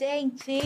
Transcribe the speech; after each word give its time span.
Gente! 0.00 0.58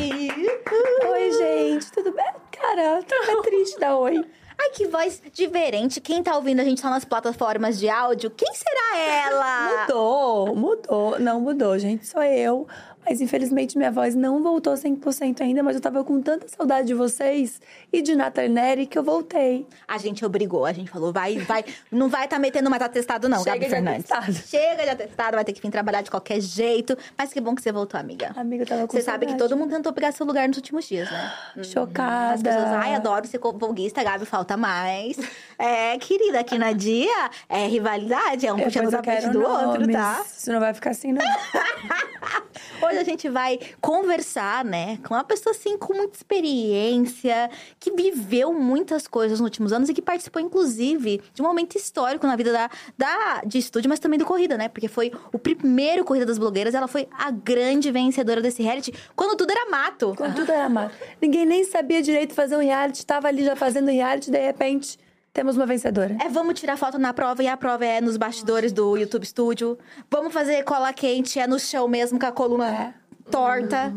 Oi, 1.11 1.33
gente, 1.33 1.91
tudo 1.91 2.12
bem? 2.12 2.33
Cara, 2.52 3.02
tô 3.02 3.16
até 3.16 3.42
triste 3.42 3.80
da 3.80 3.97
oi. 3.97 4.25
Ai, 4.56 4.70
que 4.70 4.87
voz 4.87 5.20
diferente. 5.33 6.01
Quem 6.01 6.23
tá 6.23 6.37
ouvindo 6.37 6.61
a 6.61 6.65
gente 6.65 6.80
só 6.80 6.88
nas 6.88 7.05
plataformas 7.05 7.77
de 7.77 7.89
áudio, 7.89 8.30
quem 8.30 8.55
será 8.55 8.97
ela? 8.97 9.80
Mudou, 9.80 10.55
mudou. 10.55 11.19
Não 11.19 11.41
mudou, 11.41 11.77
gente, 11.77 12.06
sou 12.06 12.23
eu. 12.23 12.69
Mas 13.07 13.21
infelizmente 13.21 13.77
minha 13.77 13.91
voz 13.91 14.15
não 14.15 14.43
voltou 14.43 14.75
100% 14.75 15.41
ainda, 15.41 15.62
mas 15.62 15.77
eu 15.77 15.81
tava 15.83 16.03
com 16.03 16.21
tanta 16.21 16.49
saudade 16.49 16.87
de 16.87 16.95
vocês 16.95 17.61
e 17.93 18.01
de 18.01 18.15
Nathan 18.15 18.49
Neri 18.49 18.87
que 18.87 18.99
eu 18.99 19.03
voltei. 19.03 19.67
A 19.87 19.99
gente 19.99 20.25
obrigou, 20.25 20.65
a 20.65 20.73
gente 20.73 20.91
falou, 20.91 21.12
vai, 21.12 21.39
vai, 21.39 21.65
não 21.91 22.09
vai 22.09 22.27
tá 22.27 22.39
metendo 22.39 22.70
mais 22.70 22.83
atestado 22.83 23.28
não, 23.28 23.39
Chega 23.39 23.51
Gabi 23.56 23.65
de 23.65 23.70
Fernandes. 23.70 24.11
atestado. 24.11 24.48
Chega 24.48 24.83
de 24.84 24.91
atestado, 24.91 25.34
vai 25.34 25.45
ter 25.45 25.53
que 25.53 25.61
vir 25.61 25.70
trabalhar 25.70 26.03
de 26.03 26.11
qualquer 26.11 26.41
jeito. 26.41 26.97
Mas 27.17 27.33
que 27.33 27.41
bom 27.41 27.55
que 27.55 27.62
você 27.62 27.73
voltou, 27.73 27.98
amiga. 28.01 28.33
Amiga, 28.37 28.62
eu 28.62 28.67
tava 28.67 28.87
com 28.87 28.97
Você 28.97 29.03
sabe 29.03 29.27
que 29.27 29.37
todo 29.37 29.56
mundo 29.56 29.71
tentou 29.71 29.93
pegar 29.93 30.12
seu 30.12 30.25
lugar 30.25 30.48
nos 30.48 30.56
últimos 30.56 30.87
dias, 30.87 31.11
né? 31.11 31.33
Chocada. 31.65 32.34
As 32.34 32.43
pessoas, 32.43 32.65
ai, 32.67 32.95
adoro 32.95 33.27
ser 33.27 33.39
voguista, 33.39 34.03
Gabi, 34.03 34.25
falta 34.25 34.56
mais. 34.56 35.19
É, 35.59 35.98
querida, 35.98 36.41
aqui 36.41 36.59
na 36.59 36.73
dia 36.73 37.31
é 37.48 37.67
rivalidade, 37.67 38.47
é 38.47 38.53
um 38.53 38.59
puxando 38.59 38.87
o 38.87 38.91
Depois 38.91 38.93
eu 38.93 39.03
tapete 39.03 39.21
quero 39.23 39.33
do 39.33 39.41
outro, 39.41 39.81
nomes. 39.81 39.95
tá? 39.97 40.25
Isso 40.37 40.53
não 40.53 40.61
vai 40.61 40.75
ficar 40.75 40.91
assim, 40.91 41.12
não. 41.12 41.23
Hoje 42.95 43.00
a 43.00 43.05
gente 43.05 43.28
vai 43.28 43.59
conversar, 43.81 44.64
né, 44.64 44.98
com 45.05 45.14
uma 45.14 45.25
pessoa 45.25 45.53
assim 45.53 45.77
com 45.77 45.92
muita 45.95 46.17
experiência, 46.17 47.50
que 47.81 47.91
viveu 47.91 48.53
muitas 48.53 49.09
coisas 49.09 49.41
nos 49.41 49.47
últimos 49.47 49.73
anos 49.73 49.89
e 49.89 49.95
que 49.95 50.00
participou, 50.00 50.41
inclusive, 50.41 51.20
de 51.34 51.42
um 51.42 51.45
momento 51.45 51.77
histórico 51.77 52.25
na 52.25 52.37
vida 52.37 52.53
da, 52.53 52.70
da 52.97 53.42
de 53.45 53.59
estúdio, 53.59 53.89
mas 53.89 53.98
também 53.98 54.17
do 54.17 54.25
Corrida, 54.25 54.56
né? 54.56 54.69
Porque 54.69 54.87
foi 54.87 55.11
o 55.33 55.39
primeiro 55.39 56.05
Corrida 56.05 56.25
das 56.25 56.39
Blogueiras, 56.39 56.72
ela 56.72 56.87
foi 56.87 57.09
a 57.11 57.33
grande 57.33 57.91
vencedora 57.91 58.41
desse 58.41 58.62
reality, 58.62 58.95
quando 59.17 59.37
tudo 59.37 59.50
era 59.50 59.69
mato. 59.69 60.15
Quando 60.17 60.37
tudo 60.37 60.53
era 60.53 60.69
mato. 60.69 60.95
Ninguém 61.20 61.45
nem 61.45 61.65
sabia 61.65 62.00
direito 62.00 62.33
fazer 62.33 62.56
um 62.56 62.61
reality, 62.61 63.05
tava 63.05 63.27
ali 63.27 63.45
já 63.45 63.56
fazendo 63.56 63.91
reality, 63.91 64.31
de 64.31 64.39
repente, 64.39 64.98
temos 65.35 65.57
uma 65.57 65.67
vencedora. 65.67 66.17
É, 66.25 66.29
vamos 66.31 66.59
tirar 66.59 66.77
foto 66.79 66.99
na 66.99 67.13
prova 67.13 67.43
e 67.43 67.49
a 67.49 67.57
prova 67.57 67.85
é 67.85 68.01
nos 68.01 68.17
bastidores 68.17 68.73
do 68.73 68.97
YouTube 68.97 69.27
Studio. 69.27 69.77
Vamos 70.11 70.33
fazer 70.33 70.63
cola 70.63 70.93
quente, 70.93 71.39
é 71.39 71.47
no 71.47 71.59
chão 71.59 71.87
mesmo, 71.89 72.19
com 72.19 72.25
a 72.27 72.33
coluna 72.33 72.69
É. 72.69 72.95
torta. 73.31 73.93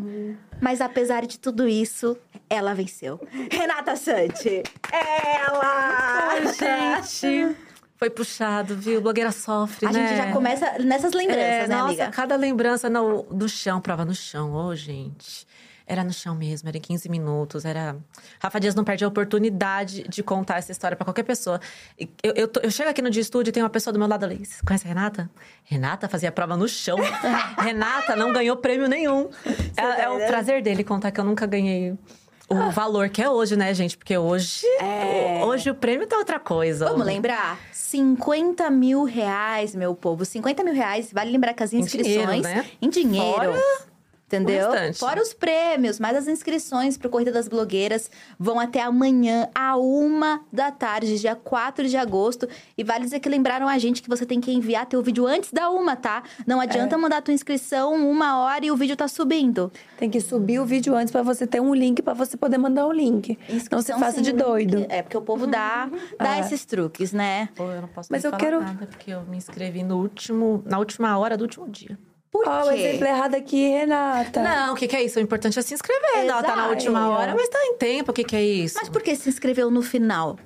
Mas 0.60 0.82
apesar 0.82 1.26
de 1.28 1.40
tudo 1.40 1.68
isso, 1.68 2.18
ela 2.50 2.74
venceu. 2.74 3.20
Renata 3.52 3.96
Sante! 3.96 4.64
Ela! 4.92 6.32
Ai, 6.32 6.48
gente. 6.54 7.56
Foi 7.98 8.10
puxado, 8.10 8.76
viu? 8.76 9.02
Blogueira 9.02 9.32
sofre, 9.32 9.88
A 9.88 9.92
né? 9.92 10.08
gente 10.08 10.18
já 10.18 10.32
começa 10.32 10.78
nessas 10.80 11.14
lembranças, 11.14 11.44
É, 11.44 11.68
né, 11.68 11.76
nossa, 11.76 11.86
amiga? 11.86 12.08
cada 12.12 12.36
lembrança 12.36 12.90
no, 12.90 13.24
do 13.24 13.48
chão, 13.50 13.80
prova 13.82 14.06
no 14.06 14.14
chão. 14.14 14.54
Ô, 14.54 14.76
gente. 14.76 15.48
Era 15.90 16.04
no 16.04 16.12
chão 16.12 16.36
mesmo, 16.36 16.68
era 16.68 16.78
em 16.78 16.82
15 16.82 17.08
minutos, 17.08 17.64
era... 17.64 17.96
Rafa 18.42 18.60
Dias 18.60 18.76
não 18.76 18.84
perde 18.84 19.06
a 19.06 19.08
oportunidade 19.08 20.04
de 20.10 20.22
contar 20.22 20.58
essa 20.58 20.70
história 20.72 20.98
pra 20.98 21.06
qualquer 21.06 21.24
pessoa. 21.24 21.62
Eu, 22.22 22.34
eu, 22.36 22.48
tô- 22.50 22.60
eu 22.60 22.70
chego 22.70 22.90
aqui 22.90 23.02
no 23.02 23.10
dia 23.10 23.22
estúdio 23.22 23.52
e 23.52 23.54
tem 23.54 23.64
uma 23.64 23.70
pessoa 23.70 23.94
do 23.94 23.98
meu 23.98 24.08
lado 24.08 24.26
ali. 24.26 24.46
"Você 24.46 24.62
Conhece 24.66 24.86
a 24.86 24.90
Renata? 24.90 25.30
Renata 25.64 26.10
fazia 26.10 26.30
prova 26.30 26.58
no 26.58 26.68
chão. 26.68 26.98
Renata 27.58 28.16
não 28.18 28.34
ganhou 28.34 28.58
prêmio 28.58 28.88
nenhum. 28.90 29.30
É, 29.78 30.02
é 30.04 30.10
o 30.10 30.28
prazer 30.28 30.62
dele 30.62 30.84
contar 30.84 31.10
que 31.12 31.20
eu 31.22 31.24
nunca 31.24 31.46
ganhei 31.46 31.96
o 32.50 32.70
valor 32.72 33.08
que 33.10 33.22
é 33.22 33.30
hoje, 33.30 33.56
né, 33.56 33.74
gente? 33.74 33.98
Porque 33.98 34.18
hoje, 34.18 34.66
hoje 35.46 35.70
o 35.70 35.76
prêmio 35.76 36.06
tá 36.08 36.18
outra 36.18 36.40
coisa. 36.40 36.86
Vamos 36.90 37.06
lembrar? 37.06 37.58
50 37.72 38.70
mil 38.70 39.04
reais, 39.06 39.74
meu 39.76 39.96
povo. 39.96 40.26
50 40.26 40.64
mil 40.64 40.74
reais, 40.74 41.12
vale 41.14 41.32
lembrar 41.32 41.54
que 41.54 41.64
as 41.64 41.72
Em 41.74 41.80
inscrições... 41.80 42.14
dinheiro, 42.14 42.42
né? 42.42 42.66
Em 42.82 42.90
dinheiro. 42.90 43.54
Fora 43.54 43.88
Entendeu? 44.28 44.70
o. 44.72 44.94
Fora 44.94 45.22
os 45.22 45.34
prêmios, 45.34 46.00
mas 46.02 46.18
as 46.18 46.28
inscrições 46.28 46.98
pro 46.98 47.10
Corrida 47.10 47.32
das 47.32 47.48
Blogueiras 47.48 48.12
vão 48.38 48.60
até 48.60 48.82
amanhã, 48.82 49.48
a 49.56 49.78
uma 49.78 50.42
da 50.52 50.70
tarde, 50.70 51.18
dia 51.18 51.34
4 51.34 51.88
de 51.88 51.96
agosto. 51.96 52.46
E 52.78 52.84
vale 52.84 53.06
dizer 53.06 53.22
que 53.22 53.30
lembraram 53.30 53.70
a 53.70 53.78
gente 53.78 54.02
que 54.02 54.10
você 54.10 54.26
tem 54.26 54.42
que 54.42 54.52
enviar 54.52 54.86
teu 54.86 55.02
vídeo 55.02 55.26
antes 55.26 55.54
da 55.54 55.70
uma, 55.70 55.96
tá? 55.96 56.24
Não 56.46 56.60
adianta 56.60 56.96
É. 56.96 56.98
mandar 56.98 57.22
tua 57.22 57.34
inscrição 57.34 57.94
uma 57.96 58.38
hora 58.40 58.66
e 58.66 58.70
o 58.72 58.76
vídeo 58.76 58.98
tá 58.98 59.08
subindo. 59.08 59.72
Tem 59.98 60.10
que 60.10 60.20
subir 60.20 60.60
o 60.60 60.66
vídeo 60.66 60.94
antes 60.94 61.10
pra 61.12 61.22
você 61.24 61.48
ter 61.48 61.62
um 61.62 61.74
link 61.74 62.02
pra 62.02 62.14
você 62.14 62.36
poder 62.36 62.58
mandar 62.58 62.86
o 62.86 62.92
link. 62.92 63.38
Não 63.40 63.48
se 63.48 63.56
Inscrição 63.56 64.00
faça 64.00 64.22
de 64.22 64.32
link. 64.34 64.44
doido. 64.44 64.86
É, 64.90 65.02
porque 65.02 65.18
o 65.18 65.22
povo 65.22 65.48
dá, 65.48 65.90
dá 66.20 66.36
É. 66.36 66.40
esses 66.42 66.66
truques, 66.66 67.14
né? 67.14 67.48
Pô, 67.56 67.64
eu 67.72 67.82
não 67.82 67.88
posso 67.88 68.12
Mas 68.12 68.24
nem 68.24 68.28
eu 68.28 68.32
falar 68.38 68.44
quero- 68.44 68.60
nada, 68.62 68.86
porque 68.88 69.12
eu 69.12 69.22
me 69.24 69.38
inscrevi 69.38 69.84
no 69.84 69.98
último, 70.02 70.62
na 70.66 70.78
última 70.80 71.18
hora 71.18 71.38
do 71.38 71.44
último 71.44 71.70
dia. 71.70 71.98
Por 72.32 72.48
Ó, 72.48 72.66
o 72.66 72.70
quê? 72.70 72.76
exemplo 72.76 73.08
errado 73.08 73.36
aqui, 73.36 73.70
Renata. 73.70 74.42
Não, 74.44 74.74
o 74.74 74.76
que, 74.76 74.88
que 74.88 74.96
é 74.96 75.04
isso? 75.04 75.18
O 75.18 75.22
importante 75.22 75.58
é 75.58 75.62
se 75.62 75.74
inscrever. 75.74 76.26
Ela 76.26 76.42
tá 76.44 76.50
na 76.50 76.64
Exato. 76.64 76.70
última 76.72 77.10
hora, 77.10 77.34
mas 77.36 77.48
tá 77.50 77.58
em 77.66 77.78
tempo. 77.78 78.12
O 78.12 78.14
que, 78.14 78.24
que 78.24 78.36
é 78.36 78.44
isso? 78.44 78.76
Mas 78.80 78.90
por 78.90 79.02
que 79.02 79.16
se 79.16 79.30
inscreveu 79.30 79.72
no 79.72 79.82
final? 79.82 80.38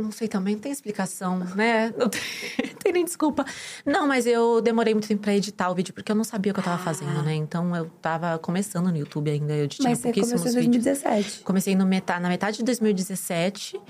Não 0.00 0.10
sei 0.10 0.26
também, 0.26 0.54
não 0.54 0.60
tem 0.60 0.72
explicação, 0.72 1.38
né? 1.38 1.94
Não 1.96 2.08
tem, 2.08 2.20
tem 2.82 2.92
nem 2.92 3.04
desculpa. 3.04 3.44
Não, 3.86 4.08
mas 4.08 4.26
eu 4.26 4.60
demorei 4.60 4.92
muito 4.92 5.06
tempo 5.06 5.22
pra 5.22 5.34
editar 5.34 5.70
o 5.70 5.74
vídeo, 5.74 5.94
porque 5.94 6.10
eu 6.10 6.16
não 6.16 6.24
sabia 6.24 6.50
o 6.50 6.54
que 6.54 6.58
eu 6.60 6.64
tava 6.64 6.82
fazendo, 6.82 7.22
né? 7.22 7.34
Então 7.34 7.74
eu 7.76 7.86
tava 8.02 8.36
começando 8.38 8.90
no 8.90 8.96
YouTube 8.96 9.30
ainda, 9.30 9.52
eu 9.54 9.68
tinha 9.68 9.88
Mas 9.88 9.98
você 9.98 10.04
pouquíssimos 10.04 10.40
começou 10.42 10.60
em 10.60 10.64
vídeos. 10.64 10.84
2017. 10.84 11.40
Comecei 11.44 11.76
no 11.76 11.86
meta, 11.86 12.18
na 12.18 12.28
metade 12.28 12.56
de 12.58 12.64
2017. 12.64 13.80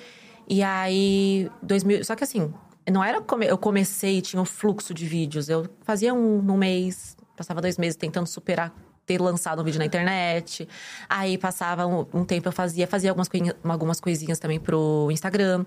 E 0.47 0.62
aí, 0.62 1.50
2000, 1.62 2.05
só 2.05 2.15
que 2.15 2.22
assim, 2.25 2.53
não 2.91 3.03
era 3.03 3.22
come, 3.22 3.47
eu 3.47 3.56
comecei 3.56 4.19
e 4.19 4.21
tinha 4.21 4.43
um 4.43 4.44
fluxo 4.44 4.93
de 4.93 5.06
vídeos. 5.06 5.49
Eu 5.49 5.66
fazia 5.84 6.12
um 6.12 6.43
no 6.43 6.55
mês, 6.59 7.16
passava 7.36 7.60
dois 7.60 7.78
meses 7.78 7.96
tentando 7.96 8.26
superar 8.26 8.72
ter 9.06 9.20
lançado 9.20 9.60
um 9.60 9.64
vídeo 9.64 9.78
na 9.78 9.84
internet. 9.84 10.68
Aí 11.08 11.36
passava 11.38 11.86
um, 11.86 12.06
um 12.12 12.24
tempo 12.24 12.48
eu 12.48 12.52
fazia, 12.52 12.86
fazia 12.86 13.10
algumas, 13.10 13.28
coisinhas, 13.28 13.56
algumas 13.62 14.00
coisinhas 14.00 14.38
também 14.38 14.58
pro 14.58 15.08
Instagram, 15.10 15.64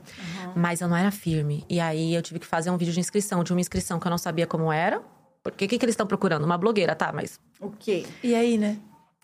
mas 0.55 0.81
eu 0.81 0.87
não 0.87 0.97
era 0.97 1.11
firme. 1.11 1.63
E 1.69 1.79
aí 1.79 2.13
eu 2.13 2.21
tive 2.21 2.39
que 2.39 2.45
fazer 2.47 2.69
um 2.69 2.77
vídeo 2.77 2.93
de 2.93 2.99
inscrição, 2.99 3.43
de 3.43 3.53
uma 3.53 3.61
inscrição 3.61 3.99
que 3.99 4.07
eu 4.07 4.09
não 4.09 4.17
sabia 4.17 4.47
como 4.47 4.71
era. 4.71 5.01
Porque 5.43 5.65
o 5.65 5.67
que, 5.67 5.77
que 5.77 5.85
eles 5.85 5.93
estão 5.93 6.07
procurando? 6.07 6.43
Uma 6.43 6.57
blogueira, 6.57 6.95
tá? 6.95 7.11
Mas 7.13 7.39
O 7.61 7.69
quê? 7.71 8.05
E 8.23 8.35
aí, 8.35 8.57
né? 8.57 8.77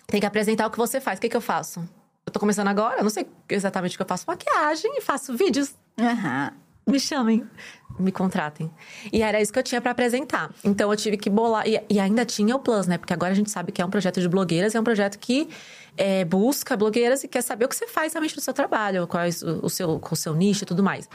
tem 0.07 0.19
que 0.19 0.25
apresentar 0.27 0.67
o 0.67 0.69
que 0.69 0.77
você 0.77 1.01
faz. 1.01 1.17
O 1.17 1.21
que, 1.21 1.29
que 1.29 1.35
eu 1.35 1.41
faço? 1.41 1.79
Eu 2.25 2.31
tô 2.31 2.39
começando 2.39 2.67
agora, 2.67 2.99
eu 2.99 3.03
não 3.03 3.09
sei 3.09 3.27
exatamente 3.49 3.95
o 3.95 3.97
que 3.97 4.03
eu 4.03 4.07
faço. 4.07 4.25
Maquiagem 4.27 4.97
e 4.97 5.01
faço 5.01 5.35
vídeos. 5.35 5.75
Aham. 5.99 6.53
Me 6.85 6.99
chamem, 6.99 7.45
me 7.97 8.11
contratem. 8.11 8.69
E 9.11 9.21
era 9.21 9.41
isso 9.41 9.53
que 9.53 9.59
eu 9.59 9.63
tinha 9.63 9.79
pra 9.79 9.91
apresentar. 9.91 10.51
Então 10.63 10.91
eu 10.91 10.97
tive 10.97 11.17
que 11.17 11.29
bolar. 11.29 11.67
E, 11.67 11.81
e 11.89 11.99
ainda 11.99 12.25
tinha 12.25 12.55
o 12.55 12.59
Plus, 12.59 12.87
né? 12.87 12.97
Porque 12.97 13.13
agora 13.13 13.31
a 13.31 13.35
gente 13.35 13.49
sabe 13.49 13.71
que 13.71 13.81
é 13.81 13.85
um 13.85 13.89
projeto 13.89 14.19
de 14.19 14.27
blogueiras, 14.27 14.75
é 14.75 14.79
um 14.79 14.83
projeto 14.83 15.17
que 15.17 15.47
é, 15.95 16.25
busca 16.25 16.75
blogueiras 16.75 17.23
e 17.23 17.27
quer 17.27 17.41
saber 17.41 17.65
o 17.65 17.69
que 17.69 17.75
você 17.75 17.87
faz 17.87 18.13
realmente 18.13 18.35
no 18.35 18.41
seu 18.41 18.53
trabalho, 18.53 19.07
qual 19.07 19.23
é 19.23 19.29
o, 19.29 19.69
seu, 19.69 20.01
o 20.01 20.15
seu 20.15 20.35
nicho 20.35 20.63
e 20.63 20.67
tudo 20.67 20.83
mais. 20.83 21.07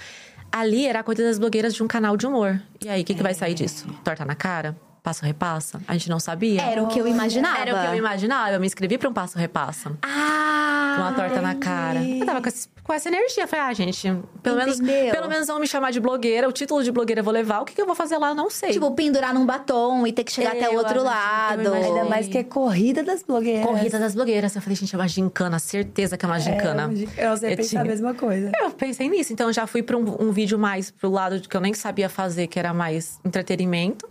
Ali 0.50 0.86
era 0.86 1.00
a 1.00 1.02
coisa 1.02 1.22
das 1.22 1.38
blogueiras 1.38 1.74
de 1.74 1.82
um 1.82 1.86
canal 1.86 2.16
de 2.16 2.26
humor. 2.26 2.60
E 2.82 2.88
aí, 2.88 3.02
o 3.02 3.04
que, 3.04 3.14
que 3.14 3.22
vai 3.22 3.34
sair 3.34 3.52
disso? 3.52 3.86
Torta 4.02 4.24
na 4.24 4.34
cara? 4.34 4.87
Passo 5.02 5.24
repassa? 5.24 5.80
A 5.88 5.92
gente 5.94 6.10
não 6.10 6.20
sabia. 6.20 6.60
Era 6.60 6.82
o 6.82 6.88
que 6.88 6.98
eu 6.98 7.06
imaginava. 7.06 7.58
Era 7.58 7.74
o 7.74 7.80
que 7.80 7.86
eu 7.86 7.94
imaginava. 7.94 8.50
Eu 8.52 8.60
me 8.60 8.66
inscrevi 8.66 8.98
pra 8.98 9.08
um 9.08 9.12
passo 9.12 9.38
repassa. 9.38 9.92
Ah! 10.02 10.94
Com 10.96 11.02
uma 11.02 11.12
torta 11.12 11.40
na 11.40 11.54
cara. 11.54 12.02
Eu 12.02 12.26
tava 12.26 12.42
com, 12.42 12.48
esse- 12.48 12.68
com 12.82 12.92
essa 12.92 13.08
energia. 13.08 13.44
Eu 13.44 13.48
Falei, 13.48 13.64
ah, 13.66 13.72
gente, 13.72 14.12
pelo 14.42 14.56
menos, 14.56 14.80
pelo 14.80 15.28
menos 15.28 15.46
vão 15.46 15.60
me 15.60 15.66
chamar 15.66 15.92
de 15.92 16.00
blogueira. 16.00 16.48
O 16.48 16.52
título 16.52 16.82
de 16.82 16.90
blogueira 16.90 17.20
eu 17.20 17.24
vou 17.24 17.32
levar. 17.32 17.60
O 17.60 17.64
que, 17.64 17.74
que 17.74 17.80
eu 17.80 17.86
vou 17.86 17.94
fazer 17.94 18.18
lá, 18.18 18.30
eu 18.30 18.34
não 18.34 18.50
sei. 18.50 18.72
Tipo, 18.72 18.90
pendurar 18.92 19.32
num 19.32 19.46
batom 19.46 20.06
e 20.06 20.12
ter 20.12 20.24
que 20.24 20.32
chegar 20.32 20.54
É, 20.56 20.58
até 20.58 20.68
o 20.68 20.72
eu 20.72 20.78
outro 20.78 21.02
lado. 21.04 21.62
eu. 21.62 21.72
Ainda 21.74 22.04
mais 22.04 22.26
que 22.26 22.36
é 22.38 22.44
corrida 22.44 23.02
das 23.02 23.22
blogueiras. 23.22 23.64
Corrida 23.64 23.98
das 23.98 24.14
blogueiras. 24.14 24.54
Eu 24.56 24.60
falei, 24.62 24.76
gente, 24.76 24.94
é 24.94 24.98
uma 24.98 25.08
gincana. 25.08 25.58
Certeza 25.58 26.16
que 26.18 26.24
é 26.24 26.28
uma 26.28 26.40
gincana. 26.40 26.90
Eu 27.16 27.36
sei 27.36 27.52
Eu 27.52 27.56
pensar 27.56 27.68
tinha. 27.70 27.80
a 27.82 27.84
mesma 27.84 28.12
coisa. 28.14 28.50
Eu 28.60 28.70
pensei 28.72 29.08
nisso. 29.08 29.32
Então, 29.32 29.46
eu 29.46 29.52
já 29.52 29.66
fui 29.66 29.82
pra 29.82 29.96
um, 29.96 30.16
um 30.20 30.32
vídeo 30.32 30.58
mais 30.58 30.90
pro 30.90 31.08
lado 31.10 31.40
que 31.40 31.56
eu 31.56 31.60
nem 31.60 31.72
sabia 31.74 32.08
fazer, 32.08 32.48
que 32.48 32.58
era 32.58 32.74
mais 32.74 33.20
entretenimento. 33.24 34.08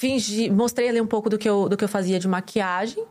Fingi, 0.00 0.48
mostrei 0.48 0.88
ali 0.88 0.98
um 0.98 1.06
pouco 1.06 1.28
do 1.28 1.36
que 1.36 1.46
eu, 1.46 1.68
do 1.68 1.76
que 1.76 1.84
eu 1.84 1.88
fazia 1.88 2.18
de 2.18 2.26
maquiagem. 2.26 3.04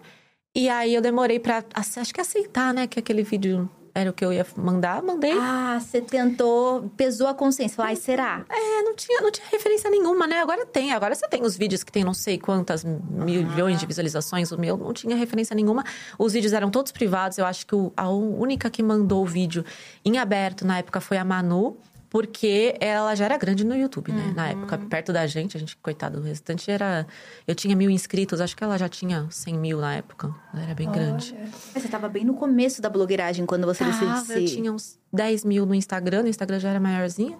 E 0.55 0.67
aí, 0.67 0.95
eu 0.95 1.01
demorei 1.01 1.39
pra, 1.39 1.63
ace- 1.75 1.99
acho 1.99 2.11
que 2.11 2.19
aceitar, 2.19 2.73
né? 2.73 2.87
Que 2.87 2.97
aquele 2.97 3.21
vídeo 3.21 3.69
era 3.93 4.09
o 4.09 4.13
que 4.13 4.25
eu 4.25 4.33
ia 4.33 4.43
mandar, 4.57 5.03
mandei. 5.03 5.33
Ah, 5.37 5.77
você 5.79 6.01
tentou, 6.01 6.89
pesou 6.97 7.27
a 7.27 7.33
consciência. 7.35 7.75
Falou, 7.75 7.89
ai, 7.89 7.95
será? 7.95 8.43
É, 8.49 8.81
não 8.81 8.95
tinha, 8.95 9.21
não 9.21 9.29
tinha 9.31 9.45
referência 9.51 9.87
nenhuma, 9.91 10.25
né? 10.25 10.39
Agora 10.41 10.65
tem. 10.65 10.91
Agora 10.91 11.13
você 11.13 11.27
tem 11.27 11.43
os 11.43 11.55
vídeos 11.55 11.83
que 11.83 11.91
tem 11.91 12.03
não 12.03 12.13
sei 12.15 12.39
quantas 12.39 12.83
milhões 12.83 13.79
de 13.79 13.85
visualizações. 13.85 14.51
O 14.51 14.57
meu 14.59 14.75
não 14.75 14.91
tinha 14.91 15.15
referência 15.15 15.55
nenhuma. 15.55 15.83
Os 16.17 16.33
vídeos 16.33 16.53
eram 16.53 16.71
todos 16.71 16.91
privados. 16.91 17.37
Eu 17.37 17.45
acho 17.45 17.67
que 17.67 17.75
o- 17.75 17.93
a 17.95 18.09
única 18.09 18.67
que 18.71 18.81
mandou 18.81 19.21
o 19.21 19.27
vídeo 19.27 19.63
em 20.03 20.17
aberto 20.17 20.65
na 20.65 20.79
época 20.79 20.99
foi 20.99 21.17
a 21.17 21.23
Manu. 21.23 21.77
Porque 22.09 22.75
ela 22.79 23.13
já 23.13 23.25
era 23.25 23.37
grande 23.37 23.63
no 23.63 23.75
YouTube, 23.75 24.11
né? 24.11 24.33
Na 24.35 24.49
época, 24.49 24.77
perto 24.77 25.13
da 25.13 25.27
gente, 25.27 25.55
a 25.55 25.59
gente, 25.59 25.77
coitado, 25.77 26.19
o 26.19 26.23
restante 26.23 26.71
era. 26.71 27.05
Eu 27.47 27.53
tinha 27.53 27.75
mil 27.75 27.89
inscritos, 27.89 28.41
acho 28.41 28.57
que 28.57 28.63
ela 28.63 28.77
já 28.77 28.89
tinha 28.89 29.27
100 29.29 29.57
mil 29.57 29.79
na 29.79 29.95
época. 29.95 30.33
Ela 30.51 30.63
era 30.63 30.73
bem 30.73 30.91
grande. 30.91 31.35
Olha. 31.37 31.49
Mas 31.73 31.83
Você 31.83 31.87
tava 31.87 32.09
bem 32.09 32.25
no 32.25 32.33
começo 32.33 32.81
da 32.81 32.89
blogueiragem 32.89 33.45
quando 33.45 33.67
você 33.67 33.85
Tava, 33.85 33.91
decidiu 33.91 34.35
eu 34.35 34.47
se... 34.47 34.55
tinha 34.55 34.73
uns 34.73 34.97
10 35.13 35.45
mil 35.45 35.65
no 35.67 35.75
Instagram, 35.75 36.23
no 36.23 36.29
Instagram 36.29 36.59
já 36.59 36.69
era 36.69 36.79
maiorzinha. 36.79 37.37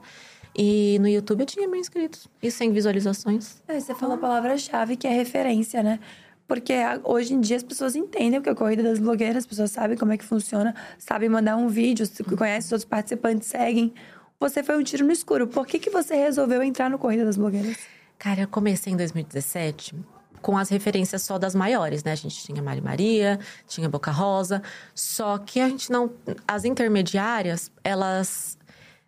E 0.56 0.98
no 1.00 1.08
YouTube 1.08 1.42
eu 1.42 1.46
tinha 1.48 1.68
mil 1.68 1.80
inscritos. 1.80 2.28
E 2.42 2.52
100 2.52 2.72
visualizações. 2.72 3.62
É, 3.68 3.80
você 3.80 3.96
falou 3.96 4.16
a 4.16 4.20
palavra-chave 4.20 4.96
que 4.96 5.08
é 5.08 5.12
referência, 5.12 5.82
né? 5.82 6.00
Porque 6.48 6.74
hoje 7.04 7.36
em 7.36 7.40
dia 7.40 7.58
as 7.58 7.64
pessoas 7.64 7.96
entendem 7.96 8.40
o 8.40 8.42
que 8.42 8.50
é 8.50 8.52
a 8.52 8.56
corrida 8.56 8.82
das 8.82 8.98
blogueiras, 8.98 9.38
as 9.38 9.46
pessoas 9.46 9.70
sabem 9.70 9.96
como 9.96 10.12
é 10.12 10.18
que 10.18 10.26
funciona, 10.26 10.74
sabem 10.98 11.30
mandar 11.30 11.56
um 11.56 11.68
vídeo, 11.68 12.06
se 12.08 12.24
conhecem 12.24 12.68
os 12.68 12.72
outros 12.72 12.90
participantes, 12.90 13.48
seguem. 13.48 13.94
Você 14.40 14.64
foi 14.64 14.78
um 14.78 14.84
tiro 14.84 15.06
no 15.06 15.12
escuro. 15.12 15.48
Por 15.48 15.68
que, 15.68 15.78
que 15.78 15.90
você 15.90 16.16
resolveu 16.16 16.64
entrar 16.64 16.90
no 16.90 16.98
Corrida 16.98 17.26
das 17.26 17.36
Blogueiras? 17.36 17.78
Cara, 18.18 18.42
eu 18.42 18.48
comecei 18.48 18.94
em 18.94 18.96
2017 18.96 19.94
com 20.42 20.58
as 20.58 20.70
referências 20.70 21.24
só 21.24 21.38
das 21.38 21.54
maiores, 21.54 22.06
né? 22.06 22.14
A 22.14 22.16
gente 22.16 22.42
tinha 22.46 22.62
Mari 22.62 22.80
Maria, 22.80 23.38
tinha 23.68 23.90
Boca 23.90 24.12
Rosa, 24.12 24.64
só 24.96 25.38
que 25.38 25.60
a 25.60 25.68
gente 25.68 25.92
não. 25.92 26.10
As 26.48 26.64
intermediárias, 26.64 27.70
elas 27.84 28.58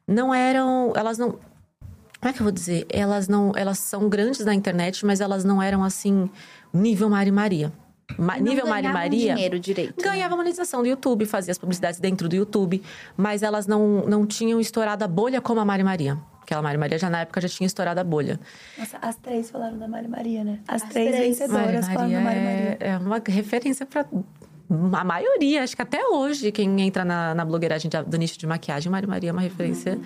não 0.06 0.34
eram. 0.34 0.92
Elas 0.98 1.18
não. 1.18 1.32
Como 1.32 2.30
é 2.30 2.34
que 2.34 2.42
eu 2.42 2.44
vou 2.44 2.52
dizer? 2.52 2.86
Elas 2.90 3.30
não. 3.30 3.54
Elas 3.56 3.80
são 3.80 4.10
grandes 4.10 4.44
na 4.46 4.54
internet, 4.54 5.06
mas 5.06 5.22
elas 5.22 5.46
não 5.46 5.62
eram 5.64 5.82
assim, 5.82 6.30
nível 6.74 7.10
Mari 7.10 7.32
Maria. 7.32 7.72
Ma- 8.18 8.38
Não 8.38 8.44
nível 8.44 8.66
Mari 8.68 8.88
Maria. 8.88 9.34
dinheiro 9.36 9.60
direito. 9.60 9.94
né? 9.98 10.12
Ganhava 10.12 10.36
monetização 10.36 10.82
do 10.82 10.88
YouTube, 10.88 11.26
fazia 11.26 11.52
as 11.52 11.58
publicidades 11.58 12.00
dentro 12.00 12.28
do 12.30 12.36
YouTube, 12.36 12.82
mas 13.18 13.44
elas 13.44 13.68
não, 13.68 14.02
não 14.08 14.26
tinham 14.26 14.60
estourado 14.60 15.04
a 15.04 15.08
bolha 15.08 15.42
como 15.42 15.60
a 15.60 15.66
Mari 15.66 15.84
Maria. 15.84 16.18
Aquela 16.42 16.62
Mari 16.62 16.78
Maria 16.78 16.98
já 16.98 17.10
na 17.10 17.22
época 17.22 17.40
já 17.42 17.48
tinha 17.48 17.66
estourado 17.68 18.00
a 18.00 18.04
bolha. 18.04 18.40
Nossa, 18.78 18.98
as 19.02 19.16
três 19.16 19.50
falaram 19.50 19.78
da 19.78 19.88
Mari 19.88 20.08
Maria, 20.08 20.44
né? 20.44 20.60
As, 20.68 20.84
As 20.84 20.90
três, 20.90 21.12
três. 21.16 21.40
vencedoras 21.40 21.88
falaram 21.88 22.12
da 22.12 22.20
Mari 22.20 22.40
Maria. 22.40 22.78
é, 22.80 22.90
é 22.90 22.98
uma 22.98 23.22
referência 23.26 23.86
para 23.86 24.06
a 25.00 25.04
maioria, 25.04 25.64
acho 25.64 25.76
que 25.76 25.82
até 25.82 26.06
hoje, 26.08 26.52
quem 26.52 26.82
entra 26.82 27.04
na, 27.06 27.34
na 27.36 27.44
blogueiragem 27.46 27.90
de- 27.90 28.04
do 28.04 28.18
nicho 28.18 28.38
de 28.38 28.48
maquiagem, 28.48 28.92
Mari 28.92 29.06
Maria 29.08 29.30
é 29.30 29.34
uma 29.34 29.42
referência 29.42 30.00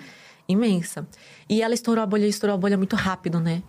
imensa. 0.48 1.06
E 1.48 1.62
ela 1.62 1.74
estourou 1.74 2.02
a 2.02 2.06
bolha, 2.06 2.26
estourou 2.26 2.54
a 2.54 2.58
bolha 2.58 2.76
muito 2.76 2.94
rápido, 2.96 3.40
né? 3.40 3.62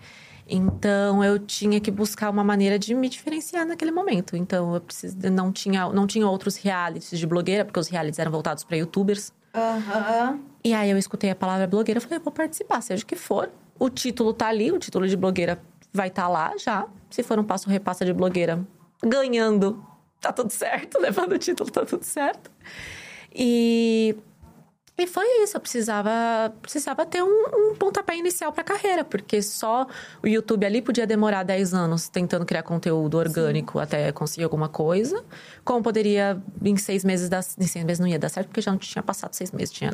Então 0.48 1.24
eu 1.24 1.38
tinha 1.38 1.80
que 1.80 1.92
buscar 1.92 2.30
uma 2.30 2.44
maneira 2.44 2.80
de 2.80 2.94
me 2.96 3.10
diferenciar 3.10 3.66
naquele 3.66 3.92
momento. 3.92 4.36
Então 4.36 4.74
eu 4.74 4.82
precis... 4.82 5.14
não 5.16 5.52
tinha 5.52 5.90
não 5.90 6.08
tinha 6.08 6.28
outros 6.28 6.56
realities 6.56 7.20
de 7.20 7.28
blogueira, 7.28 7.66
porque 7.66 7.80
os 7.80 7.88
realities 7.88 8.20
eram 8.20 8.32
voltados 8.32 8.64
para 8.64 8.78
youtubers. 8.78 9.34
Aham. 9.54 10.40
E 10.64 10.74
aí 10.74 10.90
eu 10.90 10.98
escutei 10.98 11.30
a 11.30 11.36
palavra 11.36 11.68
blogueira, 11.68 11.98
eu 11.98 12.02
falei, 12.02 12.20
eu 12.20 12.24
vou 12.24 12.32
participar, 12.32 12.82
seja 12.82 13.04
o 13.04 13.06
que 13.06 13.16
for. 13.16 13.50
O 13.80 13.90
título 13.90 14.34
tá 14.34 14.48
ali, 14.48 14.72
o 14.72 14.80
título 14.80 15.08
de 15.08 15.16
blogueira 15.16 15.60
vai 15.94 16.08
estar 16.08 16.28
lá 16.28 16.54
já. 16.58 16.88
Se 17.10 17.24
for 17.24 17.40
um 17.40 17.44
passo 17.44 17.70
repassa 17.70 18.06
de 18.06 18.14
blogueira 18.14 18.66
ganhando, 19.04 19.84
tá 20.20 20.32
tudo 20.32 20.52
certo, 20.52 21.00
levando 21.02 21.34
o 21.34 21.38
título, 21.38 21.70
tá 21.70 21.86
tudo 21.86 22.04
certo. 22.04 22.52
E 23.34 24.16
e 24.98 25.06
foi 25.06 25.26
isso, 25.44 25.56
eu 25.58 25.62
precisava, 25.62 26.10
precisava 26.62 27.06
ter 27.06 27.22
um, 27.24 27.46
um 27.54 27.76
pontapé 27.76 28.18
inicial 28.18 28.52
para 28.52 28.62
a 28.62 28.64
carreira, 28.64 29.04
porque 29.04 29.42
só 29.42 29.86
o 30.24 30.28
YouTube 30.28 30.66
ali 30.66 30.82
podia 30.82 31.06
demorar 31.06 31.44
10 31.44 31.74
anos 31.74 32.10
tentando 32.10 32.46
criar 32.46 32.64
conteúdo 32.64 33.18
orgânico 33.18 33.78
até 33.80 34.12
conseguir 34.12 34.44
alguma 34.44 34.68
coisa. 34.68 35.24
Como 35.64 35.84
poderia, 35.84 36.42
em 36.64 36.76
seis 36.78 37.04
meses, 37.06 37.30
dar, 37.30 37.44
em 37.60 37.68
seis 37.68 37.86
meses 37.86 38.00
não 38.00 38.08
ia 38.08 38.18
dar 38.18 38.30
certo, 38.30 38.48
porque 38.48 38.62
já 38.62 38.72
não 38.72 38.80
tinha 38.80 39.04
passado 39.04 39.34
seis 39.34 39.52
meses. 39.52 39.72
Tinha, 39.72 39.94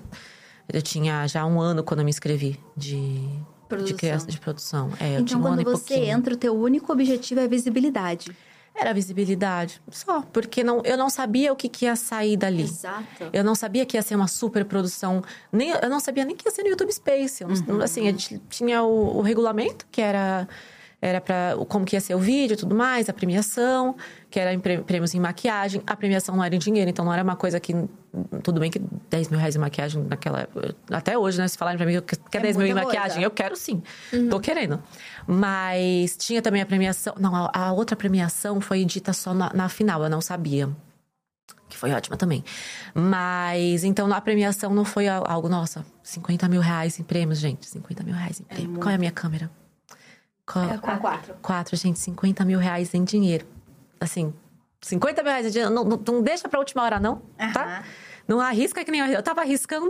eu 0.72 0.82
tinha 0.82 1.28
já 1.28 1.46
um 1.46 1.60
ano 1.60 1.84
quando 1.84 2.00
eu 2.00 2.06
me 2.06 2.10
inscrevi 2.12 2.60
de, 2.78 2.94
de, 3.20 3.40
Produção. 3.68 3.98
criação, 3.98 4.28
de 4.28 4.40
produção. 4.40 4.90
É, 5.00 5.08
eu 5.10 5.14
Então, 5.16 5.26
tinha 5.26 5.40
um 5.40 5.42
quando 5.42 5.64
você 5.64 5.96
pouquinho. 5.96 6.18
entra, 6.18 6.34
o 6.34 6.38
teu 6.38 6.56
único 6.56 6.92
objetivo 6.94 7.42
é 7.42 7.48
visibilidade. 7.48 8.32
Era 8.76 8.94
visibilidade, 8.94 9.80
só. 9.92 10.22
Porque 10.34 10.64
não, 10.64 10.82
eu 10.84 10.98
não 10.98 11.10
sabia 11.10 11.54
o 11.54 11.56
que, 11.56 11.70
que 11.70 11.86
ia 11.86 11.96
sair 11.96 12.36
dali. 12.36 12.64
Exato. 12.64 13.30
Eu 13.32 13.44
não 13.44 13.54
sabia 13.54 13.86
que 13.86 13.96
ia 13.96 14.02
ser 14.02 14.16
uma 14.16 14.28
super 14.28 14.66
produção. 14.66 15.24
Nem, 15.52 15.70
eu 15.70 15.90
não 15.90 16.00
sabia 16.00 16.26
nem 16.26 16.36
que 16.36 16.48
ia 16.48 16.52
ser 16.52 16.64
no 16.64 16.70
YouTube 16.70 16.92
Space. 16.92 17.44
Eu 17.44 17.50
não- 17.50 17.82
Assim, 17.82 18.02
a 18.08 18.12
gente 18.12 18.42
tinha 18.50 18.82
o, 18.84 19.18
o 19.18 19.22
regulamento, 19.22 19.86
que 19.92 20.02
era 20.02 20.48
era 21.06 21.20
para 21.20 21.56
como 21.68 21.84
que 21.86 21.96
ia 21.96 22.00
ser 22.00 22.16
o 22.16 22.20
vídeo 22.20 22.54
e 22.54 22.58
tudo 22.58 22.74
mais, 22.74 23.10
a 23.10 23.14
premiação, 23.14 23.96
que 24.30 24.40
era 24.40 24.54
em 24.54 24.60
prê- 24.60 24.78
prêmios 24.78 25.14
em 25.14 25.20
maquiagem. 25.20 25.82
A 25.86 25.96
premiação 25.98 26.36
não 26.36 26.44
era 26.44 26.56
em 26.56 26.60
dinheiro, 26.60 26.90
então 26.90 27.04
não 27.04 27.12
era 27.14 27.22
uma 27.22 27.36
coisa 27.36 27.60
que. 27.60 27.76
Tudo 28.44 28.60
bem 28.60 28.70
que 28.72 28.80
10 29.10 29.28
mil 29.30 29.40
reais 29.40 29.56
em 29.56 29.60
maquiagem 29.60 30.02
naquela 30.04 30.42
época. 30.42 30.76
Até 30.92 31.18
hoje, 31.18 31.40
né? 31.40 31.48
Se 31.48 31.58
falarem 31.58 31.78
pra 31.78 31.86
mim 31.86 32.00
que 32.02 32.16
quer 32.16 32.38
É 32.38 32.42
10 32.42 32.58
mil 32.58 32.68
em 32.68 32.74
maquiagem, 32.74 33.10
coisa. 33.16 33.22
eu 33.22 33.32
quero 33.32 33.56
sim. 33.58 33.82
Tô 34.30 34.40
querendo. 34.40 34.82
Mas 35.28 36.16
tinha 36.16 36.42
também 36.42 36.62
a 36.62 36.66
premiação. 36.66 37.14
Não, 37.20 37.36
a, 37.36 37.52
a 37.54 37.72
outra 37.74 37.96
premiação 37.98 38.62
foi 38.62 38.86
dita 38.86 39.12
só 39.14 39.34
na, 39.34 39.52
na 39.54 39.68
final, 39.68 40.04
eu 40.04 40.10
não 40.10 40.22
sabia 40.22 40.70
que 41.68 41.76
foi 41.78 41.92
ótima 41.92 42.16
também. 42.16 42.44
Mas, 42.94 43.84
então, 43.84 44.12
a 44.14 44.22
premiação 44.22 44.74
não 44.76 44.86
foi 44.86 45.08
al- 45.08 45.26
algo, 45.28 45.50
nossa, 45.50 45.84
50 46.04 46.48
mil 46.48 46.62
reais 46.62 47.00
em 47.00 47.04
prêmios, 47.04 47.40
gente. 47.40 47.66
50 47.68 48.04
mil 48.04 48.14
reais 48.14 48.40
em 48.40 48.44
prêmio. 48.44 48.80
Qual 48.80 48.92
é 48.92 48.96
a 48.96 48.98
minha 49.00 49.12
câmera? 49.12 49.50
Qual? 50.46 50.66
É 50.66 50.72
a 50.72 50.76
A 50.76 50.98
quatro. 50.98 51.36
Quatro, 51.42 51.76
gente, 51.78 52.00
50 52.00 52.44
mil 52.46 52.60
reais 52.60 52.94
em 52.94 53.04
dinheiro. 53.04 53.46
Assim, 54.00 54.34
50 54.82 55.24
mil 55.24 55.32
reais 55.32 55.48
em 55.48 55.50
dinheiro. 55.52 55.74
Não, 55.74 55.84
não, 55.84 55.98
não 56.06 56.22
deixa 56.22 56.48
pra 56.50 56.60
última 56.60 56.84
hora, 56.84 57.00
não, 57.00 57.22
tá? 57.54 57.64
Aham. 57.64 57.84
Não 58.26 58.40
arrisca 58.40 58.86
que 58.86 58.92
nem 58.92 59.02
eu. 59.02 59.08
Eu 59.08 59.22
tava 59.24 59.42
arriscando. 59.42 59.86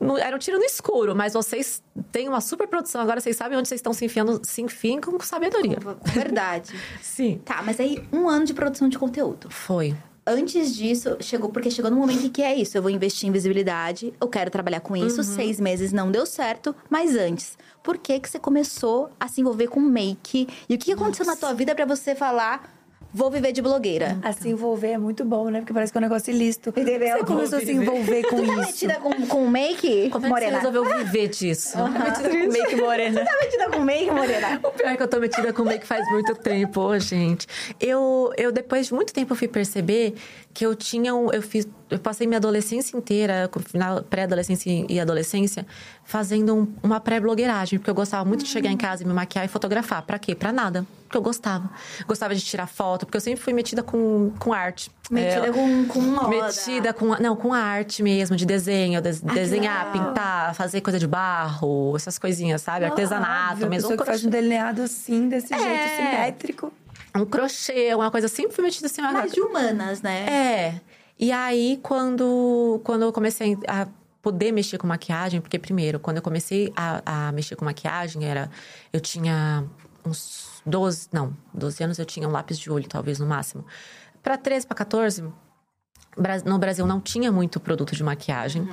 no- 0.00 0.16
era 0.16 0.34
um 0.34 0.38
tiro 0.38 0.58
no 0.58 0.64
escuro, 0.64 1.14
mas 1.14 1.32
vocês 1.34 1.82
têm 2.12 2.28
uma 2.28 2.40
super 2.40 2.66
produção. 2.68 3.00
Agora 3.00 3.20
vocês 3.20 3.36
sabem 3.36 3.58
onde 3.58 3.66
vocês 3.68 3.78
estão 3.80 3.92
se 3.92 4.04
enfiando, 4.04 4.40
se 4.44 4.62
enfiam 4.62 5.00
com 5.00 5.18
sabedoria. 5.20 5.76
Verdade. 6.04 6.72
Sim. 7.02 7.40
tá, 7.44 7.60
mas 7.62 7.78
aí, 7.80 8.02
um 8.12 8.28
ano 8.28 8.44
de 8.44 8.54
produção 8.54 8.88
de 8.88 8.96
conteúdo. 8.98 9.50
Foi. 9.50 9.96
Antes 10.24 10.74
disso, 10.74 11.16
chegou 11.18 11.50
porque 11.50 11.68
chegou 11.68 11.90
no 11.90 11.96
momento 11.96 12.26
em 12.26 12.30
que 12.30 12.42
é 12.42 12.54
isso. 12.54 12.78
Eu 12.78 12.82
vou 12.82 12.90
investir 12.90 13.28
em 13.28 13.32
visibilidade, 13.32 14.14
eu 14.20 14.28
quero 14.28 14.50
trabalhar 14.50 14.80
com 14.80 14.96
isso. 14.96 15.18
Uhum. 15.18 15.24
Seis 15.24 15.58
meses 15.58 15.92
não 15.92 16.12
deu 16.12 16.24
certo, 16.24 16.74
mas 16.88 17.16
antes, 17.16 17.58
por 17.82 17.98
que, 17.98 18.20
que 18.20 18.28
você 18.28 18.38
começou 18.38 19.10
a 19.18 19.26
se 19.26 19.40
envolver 19.40 19.66
com 19.66 19.80
make? 19.80 20.48
E 20.68 20.74
o 20.74 20.78
que 20.78 20.86
que 20.86 20.92
aconteceu 20.92 21.26
na 21.26 21.34
tua 21.34 21.52
vida 21.52 21.74
pra 21.74 21.84
você 21.84 22.14
falar, 22.14 22.72
vou 23.12 23.30
viver 23.30 23.52
de 23.52 23.60
blogueira? 23.62 24.18
A 24.22 24.32
se 24.32 24.48
envolver 24.48 24.92
é 24.92 24.98
muito 24.98 25.24
bom, 25.24 25.48
né? 25.50 25.60
Porque 25.60 25.72
parece 25.72 25.92
que 25.92 25.98
é 25.98 26.00
um 26.00 26.02
negócio 26.02 26.32
ilícito. 26.32 26.70
Entendeu? 26.70 27.18
Você 27.18 27.24
começou 27.24 27.58
a 27.58 27.60
se 27.60 27.72
envolver 27.72 28.22
com 28.24 28.36
Tá 28.36 28.42
isso. 28.42 28.56
metida 28.56 28.94
com, 28.94 29.26
com 29.26 29.46
make, 29.46 29.88
Como 29.88 30.04
é 30.04 30.08
que 30.10 30.18
você 30.20 30.28
Morena? 30.28 30.56
resolveu 30.58 30.84
viver 30.98 31.28
disso? 31.28 31.76
Metida 31.78 32.28
com 32.30 32.52
make 32.52 32.76
morena. 32.76 33.24
Tá 33.24 33.36
metida 33.42 33.70
com 33.70 33.80
make, 33.80 34.10
Morena? 34.10 34.60
O 34.62 34.70
pior 34.70 34.88
é 34.88 34.96
que 34.96 35.02
eu 35.02 35.08
tô 35.08 35.18
metida 35.20 35.52
com 35.52 35.64
make 35.64 35.86
faz 35.86 36.08
muito 36.10 36.34
tempo, 36.34 36.80
ô, 36.80 36.98
gente. 36.98 37.46
Eu, 37.80 38.32
eu, 38.36 38.50
depois 38.52 38.86
de 38.86 38.94
muito 38.94 39.12
tempo, 39.12 39.32
eu 39.32 39.36
fui 39.36 39.48
perceber 39.48 40.14
que 40.54 40.64
eu 40.66 40.74
tinha 40.74 41.14
um. 41.14 41.30
Eu 41.32 41.42
fiz. 41.42 41.66
Eu 41.90 41.98
passei 41.98 42.26
minha 42.26 42.38
adolescência 42.38 42.96
inteira, 42.96 43.50
final 43.66 44.02
pré-adolescência 44.02 44.86
e 44.88 44.98
adolescência, 44.98 45.66
fazendo 46.04 46.54
um- 46.56 46.74
uma 46.82 46.98
pré-blogueiragem. 46.98 47.78
Porque 47.78 47.90
eu 47.90 47.94
gostava 47.94 48.24
muito 48.24 48.44
de 48.44 48.48
chegar 48.50 48.70
em 48.70 48.76
casa 48.78 49.02
e 49.02 49.06
me 49.06 49.12
maquiar 49.12 49.44
e 49.44 49.48
fotografar. 49.48 50.02
Pra 50.02 50.18
quê? 50.18 50.34
Pra 50.34 50.50
nada. 50.52 50.86
Porque 51.04 51.18
eu 51.18 51.22
gostava. 51.22 51.68
Gostava 52.06 52.34
de 52.34 52.40
tirar 52.40 52.66
foto, 52.66 53.04
porque 53.04 53.16
eu 53.18 53.20
sempre 53.20 53.42
fui 53.42 53.52
metida 53.52 53.82
com, 53.82 54.32
com 54.38 54.54
arte. 54.54 54.90
Metida 55.10 55.48
É, 55.48 55.52
com, 55.52 55.84
com 55.86 56.00
moda. 56.00 56.28
Metida 56.28 56.92
com, 56.94 57.08
não, 57.20 57.36
com 57.36 57.52
a 57.52 57.58
arte 57.58 58.02
mesmo, 58.02 58.34
de 58.34 58.46
desenho, 58.46 59.02
des- 59.02 59.22
Ah, 59.26 59.34
desenhar, 59.34 59.92
pintar, 59.92 60.54
fazer 60.54 60.80
coisa 60.80 60.98
de 60.98 61.06
barro, 61.06 61.94
essas 61.94 62.18
coisinhas, 62.18 62.62
sabe? 62.62 62.86
Artesanato, 62.86 63.52
Óbvio, 63.52 63.66
a 63.66 63.68
mesmo. 63.68 63.88
pessoa 63.90 63.98
que 63.98 64.06
faz 64.10 64.24
um 64.24 64.30
delineado 64.30 64.80
assim, 64.80 65.28
desse 65.28 65.52
É. 65.52 65.58
jeito, 65.58 65.96
simétrico. 65.96 66.72
Um 67.14 67.24
crochê, 67.26 67.94
uma 67.94 68.10
coisa 68.10 68.28
sempre 68.28 68.52
fui 68.54 68.64
metida 68.64 68.86
assim. 68.86 69.00
uma- 69.02 69.12
Mais 69.12 69.32
de 69.32 69.40
humanas, 69.40 70.00
né? 70.02 70.26
É. 70.26 70.80
E 71.18 71.30
aí, 71.30 71.78
quando, 71.82 72.80
quando 72.84 73.02
eu 73.02 73.12
comecei 73.12 73.56
a 73.68 73.86
poder 74.22 74.50
mexer 74.52 74.78
com 74.78 74.86
maquiagem, 74.86 75.40
porque 75.40 75.58
primeiro, 75.58 75.98
quando 76.00 76.16
eu 76.18 76.22
comecei 76.22 76.72
a, 76.76 77.28
a 77.28 77.32
mexer 77.32 77.54
com 77.56 77.64
maquiagem, 77.64 78.24
era. 78.24 78.50
Eu 78.92 79.00
tinha 79.00 79.64
uns 80.06 80.62
12. 80.64 81.08
Não, 81.12 81.36
12 81.52 81.82
anos 81.84 81.98
eu 81.98 82.04
tinha 82.06 82.26
um 82.28 82.32
lápis 82.32 82.58
de 82.58 82.70
olho, 82.70 82.88
talvez 82.88 83.18
no 83.18 83.26
máximo. 83.26 83.64
Pra 84.22 84.36
13, 84.38 84.66
pra 84.66 84.76
14, 84.76 85.22
Bra- 85.22 85.32
No 86.44 86.58
Brasil 86.58 86.86
não 86.86 87.00
tinha 87.00 87.32
muito 87.32 87.58
produto 87.58 87.96
de 87.96 88.04
maquiagem. 88.04 88.68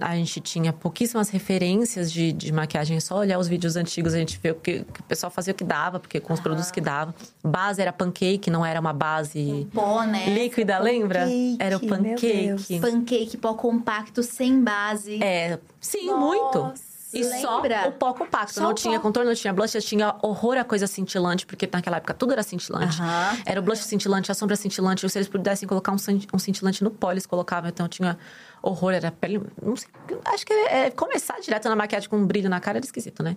A 0.00 0.14
gente 0.16 0.40
tinha 0.40 0.72
pouquíssimas 0.72 1.30
referências 1.30 2.12
de, 2.12 2.32
de 2.32 2.52
maquiagem. 2.52 2.96
É 2.98 3.00
só 3.00 3.16
olhar 3.16 3.38
os 3.38 3.48
vídeos 3.48 3.76
antigos, 3.76 4.12
a 4.12 4.18
gente 4.18 4.38
vê 4.42 4.50
o 4.50 4.54
que, 4.56 4.84
que 4.84 5.00
o 5.00 5.04
pessoal 5.04 5.30
fazia 5.30 5.52
o 5.52 5.56
que 5.56 5.64
dava, 5.64 5.98
porque 5.98 6.20
com 6.20 6.34
os 6.34 6.40
produtos 6.40 6.70
que 6.70 6.80
dava. 6.80 7.14
Base 7.42 7.80
era 7.80 7.92
pancake, 7.92 8.50
não 8.50 8.64
era 8.64 8.78
uma 8.78 8.92
base 8.92 9.66
Pó, 9.72 10.02
né? 10.02 10.26
líquida, 10.28 10.78
lembra? 10.78 11.20
pancake, 11.20 11.56
Era 11.58 11.78
o 11.78 11.80
meu 11.80 11.96
pancake. 11.96 12.80
Pancake, 12.80 13.36
pó 13.38 13.54
compacto, 13.54 14.22
sem 14.22 14.62
base. 14.62 15.22
É, 15.22 15.58
sim, 15.80 16.06
Nossa, 16.06 16.18
muito. 16.18 16.74
E 17.12 17.24
só 17.40 17.56
lembra? 17.60 17.88
o 17.88 17.92
pó 17.92 18.12
compacto. 18.12 18.54
Só 18.54 18.60
não 18.62 18.74
tinha 18.74 18.98
pó. 18.98 19.02
contorno, 19.04 19.30
não 19.30 19.36
tinha 19.36 19.52
blush, 19.52 19.72
tinha 19.84 20.14
horror 20.22 20.56
a 20.58 20.64
coisa 20.64 20.86
cintilante, 20.86 21.46
porque 21.46 21.68
naquela 21.72 21.96
época 21.98 22.12
tudo 22.14 22.32
era 22.32 22.42
cintilante. 22.42 22.98
Era 23.44 23.60
o 23.60 23.62
blush 23.62 23.78
cintilante, 23.84 24.30
a 24.30 24.34
sombra 24.34 24.56
cintilante. 24.56 25.08
Se 25.08 25.18
eles 25.18 25.28
pudessem 25.28 25.68
colocar 25.68 25.92
um, 25.92 25.98
cin- 25.98 26.26
um 26.34 26.38
cintilante 26.38 26.82
no 26.84 26.90
pó, 26.90 27.12
eles 27.12 27.24
colocavam. 27.26 27.68
Então 27.70 27.88
tinha 27.88 28.18
horror, 28.62 28.92
era 28.92 29.10
pele. 29.10 29.40
Não 29.62 29.76
sei, 29.76 29.88
acho 30.26 30.44
que 30.44 30.52
é, 30.52 30.90
começar 30.90 31.38
direto 31.40 31.68
na 31.68 31.76
maquiagem 31.76 32.08
com 32.08 32.16
um 32.16 32.26
brilho 32.26 32.50
na 32.50 32.60
cara 32.60 32.78
era 32.78 32.84
esquisito, 32.84 33.22
né? 33.22 33.36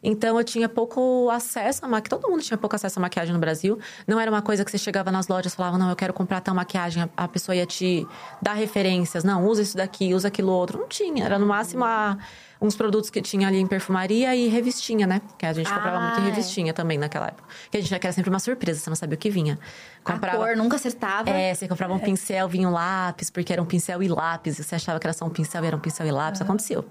Então 0.00 0.38
eu 0.38 0.44
tinha 0.44 0.68
pouco 0.68 1.28
acesso 1.28 1.84
à 1.84 1.88
maquiagem. 1.88 2.20
Todo 2.20 2.30
mundo 2.30 2.40
tinha 2.42 2.56
pouco 2.56 2.76
acesso 2.76 3.00
à 3.00 3.02
maquiagem 3.02 3.32
no 3.34 3.40
Brasil. 3.40 3.80
Não 4.06 4.20
era 4.20 4.30
uma 4.30 4.40
coisa 4.42 4.64
que 4.64 4.70
você 4.70 4.78
chegava 4.78 5.10
nas 5.10 5.26
lojas 5.26 5.52
e 5.52 5.56
falava, 5.56 5.76
não, 5.76 5.90
eu 5.90 5.96
quero 5.96 6.12
comprar 6.12 6.40
tal 6.40 6.54
maquiagem. 6.54 7.02
A, 7.16 7.24
a 7.24 7.26
pessoa 7.26 7.56
ia 7.56 7.66
te 7.66 8.06
dar 8.40 8.52
referências. 8.52 9.24
Não, 9.24 9.44
usa 9.44 9.60
isso 9.62 9.76
daqui, 9.76 10.14
usa 10.14 10.28
aquilo 10.28 10.52
outro. 10.52 10.78
Não 10.78 10.86
tinha. 10.86 11.24
Era 11.24 11.36
no 11.36 11.46
máximo 11.46 11.84
a- 11.84 12.16
uns 12.60 12.74
produtos 12.74 13.08
que 13.10 13.22
tinha 13.22 13.46
ali 13.46 13.58
em 13.58 13.66
perfumaria 13.66 14.34
e 14.34 14.48
revistinha, 14.48 15.06
né? 15.06 15.20
Que 15.38 15.46
a 15.46 15.52
gente 15.52 15.72
comprava 15.72 16.00
muito 16.00 16.20
em 16.20 16.24
Ah, 16.24 16.26
é. 16.26 16.30
revistinha 16.30 16.74
também 16.74 16.98
naquela 16.98 17.28
época. 17.28 17.48
Que 17.70 17.76
a 17.76 17.80
gente 17.80 17.94
era 17.94 18.12
sempre 18.12 18.30
uma 18.30 18.40
surpresa, 18.40 18.80
você 18.80 18.90
não 18.90 18.96
sabia 18.96 19.14
o 19.14 19.18
que 19.18 19.30
vinha. 19.30 19.58
A 20.04 20.18
cor 20.18 20.56
nunca 20.56 20.76
acertava. 20.76 21.30
É, 21.30 21.54
você 21.54 21.68
comprava 21.68 21.92
um 21.94 21.98
pincel, 21.98 22.48
vinha 22.48 22.68
um 22.68 22.72
lápis, 22.72 23.30
porque 23.30 23.52
era 23.52 23.62
um 23.62 23.66
pincel 23.66 24.02
e 24.02 24.08
lápis. 24.08 24.58
E 24.58 24.64
você 24.64 24.74
achava 24.74 24.98
que 24.98 25.06
era 25.06 25.14
só 25.14 25.24
um 25.24 25.30
pincel 25.30 25.62
e 25.62 25.66
era 25.66 25.76
um 25.76 25.80
pincel 25.80 26.06
e 26.06 26.10
lápis. 26.10 26.40
Aconteceu. 26.40 26.84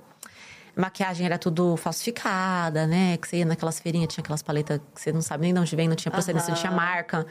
Maquiagem 0.75 1.25
era 1.25 1.39
tudo 1.39 1.75
falsificada, 1.75 2.85
né? 2.85 3.17
Que 3.17 3.27
você 3.27 3.37
ia 3.37 3.45
naquelas 3.45 3.79
feirinhas, 3.79 4.13
tinha 4.13 4.21
aquelas 4.21 4.43
paletas 4.43 4.79
que 4.93 5.01
você 5.01 5.11
não 5.11 5.23
sabe 5.23 5.41
nem 5.41 5.53
de 5.53 5.59
onde 5.59 5.75
vem, 5.75 5.87
não 5.87 5.95
tinha 5.95 6.11
procedência, 6.11 6.49
não 6.53 6.59
tinha 6.59 6.71
marca. 6.71 7.25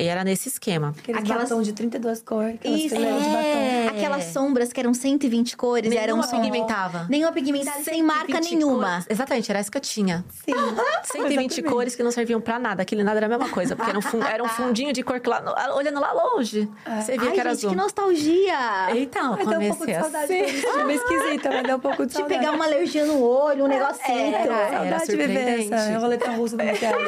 E 0.00 0.06
era 0.06 0.24
nesse 0.24 0.48
esquema. 0.48 0.94
Aqueles 0.98 1.20
Aquelas- 1.20 1.48
batom 1.50 1.62
de 1.62 1.72
32 1.72 2.22
cores, 2.22 2.54
aquelas 2.54 2.80
Isso, 2.80 2.96
de 2.96 3.04
é. 3.04 3.88
Aquelas 3.88 4.24
sombras 4.24 4.72
que 4.72 4.80
eram 4.80 4.94
120 4.94 5.56
cores, 5.56 5.90
eram 5.92 6.16
Nenhuma 6.16 6.22
som- 6.22 6.40
pigmentava. 6.40 7.06
Nenhuma 7.08 7.32
pigmentada, 7.32 7.82
sem 7.84 8.02
marca 8.02 8.26
120 8.32 8.56
nenhuma. 8.56 8.88
cores. 8.90 9.06
Exatamente, 9.10 9.50
era 9.50 9.58
essa 9.60 9.70
que 9.70 9.76
eu 9.76 9.80
tinha. 9.82 10.24
Sim. 10.44 10.52
120 11.04 11.50
Exatamente. 11.52 11.62
cores 11.62 11.94
que 11.96 12.02
não 12.02 12.10
serviam 12.10 12.40
pra 12.40 12.58
nada. 12.58 12.82
Aquele 12.82 13.02
nada 13.04 13.18
era 13.18 13.26
a 13.26 13.28
mesma 13.28 13.48
coisa, 13.50 13.76
porque 13.76 13.90
era 13.90 13.98
um, 13.98 14.02
fun- 14.02 14.22
era 14.22 14.42
um 14.42 14.48
fundinho 14.48 14.92
de 14.92 15.02
cor 15.02 15.20
que 15.20 15.28
lá, 15.28 15.40
no- 15.40 15.52
olhando 15.76 16.00
lá 16.00 16.12
longe, 16.12 16.68
você 17.02 17.18
via 17.18 17.28
Ai, 17.28 17.32
que 17.34 17.40
era 17.40 17.50
gente, 17.50 17.58
azul. 17.58 17.70
que 17.70 17.76
nostalgia! 17.76 18.56
Então, 18.94 19.36
eu 19.38 19.44
Mas 19.44 19.48
deu 19.48 19.60
um 19.60 19.68
pouco 19.68 19.78
comecei 19.80 19.86
de 19.86 19.92
a 19.94 20.02
saudade. 20.02 20.62
Foi 20.62 20.84
meio 20.84 21.00
esquisita, 21.00 21.50
mas 21.50 21.62
deu 21.64 21.76
um 21.76 21.80
pouco 21.80 22.02
de 22.06 22.08
De 22.08 22.12
saudade. 22.14 22.38
pegar 22.40 22.52
uma 22.52 22.64
alergia 22.64 23.04
no 23.04 23.22
olho, 23.22 23.64
um 23.64 23.68
negocinho. 23.68 24.34
Era, 24.34 24.54
era 24.54 24.70
Saudade 24.78 25.06
de 25.06 25.16
viver 25.16 25.34
surpreendente. 25.38 25.74
essa 25.74 25.98
roleta 25.98 26.30
russa 26.30 26.56
da 26.56 26.64
maquiagem. 26.64 26.98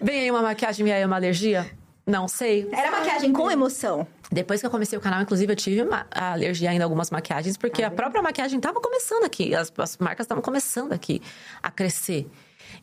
Vem 0.00 0.20
aí 0.20 0.30
uma 0.30 0.42
maquiagem 0.42 0.86
e 0.86 0.92
aí 0.92 1.04
uma 1.04 1.16
alergia? 1.16 1.47
Não 2.06 2.26
sei. 2.26 2.66
Era 2.72 2.90
maquiagem 2.90 3.32
com 3.32 3.50
emoção. 3.50 4.06
Depois 4.32 4.60
que 4.60 4.66
eu 4.66 4.70
comecei 4.70 4.98
o 4.98 5.00
canal, 5.00 5.20
inclusive, 5.20 5.52
eu 5.52 5.56
tive 5.56 5.86
alergia 6.10 6.70
ainda 6.70 6.84
a 6.84 6.86
algumas 6.86 7.10
maquiagens, 7.10 7.56
porque 7.56 7.82
a 7.82 7.90
própria 7.90 8.22
maquiagem 8.22 8.58
tava 8.60 8.80
começando 8.80 9.24
aqui. 9.24 9.54
As, 9.54 9.72
as 9.76 9.98
marcas 9.98 10.24
estavam 10.24 10.42
começando 10.42 10.92
aqui 10.92 11.20
a 11.62 11.70
crescer. 11.70 12.26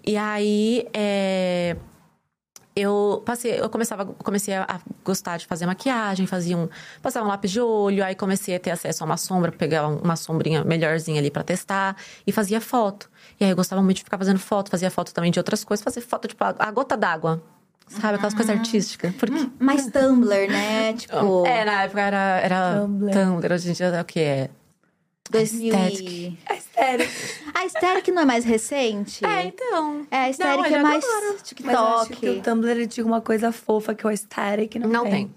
E 0.06 0.16
aí, 0.16 0.88
é, 0.94 1.76
eu 2.76 3.24
passei, 3.26 3.60
eu 3.60 3.70
começava, 3.70 4.06
comecei 4.06 4.54
a 4.54 4.64
a 4.64 4.80
gostar 5.04 5.38
de 5.38 5.46
fazer 5.46 5.66
maquiagem, 5.66 6.28
fazia 6.28 6.58
um, 6.58 6.68
passava 7.02 7.26
um 7.26 7.30
lápis 7.30 7.52
de 7.52 7.62
olho, 7.62 8.04
aí 8.04 8.16
comecei 8.16 8.56
a 8.56 8.60
ter 8.60 8.72
acesso 8.72 9.04
a 9.04 9.06
uma 9.06 9.18
sombra, 9.18 9.52
pegar 9.52 9.88
uma 9.88 10.16
sombrinha 10.16 10.64
melhorzinha 10.64 11.20
ali 11.20 11.32
pra 11.32 11.44
testar 11.44 11.96
e 12.28 12.32
fazia 12.32 12.60
foto. 12.60 13.10
E 13.40 13.46
aí 13.46 13.52
eu 13.52 13.56
gostava 13.56 13.82
muito 13.82 13.98
de 13.98 14.04
ficar 14.04 14.18
fazendo 14.18 14.40
foto, 14.40 14.70
fazia 14.70 14.92
foto 14.92 15.14
também 15.14 15.32
de 15.32 15.40
outras 15.40 15.64
coisas, 15.64 15.84
fazer 15.84 16.02
foto 16.02 16.28
tipo 16.28 16.44
a, 16.44 16.54
a 16.60 16.72
gota 16.72 16.98
d'água. 16.98 17.42
Sabe, 17.88 18.16
aquelas 18.16 18.34
coisas 18.34 18.56
artísticas. 18.56 19.14
Porque 19.16 19.48
Mais 19.60 19.88
Tumblr, 19.88 20.48
né? 20.50 20.94
Tipo, 20.98 21.46
é, 21.46 21.64
na 21.66 21.84
época 21.84 22.02
era, 22.02 22.40
era 22.42 22.80
Tumblr. 22.82 23.12
Tumblr. 23.12 23.54
Hoje 23.54 23.70
em 23.70 23.74
dia 23.74 23.86
é 23.88 24.02
o 24.02 24.06
que 24.06 24.20
é? 24.20 24.50
2000 25.30 25.76
Aesthetic. 25.76 26.38
É 26.48 26.56
sério. 26.56 27.08
A 27.54 27.60
Aesthetic 27.62 28.08
não 28.14 28.22
é 28.22 28.26
mais 28.26 28.46
recente? 28.46 29.26
É, 29.26 29.46
então. 29.46 30.06
É, 30.12 30.18
a 30.18 30.24
Aesthetic 30.24 30.56
Não, 30.58 30.66
é 30.66 30.82
mais 30.84 31.04
agora. 31.04 31.26
Mas 31.64 31.76
eu 31.76 31.82
acho 31.88 32.10
TikTok. 32.10 32.16
que 32.18 32.30
o 32.30 32.42
Tumblr 32.42 32.70
ele 32.72 32.88
tinha 32.88 33.06
uma 33.06 33.22
coisa 33.22 33.52
fofa 33.52 33.96
que 33.96 34.06
o 34.06 34.10
aesthetic 34.10 34.76
não, 34.76 34.90
Não 34.90 35.04
tem. 35.04 35.12
tem. 35.12 35.36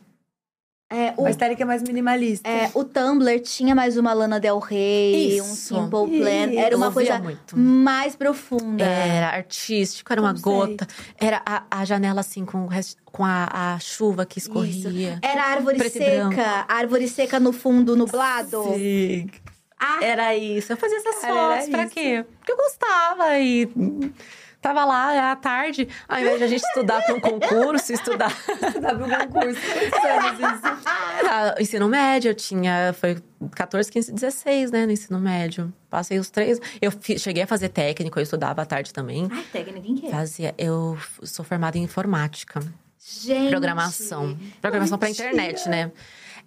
É, 0.91 1.13
O 1.19 1.23
o, 1.25 1.27
aesthetic 1.27 1.61
é 1.61 1.65
mais 1.67 1.83
minimalista. 1.83 2.49
é, 2.49 2.71
o 2.73 2.83
Tumblr 2.83 3.41
tinha 3.43 3.75
mais 3.75 3.99
uma 3.99 4.13
Lana 4.15 4.41
Del 4.41 4.59
Rey, 4.59 5.39
um 5.39 5.45
Isso. 5.45 5.55
Simple 5.75 6.19
Plan. 6.19 6.47
Isso. 6.51 6.59
Era 6.59 6.77
uma 6.77 6.91
coisa 6.91 7.19
muito. 7.19 7.59
mais 7.59 8.17
profunda. 8.17 8.85
Era 8.85 9.29
artístico, 9.37 10.11
era 10.11 10.21
uma 10.23 10.33
gota. 10.33 10.87
Era 11.21 11.43
a, 11.45 11.65
a 11.71 11.85
janela 11.85 12.21
assim 12.21 12.45
com, 12.47 12.67
com 13.13 13.23
a, 13.25 13.75
a 13.75 13.79
chuva 13.79 14.25
que 14.25 14.39
Isso. 14.39 14.49
escorria. 14.49 15.19
Era 15.21 15.43
árvore 15.45 15.77
Preto 15.77 15.93
seca, 15.99 16.65
árvore 16.67 17.07
seca 17.09 17.39
no 17.39 17.53
fundo 17.53 17.95
nublado. 17.95 18.63
Sim. 18.75 19.29
Ah, 19.79 19.99
Era 20.03 20.35
isso. 20.35 20.73
Eu 20.73 20.77
fazia 20.77 20.97
essas 20.99 21.23
Era 21.23 21.35
fotos. 21.35 21.69
Pra 21.69 21.83
isso. 21.85 21.95
quê? 21.95 22.25
Porque 22.39 22.51
eu 22.53 22.57
gostava 22.57 23.39
e 23.39 23.69
tava 24.61 24.85
lá 24.85 25.33
à 25.33 25.37
tarde. 25.37 25.89
Ao 26.09 26.19
invés 26.19 26.39
de 26.39 26.45
a 26.45 26.49
gente 26.49 26.63
estudar 26.65 27.03
para 27.03 27.15
um 27.15 27.21
concurso, 27.21 27.93
estudar 27.93 28.33
Dá 28.81 28.95
pro 28.95 29.09
concurso. 29.09 29.61
Quantos 29.91 30.05
anos 30.11 30.39
isso? 30.55 30.89
Ah, 31.31 31.55
ensino 31.61 31.89
médio, 31.89 32.31
eu 32.31 32.35
tinha. 32.35 32.93
Foi 32.99 33.19
14, 33.55 33.91
15, 33.91 34.13
16, 34.13 34.71
né? 34.71 34.87
No 34.87 34.93
ensino 34.93 35.19
médio. 35.21 35.73
Passei 35.91 36.19
os 36.19 36.31
três. 36.31 36.61
Eu 36.81 36.91
fi- 36.91 37.19
cheguei 37.19 37.43
a 37.43 37.47
fazer 37.47 37.69
técnico, 37.69 38.19
eu 38.19 38.23
estudava 38.23 38.63
à 38.63 38.67
tarde 38.67 38.93
também. 38.93 39.29
Ai, 39.31 39.45
técnica 39.53 39.87
em 39.89 39.95
quê? 39.97 40.09
Fazia. 40.11 40.55
Eu 40.59 40.99
sou 41.23 41.45
formada 41.45 41.79
em 41.79 41.83
informática, 41.83 42.61
Gente. 42.99 43.51
programação. 43.51 44.37
Programação 44.61 44.99
pra 44.99 45.09
internet, 45.11 45.69
né? 45.69 45.91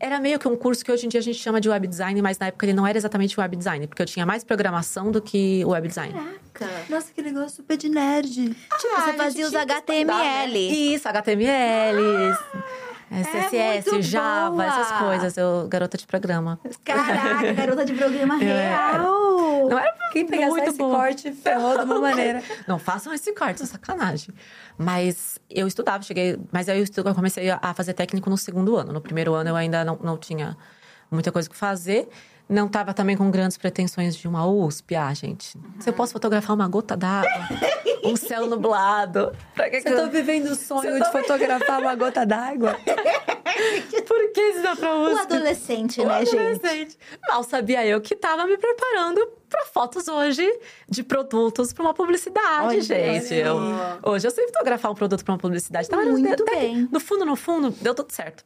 Era 0.03 0.19
meio 0.19 0.39
que 0.39 0.47
um 0.47 0.55
curso 0.55 0.83
que 0.83 0.91
hoje 0.91 1.05
em 1.05 1.09
dia 1.09 1.19
a 1.19 1.23
gente 1.23 1.37
chama 1.37 1.61
de 1.61 1.69
web 1.69 1.85
design, 1.85 2.19
mas 2.23 2.39
na 2.39 2.47
época 2.47 2.65
ele 2.65 2.73
não 2.73 2.87
era 2.87 2.97
exatamente 2.97 3.39
web 3.39 3.55
design, 3.55 3.85
porque 3.85 4.01
eu 4.01 4.05
tinha 4.07 4.25
mais 4.25 4.43
programação 4.43 5.11
do 5.11 5.21
que 5.21 5.63
web 5.63 5.87
design. 5.87 6.11
Caraca. 6.51 6.85
Nossa, 6.89 7.11
que 7.13 7.21
negócio 7.21 7.57
super 7.57 7.77
de 7.77 7.87
nerd. 7.87 8.31
Tipo, 8.49 8.55
Ah, 8.71 8.77
você 8.79 8.85
a 9.01 9.05
gente 9.05 9.17
fazia 9.17 9.45
os 9.45 9.51
que 9.51 9.57
estudar, 9.57 9.77
HTML. 9.77 10.53
né? 10.53 10.59
Isso, 10.75 11.07
HTML, 11.07 12.01
CSS, 13.11 13.55
É 13.89 13.91
muito 13.91 14.01
Java, 14.03 14.49
boa. 14.51 14.65
essas 14.65 14.91
coisas. 14.99 15.37
Eu, 15.37 15.67
garota 15.67 15.97
de 15.97 16.07
programa. 16.07 16.59
Caraca, 16.85 17.51
garota 17.53 17.83
de 17.85 17.93
programa 17.93 18.37
real. 18.37 19.67
Não 19.69 19.77
era 19.77 19.93
Quem 20.13 20.25
pegar 20.25 20.47
esse 20.47 20.77
boa. 20.77 20.95
corte 20.95 21.31
ferrou 21.31 21.77
de 21.77 21.83
uma 21.83 21.99
maneira. 22.01 22.41
Não 22.67 22.79
façam 22.79 23.13
esse 23.13 23.33
corte, 23.33 23.61
é 23.61 23.65
sacanagem. 23.65 24.33
Mas 24.77 25.37
eu 25.49 25.67
estudava, 25.67 26.01
cheguei. 26.03 26.39
Mas 26.51 26.67
aí 26.69 26.77
eu, 26.79 26.83
estu- 26.83 27.01
eu 27.05 27.13
comecei 27.15 27.49
a- 27.49 27.59
a 27.61 27.73
fazer 27.73 27.93
técnico 27.93 28.29
no 28.29 28.37
segundo 28.37 28.75
ano. 28.77 28.93
No 28.93 29.01
primeiro 29.01 29.33
ano 29.33 29.49
eu 29.49 29.55
ainda 29.55 29.83
não, 29.83 29.97
não 30.01 30.17
tinha 30.17 30.57
muita 31.11 31.31
coisa 31.31 31.49
que 31.49 31.55
fazer. 31.55 32.07
Não 32.49 32.67
estava 32.67 32.93
também 32.93 33.15
com 33.15 33.31
grandes 33.31 33.57
pretensões 33.57 34.15
de 34.15 34.27
uma 34.27 34.45
USP. 34.45 34.95
Ah, 34.95 35.13
gente. 35.13 35.57
Se 35.79 35.89
eu 35.89 35.93
posso 35.93 36.11
fotografar 36.11 36.53
uma 36.55 36.67
gota 36.67 36.97
d'água, 36.97 37.31
um 38.03 38.15
céu 38.15 38.45
nublado. 38.47 39.31
Pra 39.55 39.69
que 39.69 39.79
que 39.81 39.87
Eu 39.87 39.95
tô 40.05 40.09
vivendo 40.09 40.47
o 40.47 40.55
sonho 40.55 40.81
Você 40.81 40.93
de 40.93 40.99
tá 40.99 41.11
fotografar 41.11 41.79
uma 41.79 41.95
gota 41.95 42.25
d'água. 42.25 42.75
Por 44.07 44.31
que 44.33 44.41
isso 44.41 44.63
dá 44.63 44.75
pra 44.75 44.95
O 44.95 45.11
USP? 45.13 45.21
adolescente, 45.21 46.01
O 46.01 46.05
né, 46.07 46.25
gente? 46.25 46.37
adolescente. 46.37 46.97
Mal 47.27 47.43
sabia 47.43 47.85
eu 47.85 48.01
que 48.01 48.15
tava 48.15 48.45
me 48.45 48.57
preparando 48.57 49.25
para 49.49 49.65
fotos 49.65 50.07
hoje 50.07 50.47
de 50.89 51.03
produtos 51.03 51.71
para 51.73 51.83
uma 51.83 51.93
publicidade, 51.93 52.65
Olha, 52.65 52.81
gente. 52.81 53.33
Eu- 53.33 53.57
hoje 54.03 54.27
eu 54.27 54.31
sei 54.31 54.45
fotografar 54.47 54.91
um 54.91 54.95
produto 54.95 55.23
para 55.23 55.33
uma 55.33 55.37
publicidade. 55.39 55.87
Tava 55.89 56.03
Muito 56.03 56.43
até- 56.43 56.55
bem. 56.55 56.87
No 56.91 56.99
fundo, 56.99 57.25
no 57.25 57.35
fundo, 57.35 57.71
deu 57.81 57.93
tudo 57.93 58.11
certo. 58.11 58.43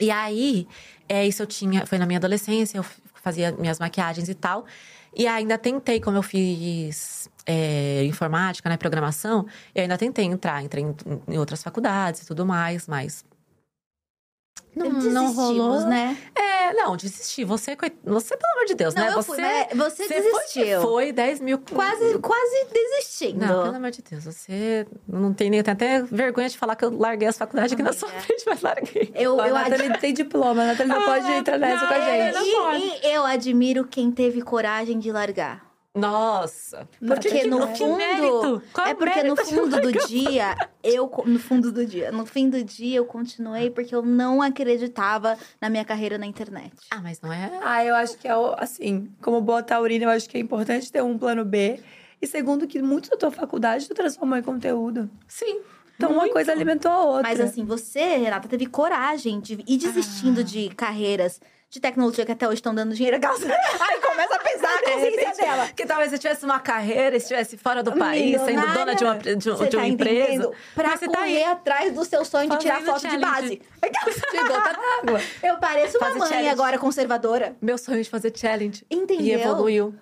E 0.00 0.10
aí, 0.10 0.66
é, 1.08 1.26
isso 1.26 1.42
eu 1.42 1.46
tinha. 1.46 1.86
Foi 1.86 1.98
na 1.98 2.06
minha 2.06 2.18
adolescência, 2.18 2.78
eu 2.78 2.84
fazia 3.22 3.52
minhas 3.52 3.78
maquiagens 3.78 4.28
e 4.28 4.34
tal. 4.34 4.66
E 5.14 5.26
ainda 5.26 5.58
tentei, 5.58 6.00
como 6.00 6.16
eu 6.16 6.22
fiz 6.22 7.30
é, 7.46 8.04
informática, 8.04 8.68
né, 8.68 8.76
programação, 8.76 9.46
eu 9.74 9.82
ainda 9.82 9.98
tentei 9.98 10.24
entrar, 10.24 10.62
entrei 10.62 10.84
em, 10.84 10.94
em 11.28 11.38
outras 11.38 11.62
faculdades 11.62 12.22
e 12.22 12.26
tudo 12.26 12.44
mais, 12.44 12.86
mas. 12.86 13.24
Não, 14.74 14.88
não 14.90 15.32
rolou. 15.34 15.80
né? 15.82 16.16
É, 16.34 16.72
não, 16.72 16.96
desisti. 16.96 17.44
Você, 17.44 17.76
você, 18.02 18.36
pelo 18.36 18.52
amor 18.54 18.64
de 18.66 18.74
Deus, 18.74 18.94
Não, 18.94 19.02
né? 19.04 19.10
você, 19.12 19.34
fui, 19.34 19.76
você 19.76 20.04
foi 20.08 20.20
desistiu. 20.22 20.64
que 20.64 20.80
Foi 20.80 21.12
10 21.12 21.40
mil. 21.40 21.58
Quase, 21.58 22.18
quase 22.20 22.66
desistindo. 22.72 23.38
Não, 23.44 23.64
pelo 23.64 23.76
amor 23.76 23.90
de 23.90 24.00
Deus, 24.02 24.24
você 24.24 24.86
não 25.06 25.34
tem 25.34 25.50
nem 25.50 25.62
tem 25.62 25.72
até 25.72 26.02
vergonha 26.02 26.48
de 26.48 26.56
falar 26.56 26.74
que 26.74 26.86
eu 26.86 26.96
larguei 26.96 27.28
as 27.28 27.36
faculdades 27.36 27.74
aqui 27.74 27.82
na 27.82 27.92
sua 27.92 28.08
frente, 28.08 28.44
mas 28.46 28.62
larguei. 28.62 29.12
Eu, 29.14 29.38
A 29.40 29.48
eu, 29.48 29.56
ad- 29.56 29.70
Nathalie 29.70 29.98
tem 29.98 30.14
diploma, 30.14 30.62
a 30.62 30.66
Nathalie 30.68 30.90
não 30.92 31.02
Ah, 31.02 31.04
pode 31.04 31.30
entrar 31.32 31.58
nessa 31.58 31.86
com 31.86 31.92
a 31.94 31.98
não, 31.98 32.04
gente. 32.06 32.34
não 32.52 32.74
E- 32.76 33.00
e 33.06 33.14
eu 33.14 33.26
admiro 33.26 33.84
quem 33.84 34.10
teve 34.10 34.40
coragem 34.40 34.98
de 34.98 35.12
largar. 35.12 35.70
Nossa! 35.94 36.88
Porque 37.06 37.28
que, 37.28 37.46
no 37.46 37.66
que 37.72 37.78
fundo. 37.78 38.62
É 38.86 38.94
porque 38.94 39.22
no 39.22 39.36
fundo 39.44 39.80
do 39.80 39.92
dia, 40.06 40.56
eu. 40.82 41.10
No 41.26 41.38
fundo 41.38 41.70
do 41.70 41.84
dia. 41.84 42.10
No 42.10 42.24
fim 42.24 42.48
do 42.48 42.64
dia, 42.64 42.96
eu 42.98 43.04
continuei 43.04 43.68
porque 43.70 43.94
eu 43.94 44.00
não 44.02 44.40
acreditava 44.40 45.36
na 45.60 45.68
minha 45.68 45.84
carreira 45.84 46.16
na 46.16 46.24
internet. 46.26 46.72
Ah, 46.90 47.00
mas 47.02 47.20
não 47.20 47.30
é. 47.32 47.50
Ah, 47.62 47.84
eu 47.84 47.94
acho 47.94 48.16
que 48.16 48.26
é 48.26 48.34
o- 48.36 48.54
assim, 48.58 49.10
como 49.20 49.40
boa 49.42 49.62
taurina, 49.62 50.06
eu 50.06 50.10
acho 50.10 50.28
que 50.30 50.38
é 50.38 50.40
importante 50.40 50.90
ter 50.90 51.02
um 51.02 51.18
plano 51.18 51.44
B. 51.44 51.78
E 52.22 52.26
segundo, 52.26 52.66
que 52.66 52.80
muito 52.80 53.10
da 53.10 53.16
tua 53.16 53.30
faculdade 53.30 53.86
tu 53.86 53.94
transformou 53.94 54.38
em 54.38 54.42
conteúdo. 54.42 55.10
Sim. 55.28 55.60
Então 55.96 56.10
uma 56.10 56.20
muito. 56.20 56.32
coisa 56.32 56.52
alimentou 56.52 56.90
a 56.90 57.02
outra. 57.04 57.22
Mas 57.28 57.38
assim, 57.38 57.64
você, 57.64 58.16
Renata, 58.16 58.48
teve 58.48 58.64
coragem 58.66 59.40
de 59.40 59.62
ir 59.66 59.76
desistindo 59.76 60.40
Ah. 60.40 60.44
de 60.44 60.68
carreiras 60.70 61.38
de 61.72 61.80
tecnologia 61.80 62.26
que 62.26 62.30
até 62.32 62.46
hoje 62.46 62.56
estão 62.56 62.74
dando 62.74 62.94
dinheiro. 62.94 63.16
Ai, 63.80 64.00
começa 64.00 64.34
a 64.36 64.38
pesar 64.40 64.68
a 64.68 64.82
consciência 64.92 65.34
dela. 65.36 65.68
que 65.74 65.86
talvez 65.86 66.10
você 66.10 66.18
tivesse 66.18 66.44
uma 66.44 66.60
carreira, 66.60 67.16
estivesse 67.16 67.56
fora 67.56 67.82
do 67.82 67.92
país, 67.92 68.32
sendo 68.42 68.44
Milionária. 68.60 68.74
dona 68.74 68.94
de 68.94 69.04
uma, 69.04 69.16
de, 69.18 69.36
de 69.36 69.50
Você 69.50 69.66
tá 69.68 69.78
uma 69.78 69.86
empresa. 69.86 70.22
entendendo? 70.34 70.52
Pra 70.74 70.88
Mas 70.90 71.00
você 71.00 71.06
tá 71.08 71.18
correr 71.18 71.36
aí. 71.38 71.44
atrás 71.44 71.94
do 71.94 72.04
seu 72.04 72.26
sonho 72.26 72.50
de 72.50 72.58
tirar 72.58 72.82
foto 72.82 73.08
de 73.08 73.16
base. 73.16 73.62
De 73.82 74.38
gota 74.38 74.72
d'água. 74.74 75.20
Eu 75.42 75.56
pareço 75.56 75.96
uma 75.96 76.08
Fazer 76.08 76.18
mãe 76.18 76.28
challenge. 76.28 76.48
agora 76.50 76.78
conservadora. 76.78 77.56
Meu 77.60 77.78
sonho 77.78 78.02
de 78.02 78.08
fazer 78.10 78.32
challenge. 78.36 78.84
Entendeu? 78.90 79.24
E 79.26 79.32
evoluiu. 79.32 79.94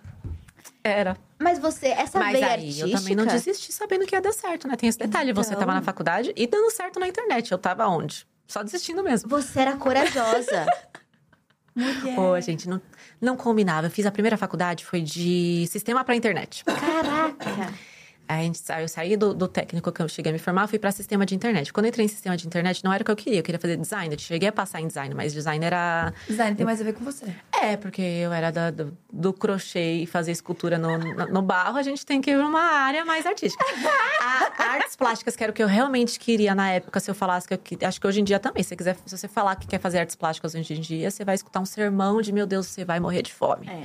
Era. 0.83 1.17
Mas 1.39 1.59
você, 1.59 1.89
essa 1.89 2.19
Mas 2.19 2.33
veia 2.33 2.47
aí 2.47 2.53
artística... 2.55 2.89
eu 2.89 2.99
também 2.99 3.15
não 3.17 3.27
desisti 3.27 3.73
sabendo 3.73 4.07
que 4.07 4.15
ia 4.15 4.21
dar 4.21 4.33
certo, 4.33 4.67
né? 4.67 4.77
Tem 4.77 4.89
esse 4.89 4.99
detalhe. 4.99 5.33
Você 5.33 5.51
Então. 5.51 5.61
tava 5.61 5.75
na 5.75 5.83
faculdade 5.83 6.33
e 6.37 6.47
dando 6.49 6.69
certo 6.71 6.99
na 6.99 7.07
internet. 7.07 7.51
Eu 7.53 7.59
tava 7.59 7.87
onde? 7.87 8.27
Só 8.47 8.63
desistindo 8.63 9.03
mesmo. 9.03 9.29
Você 9.31 9.61
era 9.61 9.77
corajosa. 9.77 10.67
Mulher. 11.75 12.15
Pô, 12.15 12.41
gente, 12.41 12.69
não, 12.69 12.81
não 13.21 13.37
combinava. 13.37 13.87
Eu 13.87 13.91
fiz 13.91 14.07
a 14.07 14.11
primeira 14.11 14.37
faculdade, 14.37 14.85
foi 14.85 15.01
de 15.01 15.67
sistema 15.69 16.05
pra 16.05 16.15
internet. 16.17 16.65
Caraca. 16.65 17.73
A 18.31 18.37
gente, 18.43 18.61
eu 18.81 18.87
saí 18.87 19.17
do, 19.17 19.35
do 19.35 19.49
técnico 19.49 19.91
que 19.91 20.01
eu 20.01 20.09
cheguei 20.09 20.31
a 20.31 20.33
me 20.33 20.39
formar, 20.39 20.69
fui 20.69 20.79
pra 20.79 20.93
sistema 20.93 21.27
de 21.27 21.35
internet. 21.35 21.73
Quando 21.73 21.87
eu 21.87 21.89
entrei 21.89 22.05
em 22.07 22.09
sistema 22.09 22.37
de 22.37 22.47
internet, 22.47 22.85
não 22.85 22.93
era 22.93 23.03
o 23.03 23.05
que 23.05 23.11
eu 23.11 23.17
queria. 23.17 23.41
Eu 23.41 23.43
queria 23.43 23.59
fazer 23.59 23.77
design. 23.77 24.15
Eu 24.15 24.19
cheguei 24.21 24.49
a 24.49 24.53
passar 24.53 24.81
em 24.81 24.87
design, 24.87 25.13
mas 25.17 25.33
design 25.33 25.65
era. 25.65 26.15
Design 26.29 26.57
tem 26.57 26.65
mais 26.65 26.81
a 26.81 26.85
ver 26.85 26.93
com 26.93 27.05
você. 27.05 27.27
É, 27.61 27.77
porque 27.77 28.01
eu 28.01 28.33
era 28.33 28.53
da- 28.53 28.71
do, 28.71 28.97
do 29.13 29.33
crochê 29.33 29.95
e 29.95 30.07
fazer 30.07 30.31
escultura 30.31 30.79
no, 30.79 30.97
no, 30.97 31.27
no 31.27 31.43
barro, 31.43 31.77
a 31.77 31.83
gente 31.83 32.07
tem 32.07 32.21
que 32.21 32.31
ir 32.31 32.37
pra 32.37 32.47
uma 32.47 32.61
área 32.63 33.05
mais 33.05 33.27
artística. 33.27 33.65
A, 34.23 34.63
artes 34.75 34.95
plásticas, 34.95 35.35
que 35.35 35.43
era 35.43 35.51
o 35.51 35.55
que 35.55 35.63
eu 35.63 35.67
realmente 35.67 36.19
queria 36.21 36.55
na 36.55 36.71
época, 36.71 37.01
se 37.01 37.11
eu 37.11 37.15
falasse 37.17 37.49
que 37.49 37.55
eu 37.55 37.89
Acho 37.89 38.01
que 38.01 38.07
hoje 38.07 38.21
em 38.21 38.25
dia 38.25 38.39
também. 38.39 38.63
Se 38.63 38.69
você, 38.69 38.77
quiser, 38.77 38.97
se 39.07 39.19
você 39.19 39.27
falar 39.27 39.57
que 39.57 39.67
quer 39.67 39.81
fazer 39.81 39.99
artes 39.99 40.15
plásticas 40.15 40.55
hoje 40.55 40.75
em 40.75 40.81
dia, 40.81 41.11
você 41.11 41.25
vai 41.25 41.35
escutar 41.35 41.59
um 41.59 41.65
sermão 41.67 42.21
de 42.21 42.33
meu 42.33 42.47
Deus, 42.47 42.69
você 42.69 42.85
vai 42.85 43.01
morrer 43.01 43.23
de 43.23 43.33
fome. 43.33 43.69
É. 43.69 43.83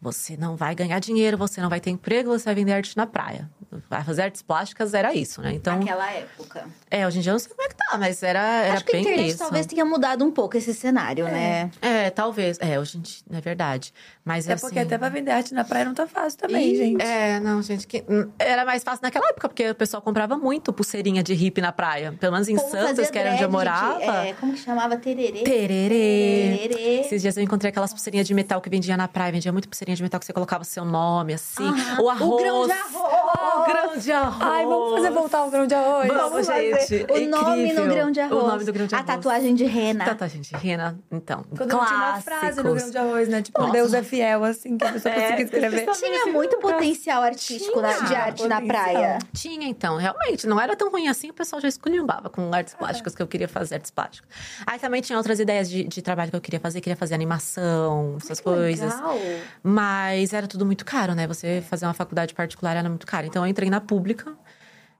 Você 0.00 0.36
não 0.36 0.54
vai 0.54 0.74
ganhar 0.74 0.98
dinheiro, 0.98 1.38
você 1.38 1.62
não 1.62 1.70
vai 1.70 1.80
ter 1.80 1.88
emprego, 1.90 2.28
você 2.30 2.44
vai 2.44 2.54
vender 2.54 2.72
arte 2.72 2.94
na 2.96 3.06
praia. 3.06 3.50
Vai 3.90 4.02
fazer 4.04 4.22
artes 4.22 4.42
plásticas 4.42 4.94
era 4.94 5.14
isso, 5.14 5.40
né? 5.42 5.52
Então, 5.54 5.78
Naquela 5.78 6.10
época. 6.12 6.66
é, 6.90 7.06
hoje 7.06 7.18
em 7.18 7.22
dia 7.22 7.30
eu 7.30 7.34
não 7.34 7.38
sei 7.38 7.48
como 7.50 7.62
é 7.62 7.68
que 7.68 7.76
tá, 7.76 7.96
mas 7.98 8.22
era, 8.22 8.38
era 8.64 8.74
Acho 8.74 8.84
que 8.84 8.90
a 8.90 8.94
bem 8.94 9.02
internet 9.02 9.28
isso. 9.30 9.38
talvez 9.38 9.66
tenha 9.66 9.84
mudado 9.84 10.24
um 10.24 10.30
pouco 10.30 10.56
esse 10.56 10.72
cenário, 10.74 11.24
né? 11.26 11.70
É, 11.82 12.10
talvez. 12.10 12.58
É, 12.60 12.78
hoje 12.78 12.98
em 12.98 13.00
dia, 13.00 13.22
é 13.32 13.40
verdade. 13.40 13.92
Mas 14.24 14.48
É 14.48 14.52
assim... 14.54 14.60
porque 14.66 14.78
até 14.78 14.96
pra 14.96 15.08
vender 15.08 15.30
arte 15.32 15.52
na 15.54 15.64
praia 15.64 15.84
não 15.84 15.94
tá 15.94 16.06
fácil 16.06 16.38
também, 16.38 16.72
Ih, 16.72 16.76
gente. 16.76 17.02
É, 17.02 17.38
não, 17.40 17.60
gente, 17.62 17.86
que, 17.86 18.04
hum, 18.08 18.30
era 18.38 18.64
mais 18.64 18.82
fácil 18.82 19.00
naquela 19.02 19.28
época, 19.28 19.48
porque 19.48 19.70
o 19.70 19.74
pessoal 19.74 20.00
comprava 20.02 20.36
muito 20.38 20.72
pulseirinha 20.72 21.22
de 21.22 21.34
hippie 21.34 21.60
na 21.60 21.72
praia. 21.72 22.12
Pelo 22.18 22.32
menos 22.32 22.48
em 22.48 22.56
Como 22.56 22.70
Santos, 22.70 23.10
que 23.10 23.18
era 23.18 23.32
onde 23.32 23.42
eu 23.42 23.48
dread 23.48 23.64
de- 23.64 23.70
morava. 23.96 24.26
é, 24.26 24.32
como 24.34 24.52
que 24.54 24.60
chamava? 24.60 24.96
Tererê? 24.96 25.42
Tererê. 25.42 26.58
Tererê. 26.68 27.00
Esses 27.00 27.22
dias 27.22 27.36
eu 27.36 27.42
encontrei 27.42 27.68
aquelas 27.70 27.92
pulseirinhas 27.92 28.26
de 28.26 28.34
metal 28.34 28.60
que 28.60 28.70
vendia 28.70 28.96
na 28.96 29.08
praia. 29.08 29.32
Vendia 29.32 29.52
muito 29.52 29.68
pulseirinha 29.68 29.96
de 29.96 30.02
metal 30.02 30.18
que 30.20 30.26
você 30.26 30.32
colocava 30.32 30.64
seu 30.64 30.84
nome, 30.84 31.34
assim. 31.34 31.64
Aham. 31.66 32.02
O 32.02 32.08
arroz. 32.10 32.30
O 32.32 32.36
grão 32.36 32.66
de 32.66 32.72
arroz. 32.72 33.63
Grão 33.66 33.96
de 33.98 34.12
arroz. 34.12 34.36
Ai, 34.42 34.64
vamos 34.66 34.94
fazer 34.96 35.10
voltar 35.10 35.44
o 35.44 35.50
grão 35.50 35.66
de 35.66 35.74
arroz. 35.74 36.08
Vamos, 36.08 36.46
gente. 36.46 37.06
O 37.10 37.28
nome 37.28 37.72
no 37.72 37.84
grão 37.86 38.10
de 38.10 38.20
arroz. 38.20 38.42
O 38.44 38.46
nome 38.46 38.64
do 38.64 38.72
grão 38.72 38.86
de 38.86 38.94
A 38.94 38.98
arroz. 38.98 39.14
tatuagem 39.14 39.54
de 39.54 39.64
rena. 39.64 40.04
Tatuagem 40.04 40.40
de 40.40 40.54
rena. 40.56 40.98
Então, 41.10 41.44
Quando 41.56 41.70
tinha 41.70 41.80
uma 41.80 42.20
frase 42.20 42.62
no 42.62 42.74
grão 42.74 42.90
de 42.90 42.98
arroz, 42.98 43.28
né? 43.28 43.42
Tipo, 43.42 43.60
Nossa. 43.60 43.72
Deus 43.72 43.94
é 43.94 44.02
fiel, 44.02 44.44
assim, 44.44 44.76
que 44.76 44.84
a 44.84 44.92
pessoa 44.92 45.14
É, 45.14 45.20
conseguia 45.20 45.44
escrever. 45.44 45.86
Tinha 45.92 46.26
muito 46.32 46.58
potencial 46.58 47.22
artístico 47.22 47.80
na- 47.80 47.92
de 47.92 48.14
arte 48.14 48.46
na 48.46 48.60
potencial. 48.60 48.66
praia. 48.84 49.18
Tinha, 49.32 49.68
então, 49.68 49.96
realmente. 49.96 50.46
Não 50.46 50.60
era 50.60 50.76
tão 50.76 50.90
ruim 50.90 51.08
assim, 51.08 51.30
o 51.30 51.34
pessoal 51.34 51.60
já 51.60 51.68
esculhambava 51.68 52.28
com 52.30 52.52
artes 52.54 52.74
plásticas, 52.74 53.14
que 53.14 53.22
eu 53.22 53.26
queria 53.26 53.48
fazer 53.48 53.76
artes 53.76 53.90
plásticas. 53.90 54.28
Aí 54.66 54.78
também 54.78 55.00
tinha 55.00 55.16
outras 55.18 55.38
ideias 55.40 55.68
de, 55.70 55.84
de 55.84 56.02
trabalho 56.02 56.30
que 56.30 56.36
eu 56.36 56.40
queria 56.40 56.60
fazer. 56.60 56.80
Queria 56.80 56.96
fazer 56.96 57.14
animação, 57.14 58.16
essas 58.22 58.40
coisas. 58.40 58.92
Legal. 58.94 59.16
Mas 59.62 60.32
era 60.32 60.46
tudo 60.46 60.66
muito 60.66 60.84
caro, 60.84 61.14
né? 61.14 61.26
Você 61.26 61.62
fazer 61.68 61.86
uma 61.86 61.94
faculdade 61.94 62.34
particular 62.34 62.76
era 62.76 62.88
muito 62.88 63.06
caro. 63.06 63.26
Então 63.26 63.43
eu 63.44 63.50
entrei 63.50 63.70
na 63.70 63.80
pública, 63.80 64.36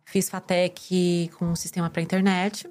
fiz 0.04 0.28
FATEC 0.28 1.30
com 1.38 1.46
um 1.46 1.57
sistema 1.57 1.90
para 1.90 2.02
internet. 2.02 2.68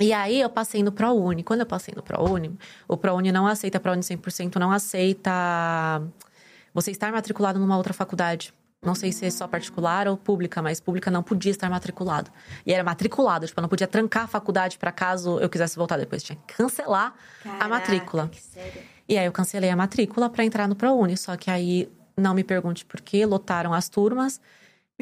E 0.00 0.12
aí 0.12 0.40
eu 0.40 0.48
passei 0.48 0.82
no 0.82 0.90
ProUni. 0.90 1.42
Quando 1.42 1.60
eu 1.60 1.66
passei 1.66 1.94
no 1.94 2.02
ProUni, 2.02 2.58
o 2.88 2.96
ProUni 2.96 3.30
não 3.30 3.46
aceita 3.46 3.78
ProUni 3.78 4.00
100%, 4.02 4.56
não 4.56 4.70
aceita 4.70 5.30
você 6.72 6.90
estar 6.90 7.12
matriculado 7.12 7.58
numa 7.58 7.76
outra 7.76 7.92
faculdade. 7.92 8.54
Não 8.84 8.96
sei 8.96 9.12
se 9.12 9.24
é 9.24 9.30
só 9.30 9.46
particular 9.46 10.08
ou 10.08 10.16
pública, 10.16 10.60
mas 10.60 10.80
pública 10.80 11.08
não 11.08 11.22
podia 11.22 11.52
estar 11.52 11.70
matriculado. 11.70 12.32
E 12.66 12.72
era 12.72 12.82
matriculado, 12.82 13.46
tipo, 13.46 13.60
eu 13.60 13.62
não 13.62 13.68
podia 13.68 13.86
trancar 13.86 14.24
a 14.24 14.26
faculdade 14.26 14.76
para 14.76 14.90
caso 14.90 15.38
eu 15.38 15.48
quisesse 15.48 15.76
voltar 15.76 15.96
depois. 15.98 16.22
Tinha 16.22 16.36
que 16.44 16.54
cancelar 16.54 17.14
a 17.44 17.48
Caraca, 17.48 17.68
matrícula. 17.68 18.28
que 18.28 18.42
sério. 18.42 18.82
E 19.08 19.16
aí 19.16 19.26
eu 19.26 19.30
cancelei 19.30 19.70
a 19.70 19.76
matrícula 19.76 20.28
para 20.28 20.44
entrar 20.44 20.66
no 20.66 20.74
ProUni, 20.74 21.16
só 21.16 21.36
que 21.36 21.48
aí 21.48 21.88
não 22.16 22.34
me 22.34 22.42
pergunte 22.42 22.84
por 22.84 23.00
quê, 23.00 23.24
lotaram 23.24 23.72
as 23.72 23.88
turmas 23.88 24.40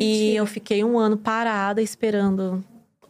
e 0.01 0.35
eu 0.37 0.47
fiquei 0.47 0.83
um 0.83 0.99
ano 0.99 1.17
parada 1.17 1.81
esperando 1.83 2.65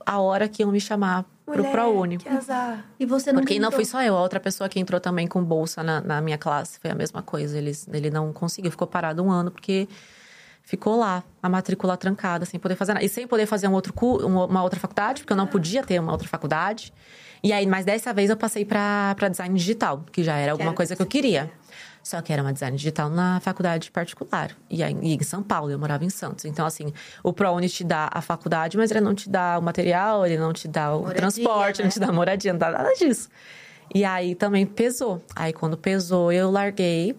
a 0.04 0.18
hora 0.18 0.48
que 0.48 0.62
iam 0.62 0.70
me 0.72 0.80
chamar 0.80 1.24
pro 1.46 1.58
Mulher, 1.58 1.72
ProUni. 1.72 2.18
Que 2.18 2.28
azar. 2.28 2.84
E 2.98 3.04
você 3.06 3.32
não 3.32 3.40
Porque 3.40 3.58
não 3.58 3.70
fui 3.72 3.84
só 3.84 4.02
eu, 4.02 4.16
a 4.16 4.20
outra 4.22 4.38
pessoa 4.40 4.68
que 4.68 4.78
entrou 4.78 5.00
também 5.00 5.26
com 5.26 5.42
bolsa 5.42 5.82
na, 5.82 6.00
na 6.00 6.20
minha 6.20 6.38
classe 6.38 6.78
foi 6.80 6.90
a 6.90 6.94
mesma 6.94 7.22
coisa. 7.22 7.56
Eles, 7.58 7.88
ele 7.92 8.10
não 8.10 8.32
conseguiu, 8.32 8.70
ficou 8.70 8.86
parado 8.86 9.22
um 9.22 9.30
ano 9.30 9.50
porque 9.50 9.88
ficou 10.62 10.96
lá, 10.96 11.24
a 11.42 11.48
matrícula 11.48 11.96
trancada, 11.96 12.44
sem 12.44 12.60
poder 12.60 12.76
fazer 12.76 12.94
nada. 12.94 13.04
E 13.04 13.08
sem 13.08 13.26
poder 13.26 13.46
fazer 13.46 13.66
um 13.66 13.72
outro 13.72 13.92
um- 14.24 14.44
uma 14.44 14.62
outra 14.62 14.78
faculdade, 14.78 15.22
porque 15.22 15.32
eu 15.32 15.36
não 15.36 15.46
podia 15.46 15.82
ter 15.82 15.98
uma 15.98 16.12
outra 16.12 16.28
faculdade. 16.28 16.92
E 17.42 17.52
aí, 17.52 17.66
mas 17.66 17.84
dessa 17.84 18.12
vez 18.12 18.28
eu 18.30 18.36
passei 18.36 18.64
para 18.64 19.14
design 19.30 19.56
digital, 19.56 20.04
que 20.12 20.22
já 20.22 20.36
era 20.36 20.52
alguma 20.52 20.70
era 20.70 20.76
coisa 20.76 20.94
que 20.94 21.02
eu 21.02 21.06
queria. 21.06 21.50
Só 22.02 22.20
que 22.22 22.32
era 22.32 22.42
uma 22.42 22.52
design 22.52 22.76
digital 22.76 23.10
na 23.10 23.40
faculdade 23.40 23.90
particular. 23.90 24.56
E 24.68 24.82
aí, 24.82 24.96
e 25.02 25.14
em 25.14 25.22
São 25.22 25.42
Paulo, 25.42 25.70
eu 25.70 25.78
morava 25.78 26.04
em 26.04 26.10
Santos. 26.10 26.44
Então, 26.44 26.64
assim, 26.64 26.92
o 27.22 27.32
ProUni 27.32 27.68
te 27.68 27.84
dá 27.84 28.08
a 28.12 28.22
faculdade, 28.22 28.76
mas 28.76 28.90
ele 28.90 29.00
não 29.00 29.14
te 29.14 29.28
dá 29.28 29.58
o 29.58 29.62
material, 29.62 30.24
ele 30.24 30.38
não 30.38 30.52
te 30.52 30.66
dá 30.66 30.94
o 30.94 31.00
Moradia, 31.00 31.16
transporte, 31.16 31.78
né? 31.78 31.84
não 31.84 31.90
te 31.90 32.00
dá 32.00 32.12
moradia, 32.12 32.52
não 32.52 32.58
dá 32.58 32.70
nada 32.70 32.92
disso. 32.94 33.28
E 33.94 34.04
aí 34.04 34.34
também 34.34 34.64
pesou. 34.64 35.22
Aí 35.34 35.52
quando 35.52 35.76
pesou, 35.76 36.32
eu 36.32 36.50
larguei. 36.50 37.16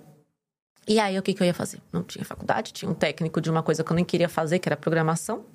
E 0.87 0.99
aí 0.99 1.17
o 1.17 1.21
que, 1.21 1.33
que 1.33 1.43
eu 1.43 1.47
ia 1.47 1.53
fazer? 1.53 1.79
Não 1.91 2.01
tinha 2.03 2.25
faculdade, 2.25 2.73
tinha 2.73 2.89
um 2.89 2.93
técnico 2.93 3.39
de 3.39 3.49
uma 3.49 3.61
coisa 3.61 3.83
que 3.83 3.91
eu 3.91 3.95
nem 3.95 4.05
queria 4.05 4.29
fazer, 4.29 4.59
que 4.59 4.67
era 4.67 4.75
programação. 4.75 5.45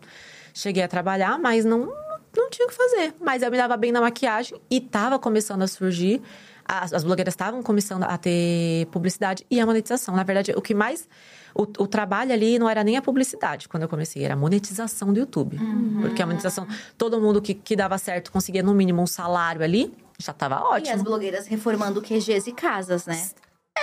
Cheguei 0.54 0.82
a 0.82 0.88
trabalhar, 0.88 1.38
mas 1.38 1.64
não, 1.64 1.92
não 2.36 2.50
tinha 2.50 2.66
o 2.66 2.70
que 2.70 2.74
fazer. 2.74 3.14
Mas 3.20 3.42
eu 3.42 3.50
me 3.50 3.56
dava 3.56 3.76
bem 3.76 3.90
na 3.90 4.00
maquiagem 4.00 4.60
e 4.70 4.80
tava 4.80 5.18
começando 5.18 5.62
a 5.62 5.66
surgir. 5.66 6.22
As, 6.68 6.92
as 6.92 7.04
blogueiras 7.04 7.32
estavam 7.32 7.62
começando 7.62 8.02
a 8.04 8.18
ter 8.18 8.86
publicidade 8.90 9.46
e 9.50 9.60
a 9.60 9.66
monetização. 9.66 10.16
Na 10.16 10.22
verdade, 10.24 10.52
o 10.56 10.60
que 10.62 10.74
mais. 10.74 11.08
O, 11.54 11.62
o 11.62 11.86
trabalho 11.86 12.32
ali 12.32 12.58
não 12.58 12.68
era 12.68 12.84
nem 12.84 12.96
a 12.96 13.02
publicidade 13.02 13.66
quando 13.68 13.84
eu 13.84 13.88
comecei, 13.88 14.24
era 14.24 14.34
a 14.34 14.36
monetização 14.36 15.12
do 15.12 15.18
YouTube. 15.20 15.58
Porque 16.02 16.20
a 16.20 16.26
monetização, 16.26 16.66
todo 16.98 17.18
mundo 17.20 17.40
que, 17.40 17.54
que 17.54 17.74
dava 17.74 17.96
certo 17.96 18.30
conseguia 18.30 18.62
no 18.62 18.74
mínimo 18.74 19.00
um 19.00 19.06
salário 19.06 19.62
ali, 19.62 19.94
já 20.18 20.32
tava 20.34 20.56
E 20.56 20.58
as 20.58 20.64
ótimo. 20.90 21.04
blogueiras 21.04 21.46
reformando 21.46 22.02
QGs 22.02 22.50
e 22.50 22.52
casas, 22.52 23.06
né? 23.06 23.18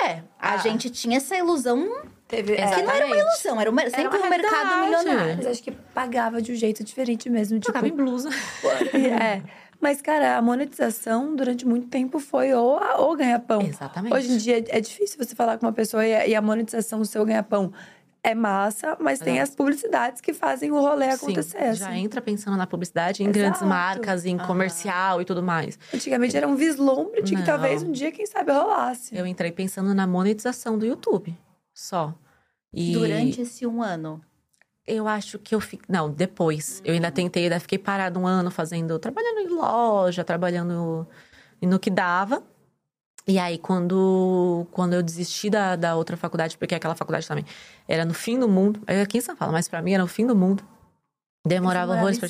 É, 0.03 0.21
A 0.39 0.57
gente 0.57 0.89
tinha 0.89 1.17
essa 1.17 1.35
ilusão 1.35 1.87
Teve, 2.27 2.55
que 2.55 2.61
não 2.61 2.67
era 2.67 2.75
uma 2.81 2.91
Exatamente. 2.95 3.19
ilusão, 3.19 3.61
era 3.61 3.69
uma- 3.71 3.89
sempre 3.89 4.17
uma 4.17 4.25
um 4.25 4.29
mercado 4.29 4.81
milionário. 4.83 5.35
Mas 5.37 5.45
acho 5.47 5.63
que 5.63 5.71
pagava 5.71 6.41
de 6.41 6.51
um 6.51 6.55
jeito 6.55 6.83
diferente 6.83 7.29
mesmo. 7.29 7.59
Tipo, 7.59 7.67
Jogava 7.69 7.87
em 7.87 7.95
blusa. 7.95 8.29
é. 9.21 9.41
Mas, 9.83 10.01
cara, 10.01 10.37
a 10.37 10.41
monetização 10.41 11.35
durante 11.35 11.67
muito 11.67 11.89
tempo 11.89 12.17
foi 12.17 12.53
ou, 12.53 12.79
ou 12.99 13.17
ganha-pão. 13.17 13.61
Exatamente. 13.61 14.15
Hoje 14.15 14.31
em 14.31 14.37
dia 14.37 14.63
é 14.69 14.79
difícil 14.79 15.17
você 15.17 15.35
falar 15.35 15.57
com 15.57 15.65
uma 15.65 15.73
pessoa 15.73 16.07
e 16.07 16.15
a, 16.15 16.25
e 16.25 16.33
a 16.33 16.41
monetização 16.41 16.99
do 16.99 17.05
seu 17.05 17.25
ganha-pão 17.25 17.73
é 18.23 18.33
massa, 18.33 18.95
mas 18.97 19.19
tem 19.19 19.35
Exato. 19.39 19.49
as 19.51 19.55
publicidades 19.57 20.21
que 20.21 20.31
fazem 20.31 20.71
o 20.71 20.79
rolê 20.79 21.09
acontecer. 21.09 21.73
Sim, 21.73 21.79
já 21.79 21.89
assim. 21.89 21.99
entra 21.99 22.21
pensando 22.21 22.55
na 22.55 22.65
publicidade, 22.65 23.23
em 23.23 23.29
grandes 23.29 23.59
Exato. 23.59 23.67
marcas, 23.69 24.25
em 24.25 24.37
comercial 24.37 25.21
e 25.21 25.25
tudo 25.25 25.43
mais. 25.43 25.77
Antigamente 25.93 26.37
era 26.37 26.47
um 26.47 26.55
vislumbre 26.55 27.21
de 27.21 27.33
que 27.33 27.39
Não. 27.39 27.45
talvez 27.45 27.83
um 27.83 27.91
dia, 27.91 28.09
quem 28.09 28.25
sabe, 28.25 28.53
rolasse. 28.53 29.13
Eu 29.13 29.27
entrei 29.27 29.51
pensando 29.51 29.93
na 29.93 30.07
monetização 30.07 30.77
do 30.77 30.85
YouTube, 30.85 31.37
só. 31.73 32.15
E 32.73 32.93
Durante 32.93 33.41
esse 33.41 33.67
um 33.67 33.83
ano. 33.83 34.21
Eu 34.87 35.07
acho 35.07 35.39
que 35.39 35.55
eu 35.55 35.59
fiquei. 35.59 35.85
Não, 35.89 36.09
depois. 36.09 36.81
Eu 36.85 36.93
ainda 36.93 37.11
tentei, 37.11 37.43
ainda 37.43 37.59
fiquei 37.59 37.77
parada 37.77 38.19
um 38.19 38.27
ano 38.27 38.51
fazendo. 38.51 38.97
Trabalhando 38.99 39.39
em 39.39 39.47
loja, 39.49 40.23
trabalhando 40.23 41.07
no 41.61 41.79
que 41.79 41.89
dava. 41.89 42.43
E 43.25 43.39
aí, 43.39 43.57
quando, 43.57 44.67
quando 44.71 44.93
eu 44.93 45.01
desisti 45.01 45.49
da, 45.49 45.77
da 45.77 45.95
outra 45.95 46.17
faculdade, 46.17 46.57
porque 46.57 46.75
aquela 46.75 46.93
faculdade 46.95 47.25
também 47.25 47.45
era 47.87 48.03
no 48.03 48.13
fim 48.13 48.37
do 48.37 48.49
mundo, 48.49 48.81
é 48.85 49.01
aqui 49.01 49.17
em 49.17 49.21
São 49.21 49.33
Paulo, 49.33 49.53
mas 49.53 49.69
pra 49.69 49.81
mim 49.81 49.93
era 49.93 50.03
no 50.03 50.09
fim 50.09 50.25
do 50.27 50.35
mundo. 50.35 50.61
Demorava 51.47 51.93
horrores 51.93 52.19
pra. 52.19 52.29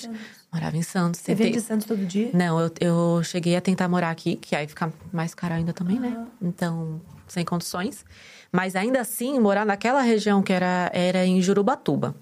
Morava 0.52 0.78
em 0.78 0.84
Santos. 0.84 1.20
Você 1.22 1.34
veio 1.34 1.48
tentei- 1.50 1.62
de 1.62 1.68
Santos 1.68 1.88
todo 1.88 2.06
dia? 2.06 2.30
Não, 2.34 2.60
eu, 2.60 2.72
eu 2.80 3.24
cheguei 3.24 3.56
a 3.56 3.62
tentar 3.62 3.88
morar 3.88 4.10
aqui, 4.12 4.36
que 4.36 4.56
aí 4.56 4.68
fica 4.68 4.92
mais 5.12 5.34
caro 5.34 5.56
ainda 5.56 5.74
também, 5.74 6.00
né? 6.00 6.28
Então, 6.42 7.02
sem 7.28 7.44
condições. 7.44 8.06
Mas 8.52 8.76
ainda 8.76 9.02
assim, 9.02 9.40
morar 9.40 9.66
naquela 9.66 10.02
região 10.02 10.44
que 10.44 10.54
era, 10.54 10.92
era 10.94 11.26
em 11.26 11.42
Jurubatuba. 11.42 12.16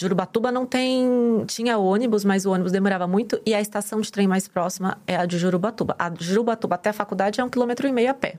Jurubatuba 0.00 0.50
não 0.50 0.64
tem. 0.66 1.44
Tinha 1.46 1.76
ônibus, 1.78 2.24
mas 2.24 2.46
o 2.46 2.50
ônibus 2.52 2.72
demorava 2.72 3.06
muito. 3.06 3.40
E 3.44 3.54
a 3.54 3.60
estação 3.60 4.00
de 4.00 4.10
trem 4.10 4.26
mais 4.26 4.48
próxima 4.48 4.98
é 5.06 5.16
a 5.16 5.26
de 5.26 5.38
Jurubatuba. 5.38 5.94
A 5.98 6.08
de 6.08 6.24
Jurubatuba 6.24 6.74
até 6.76 6.90
a 6.90 6.92
faculdade 6.92 7.40
é 7.40 7.44
um 7.44 7.48
quilômetro 7.48 7.86
e 7.86 7.92
meio 7.92 8.10
a 8.10 8.14
pé. 8.14 8.38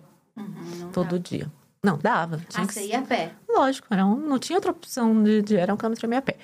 todo 0.93 1.19
dia. 1.19 1.49
Não, 1.83 1.97
dava. 1.97 2.37
Tinha 2.49 2.63
Ah, 2.63 2.67
que 2.67 2.73
você 2.73 2.85
ia 2.87 2.99
a 2.99 3.01
pé. 3.01 3.31
Lógico, 3.49 3.87
era 3.91 4.05
um- 4.05 4.15
não 4.17 4.37
tinha 4.39 4.57
outra 4.57 4.71
opção 4.71 5.23
de, 5.23 5.41
de 5.41 5.55
era 5.57 5.73
um 5.73 5.77
quilômetro 5.77 6.05
e 6.05 6.09
meio 6.09 6.19
a 6.19 6.21
pé 6.21 6.37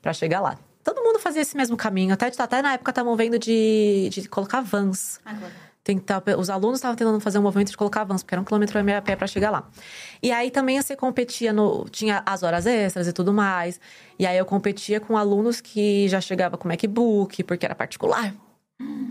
pra 0.00 0.12
chegar 0.12 0.40
lá. 0.40 0.58
Todo 0.84 1.00
mundo 1.02 1.18
fazia 1.18 1.40
esse 1.42 1.56
mesmo 1.56 1.76
caminho. 1.76 2.12
Até, 2.12 2.26
até 2.36 2.60
na 2.62 2.74
época 2.74 2.90
estavam 2.90 3.14
vendo 3.16 3.38
de, 3.38 4.08
de 4.10 4.28
colocar 4.28 4.60
vans. 4.60 5.20
Agora. 5.24 5.52
Tentar, 5.84 6.22
os 6.38 6.48
alunos 6.48 6.78
estavam 6.78 6.94
tentando 6.94 7.18
fazer 7.18 7.40
um 7.40 7.42
movimento 7.42 7.70
de 7.70 7.76
colocar 7.76 8.04
vans, 8.04 8.22
porque 8.22 8.34
era 8.34 8.40
um 8.40 8.44
quilômetro 8.44 8.78
e 8.78 8.82
meio 8.84 8.98
a 8.98 9.02
pé 9.02 9.16
para 9.16 9.26
chegar 9.26 9.50
lá. 9.50 9.68
E 10.22 10.30
aí 10.30 10.48
também 10.48 10.80
você 10.80 10.94
competia 10.94 11.52
no. 11.52 11.86
Tinha 11.90 12.22
as 12.24 12.44
horas 12.44 12.66
extras 12.66 13.08
e 13.08 13.12
tudo 13.12 13.32
mais. 13.32 13.80
E 14.16 14.24
aí 14.24 14.38
eu 14.38 14.44
competia 14.44 15.00
com 15.00 15.16
alunos 15.16 15.60
que 15.60 16.08
já 16.08 16.20
chegava 16.20 16.56
com 16.56 16.68
MacBook, 16.68 17.42
porque 17.42 17.66
era 17.66 17.74
particular. 17.74 18.32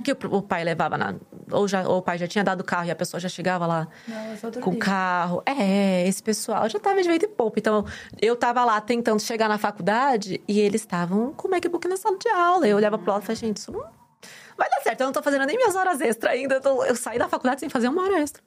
Que 0.04 0.14
o, 0.14 0.42
pai 0.42 0.64
levava 0.64 0.98
na. 0.98 1.16
Ou, 1.52 1.68
já, 1.68 1.88
ou 1.88 1.98
o 1.98 2.02
pai 2.02 2.18
já 2.18 2.28
tinha 2.28 2.44
dado 2.44 2.62
o 2.62 2.64
carro 2.64 2.88
e 2.88 2.92
a 2.92 2.96
pessoa 2.96 3.20
já 3.20 3.30
chegava 3.30 3.68
lá 3.68 3.88
outro 4.42 4.62
com 4.62 4.72
o 4.72 4.78
carro. 4.78 5.44
É, 5.46 6.08
esse 6.08 6.24
pessoal 6.24 6.68
já 6.70 6.80
tava 6.80 7.02
de 7.02 7.08
vento 7.08 7.26
e 7.26 7.28
pouco. 7.28 7.60
Então, 7.60 7.86
eu 8.22 8.36
tava 8.36 8.64
lá 8.64 8.80
tentando 8.80 9.20
chegar 9.20 9.48
na 9.50 9.58
faculdade 9.58 10.42
e 10.48 10.60
eles 10.60 10.82
estavam 10.82 11.34
com 11.34 11.48
o 11.48 11.52
MacBook 11.52 11.88
na 11.88 11.98
sala 11.98 12.18
de 12.18 12.30
aula. 12.30 12.68
Eu 12.68 12.78
olhava 12.78 12.98
pro 12.98 13.12
lado 13.12 13.24
e 13.24 13.26
falei, 13.26 13.36
gente, 13.36 13.58
isso 13.58 13.72
não 13.72 14.01
vai 14.58 14.70
dar 14.70 14.82
certo. 14.82 15.02
Eu 15.02 15.06
não 15.08 15.14
tô 15.14 15.22
fazendo 15.24 15.46
nem 15.46 15.58
minhas 15.58 15.76
horas 15.76 16.00
extras 16.02 16.34
ainda. 16.34 16.56
Eu, 16.56 16.62
tô- 16.62 16.84
eu 16.86 16.96
saí 16.96 17.18
da 17.20 17.28
faculdade 17.28 17.60
sem 17.60 17.70
fazer 17.70 17.88
uma 17.88 18.04
hora 18.04 18.20
extra. 18.20 18.42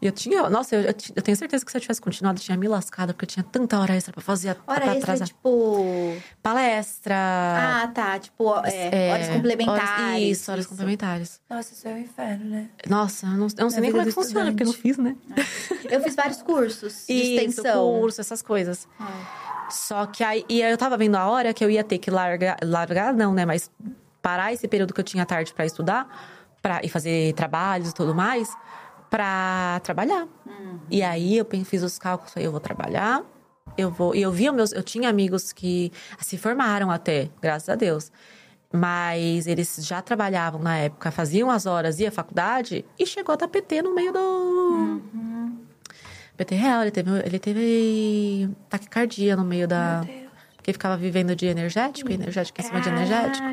E 0.00 0.06
eu 0.06 0.10
tinha, 0.12 0.50
nossa, 0.50 0.74
eu, 0.74 0.82
eu 0.82 1.22
tenho 1.22 1.36
certeza 1.36 1.64
que 1.64 1.70
se 1.70 1.76
eu 1.76 1.80
tivesse 1.80 2.00
continuado, 2.00 2.40
eu 2.40 2.42
tinha 2.42 2.56
me 2.56 2.66
lascado, 2.66 3.14
porque 3.14 3.24
eu 3.24 3.28
tinha 3.28 3.44
tanta 3.44 3.78
hora 3.78 3.94
extra 3.94 4.12
pra 4.12 4.20
fazer, 4.20 4.48
Hora 4.66 4.80
pra 4.80 4.86
extra, 4.96 5.12
atrasar. 5.12 5.28
tipo. 5.28 6.16
Palestra. 6.42 7.14
Ah, 7.16 7.88
tá. 7.94 8.18
Tipo, 8.18 8.52
é, 8.64 9.08
é, 9.08 9.12
horas 9.12 9.28
complementares. 9.28 9.88
horas- 10.00 10.22
isso, 10.22 10.50
horas 10.50 10.66
complementares. 10.66 11.40
Nossa, 11.48 11.72
isso 11.72 11.86
é 11.86 11.92
um 11.92 11.98
inferno, 11.98 12.44
né? 12.46 12.68
Nossa, 12.88 13.26
eu 13.26 13.30
não, 13.32 13.46
eu 13.46 13.62
não 13.62 13.70
sei 13.70 13.80
nem 13.80 13.90
como 13.92 14.02
é 14.02 14.06
que 14.06 14.10
funciona, 14.12 14.50
porque 14.50 14.64
eu 14.64 14.66
não 14.66 14.74
fiz, 14.74 14.98
né? 14.98 15.14
Eu 15.88 16.02
fiz 16.02 16.16
vários 16.16 16.42
cursos 16.42 17.04
de 17.06 17.12
Isso, 17.14 17.32
extensão. 17.46 18.00
curso, 18.00 18.20
essas 18.20 18.42
coisas. 18.42 18.88
Só 19.70 20.04
que 20.06 20.24
aí, 20.24 20.44
e 20.48 20.62
aí 20.64 20.70
eu 20.72 20.76
tava 20.78 20.96
vendo 20.96 21.14
a 21.14 21.28
hora 21.28 21.54
que 21.54 21.64
eu 21.64 21.70
ia 21.70 21.84
ter 21.84 21.98
que 21.98 22.10
largar, 22.10 22.58
largar 22.62 23.14
não, 23.14 23.32
né? 23.32 23.46
Mas 23.46 23.70
parar 24.22 24.52
esse 24.52 24.66
período 24.68 24.94
que 24.94 25.00
eu 25.00 25.04
tinha 25.04 25.26
tarde 25.26 25.52
pra 25.52 25.66
estudar 25.66 26.08
pra, 26.62 26.80
e 26.82 26.88
fazer 26.88 27.34
trabalhos 27.34 27.90
e 27.90 27.94
tudo 27.94 28.14
mais, 28.14 28.56
pra 29.10 29.80
trabalhar. 29.82 30.26
E 30.88 31.02
aí 31.02 31.36
eu 31.36 31.46
fiz 31.64 31.82
os 31.82 31.98
cálculos, 31.98 32.32
falei, 32.32 32.46
eu 32.46 32.52
vou 32.52 32.60
trabalhar, 32.60 33.22
eu 33.76 33.90
vou. 33.90 34.14
E 34.14 34.22
eu 34.22 34.30
via 34.30 34.52
meus. 34.52 34.72
Eu 34.72 34.82
tinha 34.82 35.08
amigos 35.08 35.52
que 35.52 35.92
se 36.20 36.38
formaram 36.38 36.90
até, 36.90 37.28
graças 37.40 37.68
a 37.68 37.74
Deus. 37.74 38.12
Mas 38.74 39.46
eles 39.46 39.80
já 39.80 40.00
trabalhavam 40.00 40.62
na 40.62 40.78
época, 40.78 41.10
faziam 41.10 41.50
as 41.50 41.66
horas, 41.66 42.00
ia 42.00 42.08
à 42.08 42.12
faculdade 42.12 42.86
e 42.98 43.04
chegou 43.04 43.34
a 43.34 43.36
dar 43.36 43.48
PT 43.48 43.82
no 43.82 43.94
meio 43.94 44.12
do. 44.12 45.02
PT 46.38 46.54
real, 46.54 46.80
ele 46.80 46.90
teve, 46.90 47.10
ele 47.18 47.38
teve 47.38 48.50
taquicardia 48.70 49.36
no 49.36 49.44
meio 49.44 49.68
da. 49.68 50.02
Porque 50.62 50.72
ficava 50.72 50.96
vivendo 50.96 51.34
de 51.34 51.46
energético, 51.46 52.12
energético 52.12 52.60
em 52.60 52.64
cima 52.64 52.80
de 52.80 52.88
energético. 52.88 53.44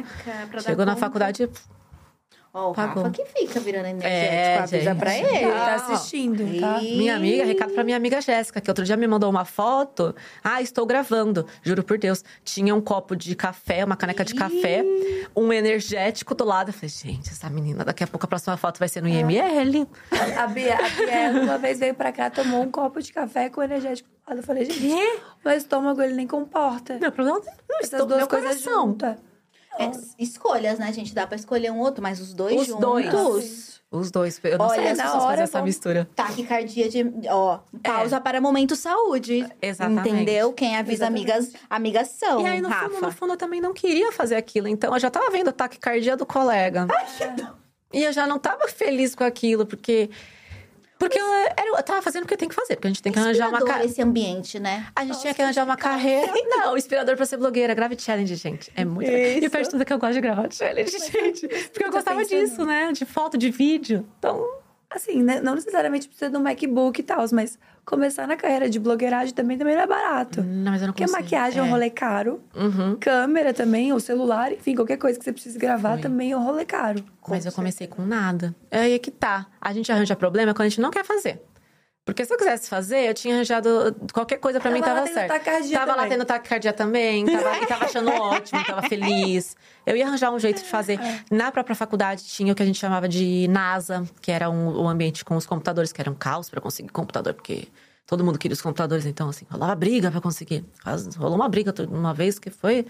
Chegou 0.62 0.86
na 0.86 0.96
faculdade. 0.96 1.50
Ó, 2.52 2.72
o 2.72 2.74
Pagou. 2.74 3.04
Rafa 3.04 3.16
que 3.16 3.26
fica 3.26 3.60
virando 3.60 3.86
É, 3.86 3.90
energético. 3.92 4.64
avisa 4.64 4.90
gente. 4.92 5.00
pra 5.00 5.16
Ele 5.18 5.28
ele. 5.38 5.52
tá 5.52 5.76
assistindo, 5.76 6.60
tá? 6.60 6.80
Ih. 6.82 6.98
Minha 6.98 7.16
amiga, 7.16 7.46
recado 7.46 7.74
pra 7.74 7.84
minha 7.84 7.96
amiga 7.96 8.20
Jéssica, 8.22 8.60
que 8.60 8.70
outro 8.72 8.84
dia 8.84 8.98
me 8.98 9.06
mandou 9.08 9.30
uma 9.30 9.46
foto. 9.46 10.16
Ah, 10.44 10.60
estou 10.60 10.84
gravando. 10.86 11.46
Juro 11.62 11.84
por 11.84 12.00
Deus. 12.00 12.24
Tinha 12.44 12.74
um 12.74 12.82
copo 12.82 13.16
de 13.16 13.36
café, 13.36 13.86
uma 13.86 13.96
caneca 13.96 14.26
de 14.26 14.34
café, 14.34 14.84
um 15.36 15.54
energético 15.54 16.34
do 16.34 16.44
lado. 16.44 16.70
Eu 16.70 16.74
falei, 16.74 16.90
gente, 16.90 17.30
essa 17.30 17.50
menina, 17.52 17.86
daqui 17.86 18.04
a 18.04 18.08
pouco 18.08 18.26
a 18.26 18.30
próxima 18.30 18.58
foto 18.58 18.80
vai 18.80 18.88
ser 18.90 19.02
no 19.04 19.08
IML. 19.10 19.88
A 20.38 20.48
Bia, 20.48 20.76
a 20.76 20.90
Bia 20.90 21.42
uma 21.44 21.58
vez 21.60 21.78
veio 21.80 21.94
pra 21.94 22.12
cá, 22.12 22.32
tomou 22.32 22.62
um 22.64 22.72
copo 22.72 23.00
de 23.02 23.14
café 23.14 23.50
com 23.50 23.62
energético 23.62 24.10
do 24.10 24.16
lado. 24.28 24.40
Eu 24.40 24.44
falei, 24.44 24.66
gente, 24.66 24.80
Quê? 24.80 25.20
meu 25.46 25.54
estômago 25.56 26.02
ele 26.02 26.14
nem 26.16 26.26
comporta. 26.26 26.98
Meu 27.00 27.12
problema 27.12 27.40
não 27.70 27.80
Essas 27.80 28.06
duas 28.08 28.26
coisas 28.28 28.60
juntas. 28.62 29.18
É, 29.80 29.92
escolhas, 30.20 30.78
né, 30.78 30.92
gente? 30.92 31.14
Dá 31.14 31.26
pra 31.26 31.38
escolher 31.38 31.72
um 31.72 31.80
outro, 31.80 32.04
mas 32.04 32.20
os 32.20 32.34
dois 32.34 32.62
Os 32.62 32.68
juntos. 32.68 33.10
dois. 33.10 33.80
Os 33.92 34.12
dois. 34.12 34.40
Eu 34.44 34.58
não 34.58 34.68
Olha, 34.68 34.82
sei 34.82 34.92
as 34.92 34.98
na 34.98 35.14
hora 35.14 35.22
fazem 35.22 35.44
essa 35.46 35.62
mistura. 35.64 36.08
Taquicardia 36.16 36.90
de. 36.90 37.04
Ó, 37.28 37.60
pausa 37.82 38.22
para 38.22 38.40
momento 38.40 38.76
saúde. 38.76 39.48
Exatamente. 39.62 40.10
Entendeu? 40.10 40.54
Quem 40.54 40.76
avisa 40.78 41.08
amigas, 41.08 41.54
amigas 41.70 42.10
são. 42.10 42.42
E 42.42 42.46
aí, 42.46 42.62
no 42.62 42.70
Rafa. 42.70 42.90
fundo, 42.90 43.02
no 43.02 43.12
fundo, 43.12 43.34
eu 43.34 43.38
também 43.38 43.60
não 43.60 43.74
queria 43.74 44.12
fazer 44.12 44.36
aquilo. 44.36 44.68
Então, 44.68 44.94
eu 44.94 45.00
já 45.00 45.10
tava 45.10 45.32
vendo 45.32 45.48
o 45.48 45.54
taquicardia 45.54 46.16
do 46.16 46.26
colega. 46.26 46.88
E 47.92 48.04
eu 48.04 48.14
já 48.14 48.28
não 48.28 48.38
tava 48.38 48.68
feliz 48.68 49.16
com 49.16 49.24
aquilo, 49.24 49.66
porque... 49.66 50.10
Porque 51.00 51.18
eu, 51.18 51.26
era, 51.26 51.66
eu 51.66 51.82
tava 51.82 52.02
fazendo 52.02 52.26
o 52.26 52.28
que 52.28 52.34
eu 52.34 52.38
tenho 52.38 52.50
que 52.50 52.56
fazer. 52.56 52.76
Porque 52.76 52.88
a 52.88 52.92
gente 52.92 53.02
tem 53.02 53.12
que 53.12 53.18
arranjar 53.18 53.48
uma... 53.48 53.58
Inspirador 53.58 53.82
Ca... 53.82 53.86
esse 53.86 54.02
ambiente, 54.02 54.60
né? 54.60 54.86
A 54.94 55.06
gente 55.06 55.22
tinha 55.22 55.34
que 55.34 55.42
arranjar 55.42 55.64
uma 55.64 55.78
carreira. 55.78 56.30
Não, 56.50 56.78
inspirador 56.78 57.16
pra 57.16 57.26
ser 57.26 57.38
blogueira. 57.38 57.74
Grave 57.74 57.96
challenge, 57.98 58.36
gente. 58.36 58.70
É 58.76 58.84
muito. 58.84 59.10
E 59.10 59.48
o 59.48 59.50
pior 59.50 59.64
de 59.64 59.70
tudo 59.70 59.82
é 59.82 59.86
que 59.86 59.94
eu 59.94 59.98
gosto 59.98 60.14
de 60.16 60.22
gravar 60.22 60.52
challenge, 60.52 60.92
gente. 60.92 61.48
Porque 61.48 61.86
eu 61.86 61.92
gostava 61.92 62.20
pensando. 62.20 62.42
disso, 62.42 62.66
né? 62.66 62.92
De 62.92 63.06
foto, 63.06 63.38
de 63.38 63.50
vídeo. 63.50 64.06
Então. 64.20 64.46
Assim, 64.92 65.22
né, 65.22 65.40
não 65.40 65.54
necessariamente 65.54 66.08
precisa 66.08 66.32
de 66.32 66.38
um 66.38 66.42
MacBook 66.42 67.00
e 67.00 67.04
tal, 67.04 67.24
mas 67.32 67.60
começar 67.86 68.28
na 68.28 68.36
carreira 68.36 68.68
de 68.68 68.80
blogueiragem 68.80 69.34
também, 69.36 69.56
também 69.56 69.76
não 69.76 69.84
é 69.84 69.88
barato. 69.88 70.42
Não, 70.42 70.72
mas 70.72 70.82
eu 70.82 70.88
não 70.88 70.94
Porque 70.94 71.04
consigo. 71.04 71.22
maquiagem 71.22 71.60
é. 71.60 71.64
um 71.64 71.70
rolê 71.70 71.92
caro, 71.92 72.42
Uhum. 72.56 72.96
câmera 73.00 73.54
também, 73.54 73.94
ou 73.94 74.00
celular, 74.00 74.52
enfim, 74.52 74.74
qualquer 74.76 74.98
coisa 74.98 75.18
que 75.20 75.24
você 75.24 75.32
precise 75.32 75.60
gravar 75.60 75.94
Foi. 75.94 76.02
também 76.02 76.32
é 76.32 76.38
um 76.38 76.44
rolê 76.44 76.66
caro. 76.66 77.04
Mas 77.28 77.46
eu 77.46 77.52
comecei 77.52 77.86
com 77.86 78.04
nada. 78.04 78.56
É 78.72 78.80
aí 78.80 78.98
que 79.00 79.12
tá. 79.12 79.46
A 79.62 79.72
gente 79.74 79.92
arranja 79.92 80.16
problema 80.16 80.54
quando 80.56 80.66
a 80.66 80.70
gente 80.70 80.82
não 80.82 80.90
quer 80.90 81.06
fazer. 81.06 81.40
Porque 82.10 82.26
se 82.26 82.34
eu 82.34 82.38
quisesse 82.38 82.70
fazer, 82.70 83.08
eu 83.10 83.14
tinha 83.14 83.36
arranjado 83.36 83.96
qualquer 84.14 84.38
coisa 84.38 84.60
pra 84.60 84.70
Tava 84.72 84.82
mim 84.82 84.88
lá 84.88 84.96
tava 84.96 85.08
certo. 85.08 85.72
tava 85.74 85.86
lá 85.92 85.96
também. 86.04 86.10
tendo 86.10 86.26
taquicardia 86.26 86.74
também, 86.74 87.26
tava, 87.26 87.58
e 87.58 87.66
tava 87.66 87.86
achando 87.86 88.10
ótimo, 88.12 88.64
tava 88.66 88.82
feliz. 88.84 89.56
Eu 89.86 89.96
ia 89.96 90.06
arranjar 90.08 90.32
um 90.32 90.40
jeito 90.40 90.62
de 90.62 90.68
fazer. 90.70 91.00
É. 91.00 91.24
Na 91.32 91.52
própria 91.52 91.76
faculdade 91.76 92.24
tinha 92.26 92.52
o 92.54 92.56
que 92.56 92.64
a 92.64 92.66
gente 92.66 92.80
chamava 92.80 93.08
de 93.08 93.48
NASA, 93.48 94.04
que 94.22 94.32
era 94.32 94.50
um, 94.50 94.84
um 94.84 94.88
ambiente 94.90 95.24
com 95.26 95.36
os 95.36 95.46
computadores, 95.46 95.92
que 95.92 96.02
era 96.02 96.10
um 96.12 96.16
caos 96.16 96.50
pra 96.50 96.60
conseguir 96.62 96.90
computador, 96.90 97.34
porque 97.34 97.68
todo 98.06 98.24
mundo 98.24 98.38
queria 98.40 98.54
os 98.54 98.62
computadores, 98.62 99.06
então 99.06 99.30
assim, 99.30 99.46
rolava 99.50 99.76
briga 99.76 100.10
pra 100.12 100.20
conseguir. 100.22 100.66
Rolou 101.18 101.36
uma 101.36 101.48
briga 101.50 101.74
uma 101.90 102.14
vez 102.14 102.40
que 102.40 102.50
foi. 102.50 102.86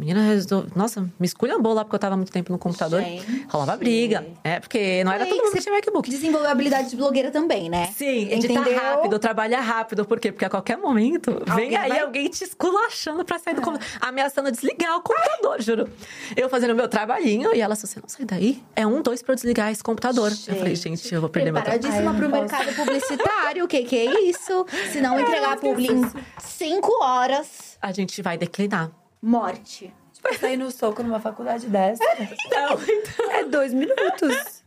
Menina 0.00 0.22
resolveu. 0.22 0.70
Nossa, 0.74 1.02
me 1.02 1.26
esculhambou 1.26 1.74
lá 1.74 1.84
porque 1.84 1.94
eu 1.94 2.00
tava 2.00 2.16
muito 2.16 2.32
tempo 2.32 2.50
no 2.52 2.58
computador. 2.58 3.02
Gente. 3.02 3.46
Rolava 3.50 3.76
briga. 3.76 4.26
É, 4.42 4.58
porque 4.58 5.04
não 5.04 5.12
era 5.12 5.24
Aí 5.24 5.28
todo 5.30 5.36
que 5.38 5.44
mundo 5.44 5.52
que 5.52 5.58
você 5.60 5.64
tinha 5.64 5.74
MacBook. 5.74 6.08
Desenvolveu 6.10 6.50
habilidade 6.50 6.88
de 6.90 6.96
blogueira 6.96 7.30
também, 7.30 7.68
né? 7.68 7.88
Sim, 7.94 8.32
editar 8.32 8.60
Entendeu? 8.60 8.78
rápido, 8.80 9.18
trabalhar 9.18 9.60
rápido. 9.60 10.04
Por 10.06 10.18
quê? 10.18 10.32
Porque 10.32 10.44
a 10.46 10.50
qualquer 10.50 10.78
momento 10.78 11.30
Alguém 11.48 11.68
vem 11.68 11.76
aí 11.76 11.88
vai- 11.90 12.00
alguém 12.00 12.28
te 12.30 12.42
esculachando 12.44 13.24
pra 13.24 13.38
sair 13.38 13.54
do 13.54 13.60
computador. 13.60 13.88
Ameaçando 14.00 14.50
desligar 14.50 14.96
o 14.96 15.02
computador, 15.02 15.60
juro. 15.60 15.88
Eu 16.34 16.48
fazendo 16.48 16.74
meu 16.74 16.88
trabalhinho 16.88 17.54
e 17.54 17.60
ela, 17.60 17.74
se 17.76 17.86
você 17.86 18.00
não 18.00 18.08
sair 18.08 18.24
daí, 18.24 18.62
é 18.74 18.86
um, 18.86 19.02
dois 19.02 19.22
pra 19.22 19.32
eu 19.32 19.36
desligar 19.36 19.70
esse 19.70 19.82
computador. 19.84 20.32
Eu 20.48 20.56
falei, 20.56 20.74
gente, 20.74 21.12
eu 21.14 21.20
vou 21.20 21.28
perder 21.28 21.52
meu 21.52 21.60
trabalho. 21.62 21.80
Preparadíssima 21.82 22.10
Ai, 22.12 22.16
pro 22.16 22.30
posso. 22.30 22.42
mercado 22.42 22.74
publicitário. 22.76 23.64
O 23.64 23.68
que, 23.68 23.82
que 23.84 23.96
é 23.96 24.20
isso? 24.22 24.64
Se 24.92 25.00
não 25.00 25.18
entregar 25.20 25.56
publi 25.58 25.88
em 25.92 26.02
cinco 26.38 26.90
horas, 27.04 27.76
A 27.82 27.92
gente 27.92 28.20
vai 28.22 28.36
declinar. 28.38 28.90
Morte. 29.22 29.92
Tipo, 30.12 30.38
sair 30.38 30.56
no 30.56 30.70
soco 30.70 31.02
numa 31.02 31.20
faculdade 31.20 31.66
dessa 31.66 32.04
Não, 32.50 32.78
então. 32.82 33.30
é 33.32 33.44
dois 33.44 33.72
minutos. 33.72 34.62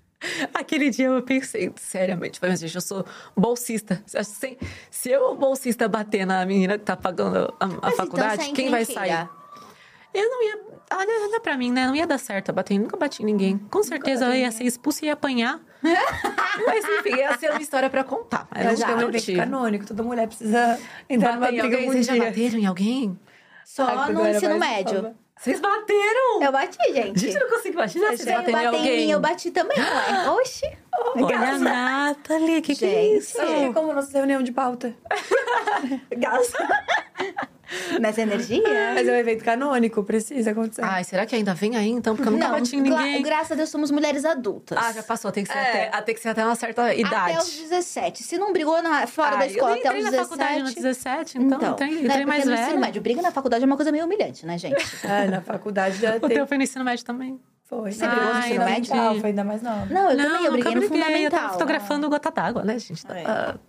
Aquele 0.54 0.90
dia 0.90 1.08
eu 1.08 1.22
pensei, 1.22 1.72
seriamente, 1.76 2.40
falei, 2.40 2.54
mas 2.54 2.62
gente, 2.62 2.74
eu 2.74 2.82
sou 2.82 3.06
bolsista. 3.36 4.02
Se, 4.06 4.58
se 4.90 5.10
eu, 5.10 5.36
bolsista, 5.36 5.88
bater 5.88 6.26
na 6.26 6.46
menina 6.46 6.78
que 6.78 6.86
tá 6.86 6.96
pagando 6.96 7.54
a, 7.60 7.66
a 7.66 7.68
Mas 7.68 7.96
faculdade, 7.96 8.36
então, 8.36 8.46
você 8.46 8.54
quem 8.54 8.70
vai 8.72 8.86
sair? 8.86 9.30
Eu 10.14 10.30
não 10.30 10.44
ia. 10.44 10.60
Olha, 10.92 11.28
olha 11.28 11.40
pra 11.42 11.58
mim, 11.58 11.72
né? 11.72 11.88
Não 11.88 11.96
ia 11.96 12.06
dar 12.06 12.20
certo 12.20 12.54
bater. 12.54 12.78
Nunca 12.78 12.96
bati 12.96 13.24
em 13.24 13.26
ninguém. 13.26 13.58
Com 13.58 13.84
certeza 13.84 14.26
eu 14.26 14.36
ia 14.36 14.52
ser 14.52 14.64
expulsa 14.64 15.04
e 15.04 15.08
ia 15.08 15.14
apanhar. 15.14 15.60
Mas 15.82 16.86
enfim, 16.86 17.18
ia 17.18 17.38
ser 17.38 17.50
uma 17.50 17.62
história 17.62 17.90
pra 17.90 18.04
contar. 18.04 18.48
Era 18.54 18.70
Mas 18.70 18.80
um 18.80 19.36
canônico, 19.36 19.86
toda 19.88 20.04
mulher 20.04 20.28
precisa 20.28 20.80
entrar 21.10 21.34
numa 21.34 21.48
Bater 21.48 21.56
em 21.56 21.60
briga 21.62 21.76
alguém? 21.76 21.90
um 21.90 21.92
Vocês 21.94 22.06
já 22.06 22.16
bateram 22.16 22.60
em 22.60 22.66
alguém? 22.66 23.20
Só 23.66 23.86
Ai, 23.88 24.12
no 24.14 24.28
ensino 24.28 24.58
médio. 24.60 25.02
nova. 25.02 25.16
Vocês 25.40 25.60
bateram? 25.60 26.42
Eu 26.44 26.52
bati, 26.52 26.78
gente. 26.94 27.20
Gente, 27.20 27.36
eu 27.36 27.42
não 27.42 27.50
consigo 27.50 27.74
imaginar 27.76 28.08
vocês 28.08 28.24
Veio 28.24 28.38
baterem 28.38 28.60
em 28.60 28.64
bater 28.64 28.76
em 28.76 28.80
alguém. 28.80 29.06
mim, 29.06 29.12
eu 29.12 29.20
bati 29.20 29.52
também, 29.52 29.78
ué. 29.80 30.30
Oxi. 30.32 30.78
Olha 31.16 31.58
Nathalie, 31.60 32.62
que 32.62 32.76
que 32.76 32.86
é 32.86 32.90
Gente. 32.90 33.18
isso? 33.18 33.42
É 33.42 33.72
como 33.74 33.94
nossa 33.94 34.12
reunião 34.18 34.42
de 34.44 34.52
pauta. 34.52 34.94
Nessa 38.00 38.22
energia? 38.22 38.92
Mas 38.94 39.08
é 39.08 39.12
um 39.12 39.16
evento 39.16 39.44
canônico, 39.44 40.04
precisa 40.04 40.52
acontecer. 40.52 40.84
Ai, 40.84 41.04
será 41.04 41.26
que 41.26 41.36
ainda 41.36 41.56
vem 41.56 41.76
aí 41.76 41.90
então? 41.90 42.16
Porque 42.16 42.28
eu 42.28 42.34
nunca 42.34 42.50
bati 42.50 42.76
em 42.76 42.84
gra- 42.84 42.98
ninguém. 43.02 43.24
graças 43.24 43.52
a 43.54 43.56
Deus 43.56 43.70
somos 43.70 43.90
mulheres 43.90 44.26
adultas. 44.26 44.78
Ah, 44.80 44.92
já 44.92 45.02
passou, 45.02 45.32
tem 45.32 45.44
que 45.44 45.52
ser, 45.52 45.58
É. 45.58 45.62
até, 45.70 45.90
ah, 45.94 46.02
tem 46.04 46.14
que 46.14 46.22
ser 46.22 46.30
até 46.30 46.46
uma 46.46 46.54
certa 46.56 46.94
idade. 46.94 47.32
Até 47.34 47.40
os 47.40 47.52
17. 47.56 48.22
Se 48.22 48.38
não 48.38 48.54
brigou 48.54 48.80
na, 48.84 49.08
fora 49.08 49.36
Ah, 49.36 49.40
da 49.40 49.48
escola 49.48 49.72
eu 49.72 49.76
nem 49.76 49.82
até 49.88 49.90
entrei 49.98 50.04
os 50.06 50.12
na 50.12 50.24
faculdade 50.24 50.52
17. 50.60 50.64
nos 50.66 50.76
17, 50.76 51.38
então, 51.40 51.72
entrei, 51.72 51.90
né, 51.90 51.96
entrei 51.96 52.10
porque 52.12 52.26
mais 52.26 52.46
no 52.46 52.54
ensino 52.54 52.68
velha. 52.68 52.80
médio, 52.80 53.02
briga 53.02 53.22
na 53.24 53.32
faculdade 53.32 53.64
é 53.64 53.66
uma 53.68 53.76
coisa 53.76 53.92
meio 53.92 54.06
humilhante, 54.06 54.46
né, 54.46 54.58
gente? 54.58 54.86
Ah, 55.04 55.26
na 55.32 55.42
faculdade 55.42 55.98
já 56.00 56.18
O 56.18 56.20
tem. 56.20 56.30
teu 56.30 56.46
foi 56.46 56.58
no 56.58 56.64
ensino 56.64 56.86
médio 56.86 57.04
também. 57.06 57.40
Foi. 57.82 57.92
Você 57.92 58.08
brigou 58.08 58.26
no 58.26 58.32
Ah, 58.34 58.40
ensino 58.40 58.66
médio? 58.66 58.86
fundamental, 58.86 59.20
Foi 59.22 59.30
ainda 59.30 59.44
mais 59.44 59.62
nova. 59.62 59.86
Não, 59.88 60.12
eu 60.12 60.18
não, 60.18 60.24
também, 60.26 60.46
eu 60.46 60.52
nunca 60.52 60.52
briguei 60.52 60.76
no 60.76 60.80
briguei, 60.82 61.00
Eu 61.00 61.04
fundamental. 61.06 61.40
tava 61.40 61.54
fotografando 61.54 62.10
gota 62.10 62.32
d'água, 62.32 62.64
né, 62.64 62.80
gente? 62.80 63.04
É. 63.10 63.24
Tava, 63.24 63.60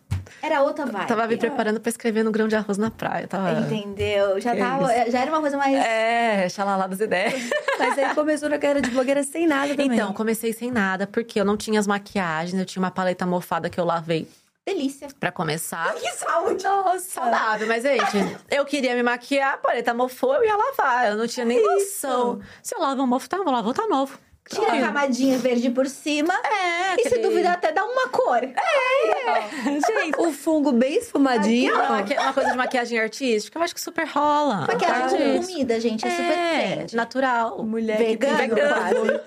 Era 0.43 0.63
outra 0.63 0.87
vibe. 0.87 1.07
tava 1.07 1.27
me 1.27 1.37
preparando 1.37 1.81
pra 1.81 1.91
escrever 1.91 2.23
no 2.25 2.31
grão 2.31 2.49
de 2.49 2.57
arroz 2.57 2.79
na 2.79 2.91
praia. 2.91 3.27
Tava... 3.27 3.53
Entendeu? 3.61 4.41
Já, 4.41 4.53
Que 4.53 4.59
tava, 4.59 4.89
já 5.11 5.21
era 5.21 5.31
uma 5.31 5.41
coisa 5.41 5.57
mais... 5.57 5.75
É, 5.77 6.49
xalala 6.49 6.87
das 6.89 7.01
ideias. 7.01 7.35
Mas 7.79 7.99
aí 7.99 8.15
começou 8.15 8.49
na 8.49 8.59
carreira 8.59 8.81
de 8.81 8.91
blogueira 8.91 9.23
sem 9.23 9.47
nada 9.47 9.75
também. 9.75 9.87
Então, 9.99 10.13
comecei 10.13 10.53
sem 10.53 10.71
nada, 10.71 11.07
porque 11.07 11.41
eu 11.41 11.45
não 11.45 11.57
tinha 11.57 11.79
as 11.81 11.87
maquiagens, 11.87 12.59
eu 12.59 12.65
tinha 12.67 12.83
uma 12.83 12.91
paleta 12.91 13.27
mofada 13.27 13.69
que 13.69 13.79
eu 13.81 13.85
lavei 13.85 14.29
Delícia. 14.67 15.09
pra 15.21 15.31
começar. 15.31 15.95
Que 16.01 16.11
saúde! 16.13 16.65
Nossa. 16.65 16.99
Saudável, 17.01 17.67
mas, 17.67 17.83
gente, 17.83 18.37
eu 18.51 18.65
queria 18.65 18.95
me 18.95 19.03
maquiar, 19.03 19.55
a 19.55 19.57
paleta 19.59 19.93
mofou, 19.93 20.35
eu 20.35 20.45
ia 20.45 20.57
lavar. 20.57 21.09
Eu 21.09 21.17
não 21.17 21.27
tinha 21.27 21.45
nem 21.45 21.63
noção. 21.63 22.41
Se 22.63 22.75
eu 22.75 22.81
lavo 22.81 23.03
um 23.03 23.07
mofo, 23.07 23.29
tá, 23.29 23.37
vou 23.37 23.53
lavar, 23.53 23.75
tá 23.75 23.87
novo. 23.87 24.19
Tira 24.47 24.75
a 24.75 24.81
camadinha 24.81 25.39
verde 25.39 25.71
por 25.71 25.87
cima. 25.87 26.35
É, 26.45 27.01
E 27.01 27.09
se 27.09 27.17
duvidar, 27.19 27.55
até 27.55 27.73
dá 27.73 27.83
uma 27.85 28.09
cor. 28.11 28.41
Gente, 29.65 30.19
o 30.19 30.31
fungo 30.33 30.71
bem 30.73 30.97
esfumadinho. 30.99 31.75
Uma, 31.75 32.33
coisa 32.35 32.51
de 32.51 32.57
maquiagem 32.57 32.99
artística, 33.01 33.59
eu 33.59 33.63
acho 33.63 33.75
que 33.75 33.81
super 33.81 34.07
rola. 34.07 34.67
Maquiagem 34.67 35.19
Tá? 35.19 35.25
com 35.39 35.47
comida, 35.47 35.81
gente. 35.81 36.07
É, 36.07 36.11
super 36.11 36.23
É, 36.39 36.75
trend. 36.75 36.95
natural. 36.97 37.63
Mulher 37.65 37.97
Vegano, 37.97 38.39
que 38.55 38.61
quase. 38.61 39.21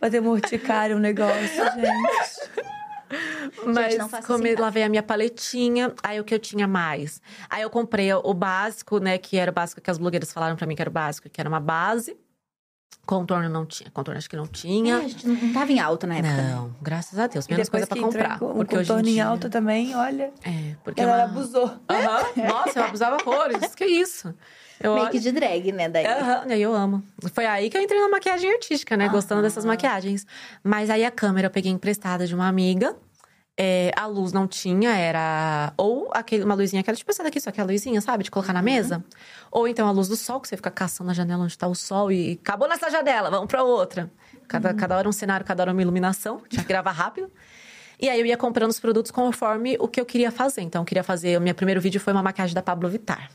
Fazer 0.00 0.20
morticário 0.20 0.96
um 0.96 1.00
negócio, 1.00 1.36
gente. 1.76 2.50
Mas 3.66 3.96
faça 3.96 4.26
come, 4.26 4.50
assim, 4.50 4.60
lavei 4.60 4.82
a 4.82 4.88
minha 4.88 5.02
paletinha, 5.02 5.92
aí 6.02 6.20
o 6.20 6.24
que 6.24 6.34
eu 6.34 6.38
tinha 6.38 6.66
mais? 6.66 7.20
Aí 7.48 7.62
eu 7.62 7.70
comprei 7.70 8.12
o 8.12 8.34
básico, 8.34 8.98
né, 8.98 9.18
que 9.18 9.36
era 9.36 9.50
o 9.50 9.54
básico 9.54 9.80
que 9.80 9.90
as 9.90 9.98
blogueiras 9.98 10.32
falaram 10.32 10.56
pra 10.56 10.66
mim 10.66 10.74
que 10.74 10.82
era 10.82 10.90
o 10.90 10.92
básico, 10.92 11.28
que 11.28 11.40
era 11.40 11.48
uma 11.48 11.60
base. 11.60 12.16
Contorno 13.06 13.50
não 13.50 13.66
tinha, 13.66 13.90
contorno 13.90 14.16
acho 14.18 14.30
que 14.30 14.36
não 14.36 14.44
É, 14.44 14.48
tinha. 14.48 14.96
a 14.96 15.00
gente 15.02 15.26
não, 15.28 15.52
tava 15.52 15.70
em 15.72 15.78
alta 15.78 16.06
na 16.06 16.14
época. 16.16 16.32
né? 16.34 16.52
Não, 16.54 16.74
graças 16.80 17.18
a 17.18 17.26
Deus, 17.26 17.46
menos 17.46 17.68
coisa 17.68 17.86
pra 17.86 18.00
comprar. 18.00 18.38
porque 18.38 18.76
hoje 18.76 18.90
em 18.90 18.94
contorno 18.94 19.08
em 19.10 19.12
dia... 19.12 19.26
alta 19.26 19.50
também, 19.50 19.94
olha. 19.94 20.32
É, 20.42 20.74
porque 20.82 21.02
Ela 21.02 21.16
uma... 21.16 21.24
abusou. 21.24 21.66
Aham. 21.88 22.22
Nossa, 22.48 22.78
eu 22.78 22.84
abusava 22.84 23.18
cores, 23.22 23.74
que 23.74 23.84
isso. 23.84 24.34
Eu 24.80 24.94
Make 24.96 25.18
de 25.20 25.32
drag, 25.32 25.70
né, 25.72 25.88
daí. 25.88 26.06
Aham, 26.06 26.46
aí 26.48 26.60
eu 26.62 26.74
amo. 26.74 27.02
Foi 27.32 27.46
aí 27.46 27.68
que 27.70 27.76
eu 27.76 27.82
entrei 27.82 28.00
na 28.00 28.08
maquiagem 28.08 28.50
artística, 28.50 28.96
né? 28.96 29.08
Gostando 29.08 29.42
dessas 29.42 29.64
maquiagens. 29.64 30.26
Mas 30.62 30.88
aí 30.90 31.04
a 31.04 31.10
câmera 31.10 31.46
eu 31.46 31.50
peguei 31.50 31.70
emprestada 31.70 32.26
de 32.26 32.34
uma 32.34 32.48
amiga. 32.48 32.96
É, 33.56 33.92
a 33.94 34.06
luz 34.06 34.32
não 34.32 34.48
tinha, 34.48 34.90
era 34.90 35.72
ou 35.76 36.10
aquele, 36.12 36.42
uma 36.42 36.56
luzinha 36.56 36.82
que 36.82 36.90
era 36.90 36.96
tipo 36.96 37.10
essa 37.10 37.22
daqui, 37.22 37.40
só 37.40 37.52
que 37.52 37.60
a 37.60 37.64
luzinha, 37.64 38.00
sabe? 38.00 38.24
De 38.24 38.30
colocar 38.30 38.52
na 38.52 38.62
mesa. 38.62 39.04
Ou 39.50 39.68
então 39.68 39.86
a 39.86 39.92
luz 39.92 40.08
do 40.08 40.16
sol, 40.16 40.40
que 40.40 40.48
você 40.48 40.56
fica 40.56 40.72
caçando 40.72 41.10
a 41.10 41.14
janela 41.14 41.44
onde 41.44 41.56
tá 41.56 41.68
o 41.68 41.74
sol 41.74 42.10
e 42.10 42.38
acabou 42.42 42.68
nessa 42.68 42.90
janela, 42.90 43.30
vamos 43.30 43.46
pra 43.46 43.62
outra. 43.62 44.10
Cada, 44.48 44.74
cada 44.74 44.96
hora 44.96 45.08
um 45.08 45.12
cenário, 45.12 45.46
cada 45.46 45.62
hora 45.62 45.72
uma 45.72 45.80
iluminação. 45.80 46.40
Tinha 46.48 46.62
que 46.62 46.68
gravar 46.68 46.90
rápido. 46.90 47.30
E 48.00 48.08
aí 48.08 48.18
eu 48.18 48.26
ia 48.26 48.36
comprando 48.36 48.70
os 48.70 48.80
produtos 48.80 49.10
conforme 49.10 49.76
o 49.78 49.86
que 49.86 50.00
eu 50.00 50.04
queria 50.04 50.30
fazer. 50.30 50.62
Então, 50.62 50.82
eu 50.82 50.86
queria 50.86 51.04
fazer. 51.04 51.38
O 51.38 51.40
meu 51.40 51.54
primeiro 51.54 51.80
vídeo 51.80 52.00
foi 52.00 52.12
uma 52.12 52.22
maquiagem 52.22 52.54
da 52.54 52.62
Pablo 52.62 52.88
Vittar. 52.88 53.30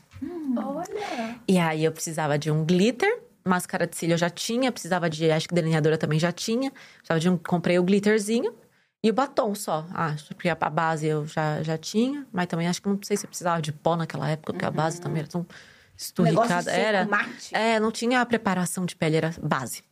Olha. 0.56 1.36
E 1.48 1.58
aí 1.58 1.84
eu 1.84 1.92
precisava 1.92 2.38
de 2.38 2.50
um 2.50 2.64
glitter, 2.64 3.22
máscara 3.44 3.86
de 3.86 3.96
cílio 3.96 4.14
eu 4.14 4.18
já 4.18 4.28
tinha, 4.28 4.70
precisava 4.70 5.08
de, 5.08 5.30
acho 5.30 5.48
que 5.48 5.54
delineadora 5.54 5.96
também 5.96 6.18
já 6.18 6.30
tinha. 6.30 6.70
Precisava 6.98 7.18
de 7.18 7.28
um, 7.30 7.36
comprei 7.38 7.78
o 7.78 7.82
glitterzinho 7.82 8.52
e 9.02 9.10
o 9.10 9.14
batom 9.14 9.54
só. 9.54 9.86
Acho, 9.94 10.34
porque 10.34 10.48
a, 10.48 10.56
a 10.60 10.70
base 10.70 11.06
eu 11.06 11.26
já, 11.26 11.62
já 11.62 11.78
tinha, 11.78 12.26
mas 12.32 12.46
também 12.46 12.68
acho 12.68 12.82
que 12.82 12.88
não 12.88 12.98
sei 13.02 13.16
se 13.16 13.24
eu 13.24 13.28
precisava 13.28 13.62
de 13.62 13.72
pó 13.72 13.96
naquela 13.96 14.28
época, 14.28 14.52
porque 14.52 14.64
a 14.64 14.70
base 14.70 15.00
também 15.00 15.20
era 15.20 15.28
tão 15.28 15.46
esturricada. 15.96 16.70
Era. 16.70 17.06
mate. 17.06 17.54
É, 17.54 17.80
não 17.80 17.90
tinha 17.90 18.20
a 18.20 18.26
preparação 18.26 18.84
de 18.84 18.94
pele, 18.94 19.16
era 19.16 19.34
base. 19.42 19.82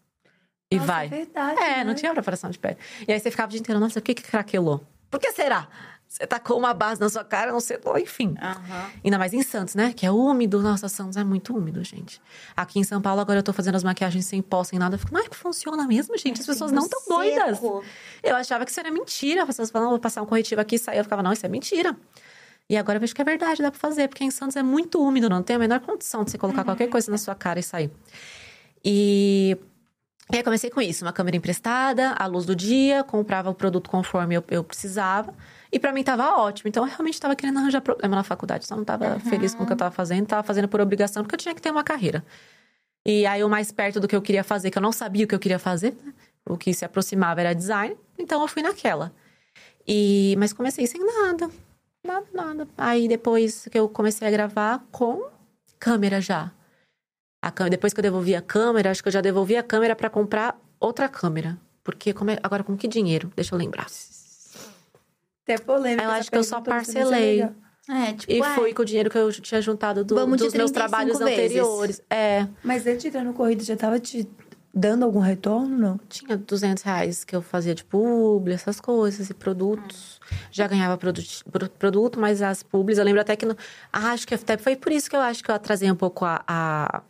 E 0.70 0.76
Nossa, 0.76 0.86
vai. 0.86 1.06
É 1.06 1.08
verdade. 1.08 1.58
É, 1.60 1.76
né? 1.76 1.84
não 1.84 1.94
tinha 1.94 2.12
preparação 2.12 2.50
de 2.50 2.58
pele. 2.58 2.76
E 3.06 3.12
aí 3.12 3.18
você 3.18 3.30
ficava 3.30 3.48
o 3.48 3.50
dia 3.50 3.60
inteiro, 3.60 3.80
nossa, 3.80 3.98
o 3.98 4.02
que 4.02 4.14
que 4.14 4.22
craquelou? 4.22 4.86
Por 5.10 5.18
que 5.18 5.32
será? 5.32 5.66
Você 6.08 6.26
tacou 6.26 6.58
uma 6.58 6.72
base 6.72 6.98
na 6.98 7.08
sua 7.10 7.22
cara, 7.22 7.52
não 7.52 7.60
sei, 7.60 7.78
enfim. 8.00 8.34
Aham. 8.40 8.90
Ainda 9.04 9.18
mais 9.18 9.34
em 9.34 9.42
Santos, 9.42 9.74
né? 9.74 9.92
Que 9.92 10.06
é 10.06 10.10
úmido. 10.10 10.62
Nossa, 10.62 10.88
Santos 10.88 11.18
é 11.18 11.22
muito 11.22 11.54
úmido, 11.54 11.84
gente. 11.84 12.18
Aqui 12.56 12.78
em 12.78 12.84
São 12.84 13.00
Paulo, 13.00 13.20
agora 13.20 13.40
eu 13.40 13.42
tô 13.42 13.52
fazendo 13.52 13.74
as 13.74 13.84
maquiagens 13.84 14.24
sem 14.24 14.40
pó, 14.40 14.64
sem 14.64 14.78
nada. 14.78 14.94
Eu 14.94 14.98
fico, 14.98 15.12
mas 15.12 15.28
funciona 15.32 15.86
mesmo, 15.86 16.16
gente? 16.16 16.40
As 16.40 16.46
pessoas 16.46 16.72
não 16.72 16.84
estão 16.84 17.02
doidas. 17.06 17.60
Eu 18.22 18.36
achava 18.36 18.64
que 18.64 18.70
isso 18.70 18.80
era 18.80 18.90
mentira. 18.90 19.42
As 19.42 19.48
pessoas 19.48 19.70
falavam, 19.70 19.90
vou 19.90 20.00
passar 20.00 20.22
um 20.22 20.26
corretivo 20.26 20.62
aqui 20.62 20.76
e 20.76 20.78
sair. 20.78 20.96
Eu 20.96 21.04
ficava, 21.04 21.22
não, 21.22 21.32
isso 21.32 21.44
é 21.44 21.48
mentira. 21.48 21.94
E 22.70 22.76
agora 22.78 22.96
eu 22.96 23.00
vejo 23.00 23.14
que 23.14 23.20
é 23.20 23.24
verdade, 23.24 23.60
dá 23.60 23.70
pra 23.70 23.78
fazer. 23.78 24.08
Porque 24.08 24.24
em 24.24 24.30
Santos 24.30 24.56
é 24.56 24.62
muito 24.62 25.02
úmido, 25.02 25.28
não 25.28 25.42
tem 25.42 25.56
a 25.56 25.58
menor 25.58 25.80
condição 25.80 26.24
de 26.24 26.30
você 26.30 26.38
colocar 26.38 26.64
qualquer 26.64 26.88
coisa 26.88 27.10
na 27.10 27.18
sua 27.18 27.34
cara 27.34 27.60
e 27.60 27.62
sair. 27.62 27.90
E 28.82 29.58
e 30.30 30.36
aí 30.36 30.42
comecei 30.42 30.68
com 30.68 30.80
isso, 30.80 31.04
uma 31.04 31.12
câmera 31.12 31.36
emprestada, 31.36 32.12
à 32.12 32.26
luz 32.26 32.44
do 32.44 32.54
dia, 32.54 33.02
comprava 33.02 33.48
o 33.48 33.54
produto 33.54 33.88
conforme 33.88 34.34
eu, 34.34 34.44
eu 34.50 34.62
precisava. 34.62 35.34
E 35.72 35.78
pra 35.78 35.92
mim 35.92 36.02
tava 36.02 36.36
ótimo. 36.36 36.68
Então 36.68 36.84
eu 36.84 36.88
realmente 36.88 37.18
tava 37.20 37.34
querendo 37.34 37.58
arranjar 37.58 37.80
problema 37.80 38.16
na 38.16 38.22
faculdade. 38.22 38.66
Só 38.66 38.76
não 38.76 38.84
tava 38.84 39.18
feliz 39.20 39.54
com 39.54 39.62
o 39.62 39.66
que 39.66 39.72
eu 39.72 39.76
tava 39.76 39.90
fazendo, 39.90 40.26
tava 40.26 40.42
fazendo 40.42 40.68
por 40.68 40.80
obrigação, 40.80 41.22
porque 41.22 41.34
eu 41.34 41.38
tinha 41.38 41.54
que 41.54 41.62
ter 41.62 41.70
uma 41.70 41.82
carreira. 41.82 42.24
E 43.06 43.24
aí 43.26 43.42
o 43.42 43.48
mais 43.48 43.72
perto 43.72 44.00
do 44.00 44.08
que 44.08 44.14
eu 44.14 44.20
queria 44.20 44.44
fazer, 44.44 44.70
que 44.70 44.76
eu 44.76 44.82
não 44.82 44.92
sabia 44.92 45.24
o 45.24 45.28
que 45.28 45.34
eu 45.34 45.38
queria 45.38 45.58
fazer, 45.58 45.96
né? 46.04 46.12
o 46.46 46.58
que 46.58 46.74
se 46.74 46.84
aproximava 46.84 47.40
era 47.40 47.54
design, 47.54 47.96
então 48.18 48.42
eu 48.42 48.48
fui 48.48 48.62
naquela. 48.62 49.12
E 49.86 50.34
mas 50.38 50.52
comecei 50.52 50.86
sem 50.86 51.00
nada. 51.04 51.50
Nada, 52.04 52.26
nada. 52.32 52.68
Aí 52.76 53.08
depois 53.08 53.66
que 53.70 53.78
eu 53.78 53.88
comecei 53.88 54.28
a 54.28 54.30
gravar 54.30 54.84
com 54.92 55.26
câmera 55.78 56.20
já. 56.20 56.52
A 57.48 57.50
câmera, 57.50 57.70
depois 57.70 57.94
que 57.94 58.00
eu 58.00 58.02
devolvi 58.02 58.34
a 58.34 58.42
câmera, 58.42 58.90
acho 58.90 59.02
que 59.02 59.08
eu 59.08 59.12
já 59.12 59.22
devolvi 59.22 59.56
a 59.56 59.62
câmera 59.62 59.96
pra 59.96 60.10
comprar 60.10 60.54
outra 60.78 61.08
câmera. 61.08 61.56
Porque 61.82 62.12
como 62.12 62.30
é- 62.30 62.38
agora 62.42 62.62
com 62.62 62.76
que 62.76 62.86
dinheiro? 62.86 63.32
Deixa 63.34 63.54
eu 63.54 63.58
lembrar. 63.58 63.86
Até 65.44 65.56
polêmica. 65.56 66.04
Eu 66.04 66.10
acho 66.10 66.30
que 66.30 66.36
eu 66.36 66.44
só 66.44 66.58
é 66.58 66.60
parcelei. 66.62 67.40
É, 67.88 68.12
tipo, 68.12 68.30
E 68.30 68.40
ué, 68.42 68.54
foi 68.54 68.74
com 68.74 68.82
o 68.82 68.84
dinheiro 68.84 69.08
que 69.08 69.16
eu 69.16 69.32
tinha 69.32 69.62
juntado 69.62 70.04
do- 70.04 70.14
dos 70.14 70.26
meus 70.26 70.52
35 70.52 70.72
trabalhos 70.74 71.18
vezes. 71.18 71.32
anteriores. 71.38 72.02
É, 72.10 72.46
Mas 72.62 72.86
antes 72.86 73.00
de 73.00 73.08
entrar 73.08 73.24
no 73.24 73.32
corrida, 73.32 73.64
já 73.64 73.74
tava 73.76 73.98
te 73.98 74.28
dando 74.74 75.06
algum 75.06 75.20
retorno, 75.20 75.74
não? 75.78 76.00
tinha 76.06 76.36
200 76.36 76.82
reais 76.82 77.24
que 77.24 77.34
eu 77.34 77.40
fazia 77.40 77.74
de 77.74 77.82
publi, 77.82 78.52
essas 78.52 78.78
coisas, 78.78 79.30
e 79.30 79.32
produtos. 79.34 80.20
Já 80.50 80.66
ganhava 80.66 80.98
produ 80.98 81.22
pro- 81.50 81.70
produto, 81.70 82.20
mas 82.20 82.42
as 82.42 82.62
publis, 82.62 82.98
eu 82.98 83.04
lembro 83.06 83.22
até 83.22 83.34
que... 83.34 83.46
No, 83.46 83.56
ah, 83.90 84.10
acho 84.10 84.26
que 84.26 84.34
até 84.34 84.58
foi 84.58 84.76
por 84.76 84.92
isso 84.92 85.08
que 85.08 85.16
eu 85.16 85.20
acho 85.22 85.42
que 85.42 85.50
eu 85.50 85.54
atrasei 85.54 85.90
um 85.90 85.96
pouco 85.96 86.26
a... 86.26 86.42
a 86.46 87.02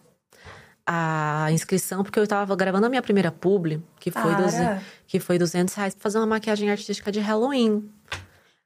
a 0.90 1.52
inscrição, 1.52 2.02
porque 2.02 2.18
eu 2.18 2.26
tava 2.26 2.56
gravando 2.56 2.86
a 2.86 2.88
minha 2.88 3.02
primeira 3.02 3.30
publi, 3.30 3.82
que 4.00 4.10
foi, 4.10 4.32
Para. 4.32 4.42
200, 4.42 4.82
que 5.06 5.20
foi 5.20 5.38
200 5.38 5.74
reais, 5.74 5.94
pra 5.94 6.02
fazer 6.02 6.16
uma 6.16 6.26
maquiagem 6.26 6.70
artística 6.70 7.12
de 7.12 7.20
Halloween. 7.20 7.92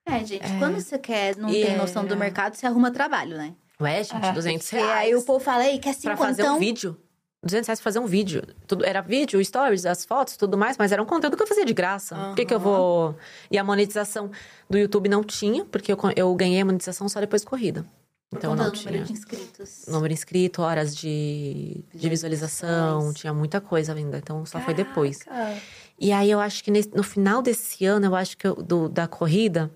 É, 0.07 0.25
gente, 0.25 0.45
quando 0.61 0.81
você 0.81 0.99
quer, 0.99 1.37
não 1.37 1.49
E 1.51 1.65
tem 1.65 1.77
noção 1.77 2.05
do 2.05 2.17
mercado, 2.17 2.55
você 2.55 2.65
arruma 2.65 2.93
trabalho, 2.93 3.37
né? 3.37 3.55
Ué, 3.81 4.05
gente, 4.05 4.33
200 4.33 4.65
Porque 4.71 4.77
reais. 4.77 4.99
aí 4.99 5.17
o 5.17 5.23
povo 5.23 5.45
fala, 5.45 5.67
ei, 5.67 5.81
quer 5.81 5.97
Pra 6.01 6.17
fazer 6.17 6.49
um 6.49 6.61
vídeo. 6.61 6.97
200 7.43 7.67
reais 7.67 7.81
pra 7.81 7.85
fazer 7.85 7.99
um 7.99 8.07
vídeo. 8.07 8.45
Tudo, 8.69 8.85
era 8.85 9.01
vídeo, 9.01 9.45
stories, 9.45 9.85
as 9.85 10.05
fotos, 10.05 10.37
tudo 10.37 10.57
mais, 10.57 10.79
mas 10.79 10.93
era 10.93 11.03
um 11.03 11.07
conteúdo 11.07 11.37
que 11.37 11.43
eu 11.43 11.47
fazia 11.47 11.65
de 11.65 11.75
graça. 11.75 12.15
Por 12.15 12.37
que, 12.37 12.45
que 12.45 12.55
eu 12.55 12.61
vou. 12.61 13.17
E 13.51 13.59
a 13.59 13.65
monetização 13.65 14.31
do 14.71 14.79
YouTube 14.79 15.09
não 15.09 15.25
tinha, 15.25 15.65
porque 15.65 15.93
eu, 15.93 15.99
eu 16.15 16.33
ganhei 16.37 16.61
a 16.61 16.65
monetização 16.65 17.09
só 17.09 17.19
depois 17.19 17.43
de 17.43 17.49
corrida. 17.49 17.85
Então 18.33 18.55
não 18.57 18.71
tinha. 18.71 18.91
número 18.93 19.05
de 19.07 19.13
inscritos. 19.13 19.85
Número 19.87 20.13
inscrito, 20.13 20.63
horas 20.63 20.97
de, 20.97 21.85
de 21.95 22.09
visualização, 22.09 23.13
tinha 23.13 23.33
muita 23.33 23.61
coisa 23.61 23.93
ainda, 23.95 24.19
então 24.19 24.45
só 24.47 24.59
foi 24.61 24.75
depois. 24.75 25.23
Caraca. 25.23 25.61
E 25.99 26.13
aí 26.13 26.31
eu 26.31 26.41
acho 26.41 26.65
que 26.65 26.71
nesse- 26.71 26.91
no 26.95 27.03
final 27.03 27.43
desse 27.43 27.85
ano, 27.85 28.07
eu 28.07 28.15
acho 28.17 28.37
que 28.37 28.47
eu- 28.47 28.55
do- 28.57 28.89
da 28.89 29.07
corrida, 29.07 29.71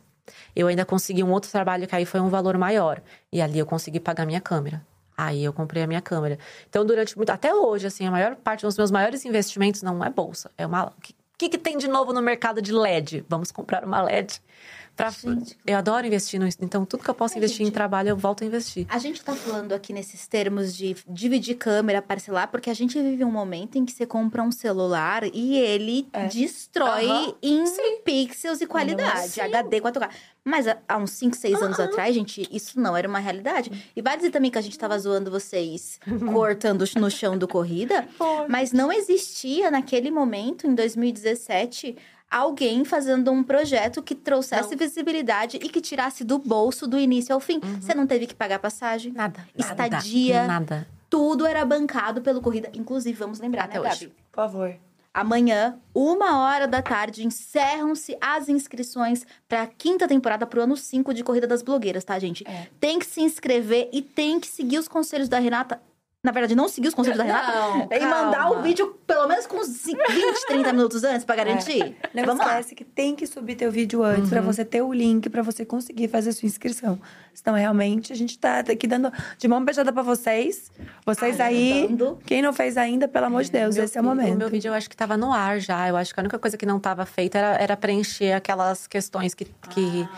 eu 0.55 0.67
ainda 0.67 0.85
consegui 0.85 1.23
um 1.23 1.31
outro 1.31 1.51
trabalho 1.51 1.87
que 1.87 1.95
aí 1.95 2.05
foi 2.05 2.21
um 2.21 2.29
valor 2.29 2.57
maior. 2.59 3.01
E 3.33 3.41
ali 3.41 3.59
eu 3.59 3.67
consegui 3.67 4.01
pagar 4.01 4.27
minha 4.27 4.41
câmera. 4.41 4.85
Aí 5.17 5.45
eu 5.45 5.53
comprei 5.53 5.83
a 5.83 5.87
minha 5.87 6.01
câmera. 6.03 6.39
Então, 6.69 6.85
durante 6.85 7.17
muito. 7.17 7.31
Até 7.31 7.55
hoje, 7.55 7.87
assim, 7.87 8.07
a 8.07 8.11
maior 8.11 8.37
parte 8.37 8.63
dos 8.67 8.77
meus 8.77 8.91
maiores 8.91 9.25
investimentos 9.25 9.83
não 9.83 10.05
é 10.05 10.11
bolsa. 10.11 10.51
É 10.59 10.67
uma. 10.67 10.87
O 10.89 11.01
que, 11.01 11.15
que, 11.39 11.49
que 11.51 11.59
tem 11.59 11.79
de 11.79 11.89
novo 11.89 12.13
no 12.13 12.21
mercado 12.21 12.61
de 12.61 12.73
LED? 12.73 13.25
Vamos 13.29 13.51
comprar 13.53 13.85
uma 13.85 14.03
LED 14.03 14.43
Pra, 14.97 15.11
Gente. 15.11 15.57
eu 15.67 15.77
adoro 15.77 16.07
investir 16.07 16.41
no. 16.41 16.49
Então, 16.61 16.87
tudo 16.87 17.03
que 17.05 17.11
eu 17.11 17.15
posso 17.15 17.35
É, 17.35 17.39
investir 17.39 17.61
em 17.61 17.65
gente. 17.67 17.75
trabalho, 17.75 18.09
eu 18.09 18.17
volto 18.17 18.43
a 18.43 18.47
investir. 18.47 18.87
A 18.89 18.99
gente 18.99 19.23
tá 19.23 19.35
falando 19.35 19.73
aqui 19.75 19.93
nesses 19.93 20.27
termos 20.27 20.75
de 20.75 20.97
dividir 21.07 21.57
câmera, 21.57 22.01
parcelar, 22.01 22.49
porque 22.51 22.71
a 22.71 22.75
gente 22.75 22.99
vive 23.01 23.23
um 23.23 23.31
momento 23.31 23.77
em 23.77 23.85
que 23.85 23.93
você 23.93 24.07
compra 24.07 24.43
um 24.43 24.51
celular 24.51 25.23
e 25.35 25.57
ele 25.59 26.09
É. 26.15 26.27
destrói 26.29 27.05
Aham. 27.07 27.35
em 27.43 27.65
pixels 28.05 28.61
e 28.63 28.67
qualidade, 28.67 29.29
Sim. 29.33 29.43
HD 29.43 29.81
4K. 29.83 30.09
Mas 30.43 30.67
há- 30.69 30.79
há 30.89 30.97
uns 30.97 31.11
5, 31.11 31.35
6 31.37 31.61
anos 31.61 31.79
atrás, 31.81 32.15
gente, 32.15 32.47
isso 32.53 32.79
não 32.81 32.97
era 32.97 33.09
uma 33.09 33.19
realidade. 33.19 33.91
E 33.97 34.01
vai 34.01 34.17
dizer 34.17 34.31
também 34.31 34.49
que 34.51 34.57
a 34.57 34.61
gente 34.63 34.79
tava 34.79 34.97
zoando 34.99 35.29
vocês 35.31 35.99
cortando 36.41 36.85
no 36.97 37.11
chão 37.11 37.37
do 37.37 37.49
corrida, 37.49 38.07
mas 38.49 38.73
não 38.73 38.91
existia 38.93 39.71
naquele 39.71 40.11
momento, 40.11 40.67
em 40.67 40.75
2017, 40.75 41.97
alguém 42.31 42.85
fazendo 42.85 43.31
um 43.31 43.43
projeto 43.43 44.03
que 44.03 44.15
trouxesse 44.15 44.73
Não. 44.73 44.79
visibilidade 44.79 45.57
e 45.59 45.69
que 45.69 45.81
tirasse 45.81 46.25
do 46.25 46.39
bolso 46.39 46.87
do 46.87 46.99
início 46.99 47.35
ao 47.35 47.41
fim. 47.41 47.61
Uhum. 47.63 47.81
Você 47.81 47.95
não 47.95 48.07
teve 48.07 48.27
que 48.27 48.35
pagar 48.35 48.59
passagem. 48.59 49.13
Nada. 49.13 49.47
Estadia. 49.57 50.47
Nada. 50.47 50.87
Tudo 51.09 51.47
era 51.47 51.65
bancado 51.65 52.21
pelo 52.21 52.41
corrida. 52.41 52.71
Inclusive, 52.75 53.17
vamos 53.17 53.39
lembrar, 53.39 53.65
Até 53.65 53.81
né, 53.81 53.89
hoje. 53.89 54.07
Gabi? 54.07 54.17
Por 54.31 54.37
favor. 54.37 54.77
Amanhã, 55.17 55.79
uma 55.95 56.41
hora 56.41 56.69
da 56.69 56.83
tarde, 56.83 57.27
encerram-se 57.27 58.15
as 58.21 58.51
inscrições 58.51 59.25
para 59.49 59.63
a 59.63 59.67
quinta 59.67 60.07
temporada 60.07 60.47
pro 60.47 60.61
ano 60.61 60.77
5 60.77 61.15
de 61.15 61.25
Corrida 61.25 61.47
das 61.47 61.63
Blogueiras, 61.63 62.05
tá, 62.05 62.19
gente? 62.19 62.47
É. 62.47 62.69
Tem 62.79 62.99
que 62.99 63.07
se 63.07 63.23
inscrever 63.23 63.89
e 63.95 64.03
tem 64.03 64.39
que 64.39 64.47
seguir 64.47 64.77
os 64.79 64.89
conselhos 64.89 65.27
da 65.27 65.39
Renata. 65.39 65.81
Na 66.27 66.33
verdade, 66.33 66.57
não 66.57 66.69
seguir 66.69 66.89
os 66.89 66.95
conselhos 66.95 67.19
da 67.19 67.23
Renata. 67.23 67.53
Não, 67.53 67.89
e 67.89 68.01
mandar 68.01 68.51
o 68.51 68.61
vídeo 68.61 68.99
pelo 69.07 69.29
menos 69.29 69.47
com 69.47 69.59
uns 69.59 69.85
20, 69.85 69.97
30 70.49 70.73
minutos 70.73 71.05
antes 71.05 71.25
pra 71.25 71.37
garantir. 71.37 71.97
Não 72.13 72.25
Vamos 72.25 72.45
lá. 72.45 72.59
esquece 72.59 72.75
que 72.75 72.85
tem 72.85 73.15
que 73.15 73.29
subir 73.29 73.55
teu 73.55 73.71
vídeo 73.71 74.03
antes 74.03 74.29
pra 74.29 74.41
você 74.41 74.65
ter 74.65 74.83
o 74.83 74.93
link 74.93 75.31
pra 75.31 75.41
você 75.41 75.65
conseguir 75.65 76.09
fazer 76.09 76.33
sua 76.33 76.49
inscrição. 76.49 76.99
Senão, 77.33 77.57
realmente, 77.57 78.13
a 78.13 78.17
gente 78.17 78.37
tá 78.37 78.59
aqui 78.59 78.89
dando 78.89 79.13
de 79.39 79.47
mão 79.47 79.65
beijada 79.65 79.93
pra 79.93 80.03
vocês. 80.03 80.73
Vocês 81.05 81.39
aí, 81.39 81.89
quem 82.27 82.43
não 82.43 82.53
fez 82.53 82.77
ainda, 82.77 83.07
pelo 83.07 83.27
amor 83.27 83.45
de 83.45 83.53
Deus, 83.53 83.77
Meu 83.77 83.85
esse 83.85 83.97
é 83.97 84.01
o 84.01 84.05
momento. 84.05 84.35
O 84.35 84.39
meu 84.39 84.51
vídeo 84.51 84.71
eu 84.71 84.75
acho 84.75 84.91
que 84.91 84.97
tava 84.97 85.17
no 85.17 85.33
ar 85.33 85.61
já. 85.61 85.89
Eu 85.89 85.97
acho 85.97 86.13
que 86.13 86.19
a 86.19 86.23
única 86.23 86.41
coisa 86.41 86.57
que 86.57 86.67
não 86.67 86.81
tava 86.81 87.07
feita 87.07 87.39
era, 87.39 87.63
era 87.63 87.77
preencher 87.77 88.33
aquelas 88.33 88.89
questões 88.89 89.33
que, 89.33 89.45
que, 89.71 90.09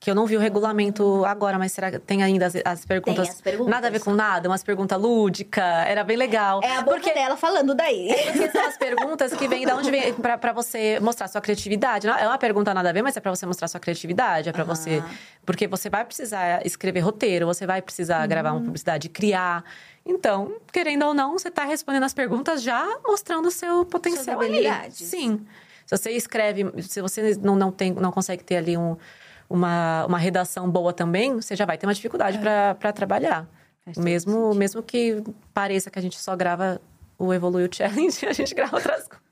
que 0.00 0.10
eu 0.10 0.14
não 0.14 0.24
vi 0.24 0.34
o 0.34 0.40
regulamento 0.40 1.26
agora, 1.26 1.58
mas 1.58 1.72
será 1.72 1.90
que 1.90 1.98
tem 1.98 2.22
ainda 2.22 2.46
as, 2.46 2.54
as 2.64 2.86
perguntas? 2.86 3.28
as 3.28 3.40
perguntas. 3.42 3.70
Nada 3.70 3.88
a 3.88 3.90
ver 3.90 4.00
com 4.00 4.14
nada, 4.14 4.48
umas 4.48 4.62
perguntas 4.62 4.98
lúdicas. 4.98 5.62
Era 5.62 6.02
bem 6.02 6.16
legal. 6.16 6.60
É 6.64 6.78
a 6.78 6.80
boca 6.80 6.96
Porque 6.96 7.12
dela 7.12 7.36
falando 7.36 7.74
daí. 7.74 8.08
porque 8.32 8.50
são 8.50 8.66
as 8.66 8.78
perguntas 8.78 9.34
que 9.34 9.46
vêm 9.46 9.66
da 9.66 9.76
onde 9.76 9.90
vem 9.90 10.14
pra, 10.14 10.38
pra 10.38 10.54
você 10.54 10.98
mostrar 11.00 11.28
sua 11.28 11.42
criatividade. 11.42 12.06
Não 12.06 12.16
É 12.16 12.26
uma 12.26 12.38
pergunta 12.38 12.72
nada 12.72 12.88
a 12.88 12.92
ver, 12.94 13.02
mas 13.02 13.14
é 13.14 13.20
pra 13.20 13.30
você 13.30 13.44
mostrar 13.44 13.68
sua 13.68 13.78
criatividade. 13.78 14.48
É 14.48 14.52
pra 14.52 14.64
você. 14.64 15.04
Porque 15.44 15.66
você 15.66 15.90
vai 15.90 16.02
precisar 16.02 16.64
escrever 16.64 17.00
roteiro, 17.00 17.44
você 17.44 17.66
vai 17.66 17.82
precisar 17.82 18.26
gravar 18.26 18.52
uma 18.52 18.62
publicidade, 18.62 19.06
criar. 19.10 19.62
Então, 20.06 20.56
querendo 20.72 21.04
ou 21.04 21.12
não, 21.12 21.32
você 21.32 21.50
tá 21.50 21.64
respondendo 21.64 22.04
as 22.04 22.14
perguntas 22.14 22.62
já 22.62 22.86
mostrando 23.04 23.48
o 23.48 23.50
seu 23.50 23.84
potencial 23.84 24.40
ali. 24.40 24.48
habilidades. 24.48 25.08
Sim. 25.08 25.46
Se 25.84 25.94
você 25.94 26.12
escreve, 26.12 26.72
se 26.82 27.02
você 27.02 27.36
não, 27.42 27.54
não, 27.54 27.70
tem, 27.70 27.92
não 27.92 28.12
consegue 28.12 28.42
ter 28.44 28.56
ali 28.56 28.78
um, 28.78 28.96
uma, 29.50 30.06
uma 30.06 30.18
redação 30.18 30.70
boa 30.70 30.92
também, 30.92 31.34
você 31.34 31.56
já 31.56 31.66
vai 31.66 31.76
ter 31.76 31.84
uma 31.86 31.92
dificuldade 31.94 32.38
pra 32.38 32.74
para 32.76 32.92
trabalhar. 32.92 33.46
Mesmo, 33.96 34.54
mesmo 34.54 34.82
que 34.82 35.20
pareça 35.52 35.90
que 35.90 35.98
a 35.98 36.02
gente 36.02 36.16
só 36.18 36.36
grava 36.36 36.80
o 37.18 37.34
Evolui 37.34 37.64
o 37.66 37.74
Challenge, 37.74 38.24
a 38.24 38.32
gente 38.32 38.54
grava 38.54 38.76
outras 38.76 39.08
coisas. 39.08 39.30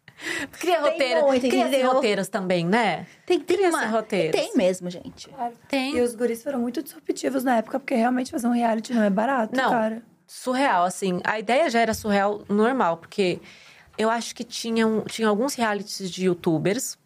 Cria 0.59 0.81
Tem 0.83 0.91
roteiro, 0.91 1.27
muito, 1.27 1.49
cria 1.49 1.69
entendeu? 1.69 1.93
roteiros 1.93 2.29
também, 2.29 2.67
né? 2.67 3.07
Tem, 3.25 3.39
tem 3.39 3.57
Cria 3.57 3.69
uma... 3.71 3.87
roteiros. 3.87 4.39
Tem 4.41 4.53
mesmo, 4.57 4.91
gente. 4.91 5.31
Tem. 5.69 5.97
E 5.97 6.01
os 6.01 6.17
guris 6.17 6.43
foram 6.43 6.59
muito 6.59 6.83
disruptivos 6.83 7.45
na 7.45 7.59
época, 7.59 7.79
porque 7.79 7.95
realmente 7.95 8.33
fazer 8.33 8.49
um 8.49 8.53
reality 8.53 8.93
não 8.93 9.05
é 9.05 9.11
barato, 9.11 9.55
Não. 9.57 9.71
cara. 9.71 10.03
Surreal, 10.27 10.85
assim. 10.85 11.21
A 11.23 11.39
ideia 11.39 11.71
já 11.71 11.79
era 11.79 11.95
surreal 11.95 12.43
normal, 12.49 12.97
porque 12.97 13.39
eu 13.97 14.11
acho 14.11 14.35
que 14.35 14.43
tinham, 14.43 15.03
tinha 15.03 15.29
alguns 15.29 15.55
realities 15.55 16.11
de 16.11 16.25
youtubers, 16.27 16.98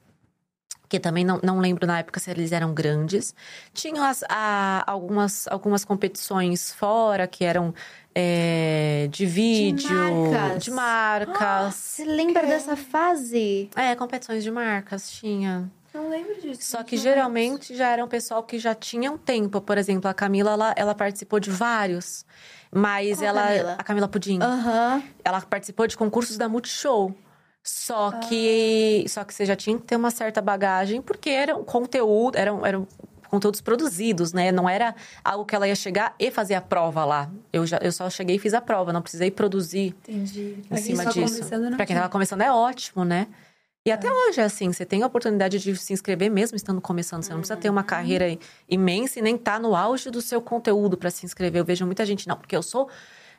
que 0.92 1.00
também 1.00 1.24
não, 1.24 1.40
não 1.42 1.58
lembro 1.58 1.86
na 1.86 2.00
época 2.00 2.20
se 2.20 2.30
eles 2.30 2.52
eram 2.52 2.74
grandes. 2.74 3.34
Tinham 3.72 4.04
as, 4.04 4.22
a- 4.28 4.84
algumas, 4.86 5.48
algumas 5.48 5.86
competições 5.86 6.70
fora, 6.74 7.26
que 7.26 7.46
eram 7.46 7.72
é, 8.14 9.08
de 9.10 9.24
vídeo, 9.24 9.90
marcas. 10.30 10.62
de 10.64 10.70
marcas. 10.70 11.74
Você 11.74 12.04
lembra 12.04 12.46
dessa 12.46 12.76
fase? 12.76 13.70
É, 13.74 13.94
competições 13.96 14.44
de 14.44 14.50
marcas 14.50 15.10
tinha. 15.10 15.70
Não 15.94 16.10
lembro 16.10 16.38
disso. 16.42 16.60
Só 16.62 16.82
que 16.82 16.98
geralmente 16.98 17.74
já 17.74 17.88
era 17.88 18.04
um 18.04 18.08
pessoal 18.08 18.42
que 18.42 18.58
já 18.58 18.74
tinha 18.74 19.10
um 19.10 19.16
tempo. 19.16 19.62
Por 19.62 19.78
exemplo, 19.78 20.10
a 20.10 20.14
Camila, 20.14 20.50
ela, 20.52 20.74
ela 20.76 20.94
participou 20.94 21.40
de 21.40 21.50
vários. 21.50 22.26
Mas 22.70 23.16
Qual 23.18 23.28
ela. 23.28 23.42
Camila? 23.46 23.76
A 23.78 23.82
Camila 23.84 24.08
Pudim. 24.08 24.38
Aham. 24.42 25.02
Ela 25.24 25.40
participou 25.40 25.86
de 25.86 25.96
concursos 25.96 26.36
da 26.36 26.50
Multishow. 26.50 27.14
Só 27.62 28.10
que, 28.12 29.04
só 29.08 29.22
que 29.24 29.32
você 29.32 29.46
já 29.46 29.54
tinha 29.54 29.76
que 29.78 29.84
ter 29.84 29.96
uma 29.96 30.10
certa 30.10 30.40
bagagem, 30.42 31.00
porque 31.00 31.30
era 31.30 31.56
um 31.56 31.62
conteúdo, 31.62 32.36
eram, 32.36 32.66
eram 32.66 32.88
conteúdos 33.28 33.60
produzidos, 33.60 34.32
né? 34.32 34.50
Não 34.50 34.68
era 34.68 34.94
algo 35.24 35.44
que 35.44 35.54
ela 35.54 35.66
ia 35.68 35.74
chegar 35.76 36.14
e 36.18 36.30
fazer 36.30 36.54
a 36.54 36.60
prova 36.60 37.04
lá. 37.04 37.30
Eu, 37.52 37.64
já, 37.66 37.78
eu 37.78 37.92
só 37.92 38.10
cheguei 38.10 38.36
e 38.36 38.38
fiz 38.38 38.52
a 38.52 38.60
prova, 38.60 38.92
não 38.92 39.00
precisei 39.00 39.30
produzir 39.30 39.94
Entendi. 40.08 40.56
em 40.58 40.62
Pra 40.62 40.76
quem 40.78 40.84
cima 40.84 41.04
tá 41.04 41.10
disso. 41.10 41.44
Pra 41.76 41.86
quem 41.86 41.96
tava 41.96 42.08
começando 42.08 42.40
é 42.42 42.50
ótimo, 42.52 43.04
né? 43.04 43.28
E 43.84 43.90
até 43.90 44.08
hoje 44.12 44.40
é 44.40 44.44
assim, 44.44 44.72
você 44.72 44.84
tem 44.84 45.02
a 45.02 45.06
oportunidade 45.06 45.58
de 45.58 45.76
se 45.76 45.92
inscrever 45.92 46.30
mesmo 46.30 46.56
estando 46.56 46.80
começando. 46.80 47.22
Você 47.24 47.32
não 47.32 47.40
precisa 47.40 47.56
ter 47.56 47.68
Uhum. 47.68 47.74
uma 47.76 47.82
carreira 47.82 48.38
imensa 48.68 49.18
e 49.18 49.22
nem 49.22 49.34
estar 49.34 49.58
no 49.58 49.74
auge 49.74 50.08
do 50.10 50.20
seu 50.20 50.40
conteúdo 50.40 50.96
para 50.96 51.10
se 51.10 51.24
inscrever. 51.26 51.60
Eu 51.60 51.64
vejo 51.64 51.84
muita 51.86 52.04
gente, 52.06 52.28
não, 52.28 52.36
porque 52.36 52.54
eu 52.56 52.62
sou. 52.62 52.88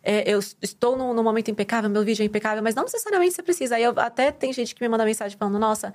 É, 0.03 0.29
eu 0.29 0.39
estou 0.61 0.97
num, 0.97 1.13
num 1.13 1.23
momento 1.23 1.49
impecável, 1.49 1.89
meu 1.89 2.03
vídeo 2.03 2.21
é 2.21 2.25
impecável, 2.25 2.61
mas 2.61 2.75
não 2.75 2.83
necessariamente 2.83 3.33
você 3.33 3.41
precisa. 3.41 3.75
Aí 3.77 3.83
eu- 3.83 3.97
até 3.99 4.31
tem 4.31 4.51
gente 4.53 4.75
que 4.75 4.81
me 4.83 4.89
manda 4.89 5.05
mensagem 5.05 5.37
falando, 5.37 5.57
nossa. 5.57 5.93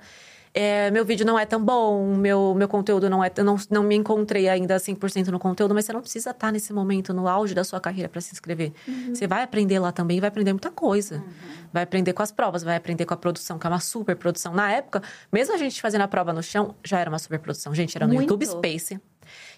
é, 0.51 0.89
meu 0.89 1.05
vídeo 1.05 1.23
não 1.27 1.37
é 1.37 1.45
tão 1.45 1.63
bom, 1.63 2.15
meu, 2.15 2.55
meu 2.55 2.67
conteúdo 2.67 3.07
não 3.07 3.23
é. 3.23 3.31
Eu 3.37 3.43
não, 3.43 3.55
não 3.69 3.83
me 3.83 3.93
encontrei 3.95 4.49
ainda 4.49 4.77
100% 4.79 5.27
no 5.27 5.37
conteúdo, 5.37 5.75
mas 5.75 5.85
você 5.85 5.93
não 5.93 6.01
precisa 6.01 6.31
estar 6.31 6.51
nesse 6.51 6.73
momento, 6.73 7.13
no 7.13 7.27
auge 7.27 7.53
da 7.53 7.63
sua 7.63 7.79
carreira, 7.79 8.09
para 8.09 8.19
se 8.19 8.33
inscrever. 8.33 8.73
Você 9.13 9.27
vai 9.27 9.43
aprender 9.43 9.77
lá 9.77 9.91
também 9.91 10.19
vai 10.19 10.27
aprender 10.29 10.51
muita 10.51 10.71
coisa. 10.71 11.23
Vai 11.71 11.83
aprender 11.83 12.13
com 12.13 12.23
as 12.23 12.31
provas, 12.31 12.63
vai 12.63 12.75
aprender 12.75 13.05
com 13.05 13.13
a 13.13 13.17
produção, 13.17 13.59
que 13.59 13.67
é 13.67 13.69
uma 13.69 13.79
super 13.79 14.15
produção. 14.15 14.51
Na 14.51 14.71
época, 14.71 15.03
mesmo 15.31 15.53
a 15.53 15.57
gente 15.57 15.79
fazendo 15.79 16.01
a 16.01 16.07
prova 16.07 16.33
no 16.33 16.41
chão, 16.41 16.73
já 16.83 16.99
era 16.99 17.11
uma 17.11 17.19
super 17.19 17.37
produção. 17.37 17.75
Gente, 17.75 17.95
era 17.95 18.07
no 18.07 18.15
Muito. 18.15 18.31
YouTube 18.33 18.47
Space. 18.47 18.99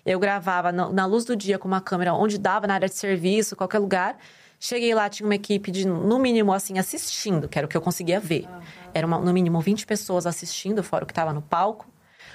Eu 0.06 0.20
gravava 0.20 0.74
na, 0.74 0.90
na 0.92 1.06
luz 1.06 1.24
do 1.24 1.38
dia 1.38 1.58
com 1.58 1.70
uma 1.70 1.80
câmera 1.80 2.14
onde 2.14 2.38
dava, 2.38 2.68
na 2.68 2.74
área 2.74 2.90
de 2.90 2.96
serviço, 2.96 3.56
qualquer 3.56 3.80
lugar. 3.80 4.18
Cheguei 4.64 4.94
lá, 4.94 5.10
tinha 5.10 5.26
uma 5.28 5.34
equipe 5.34 5.72
de, 5.72 5.88
no 5.88 6.20
mínimo, 6.20 6.54
assim, 6.54 6.78
assistindo, 6.78 7.50
que 7.50 7.58
era 7.58 7.66
o 7.66 7.68
que 7.68 7.76
eu 7.76 7.82
conseguia 7.82 8.20
ver. 8.20 8.48
Era 8.94 9.08
uma- 9.08 9.18
no 9.18 9.34
mínimo 9.34 9.60
20 9.60 9.88
pessoas 9.88 10.28
assistindo, 10.28 10.84
fora 10.84 11.04
o 11.04 11.08
que 11.08 11.12
estava 11.12 11.34
no 11.34 11.42
palco. 11.42 11.88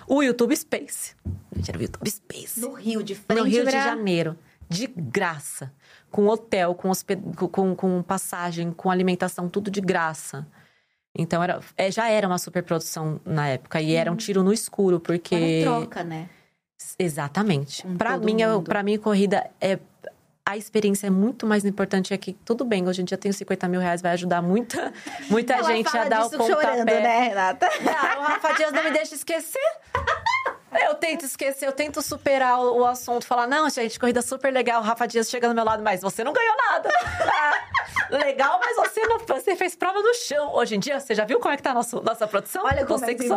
O 0.09 0.25
YouTube 0.25 0.57
Space. 0.57 1.15
Gente, 1.55 1.71
era 1.71 1.79
o 1.79 1.83
YouTube 1.83 2.11
Space. 2.11 2.59
No 2.59 2.73
Rio, 2.75 3.01
de 3.01 3.15
frente 3.15 3.39
No 3.39 3.45
Rio 3.45 3.65
de 3.65 3.71
Janeiro. 3.71 4.37
De 4.69 4.89
graça. 4.89 5.73
Com 6.11 6.27
hotel, 6.27 6.75
com, 6.75 6.91
hosped... 6.91 7.23
com, 7.53 7.77
com 7.77 8.03
passagem, 8.03 8.73
com 8.73 8.91
alimentação, 8.91 9.49
tudo 9.49 9.71
de 9.71 9.81
graça. 9.81 10.45
Então, 11.17 11.41
era, 11.41 11.61
é, 11.77 11.93
já 11.93 12.09
era 12.09 12.27
uma 12.27 12.39
superprodução 12.39 13.21
na 13.25 13.47
época. 13.47 13.81
E 13.81 13.95
era 13.95 14.11
um 14.11 14.17
tiro 14.17 14.43
no 14.43 14.53
escuro, 14.53 14.99
porque... 14.99 15.35
Era 15.37 15.71
troca, 15.71 16.03
né? 16.03 16.29
Exatamente. 16.99 17.83
Todo 17.83 18.25
mim, 18.25 18.45
mundo. 18.45 18.63
pra 18.65 18.83
mim, 18.83 18.99
corrida 18.99 19.49
é. 19.61 19.79
A 20.49 20.57
experiência 20.57 21.09
é 21.09 21.11
muito 21.11 21.45
mais 21.45 21.65
importante 21.65 22.15
aqui. 22.15 22.35
Tudo 22.45 22.65
bem, 22.65 22.87
hoje 22.87 23.03
em 23.03 23.05
dia 23.05 23.19
tenho 23.19 23.35
50 23.35 23.67
mil 23.67 23.81
reais, 23.81 24.01
vai 24.01 24.13
ajudar 24.13 24.41
muita, 24.41 24.93
muita 25.29 25.55
Ela 25.55 25.65
gente 25.73 25.97
a 25.99 26.05
dar 26.05 26.21
o 26.21 26.25
disso 26.27 26.39
pontapé. 26.39 26.63
chorando, 26.63 26.85
né, 26.87 27.19
Renata? 27.19 27.69
Não, 27.81 28.21
o 28.21 28.23
Rafa 28.23 28.53
Dias 28.53 28.73
não 28.73 28.85
me 28.85 28.93
deixa 28.93 29.17
esquecer. 29.17 29.59
Eu 30.85 30.95
tento 30.95 31.25
esquecer, 31.25 31.67
eu 31.67 31.73
tento 31.73 32.01
superar 32.01 32.61
o, 32.61 32.79
o 32.81 32.87
assunto, 32.87 33.27
falar, 33.27 33.49
não, 33.49 33.69
gente, 33.69 33.99
corrida 33.99 34.23
super 34.23 34.53
legal, 34.53 34.81
o 34.83 34.85
Rafa 34.85 35.07
Dias 35.09 35.29
chega 35.29 35.49
no 35.49 35.55
meu 35.55 35.65
lado, 35.65 35.83
mas 35.83 36.01
você 36.01 36.23
não 36.23 36.33
ganhou 36.33 36.55
nada. 36.57 36.91
Legal, 38.11 38.61
mas 38.61 38.77
você 38.77 39.01
não 39.07 39.19
você 39.19 39.57
fez 39.57 39.75
prova 39.75 40.01
no 40.01 40.15
chão. 40.15 40.55
Hoje 40.55 40.77
em 40.77 40.79
dia, 40.79 40.99
você 41.01 41.15
já 41.15 41.25
viu 41.25 41.39
como 41.41 41.53
é 41.53 41.57
que 41.57 41.63
tá 41.63 41.71
a 41.71 41.75
nossa, 41.75 42.01
nossa 42.01 42.27
produção? 42.27 42.65
Olha 42.65 42.85
como 42.87 42.99
você 42.99 43.13
é 43.13 43.15
que 43.15 43.27
só-. 43.27 43.37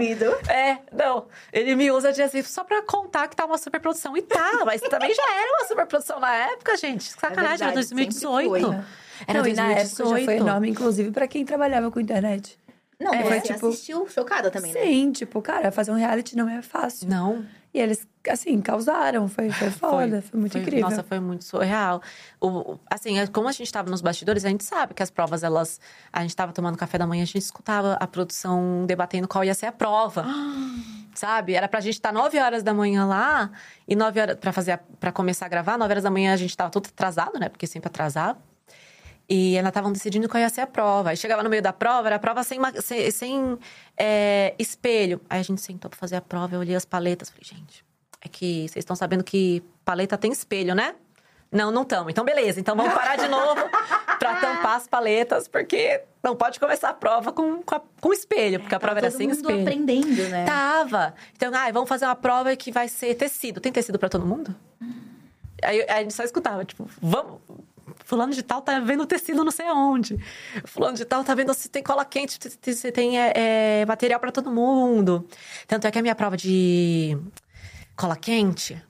É, 0.52 0.80
não. 0.92 1.28
Ele 1.52 1.76
me 1.76 1.92
usa 1.92 2.12
de 2.12 2.22
exemplo 2.22 2.50
só 2.50 2.64
pra 2.64 2.82
contar 2.84 3.28
que 3.28 3.36
tá 3.36 3.46
uma 3.46 3.58
super 3.58 3.80
produção. 3.80 4.16
E 4.18 4.22
tá, 4.22 4.64
mas 4.66 4.82
também 4.82 5.14
já 5.14 5.24
era 5.42 5.52
uma 5.58 5.66
super 5.68 5.86
produção 5.86 6.20
na 6.20 6.34
época, 6.36 6.76
gente. 6.78 7.06
Sacanagem, 7.12 7.68
era 7.68 7.76
verdade, 7.76 7.88
sempre 7.88 8.06
2018. 8.06 8.50
foi. 8.50 8.80
Era 9.28 9.40
não, 9.42 9.48
e 9.48 9.54
na 9.54 9.64
época 9.72 9.86
já 9.86 10.04
2018. 10.04 10.26
foi 10.26 10.36
enorme, 10.36 10.70
inclusive, 10.70 11.12
pra 11.12 11.28
quem 11.28 11.44
trabalhava 11.46 11.92
com 11.92 12.00
internet. 12.00 12.58
Não, 13.00 13.14
É, 13.14 13.22
você 13.24 13.28
foi 13.30 13.42
tipo- 13.42 13.68
assistiu 13.68 14.08
chocada 14.10 14.52
também, 14.52 14.74
né? 14.74 14.82
Sim, 14.82 15.12
tipo, 15.12 15.42
cara, 15.42 15.72
fazer 15.72 15.92
um 15.92 15.96
reality 15.96 16.36
não 16.36 16.50
é 16.50 16.62
fácil. 16.62 17.08
Não. 17.10 17.46
E 17.74 17.80
eles, 17.80 18.06
assim, 18.30 18.62
causaram. 18.62 19.28
Foi, 19.28 19.50
foi 19.52 19.70
foda, 19.72 20.22
foi, 20.22 20.40
muito 20.40 20.58
incrível. 20.58 20.90
Nossa, 20.90 21.04
foi 21.04 21.20
muito 21.20 21.44
surreal. 21.44 22.02
O, 22.40 22.78
assim, 22.90 23.20
é 23.20 23.28
como 23.28 23.48
a 23.48 23.52
gente 23.52 23.72
tava 23.72 23.90
nos 23.90 24.02
bastidores, 24.02 24.46
a 24.46 24.50
gente 24.50 24.64
sabe 24.64 24.94
que 24.94 25.04
as 25.04 25.10
provas, 25.10 25.44
elas. 25.44 25.80
A 26.12 26.22
gente 26.22 26.36
tava 26.36 26.54
tomando 26.54 26.78
café 26.78 26.98
da 26.98 27.08
manhã, 27.08 27.24
a 27.24 27.26
gente 27.26 27.40
escutava 27.40 27.94
a 27.94 28.08
produção 28.08 28.86
debatendo 28.86 29.28
qual 29.28 29.44
ia 29.44 29.54
ser 29.54 29.68
a 29.68 29.72
prova. 29.72 30.26
sabe? 31.14 31.54
Era 31.54 31.68
pra 31.68 31.82
gente 31.82 31.96
estar 31.96 32.14
9 32.14 32.40
horas 32.40 32.64
da 32.64 32.74
manhã 32.74 33.06
lá 33.06 33.52
e 33.88 33.96
9 33.96 34.22
horas 34.22 34.36
pra 34.38 34.54
fazer 34.54 34.80
para 35.00 35.12
começar 35.12 35.46
a 35.48 35.50
gravar, 35.50 35.78
9 35.78 35.92
horas 35.92 36.04
da 36.04 36.12
manhã 36.12 36.34
a 36.34 36.38
gente 36.38 36.56
tava 36.56 36.70
todo 36.70 36.88
atrasado, 36.88 37.38
né? 37.40 37.50
Porque 37.50 37.68
sempre 37.68 37.88
atrasava. 37.88 38.40
E 39.30 39.56
ainda 39.56 39.70
estavam 39.70 39.92
decidindo 39.92 40.28
qual 40.28 40.42
ia 40.42 40.50
ser 40.50 40.62
a 40.62 40.68
prova. 40.68 41.12
Aí 41.12 41.18
chegava 41.18 41.44
no 41.44 41.50
meio 41.52 41.62
da 41.62 41.72
prova, 41.72 42.08
era 42.08 42.16
a 42.16 42.20
prova 42.20 42.44
sem, 42.44 42.60
sem, 42.82 43.12
sem 43.12 43.60
é, 43.96 44.56
espelho. 44.58 45.22
Aí 45.30 45.40
a 45.40 45.44
gente 45.44 45.62
sentou 45.62 45.88
pra 45.88 46.00
fazer 46.00 46.16
a 46.16 46.22
prova, 46.22 46.56
eu 46.56 46.60
olhei 46.60 46.76
as 46.76 46.84
paletas, 46.84 47.30
falei, 47.30 47.44
gente, 47.44 47.86
é 48.22 48.28
que 48.28 48.68
vocês 48.68 48.78
estão 48.78 48.96
sabendo 48.96 49.24
que 49.24 49.64
paleta 49.86 50.18
tem 50.18 50.32
espelho, 50.32 50.76
né? 50.76 50.96
Não, 51.52 51.72
não 51.72 51.82
estamos. 51.82 52.12
Então, 52.12 52.24
beleza. 52.24 52.60
Então, 52.60 52.76
vamos 52.76 52.94
parar 52.94 53.16
de 53.16 53.28
novo 53.28 53.62
para 54.20 54.36
tampar 54.36 54.76
as 54.76 54.88
paletas, 54.88 55.48
porque 55.48 56.02
não 56.22 56.36
pode 56.36 56.60
começar 56.60 56.90
a 56.90 56.94
prova 56.94 57.32
com, 57.32 57.64
com, 57.64 57.76
a, 57.76 57.82
com 58.00 58.14
espelho, 58.14 58.60
porque 58.60 58.76
a 58.76 58.80
prova 58.80 59.00
era 59.00 59.10
sem 59.10 59.30
espelho. 59.32 59.62
aprendendo, 59.62 60.30
né? 60.30 60.46
Tava. 60.46 61.16
Então, 61.36 61.52
ah, 61.56 61.72
vamos 61.72 61.90
fazer 61.90 62.06
uma 62.06 62.16
prova 62.16 62.56
que 62.56 62.72
vai 62.72 62.88
ser 62.88 63.16
tecido. 63.16 63.60
Tem 63.60 63.72
tecido 63.72 63.98
para 63.98 64.10
todo 64.10 64.26
mundo? 64.26 64.56
Aí, 65.64 65.82
aí 65.82 65.90
a 65.90 66.02
gente 66.02 66.14
só 66.14 66.24
escutava, 66.24 66.64
tipo, 66.64 66.88
vamos, 67.02 67.40
Fulano 68.06 68.34
de 68.34 68.44
tal 68.44 68.62
tá 68.62 68.80
vendo 68.80 69.06
tecido 69.06 69.44
não 69.44 69.52
sei 69.52 69.70
onde. 69.70 70.18
Fulano 70.66 70.98
de 70.98 71.06
tal 71.06 71.24
tá 71.24 71.34
vendo 71.36 71.54
se 71.54 71.70
tem 71.70 71.84
cola 71.84 72.06
quente, 72.06 72.40
se 72.74 72.92
tem 72.92 73.20
é, 73.20 73.34
é, 73.36 73.86
material 73.86 74.20
para 74.20 74.32
todo 74.32 74.52
mundo. 74.52 75.28
Tanto 75.68 75.88
é 75.88 75.92
que 75.92 76.00
a 76.00 76.02
minha 76.02 76.16
prova 76.16 76.38
de 76.38 77.18
cola 78.00 78.16
quente, 78.16 78.82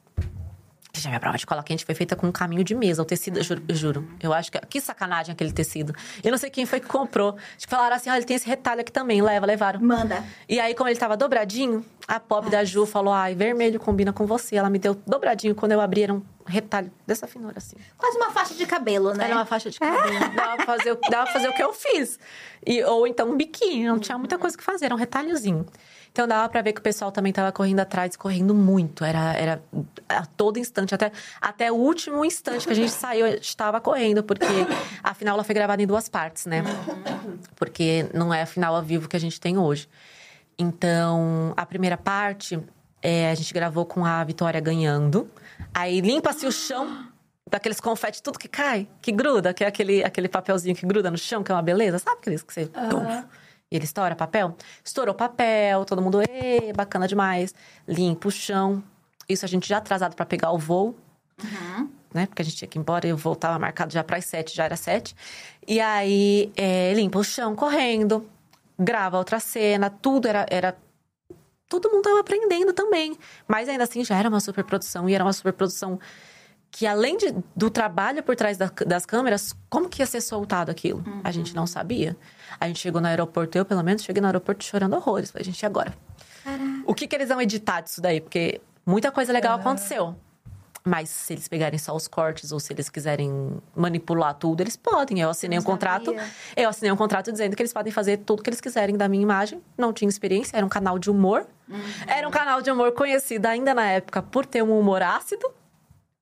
que 0.93 1.01
já 1.01 1.10
minha 1.10 1.20
prova 1.20 1.36
de 1.36 1.43
cola 1.43 1.64
quente 1.64 1.84
foi 1.84 1.95
feita 1.95 2.16
com 2.16 2.28
um 2.28 2.32
caminho 2.32 2.64
de 2.64 2.76
mesa. 2.76 3.01
O 3.01 3.05
tecido, 3.05 3.39
eu 3.39 3.43
juro, 3.43 3.64
eu 3.68 3.76
juro. 3.76 4.10
Eu 4.22 4.32
acho 4.32 4.51
que. 4.51 4.60
Que 4.60 4.80
sacanagem 4.80 5.34
aquele 5.34 5.51
tecido. 5.51 5.95
Eu 6.24 6.30
não 6.30 6.38
sei 6.38 6.51
quem 6.51 6.64
foi 6.66 6.80
que 6.80 6.86
comprou. 6.86 7.36
Que 7.57 7.68
falaram 7.68 7.95
assim: 7.95 8.10
olha, 8.12 8.18
ele 8.18 8.26
tem 8.26 8.36
esse 8.36 8.47
retalho 8.47 8.82
aqui 8.82 8.91
também. 8.91 9.20
Leva, 9.20 9.47
levaram. 9.47 9.80
Manda. 9.82 10.24
E 10.47 10.60
aí, 10.60 10.76
como 10.76 10.89
ele 10.89 10.99
tava 10.99 11.18
dobradinho, 11.18 11.84
a 12.07 12.20
pobre 12.20 12.51
da 12.51 12.64
Ju 12.64 12.86
falou: 12.86 13.12
ai, 13.12 13.34
vermelho 13.34 13.80
combina 13.80 14.14
com 14.14 14.28
você. 14.28 14.57
Ela 14.57 14.70
me 14.70 14.78
deu 14.78 14.93
dobradinho. 15.07 15.55
Quando 15.55 15.72
eu 15.72 15.82
abri, 15.82 16.03
era 16.03 16.14
um 16.14 16.22
retalho 16.45 16.91
dessa 17.07 17.26
finura, 17.26 17.55
assim. 17.57 17.78
Quase 17.97 18.16
uma 18.18 18.30
faixa 18.30 18.53
de 18.53 18.66
cabelo, 18.68 19.14
né? 19.14 19.26
Era 19.26 19.36
uma 19.36 19.45
faixa 19.45 19.72
de 19.72 19.80
cabelo. 19.80 20.20
dava, 20.36 20.57
pra 20.57 20.66
fazer, 20.66 20.95
dava 21.10 21.24
pra 21.24 21.34
fazer 21.34 21.47
o 21.49 21.53
que 21.53 21.64
eu 21.64 21.74
fiz. 21.74 22.20
E, 22.66 22.84
ou 22.84 23.07
então 23.07 23.30
um 23.32 23.38
biquíni. 23.38 23.88
Não 23.88 23.97
tinha 23.97 24.18
muita 24.20 24.38
coisa 24.38 24.55
que 24.55 24.64
fazer. 24.64 24.86
Era 24.86 24.95
um 24.95 24.99
retalhozinho. 24.99 25.66
Então 26.12 26.28
dava 26.28 26.49
para 26.49 26.62
ver 26.62 26.74
que 26.74 26.80
o 26.80 26.84
pessoal 26.84 27.12
também 27.12 27.30
estava 27.30 27.51
correndo 27.51 27.80
atrás, 27.80 28.16
correndo 28.16 28.53
muito. 28.53 29.03
Era, 29.03 29.34
era 29.34 29.64
a 30.07 30.26
todo 30.26 30.57
instante, 30.57 30.93
até, 30.93 31.12
até 31.39 31.72
o 31.72 31.76
último 31.76 32.26
instante 32.26 32.66
que 32.66 32.74
a 32.74 32.76
gente 32.76 32.91
saiu, 32.91 33.28
estava 33.28 33.80
correndo, 33.80 34.24
porque 34.24 34.45
a 35.03 35.14
final 35.14 35.36
ela 35.36 35.43
foi 35.43 35.55
gravada 35.55 35.82
em 35.82 35.88
duas 35.88 36.10
partes, 36.10 36.45
né? 36.45 36.64
Porque 37.55 38.10
não 38.14 38.34
é 38.34 38.41
a 38.41 38.45
final 38.45 38.76
ao 38.76 38.82
vivo 38.82 39.07
que 39.07 39.16
a 39.16 39.20
gente 39.20 39.39
tem 39.39 39.57
hoje. 39.57 39.88
Então, 40.57 41.53
a 41.55 41.66
primeira 41.66 41.95
parte, 41.95 42.60
é, 43.01 43.32
a 43.32 43.36
gente 43.36 43.53
gravou 43.53 43.86
com 43.86 44.05
a 44.05 44.24
Vitória 44.24 44.60
ganhando. 44.60 45.30
Aí 45.74 46.01
limpa-se 46.01 46.45
o 46.45 46.51
chão 46.51 47.07
daqueles 47.49 47.80
confetes, 47.80 48.22
tudo 48.22 48.38
que 48.38 48.47
cai, 48.47 48.88
que 49.01 49.12
gruda, 49.12 49.53
que 49.53 49.64
é 49.64 49.68
aquele, 49.68 50.03
aquele 50.03 50.28
papelzinho 50.28 50.76
que 50.76 50.86
gruda 50.86 51.10
no 51.10 51.18
chão, 51.18 51.43
que 51.43 51.51
é 51.51 51.55
uma 51.55 51.62
beleza. 51.62 51.99
Sabe 51.99 52.18
aqueles 52.18 52.43
que 52.43 52.53
você. 52.53 52.64
Uhum. 52.76 53.24
E 53.72 53.76
ele 53.76 53.86
estoura 53.86 54.16
papel? 54.16 54.56
Estourou 54.84 55.14
papel, 55.14 55.86
todo 55.86 56.02
mundo, 56.02 56.22
ê, 56.22 56.74
bacana 56.74 57.08
demais. 57.08 57.54
Limpa 57.88 58.28
o 58.28 58.32
chão. 58.32 58.84
Isso 59.28 59.46
a 59.46 59.48
gente 59.48 59.68
já 59.68 59.78
atrasado 59.78 60.16
para 60.16 60.26
pegar 60.26 60.52
o 60.52 60.58
voo. 60.58 60.96
Uhum. 61.44 61.90
Né? 62.14 62.26
Porque 62.26 62.42
a 62.42 62.46
gente 62.46 62.58
tinha 62.58 62.68
que 62.68 62.78
ir 62.78 62.82
embora 62.82 63.08
e 63.08 63.14
o 63.14 63.18
voo 63.18 63.36
tava 63.36 63.60
marcado 63.60 63.94
já 63.94 64.04
para 64.04 64.18
as 64.18 64.26
sete, 64.26 64.56
já 64.56 64.66
era 64.66 64.76
sete. 64.76 65.16
E 65.68 65.80
aí, 65.80 66.52
é, 66.58 66.94
limpa 66.96 67.20
o 67.20 67.24
chão 67.24 67.56
correndo, 67.56 68.28
grava 68.78 69.18
outra 69.18 69.40
cena, 69.40 69.90
tudo 69.90 70.28
era, 70.28 70.46
era 70.50 70.76
todo 71.70 71.92
mundo 71.92 72.02
tava 72.02 72.20
aprendendo 72.20 72.74
também. 72.74 73.16
Mas 73.48 73.70
ainda 73.70 73.84
assim 73.84 74.04
já 74.04 74.18
era 74.18 74.28
uma 74.28 74.40
superprodução 74.40 75.08
e 75.08 75.14
era 75.14 75.24
uma 75.24 75.34
superprodução 75.34 76.00
que 76.72 76.86
além 76.86 77.18
de, 77.18 77.36
do 77.56 77.70
trabalho 77.70 78.22
por 78.22 78.36
trás 78.36 78.58
da, 78.58 78.72
das 78.86 79.06
câmeras, 79.06 79.56
como 79.70 79.90
que 79.90 80.02
ia 80.02 80.06
ser 80.06 80.22
soltado 80.22 80.70
aquilo? 80.70 81.04
Uhum. 81.06 81.22
A 81.24 81.32
gente 81.32 81.56
não 81.56 81.66
sabia. 81.66 82.16
A 82.60 82.68
gente 82.68 82.80
chegou 82.80 83.02
no 83.02 83.08
aeroporto, 83.08 83.58
eu 83.58 83.66
pelo 83.66 83.84
menos 83.84 84.04
cheguei 84.04 84.22
no 84.22 84.28
aeroporto 84.28 84.64
chorando 84.64 84.96
horrores. 84.96 85.32
Falei, 85.32 85.46
gente, 85.46 85.62
e 85.62 85.66
agora? 85.66 85.94
Caraca. 86.44 86.64
O 86.86 86.94
que, 86.94 87.08
que 87.08 87.16
eles 87.16 87.30
vão 87.30 87.42
editar 87.42 87.82
disso 87.82 88.02
daí? 88.02 88.22
Porque 88.22 88.62
muita 88.86 89.12
coisa 89.12 89.34
legal 89.34 89.56
uhum. 89.56 89.62
aconteceu. 89.62 90.16
Mas 90.84 91.10
se 91.10 91.34
eles 91.34 91.48
pegarem 91.48 91.78
só 91.78 91.96
os 91.96 92.08
cortes 92.08 92.52
ou 92.52 92.60
se 92.60 92.72
eles 92.72 92.90
quiserem 92.90 93.62
manipular 93.76 94.34
tudo, 94.34 94.62
eles 94.62 94.78
podem. 94.78 95.20
Eu 95.20 95.30
assinei 95.30 95.58
não 95.58 95.62
um 95.62 95.78
sabia. 95.78 96.06
contrato. 96.06 96.32
Eu 96.56 96.70
assinei 96.70 96.92
um 96.92 96.96
contrato 96.96 97.32
dizendo 97.32 97.56
que 97.56 97.62
eles 97.62 97.74
podem 97.74 97.92
fazer 97.92 98.18
tudo 98.18 98.42
que 98.42 98.50
eles 98.50 98.62
quiserem 98.62 98.96
da 98.96 99.08
minha 99.08 99.22
imagem. 99.22 99.62
Não 99.78 99.92
tinha 99.92 100.08
experiência, 100.08 100.56
era 100.56 100.66
um 100.66 100.70
canal 100.70 100.98
de 100.98 101.12
humor. 101.12 101.46
Uhum. 101.68 101.80
Era 102.08 102.28
um 102.28 102.32
canal 102.32 102.62
de 102.62 102.72
humor 102.72 102.94
conhecido 102.94 103.46
ainda 103.46 103.74
na 103.74 103.86
época 103.86 104.22
por 104.22 104.46
ter 104.46 104.64
um 104.64 104.80
humor 104.80 105.02
ácido. 105.04 105.52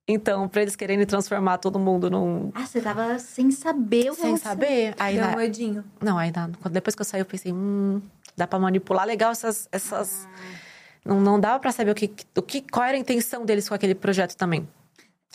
Então, 0.07 0.47
pra 0.47 0.61
eles 0.61 0.75
quererem 0.75 1.05
transformar 1.05 1.57
todo 1.57 1.77
mundo 1.77 2.09
num. 2.09 2.49
Ah, 2.55 2.65
você 2.65 2.79
tava 2.79 3.19
sem 3.19 3.51
saber 3.51 4.11
o 4.11 4.15
que 4.15 4.21
Sem 4.21 4.37
saber. 4.37 4.95
Aí 4.97 5.17
Deu 5.17 5.25
um 5.27 5.35
medinho. 5.35 5.83
Não, 6.01 6.17
aí 6.17 6.31
depois 6.71 6.95
que 6.95 7.01
eu 7.01 7.05
saí, 7.05 7.19
eu 7.19 7.25
pensei, 7.25 7.51
hum, 7.51 8.01
dá 8.35 8.47
pra 8.47 8.57
manipular 8.57 9.05
legal 9.05 9.31
essas. 9.31 9.67
essas... 9.71 10.25
Ah. 10.25 10.67
Não, 11.03 11.21
não 11.21 11.39
dava 11.39 11.59
pra 11.59 11.71
saber 11.71 11.91
o 11.91 11.95
que, 11.95 12.11
o 12.35 12.41
que, 12.41 12.61
qual 12.61 12.85
era 12.85 12.97
a 12.97 12.99
intenção 12.99 13.45
deles 13.45 13.67
com 13.67 13.75
aquele 13.75 13.95
projeto 13.95 14.35
também. 14.35 14.67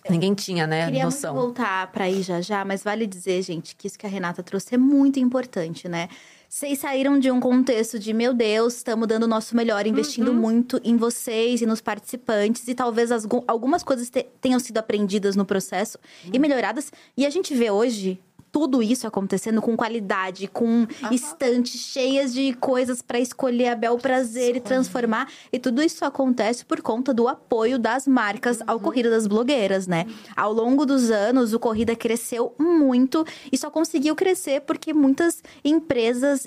Ninguém 0.09 0.35
tinha, 0.35 0.67
né, 0.67 0.87
Queria 0.87 1.05
noção. 1.05 1.35
Muito 1.35 1.47
voltar 1.47 1.87
para 1.93 2.05
aí 2.05 2.23
já 2.23 2.41
já, 2.41 2.65
mas 2.65 2.83
vale 2.83 3.07
dizer, 3.07 3.41
gente, 3.43 3.77
que 3.77 3.87
isso 3.87 3.99
que 3.99 4.07
a 4.07 4.09
Renata 4.09 4.43
trouxe 4.43 4.75
é 4.75 4.79
muito 4.79 5.19
importante, 5.19 5.89
né? 5.89 6.09
Vocês 6.55 6.81
saíram 6.81 7.19
de 7.19 7.31
um 7.31 7.41
contexto 7.41 7.99
de, 7.99 8.13
meu 8.13 8.35
Deus, 8.35 8.77
estamos 8.77 9.09
dando 9.09 9.23
o 9.23 9.27
nosso 9.27 9.57
melhor, 9.57 9.87
investindo 9.87 10.33
uhum. 10.33 10.37
muito 10.37 10.79
em 10.85 10.99
vocês 10.99 11.63
e 11.63 11.67
nos 11.67 11.81
participantes, 11.81 12.69
e 12.69 12.75
talvez 12.75 13.11
as, 13.11 13.27
algumas 13.47 13.83
coisas 13.83 14.11
te, 14.11 14.27
tenham 14.39 14.61
sido 14.61 14.77
aprendidas 14.77 15.35
no 15.35 15.47
processo 15.47 15.99
uhum. 16.27 16.33
e 16.35 16.39
melhoradas. 16.39 16.93
E 17.17 17.25
a 17.25 17.31
gente 17.31 17.55
vê 17.55 17.71
hoje 17.71 18.21
tudo 18.53 18.83
isso 18.83 19.07
acontecendo 19.07 19.63
com 19.63 19.75
qualidade, 19.75 20.47
com 20.47 20.67
uhum. 20.67 20.87
estantes 21.11 21.81
cheias 21.81 22.35
de 22.35 22.53
coisas 22.53 23.01
para 23.01 23.19
escolher 23.19 23.69
a 23.69 23.75
bel 23.75 23.97
prazer 23.97 24.55
e 24.55 24.61
transformar. 24.61 25.27
E 25.51 25.59
tudo 25.59 25.83
isso 25.83 26.05
acontece 26.05 26.63
por 26.63 26.83
conta 26.83 27.15
do 27.15 27.27
apoio 27.27 27.79
das 27.79 28.07
marcas 28.07 28.61
uhum. 28.61 28.67
ao 28.67 28.81
Corrida 28.81 29.09
das 29.09 29.27
Blogueiras, 29.27 29.87
né? 29.87 30.05
Uhum. 30.07 30.15
Ao 30.37 30.53
longo 30.53 30.85
dos 30.85 31.11
anos, 31.11 31.55
o 31.55 31.59
Corrida 31.59 31.97
cresceu 31.97 32.55
muito 32.59 33.25
e 33.51 33.57
só 33.57 33.71
conseguiu 33.71 34.15
crescer 34.15 34.61
porque 34.61 34.93
muitas 34.93 35.43
empresas 35.65 36.47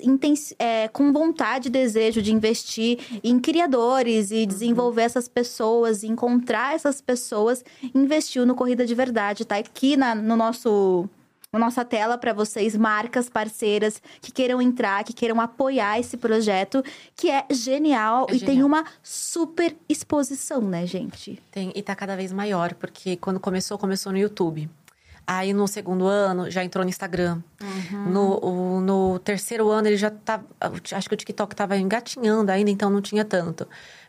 é, 0.60 0.86
com 0.86 1.12
vontade 1.12 1.66
e 1.66 1.70
desejo 1.72 2.22
de 2.22 2.32
investir 2.32 3.00
em 3.24 3.40
criadores 3.40 4.30
e 4.30 4.46
desenvolver 4.46 5.02
essas 5.02 5.26
pessoas, 5.26 6.04
encontrar 6.04 6.76
essas 6.76 7.00
pessoas, 7.00 7.64
investiu 7.92 8.46
no 8.46 8.54
Corrida 8.54 8.86
de 8.86 8.94
Verdade. 8.94 9.44
Tá 9.44 9.56
aqui 9.56 9.96
na, 9.96 10.14
no 10.14 10.36
nosso 10.36 11.08
na 11.58 11.66
nossa 11.66 11.84
tela 11.84 12.18
para 12.18 12.32
vocês 12.32 12.76
marcas 12.76 13.28
parceiras 13.28 14.00
que 14.20 14.30
queiram 14.30 14.60
entrar, 14.60 15.02
que 15.04 15.12
queiram 15.12 15.40
apoiar 15.40 15.98
esse 15.98 16.16
projeto, 16.16 16.82
que 17.14 17.30
é 17.30 17.44
genial 17.50 18.26
é 18.28 18.34
e 18.34 18.38
genial. 18.38 18.54
tem 18.54 18.64
uma 18.64 18.84
super 19.02 19.76
exposição, 19.88 20.60
né, 20.60 20.86
gente? 20.86 21.42
Tem, 21.50 21.72
e 21.74 21.82
tá 21.82 21.94
cada 21.94 22.16
vez 22.16 22.32
maior, 22.32 22.74
porque 22.74 23.16
quando 23.16 23.40
começou, 23.40 23.78
começou 23.78 24.12
no 24.12 24.18
YouTube. 24.18 24.68
Aí 25.26 25.52
no 25.52 25.66
segundo 25.66 26.06
ano 26.06 26.48
já 26.48 26.62
entrou 26.62 26.84
no 26.84 26.88
Instagram. 26.88 27.42
Uhum. 27.60 28.10
No, 28.10 28.38
o, 28.44 28.80
no 28.80 29.18
terceiro 29.18 29.68
ano 29.70 29.88
ele 29.88 29.96
já 29.96 30.08
tá. 30.08 30.40
Acho 30.92 31.08
que 31.08 31.14
o 31.14 31.18
TikTok 31.18 31.56
tava 31.56 31.76
engatinhando 31.76 32.52
ainda, 32.52 32.70
então 32.70 32.88
não 32.88 33.02
tinha 33.02 33.24
tanto. 33.24 33.66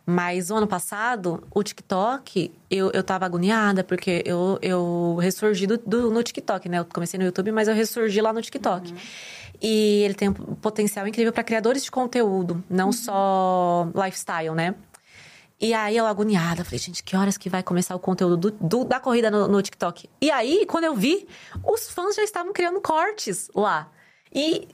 Mas 0.10 0.50
o 0.50 0.56
ano 0.56 0.66
passado, 0.66 1.44
o 1.54 1.62
TikTok, 1.62 2.50
eu, 2.72 2.90
eu 2.92 3.04
tava 3.04 3.26
agoniada, 3.26 3.84
porque 3.84 4.24
eu, 4.26 4.58
eu 4.62 5.18
ressurgi 5.22 5.68
do, 5.68 5.78
do, 5.78 6.10
no 6.10 6.24
TikTok, 6.24 6.70
né? 6.70 6.80
Eu 6.80 6.86
comecei 6.86 7.20
no 7.20 7.26
YouTube, 7.26 7.52
mas 7.52 7.68
eu 7.68 7.76
ressurgi 7.76 8.22
lá 8.22 8.32
no 8.32 8.42
TikTok. 8.42 8.90
Uhum. 8.90 8.98
E 9.62 10.04
ele 10.06 10.14
tem 10.14 10.30
um 10.30 10.34
potencial 10.34 11.06
incrível 11.06 11.34
para 11.34 11.44
criadores 11.44 11.84
de 11.84 11.92
conteúdo, 11.92 12.64
não 12.70 12.86
uhum. 12.86 12.92
só 12.94 13.92
lifestyle, 13.94 14.56
né? 14.56 14.76
E 15.60 15.74
aí 15.74 15.98
eu 15.98 16.06
agoniada, 16.06 16.64
falei, 16.64 16.80
gente, 16.80 17.04
que 17.04 17.14
horas 17.18 17.36
que 17.36 17.50
vai 17.50 17.62
começar 17.62 17.94
o 17.94 18.00
conteúdo 18.00 18.38
do, 18.38 18.52
do, 18.52 18.86
da 18.86 19.02
corrida 19.02 19.30
no, 19.30 19.46
no 19.46 19.62
TikTok? 19.62 20.10
E 20.22 20.32
aí, 20.32 20.66
quando 20.68 20.86
eu 20.86 20.96
vi, 20.96 21.28
os 21.66 21.90
fãs 21.90 22.16
já 22.16 22.24
estavam 22.24 22.54
criando 22.54 22.80
cortes 22.80 23.50
lá. 23.54 23.92
E, 24.34 24.68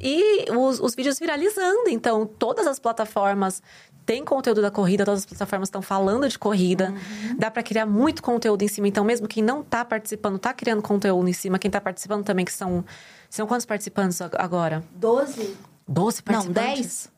e 0.00 0.50
os, 0.52 0.80
os 0.80 0.94
vídeos 0.94 1.18
viralizando. 1.18 1.88
Então, 1.88 2.26
todas 2.26 2.66
as 2.66 2.78
plataformas 2.78 3.62
tem 4.08 4.24
conteúdo 4.24 4.62
da 4.62 4.70
corrida, 4.70 5.04
todas 5.04 5.20
as 5.20 5.26
plataformas 5.26 5.66
estão 5.66 5.82
falando 5.82 6.26
de 6.26 6.38
corrida. 6.38 6.88
Uhum. 6.88 7.36
Dá 7.36 7.50
para 7.50 7.62
criar 7.62 7.84
muito 7.84 8.22
conteúdo 8.22 8.62
em 8.62 8.68
cima. 8.68 8.88
Então, 8.88 9.04
mesmo 9.04 9.28
quem 9.28 9.42
não 9.42 9.62
tá 9.62 9.84
participando, 9.84 10.38
tá 10.38 10.54
criando 10.54 10.80
conteúdo 10.80 11.28
em 11.28 11.32
cima. 11.34 11.58
Quem 11.58 11.70
tá 11.70 11.78
participando 11.78 12.24
também, 12.24 12.42
que 12.42 12.52
são. 12.52 12.82
São 13.28 13.46
quantos 13.46 13.66
participantes 13.66 14.18
agora? 14.22 14.82
Doze. 14.92 15.54
Doze 15.86 16.22
participantes? 16.22 16.64
Não, 16.64 16.74
dez. 16.74 17.12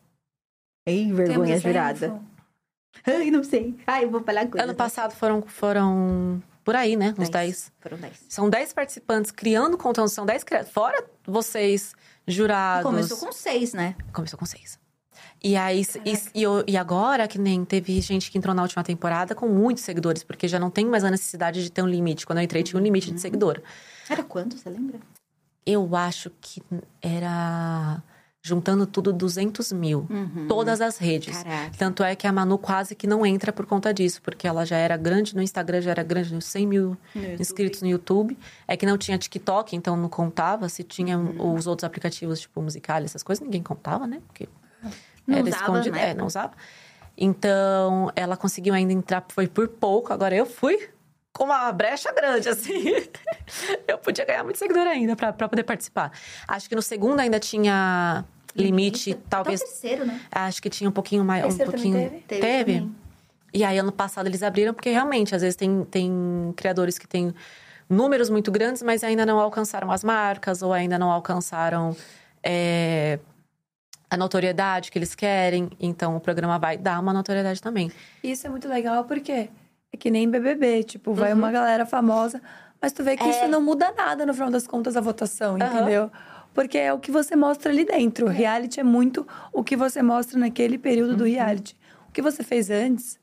Ei, 0.84 1.12
vergonha 1.12 1.61
jurada. 1.61 2.20
Ai, 3.07 3.30
não 3.30 3.45
sei. 3.45 3.76
Ai, 3.86 4.07
eu 4.07 4.11
vou 4.11 4.24
falar 4.24 4.49
coisa. 4.49 4.64
Ano 4.64 4.74
passado 4.74 5.12
foram, 5.12 5.43
foram 5.43 6.43
por 6.64 6.74
aí, 6.74 6.97
né? 6.97 7.14
Uns 7.16 7.28
dez. 7.28 7.70
Foram 7.78 7.99
dez. 7.99 8.18
São 8.28 8.51
dez 8.51 8.72
participantes 8.72 9.30
criando 9.30 9.78
conteúdo. 9.78 10.09
São 10.09 10.26
dez 10.26 10.43
criados. 10.43 10.72
Fora 10.72 11.05
vocês, 11.24 11.95
jurados. 12.26 12.80
E 12.80 12.93
começou 12.93 13.16
com 13.18 13.30
seis, 13.30 13.72
né? 13.74 13.95
Começou 14.12 14.36
com 14.36 14.45
seis. 14.45 14.80
E 15.43 15.57
aí, 15.57 15.82
e, 16.05 16.38
e, 16.41 16.43
eu- 16.43 16.62
e 16.66 16.76
agora, 16.76 17.26
que 17.26 17.38
nem 17.38 17.64
teve 17.64 17.99
gente 18.01 18.30
que 18.30 18.36
entrou 18.36 18.55
na 18.55 18.62
última 18.62 18.84
temporada 18.84 19.34
com 19.34 19.49
muitos 19.49 19.82
seguidores, 19.84 20.22
porque 20.22 20.47
já 20.47 20.59
não 20.59 20.70
tem 20.70 20.84
mais 20.84 21.03
a 21.03 21.11
necessidade 21.11 21.62
de 21.62 21.70
ter 21.72 21.82
um 21.82 21.88
limite. 21.88 22.26
Quando 22.26 22.38
eu 22.38 22.45
entrei, 22.45 22.62
tinha 22.62 22.78
um 22.78 22.82
limite 22.82 23.11
de 23.11 23.20
seguidor. 23.20 23.61
Era 24.09 24.22
quanto, 24.22 24.57
você 24.59 24.68
lembra? 24.68 24.99
Eu 25.64 25.95
acho 25.97 26.30
que 26.41 26.62
era. 27.01 28.03
Juntando 28.43 28.86
tudo, 28.86 29.12
200 29.12 29.70
mil. 29.70 30.09
Todas 30.49 30.80
as 30.80 30.97
redes. 30.97 31.36
Caraca. 31.43 31.76
Tanto 31.76 32.03
é 32.03 32.16
que 32.16 32.26
a 32.26 32.32
Manu 32.32 32.57
quase 32.57 32.95
que 32.95 33.07
não 33.07 33.24
entra 33.26 33.53
por 33.53 33.66
conta 33.66 33.93
disso, 33.93 34.22
porque 34.22 34.49
ela 34.49 34.64
já 34.64 34.78
era 34.78 34.97
grande 34.97 35.36
no 35.36 35.43
Instagram, 35.43 35.82
já 35.82 35.91
era 35.91 36.03
grande 36.03 36.32
nos 36.32 36.47
100 36.47 36.66
mil 36.66 36.97
inscritos 37.38 37.82
no 37.82 37.88
YouTube. 37.88 38.38
É 38.66 38.78
que 38.78 38.86
não 38.86 38.97
tinha 38.97 39.18
TikTok, 39.18 39.76
então 39.76 39.95
não 39.95 40.09
contava. 40.09 40.70
Se 40.70 40.82
tinha 40.82 41.18
Uhum. 41.18 41.55
os 41.55 41.66
outros 41.66 41.84
aplicativos, 41.84 42.41
tipo 42.41 42.62
musical, 42.62 43.03
essas 43.03 43.22
coisas, 43.22 43.45
ninguém 43.45 43.62
contava, 43.62 44.07
né? 44.07 44.22
Porque 44.26 44.49
Não 45.31 45.39
era 45.39 45.49
usava, 45.49 45.62
escondido. 45.62 45.97
né? 45.97 46.11
É, 46.11 46.14
não 46.14 46.26
usava. 46.26 46.53
Então, 47.16 48.11
ela 48.16 48.37
conseguiu 48.37 48.74
ainda 48.74 48.93
entrar, 48.93 49.24
foi 49.28 49.47
por 49.47 49.68
pouco. 49.68 50.12
Agora 50.12 50.35
eu 50.35 50.47
fui 50.47 50.89
com 51.33 51.45
uma 51.45 51.70
brecha 51.72 52.12
grande, 52.12 52.49
assim. 52.49 52.85
eu 53.87 53.99
podia 53.99 54.24
ganhar 54.24 54.43
muito 54.43 54.59
seguidor 54.59 54.87
ainda 54.87 55.14
pra, 55.14 55.33
pra 55.33 55.49
poder 55.49 55.64
participar. 55.64 56.12
Acho 56.49 56.68
que 56.68 56.74
no 56.74 56.83
segundo 56.83 57.20
ainda 57.20 57.39
tinha 57.39 58.24
limite, 58.57 59.14
talvez. 59.28 59.61
Até 59.61 59.68
o 59.68 59.72
terceiro, 59.72 60.07
né? 60.07 60.20
Acho 60.31 60.62
que 60.62 60.70
tinha 60.70 60.89
um 60.89 60.93
pouquinho 60.93 61.24
mais. 61.24 61.55
Um 61.55 61.59
pouquinho... 61.59 62.11
teve? 62.26 62.41
Teve 62.41 62.74
também. 62.74 62.97
E 63.53 63.64
aí, 63.64 63.78
ano 63.78 63.93
passado, 63.93 64.26
eles 64.26 64.43
abriram, 64.43 64.72
porque 64.72 64.91
realmente, 64.91 65.35
às 65.35 65.43
vezes, 65.43 65.57
tem, 65.57 65.85
tem 65.85 66.55
criadores 66.57 66.99
que 66.99 67.07
têm 67.07 67.35
números 67.89 68.31
muito 68.31 68.51
grandes, 68.51 68.81
mas 68.83 69.03
ainda 69.03 69.26
não 69.26 69.41
alcançaram 69.41 69.91
as 69.91 70.05
marcas, 70.05 70.62
ou 70.62 70.72
ainda 70.72 70.97
não 70.99 71.11
alcançaram 71.11 71.97
é, 72.43 73.18
a 74.11 74.16
notoriedade 74.16 74.90
que 74.90 74.98
eles 74.98 75.14
querem. 75.14 75.70
Então, 75.78 76.16
o 76.16 76.20
programa 76.20 76.58
vai 76.58 76.76
dar 76.76 76.98
uma 76.98 77.12
notoriedade 77.12 77.62
também. 77.62 77.90
Isso 78.22 78.46
é 78.46 78.50
muito 78.50 78.68
legal 78.68 79.04
porque 79.04 79.48
é 79.92 79.96
que 79.98 80.11
nem 80.11 80.28
BBB, 80.28 80.82
tipo, 80.82 81.14
vai 81.14 81.32
uma 81.32 81.50
galera 81.50 81.86
famosa, 81.86 82.42
mas 82.82 82.92
tu 82.92 83.04
vê 83.04 83.16
que 83.16 83.28
isso 83.28 83.46
não 83.48 83.62
muda 83.62 83.92
nada 83.92 84.26
no 84.26 84.34
final 84.34 84.50
das 84.50 84.66
contas 84.66 84.96
a 84.96 85.00
votação, 85.00 85.56
entendeu? 85.56 86.11
Porque 86.52 86.78
é 86.78 86.92
o 86.92 86.98
que 86.98 87.12
você 87.12 87.36
mostra 87.36 87.70
ali 87.70 87.84
dentro. 87.84 88.26
O 88.26 88.28
reality 88.28 88.80
é 88.80 88.82
muito 88.82 89.26
o 89.52 89.62
que 89.62 89.76
você 89.76 90.02
mostra 90.02 90.38
naquele 90.38 90.78
período 90.78 91.16
do 91.16 91.24
reality. 91.24 91.76
O 92.08 92.12
que 92.12 92.20
você 92.20 92.42
fez 92.42 92.70
antes, 92.70 93.20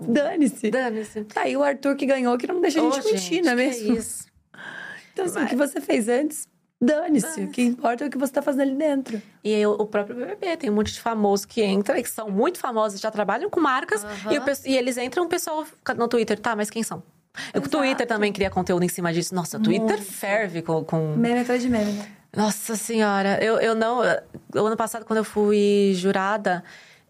dane-se. 0.00 0.70
Dane-se. 0.70 1.24
Tá 1.24 1.42
aí 1.42 1.56
o 1.56 1.62
Arthur 1.62 1.94
que 1.94 2.06
ganhou, 2.06 2.36
que 2.36 2.46
não 2.46 2.60
deixa 2.60 2.80
a 2.80 2.82
gente 2.82 3.06
Ô, 3.06 3.12
mentir, 3.12 3.44
não 3.44 3.52
é 3.52 3.56
que 3.56 3.62
mesmo? 3.62 3.96
isso. 3.96 4.28
Então, 5.12 5.26
assim, 5.26 5.42
o 5.42 5.48
que 5.48 5.56
você 5.56 5.80
fez 5.80 6.08
antes, 6.08 6.46
dane-se. 6.80 7.42
O 7.42 7.50
que 7.50 7.62
importa 7.62 8.04
é 8.04 8.06
o 8.06 8.10
que 8.10 8.18
você 8.18 8.32
tá 8.32 8.42
fazendo 8.42 8.62
ali 8.62 8.74
dentro. 8.74 9.20
E 9.42 9.54
aí, 9.54 9.66
o 9.66 9.86
próprio 9.86 10.16
BBB 10.16 10.56
tem 10.56 10.70
um 10.70 10.74
monte 10.74 10.92
de 10.92 11.00
famosos 11.00 11.44
que 11.46 11.62
entra 11.62 11.98
e 11.98 12.02
que 12.02 12.10
são 12.10 12.30
muito 12.30 12.58
famosos, 12.58 13.00
já 13.00 13.10
trabalham 13.10 13.50
com 13.50 13.60
marcas. 13.60 14.04
E, 14.30 14.38
o 14.38 14.42
pe- 14.42 14.52
e 14.66 14.76
eles 14.76 14.96
entram, 14.96 15.24
o 15.24 15.28
pessoal 15.28 15.64
fica 15.64 15.94
no 15.94 16.06
Twitter, 16.08 16.38
tá, 16.38 16.54
mas 16.54 16.70
quem 16.70 16.82
são? 16.82 17.02
O 17.54 17.60
Twitter 17.68 18.06
também 18.06 18.32
cria 18.32 18.50
conteúdo 18.50 18.82
em 18.84 18.88
cima 18.88 19.12
disso. 19.12 19.34
Nossa, 19.34 19.58
o 19.58 19.62
Twitter 19.62 20.00
ferve 20.02 20.60
com, 20.62 20.82
com... 20.84 21.14
Meme 21.16 21.40
atrás 21.40 21.62
de 21.62 21.68
meme, 21.68 21.92
né? 21.92 22.08
Nossa 22.36 22.76
senhora, 22.76 23.38
eu, 23.42 23.58
eu 23.58 23.74
não. 23.74 24.00
O 24.54 24.58
ano 24.66 24.76
passado, 24.76 25.04
quando 25.04 25.18
eu 25.18 25.24
fui 25.24 25.92
jurada, 25.94 26.62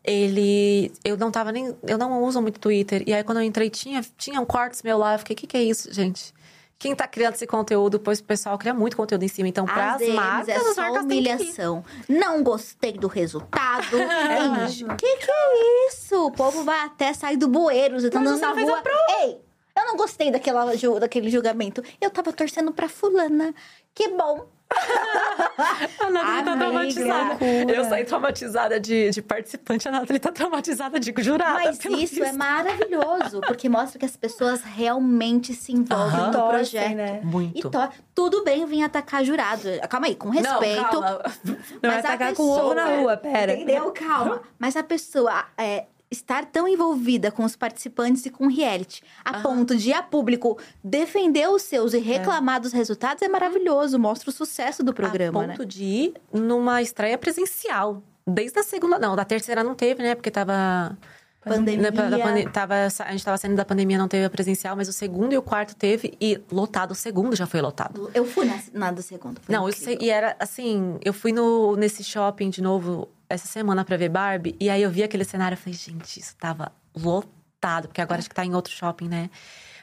ele. 0.04 0.92
Eu 1.04 1.16
não 1.16 1.30
tava 1.30 1.50
nem. 1.50 1.74
Eu 1.86 1.98
não 1.98 2.22
uso 2.22 2.40
muito 2.40 2.60
Twitter. 2.60 3.02
E 3.06 3.12
aí, 3.12 3.24
quando 3.24 3.38
eu 3.38 3.42
entrei, 3.44 3.68
tinha, 3.68 4.00
tinha 4.16 4.40
um 4.40 4.44
cortes 4.46 4.82
meu 4.82 4.96
lá. 4.96 5.14
Eu 5.14 5.18
fiquei, 5.18 5.34
o 5.34 5.36
que, 5.36 5.46
que 5.46 5.56
é 5.56 5.62
isso, 5.62 5.92
gente? 5.92 6.32
Quem 6.79 6.95
tá 6.95 7.09
criando 7.09 7.35
esse 7.35 7.47
conteúdo? 7.47 7.99
Pois 7.99 8.20
o 8.20 8.24
pessoal 8.24 8.57
cria 8.57 8.72
muito 8.72 8.97
conteúdo 8.97 9.24
em 9.24 9.29
cima. 9.29 9.49
Então, 9.49 9.66
para 9.66 9.95
Às 9.95 10.03
as 10.03 10.09
marcas, 10.11 10.49
é 10.49 10.74
só 10.74 10.81
marcas 10.81 11.03
humilhação. 11.05 11.85
Não 12.09 12.43
gostei 12.43 12.93
do 12.93 13.09
resultado. 13.09 13.97
O 14.89 14.97
que, 14.97 15.16
que 15.16 15.31
é 15.31 15.89
isso? 15.89 16.26
O 16.26 16.31
povo 16.31 16.62
vai 16.62 16.85
até 16.85 17.12
sair 17.12 17.37
do 17.37 17.49
bueiro. 17.49 18.01
Você 18.01 18.11
tá 18.11 18.20
andando 18.20 18.41
na 18.41 18.53
rua. 18.53 18.83
Ei, 19.22 19.41
eu 19.76 19.87
não 19.87 19.97
gostei 19.97 20.31
daquela, 20.31 20.72
daquele 21.01 21.31
julgamento. 21.31 21.83
Eu 22.01 22.11
tava 22.11 22.33
torcendo 22.33 22.72
pra 22.72 22.89
fulana. 22.89 23.53
Que 23.95 24.09
bom. 24.09 24.47
A 26.00 26.10
Nathalie 26.10 26.44
tá 26.44 26.56
traumatizada. 26.56 27.44
Eu 27.44 27.84
saí 27.84 28.04
traumatizada 28.04 28.80
de, 28.80 29.10
de 29.10 29.22
participante, 29.22 29.88
a 29.88 29.90
Nathalie 29.90 30.20
tá 30.20 30.30
traumatizada 30.30 31.00
de 31.00 31.12
jurada. 31.18 31.54
Mas 31.64 31.84
isso 31.84 32.22
é 32.22 32.32
maravilhoso, 32.32 33.40
porque 33.46 33.68
mostra 33.68 33.98
que 33.98 34.04
as 34.04 34.16
pessoas 34.16 34.62
realmente 34.62 35.54
se 35.54 35.72
envolvem 35.72 36.26
no 36.26 36.32
Torcem, 36.32 36.48
projeto. 36.50 36.94
né? 36.96 37.20
Muito. 37.24 37.58
E 37.58 37.70
to... 37.70 37.88
tudo 38.14 38.44
bem 38.44 38.64
vir 38.66 38.82
atacar 38.84 39.24
jurado. 39.24 39.68
Calma 39.88 40.06
aí, 40.06 40.14
com 40.14 40.28
respeito. 40.28 40.82
Não, 40.94 41.02
calma. 41.02 41.22
Não 41.44 41.54
é 41.90 41.94
Mas 41.94 42.04
a 42.04 42.08
atacar 42.08 42.34
com 42.34 42.42
o 42.42 42.46
pessoa- 42.54 42.64
ovo 42.64 42.74
na 42.74 42.86
rua, 42.96 43.16
pera. 43.16 43.52
Entendeu? 43.54 43.90
Calma. 43.92 44.42
Mas 44.58 44.76
a 44.76 44.82
pessoa 44.82 45.44
é, 45.56 45.86
estar 46.11 46.46
tão 46.46 46.66
envolvida 46.66 47.30
com 47.30 47.44
os 47.44 47.54
participantes 47.54 48.24
e 48.26 48.30
com 48.30 48.46
o 48.46 48.48
reality, 48.48 49.02
a 49.24 49.40
ponto 49.40 49.76
de 49.76 49.92
a 49.92 50.02
público 50.02 50.59
defender 50.82 51.48
os 51.48 51.62
seus 51.62 51.92
e 51.92 51.98
reclamar 51.98 52.61
dos 52.61 52.72
resultados, 52.72 53.22
é 53.22 53.28
maravilhoso. 53.28 53.98
Mostra 53.98 54.30
o 54.30 54.32
sucesso 54.32 54.82
do 54.82 54.94
programa, 54.94 55.44
a 55.44 55.46
né? 55.46 55.52
ponto 55.56 55.66
de 55.66 55.84
ir 55.84 56.14
numa 56.32 56.80
estreia 56.80 57.18
presencial. 57.18 58.02
Desde 58.26 58.59
a 58.59 58.62
segunda, 58.62 58.98
não, 58.98 59.16
da 59.16 59.24
terceira 59.24 59.62
não 59.62 59.74
teve, 59.74 60.02
né? 60.02 60.14
Porque 60.14 60.30
tava. 60.30 60.96
Pandemia. 61.40 61.90
né, 61.90 62.50
tava, 62.52 62.74
a 62.74 63.12
gente 63.12 63.24
tava 63.24 63.38
saindo 63.38 63.56
da 63.56 63.64
pandemia, 63.64 63.96
não 63.96 64.09
teve 64.09 64.24
a 64.24 64.28
presencial, 64.28 64.76
mas 64.76 64.88
o 64.88 64.92
segundo 64.92 65.32
e 65.32 65.38
o 65.38 65.40
quarto 65.40 65.74
teve, 65.74 66.14
e 66.20 66.38
lotado. 66.50 66.90
O 66.90 66.94
segundo 66.94 67.34
já 67.34 67.46
foi 67.46 67.62
lotado. 67.62 68.11
Eu 68.12 68.26
fui 68.26 68.44
na, 68.44 68.61
na 68.74 68.90
do 68.90 69.00
segundo. 69.00 69.40
Não, 69.48 69.66
eu 69.66 69.74
e 70.00 70.11
era 70.11 70.36
assim, 70.38 70.98
eu 71.02 71.12
fui 71.12 71.32
no, 71.32 71.74
nesse 71.76 72.04
shopping 72.04 72.50
de 72.50 72.61
novo 72.61 73.09
essa 73.29 73.47
semana 73.47 73.85
pra 73.85 73.97
ver 73.97 74.09
Barbie, 74.09 74.57
e 74.59 74.70
aí 74.70 74.83
eu 74.83 74.91
vi 74.91 75.03
aquele 75.03 75.24
cenário 75.24 75.55
e 75.55 75.59
falei, 75.59 75.79
gente, 75.79 76.18
isso 76.18 76.35
tava 76.37 76.72
lotado, 76.97 77.89
porque 77.89 78.01
agora 78.01 78.18
acho 78.18 78.29
que 78.29 78.35
tá 78.35 78.45
em 78.45 78.55
outro 78.55 78.72
shopping, 78.72 79.09
né? 79.09 79.31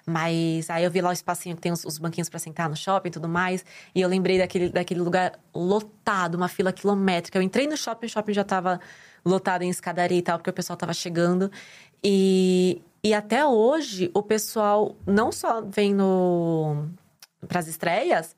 Mas 0.06 0.70
aí 0.70 0.84
eu 0.84 0.92
vi 0.92 1.02
lá 1.02 1.10
o 1.10 1.14
espacinho 1.14 1.56
que 1.56 1.62
tem 1.62 1.72
os, 1.72 1.84
os 1.84 1.98
banquinhos 1.98 2.30
pra 2.30 2.38
sentar 2.40 2.70
no 2.70 2.76
shopping 2.76 3.10
e 3.10 3.12
tudo 3.12 3.28
mais, 3.28 3.66
e 3.94 4.02
eu 4.02 4.08
lembrei 4.08 4.38
daquele, 4.38 4.70
daquele 4.70 5.02
lugar 5.02 5.40
lotado, 5.54 6.36
uma 6.36 6.48
fila 6.48 6.72
quilométrica. 6.72 7.38
Eu 7.38 7.42
entrei 7.42 7.68
no 7.68 7.76
shopping, 7.76 8.06
o 8.06 8.10
shopping 8.10 8.34
já 8.34 8.44
tava 8.44 8.80
lotado 9.26 9.64
em 9.64 9.70
escadaria 9.70 10.18
e 10.18 10.22
tal, 10.22 10.38
porque 10.38 10.50
o 10.50 10.54
pessoal 10.54 10.78
tava 10.78 10.94
chegando. 10.94 11.52
E, 12.04 12.84
e 13.04 13.14
até 13.14 13.46
hoje, 13.46 14.12
o 14.14 14.22
pessoal 14.22 14.96
não 15.08 15.32
só 15.32 15.62
vem 15.62 15.94
no 15.94 16.88
pras 17.48 17.68
estreias, 17.68 18.36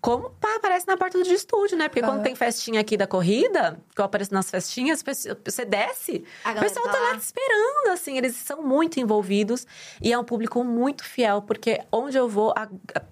como 0.00 0.30
pá, 0.30 0.56
aparece 0.56 0.86
na 0.86 0.96
porta 0.96 1.18
do 1.18 1.28
estúdio, 1.30 1.76
né? 1.76 1.88
Porque 1.88 2.00
quando 2.00 2.22
tem 2.22 2.34
festinha 2.34 2.80
aqui 2.80 2.96
da 2.96 3.06
corrida, 3.06 3.78
que 3.94 4.00
eu 4.00 4.04
apareço 4.04 4.32
nas 4.32 4.50
festinhas, 4.50 5.02
você 5.02 5.64
desce, 5.64 6.24
A 6.42 6.52
o 6.52 6.60
pessoal 6.60 6.86
tá 6.86 6.92
tá 6.92 6.98
lá 7.00 7.16
te 7.16 7.22
esperando, 7.22 7.88
assim, 7.92 8.16
eles 8.16 8.34
são 8.36 8.62
muito 8.62 8.98
envolvidos 8.98 9.66
e 10.00 10.12
é 10.12 10.18
um 10.18 10.24
público 10.24 10.64
muito 10.64 11.04
fiel, 11.04 11.42
porque 11.42 11.80
onde 11.92 12.16
eu 12.16 12.28
vou, 12.28 12.54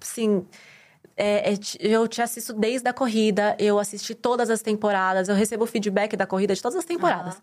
assim. 0.01 0.47
é, 1.15 1.53
é 1.53 1.59
eu 1.81 2.09
te 2.09 2.23
assisto 2.23 2.53
desde 2.55 2.89
a 2.89 2.93
corrida, 2.93 3.55
eu 3.59 3.79
assisti 3.79 4.15
todas 4.15 4.49
as 4.49 4.63
temporadas, 4.63 5.29
eu 5.29 5.35
recebo 5.35 5.67
feedback 5.67 6.17
da 6.17 6.27
corrida 6.27 6.55
de 6.55 6.63
todas 6.63 6.79
as 6.79 6.85
temporadas. 6.85 7.43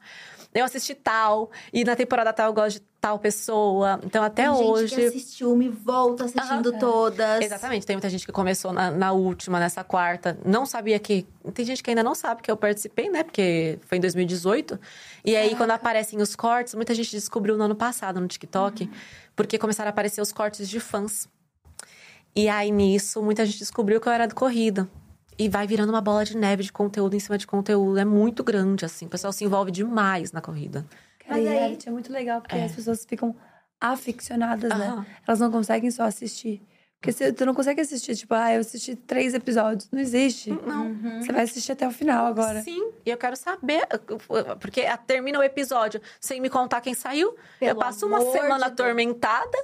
Eu 0.54 0.64
assisti 0.64 0.96
tal, 0.96 1.52
e 1.74 1.84
na 1.84 1.96
temporada 1.98 2.32
tal 2.32 2.48
eu 2.48 2.54
gosto 2.54 2.80
de 2.80 2.86
tal 3.06 3.20
pessoa. 3.20 4.00
Então, 4.04 4.24
até 4.24 4.46
Tem 4.48 4.56
gente 4.56 4.68
hoje. 4.68 4.96
que 4.96 5.06
assiste 5.06 5.46
uma 5.46 5.64
e 5.64 5.70
volta 5.70 6.26
assistindo 6.26 6.72
todas. 6.80 7.40
Exatamente, 7.40 7.86
tem 7.86 7.96
muita 7.96 8.10
gente 8.10 8.26
que 8.26 8.32
começou 8.32 8.74
na, 8.74 8.90
na 8.90 9.12
última, 9.12 9.60
nessa 9.60 9.84
quarta, 9.84 10.36
não 10.44 10.66
sabia 10.66 10.98
que. 10.98 11.24
Tem 11.54 11.64
gente 11.64 11.84
que 11.84 11.92
ainda 11.92 12.02
não 12.02 12.16
sabe 12.16 12.42
que 12.42 12.50
eu 12.50 12.58
participei, 12.58 13.08
né? 13.08 13.22
Porque 13.24 13.78
foi 13.86 14.00
em 14.00 14.02
2018. 14.02 14.80
E 15.24 15.36
aí, 15.36 15.56
quando 15.56 15.70
aparecem 15.70 16.20
os 16.20 16.36
cortes, 16.36 16.74
muita 16.74 16.96
gente 16.96 17.12
descobriu 17.12 17.56
no 17.56 17.66
ano 17.66 17.76
passado 17.76 18.20
no 18.20 18.28
TikTok, 18.28 18.90
porque 19.36 19.60
começaram 19.60 19.90
a 19.90 19.92
aparecer 19.92 20.20
os 20.20 20.32
cortes 20.32 20.68
de 20.68 20.80
fãs. 20.80 21.30
E 22.36 22.50
aí, 22.50 22.72
nisso, 22.72 23.22
muita 23.22 23.46
gente 23.46 23.60
descobriu 23.60 24.02
que 24.02 24.08
eu 24.08 24.14
era 24.14 24.26
de 24.26 24.34
corrida. 24.34 24.90
E 25.38 25.48
vai 25.48 25.68
virando 25.68 25.90
uma 25.90 26.02
bola 26.02 26.26
de 26.26 26.36
neve 26.36 26.64
de 26.64 26.72
conteúdo 26.72 27.16
em 27.16 27.20
cima 27.20 27.38
de 27.38 27.46
conteúdo. 27.46 28.00
É 28.00 28.06
muito 28.06 28.44
grande, 28.44 28.84
assim. 28.84 29.06
O 29.06 29.10
pessoal 29.10 29.32
se 29.32 29.44
envolve 29.44 29.70
demais 29.70 30.32
na 30.32 30.42
corrida. 30.42 30.84
Cara, 31.28 31.38
Mas 31.40 31.46
e 31.46 31.48
aí- 31.48 31.56
reality 31.58 31.90
é 31.90 31.92
muito 31.92 32.12
legal, 32.14 32.42
porque 32.42 32.56
as 32.56 32.74
pessoas 32.76 33.06
ficam 33.06 33.36
aficionadas, 33.80 34.70
né? 34.78 35.06
Elas 35.28 35.40
não 35.40 35.52
conseguem 35.52 35.92
só 35.92 36.04
assistir. 36.04 36.62
Porque 37.00 37.12
se, 37.12 37.32
tu 37.34 37.46
não 37.46 37.54
consegue 37.54 37.82
assistir, 37.82 38.16
tipo, 38.16 38.34
ah, 38.34 38.52
eu 38.54 38.62
assisti 38.62 38.96
três 38.96 39.34
episódios. 39.36 39.88
Não 39.92 40.00
existe. 40.00 40.50
Não. 40.50 40.92
Você 41.22 41.32
vai 41.32 41.44
assistir 41.44 41.72
até 41.74 41.88
o 41.88 41.92
final 41.92 42.26
agora. 42.26 42.62
Sim, 42.64 42.92
e 43.06 43.10
eu 43.12 43.18
quero 43.18 43.36
saber, 43.36 43.86
porque 44.60 44.82
a- 44.82 44.98
termina 44.98 45.38
o 45.38 45.44
episódio 45.44 46.02
sem 46.20 46.42
me 46.42 46.50
contar 46.50 46.82
quem 46.82 46.94
saiu. 46.96 47.30
eu 47.30 47.36
Pelo 47.60 47.80
passo 47.80 48.08
uma 48.08 48.20
semana 48.22 48.56
de 48.56 48.60
Deus. 48.62 48.72
atormentada, 48.72 49.58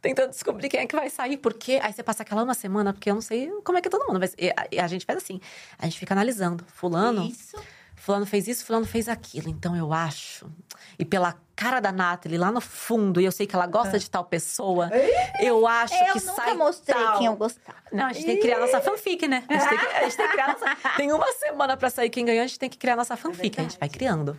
tentando 0.00 0.30
descobrir 0.30 0.68
quem 0.70 0.80
é 0.80 0.86
que 0.86 0.94
vai 0.96 1.10
sair, 1.10 1.36
porque 1.36 1.78
aí 1.82 1.92
você 1.92 2.02
passa 2.02 2.22
aquela 2.22 2.42
uma 2.42 2.54
semana, 2.54 2.92
porque 2.94 3.10
eu 3.10 3.14
não 3.14 3.20
sei 3.22 3.50
como 3.64 3.76
é 3.76 3.82
que 3.82 3.90
todo 3.90 4.06
mundo 4.06 4.18
vai. 4.20 4.30
E 4.38 4.48
a, 4.48 4.68
e 4.72 4.78
a 4.80 4.86
gente 4.86 5.04
faz 5.04 5.18
assim, 5.18 5.40
a 5.78 5.84
gente 5.84 5.98
fica 5.98 6.14
analisando. 6.14 6.64
Fulano 6.68 7.26
Isso. 7.26 7.56
Fulano 8.08 8.24
fez 8.24 8.48
isso, 8.48 8.64
fulano 8.64 8.86
fez 8.86 9.06
aquilo. 9.06 9.50
Então 9.50 9.76
eu 9.76 9.92
acho. 9.92 10.50
E 10.98 11.04
pela 11.04 11.36
cara 11.54 11.78
da 11.78 11.92
Nathalie 11.92 12.38
lá 12.38 12.50
no 12.50 12.60
fundo, 12.60 13.20
e 13.20 13.24
eu 13.26 13.30
sei 13.32 13.46
que 13.46 13.54
ela 13.54 13.66
gosta 13.66 13.98
de 13.98 14.10
tal 14.10 14.24
pessoa, 14.24 14.88
eu 15.40 15.66
acho 15.66 15.92
Eu 15.92 16.14
que 16.14 16.20
nunca 16.24 16.42
sai 16.42 16.54
mostrei 16.54 16.94
tal. 17.04 17.18
quem 17.18 17.26
eu 17.26 17.36
gostava. 17.36 17.76
Não, 17.92 18.06
a 18.06 18.12
gente 18.14 18.24
tem 18.24 18.36
que 18.36 18.42
criar 18.42 18.58
nossa 18.60 18.80
fanfic, 18.80 19.28
né? 19.28 19.44
A 19.46 19.52
gente 19.58 19.68
tem 19.68 19.78
que, 19.78 19.86
a 19.86 20.02
gente 20.04 20.16
tem 20.16 20.26
que 20.26 20.32
criar 20.32 20.48
nossa... 20.48 20.76
Tem 20.96 21.12
uma 21.12 21.32
semana 21.34 21.76
pra 21.76 21.90
sair 21.90 22.08
quem 22.08 22.24
ganhou, 22.24 22.42
a 22.42 22.46
gente 22.46 22.58
tem 22.58 22.70
que 22.70 22.78
criar 22.78 22.96
nossa 22.96 23.14
fanfic. 23.14 23.60
a 23.60 23.62
gente 23.62 23.78
vai 23.78 23.88
criando. 23.90 24.34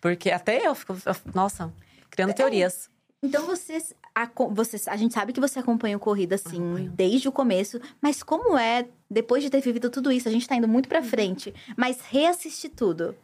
Porque 0.00 0.32
até 0.32 0.66
eu 0.66 0.74
fico, 0.74 0.96
eu- 1.06 1.16
nossa, 1.32 1.72
criando 2.10 2.34
teorias. 2.34 2.90
Então 3.22 3.46
vocês, 3.46 3.94
aco- 4.14 4.52
vocês, 4.54 4.86
a 4.88 4.96
gente 4.96 5.14
sabe 5.14 5.32
que 5.32 5.40
você 5.40 5.58
acompanha 5.58 5.96
o 5.96 6.00
Corrida 6.00 6.34
assim 6.36 6.56
Acompanho. 6.58 6.90
desde 6.94 7.28
o 7.28 7.32
começo, 7.32 7.80
mas 8.00 8.22
como 8.22 8.56
é 8.58 8.86
depois 9.10 9.42
de 9.42 9.50
ter 9.50 9.60
vivido 9.60 9.90
tudo 9.90 10.10
isso, 10.12 10.28
a 10.28 10.32
gente 10.32 10.48
tá 10.48 10.54
indo 10.56 10.68
muito 10.68 10.88
pra 10.88 11.02
frente, 11.02 11.54
mas 11.76 12.00
reassistir 12.02 12.70
tudo, 12.70 13.14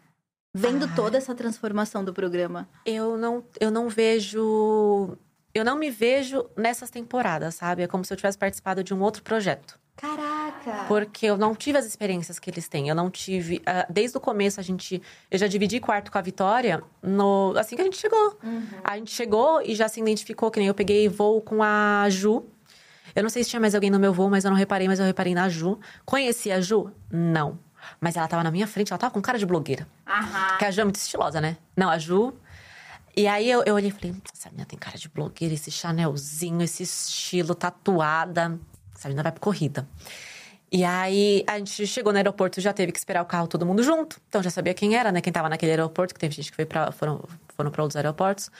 vendo 0.54 0.86
Ai. 0.86 0.94
toda 0.94 1.16
essa 1.18 1.34
transformação 1.34 2.04
do 2.04 2.12
programa. 2.12 2.68
Eu 2.84 3.16
não, 3.16 3.44
eu 3.60 3.70
não 3.70 3.88
vejo. 3.88 5.16
Eu 5.54 5.64
não 5.64 5.76
me 5.78 5.90
vejo 5.90 6.44
nessas 6.56 6.90
temporadas, 6.90 7.54
sabe? 7.54 7.82
É 7.82 7.86
como 7.86 8.04
se 8.04 8.12
eu 8.12 8.16
tivesse 8.16 8.36
participado 8.38 8.84
de 8.84 8.92
um 8.94 9.00
outro 9.02 9.22
projeto. 9.22 9.78
Caraca. 9.98 10.84
Porque 10.86 11.26
eu 11.26 11.36
não 11.36 11.56
tive 11.56 11.76
as 11.76 11.84
experiências 11.84 12.38
que 12.38 12.48
eles 12.48 12.68
têm. 12.68 12.88
Eu 12.88 12.94
não 12.94 13.10
tive. 13.10 13.60
ah, 13.66 13.84
desde 13.90 14.16
o 14.16 14.20
começo, 14.20 14.60
a 14.60 14.62
gente. 14.62 15.02
Eu 15.28 15.38
já 15.38 15.48
dividi 15.48 15.80
quarto 15.80 16.12
com 16.12 16.18
a 16.18 16.20
Vitória 16.20 16.82
no, 17.02 17.52
assim 17.58 17.74
que 17.74 17.82
a 17.82 17.84
gente 17.84 17.98
chegou. 17.98 18.38
A 18.84 18.96
gente 18.96 19.10
chegou 19.10 19.60
e 19.60 19.74
já 19.74 19.88
se 19.88 20.00
identificou, 20.00 20.52
que 20.52 20.60
nem 20.60 20.68
eu 20.68 20.74
peguei 20.74 21.08
voo 21.08 21.40
com 21.42 21.62
a 21.62 22.06
Ju. 22.10 22.46
Eu 23.12 23.24
não 23.24 23.30
sei 23.30 23.42
se 23.42 23.50
tinha 23.50 23.58
mais 23.58 23.74
alguém 23.74 23.90
no 23.90 23.98
meu 23.98 24.12
voo, 24.12 24.30
mas 24.30 24.44
eu 24.44 24.50
não 24.50 24.56
reparei, 24.56 24.86
mas 24.86 25.00
eu 25.00 25.04
reparei 25.04 25.34
na 25.34 25.48
Ju. 25.48 25.80
Conheci 26.04 26.52
a 26.52 26.60
Ju? 26.60 26.92
Não. 27.10 27.58
Mas 28.00 28.16
ela 28.16 28.28
tava 28.28 28.44
na 28.44 28.52
minha 28.52 28.68
frente, 28.68 28.92
ela 28.92 28.98
tava 28.98 29.12
com 29.12 29.20
cara 29.20 29.36
de 29.36 29.46
blogueira. 29.46 29.88
Aham. 30.06 30.48
Porque 30.50 30.64
a 30.64 30.70
Ju 30.70 30.80
é 30.80 30.84
muito 30.84 30.96
estilosa, 30.96 31.40
né? 31.40 31.56
Não, 31.76 31.90
a 31.90 31.98
Ju. 31.98 32.32
E 33.16 33.26
aí 33.26 33.50
eu, 33.50 33.64
eu 33.66 33.74
olhei 33.74 33.88
e 33.88 33.92
falei: 33.92 34.14
essa 34.32 34.48
menina 34.48 34.64
tem 34.64 34.78
cara 34.78 34.96
de 34.96 35.08
blogueira, 35.08 35.54
esse 35.54 35.72
Chanelzinho, 35.72 36.62
esse 36.62 36.84
estilo, 36.84 37.52
tatuada. 37.52 38.60
Essa 38.98 39.08
menina 39.08 39.22
vai 39.22 39.30
pra 39.30 39.40
corrida. 39.40 39.86
E 40.70 40.84
aí 40.84 41.44
a 41.46 41.56
gente 41.58 41.86
chegou 41.86 42.12
no 42.12 42.18
aeroporto, 42.18 42.60
já 42.60 42.72
teve 42.72 42.92
que 42.92 42.98
esperar 42.98 43.22
o 43.22 43.24
carro 43.26 43.46
todo 43.46 43.64
mundo 43.64 43.82
junto. 43.82 44.20
Então 44.28 44.42
já 44.42 44.50
sabia 44.50 44.74
quem 44.74 44.96
era, 44.96 45.10
né? 45.12 45.20
Quem 45.20 45.32
tava 45.32 45.48
naquele 45.48 45.70
aeroporto, 45.72 46.12
que 46.12 46.20
teve 46.20 46.34
gente 46.34 46.50
que 46.50 46.56
foi 46.56 46.66
pra, 46.66 46.92
foram, 46.92 47.24
foram 47.56 47.70
pra 47.70 47.82
outros 47.82 47.96
aeroportos. 47.96 48.50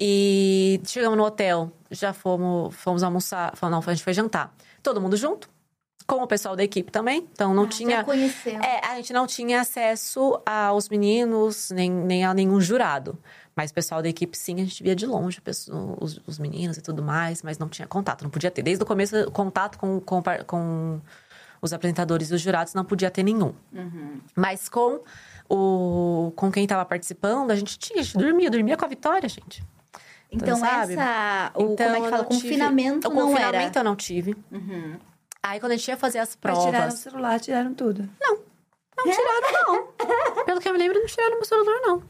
E 0.00 0.80
chegamos 0.84 1.16
no 1.16 1.24
hotel, 1.24 1.70
já 1.90 2.12
fomos, 2.12 2.74
fomos 2.74 3.02
almoçar. 3.02 3.52
Não, 3.62 3.78
a 3.78 3.94
gente 3.94 4.02
foi 4.02 4.12
jantar. 4.12 4.52
Todo 4.82 5.00
mundo 5.00 5.16
junto, 5.16 5.48
com 6.04 6.16
o 6.16 6.26
pessoal 6.26 6.56
da 6.56 6.64
equipe 6.64 6.90
também. 6.90 7.28
Então 7.32 7.54
não 7.54 7.64
Ah, 7.64 7.68
tinha. 7.68 7.96
Já 7.98 8.04
conheceu. 8.04 8.60
É, 8.60 8.84
a 8.86 8.96
gente 8.96 9.12
não 9.12 9.26
tinha 9.26 9.60
acesso 9.60 10.40
aos 10.44 10.88
meninos, 10.88 11.70
nem, 11.70 11.88
nem 11.90 12.24
a 12.24 12.34
nenhum 12.34 12.60
jurado. 12.60 13.16
Mas 13.54 13.70
o 13.70 13.74
pessoal 13.74 14.00
da 14.02 14.08
equipe, 14.08 14.36
sim, 14.36 14.54
a 14.60 14.64
gente 14.64 14.82
via 14.82 14.96
de 14.96 15.04
longe 15.06 15.40
pessoa- 15.40 15.96
os, 16.00 16.18
os 16.26 16.38
meninos 16.38 16.76
e 16.78 16.80
tudo 16.82 17.02
mais, 17.02 17.42
mas 17.42 17.58
não 17.58 17.68
tinha 17.68 17.86
contato, 17.86 18.22
não 18.22 18.30
podia 18.30 18.50
ter. 18.50 18.62
Desde 18.62 18.82
o 18.82 18.86
começo, 18.86 19.30
contato 19.30 19.78
com, 19.78 20.00
com, 20.00 20.22
com 20.46 21.00
os 21.60 21.72
apresentadores 21.72 22.30
e 22.30 22.34
os 22.34 22.40
jurados 22.40 22.72
não 22.72 22.84
podia 22.84 23.10
ter 23.10 23.22
nenhum. 23.22 23.52
Mas 24.34 24.68
com 24.70 25.00
o 25.48 26.32
com 26.34 26.50
quem 26.50 26.62
estava 26.64 26.84
participando, 26.84 27.50
a 27.50 27.56
gente 27.56 27.78
tinha, 27.78 28.00
a 28.00 28.02
gente 28.02 28.16
dormia, 28.16 28.50
dormia 28.50 28.76
com 28.76 28.84
a 28.84 28.88
Vitória, 28.88 29.28
gente. 29.28 29.62
Então 30.30 30.56
sabe? 30.56 30.94
essa, 30.94 31.50
o, 31.54 31.58
como 31.58 31.70
é 31.70 31.74
Então, 31.74 31.92
que 31.92 31.98
eu 31.98 32.10
fala, 32.10 32.22
não 32.22 32.28
tive- 32.30 32.42
confinamento 32.42 33.08
o 33.08 33.14
não 33.14 33.22
confinamento 33.28 33.78
era. 33.78 33.80
eu 33.80 33.84
não 33.84 33.94
tive. 33.96 34.34
Uhum. 34.50 34.96
Aí 35.42 35.60
quando 35.60 35.72
a 35.72 35.76
gente 35.76 35.88
ia 35.88 35.96
fazer 35.98 36.20
as 36.20 36.30
Mas 36.30 36.36
provas. 36.36 36.64
tiraram 36.64 36.88
o 36.88 36.96
celular, 36.96 37.38
tiraram 37.40 37.74
tudo. 37.74 38.08
Não 38.18 39.04
tiraram, 39.04 39.52
não. 39.66 39.92
Pelo 40.46 40.58
que 40.60 40.68
eu 40.68 40.72
me 40.72 40.78
lembro, 40.78 40.98
não 40.98 41.06
tiraram 41.06 41.34
meu 41.34 41.44
celular, 41.44 41.80
não. 41.82 42.02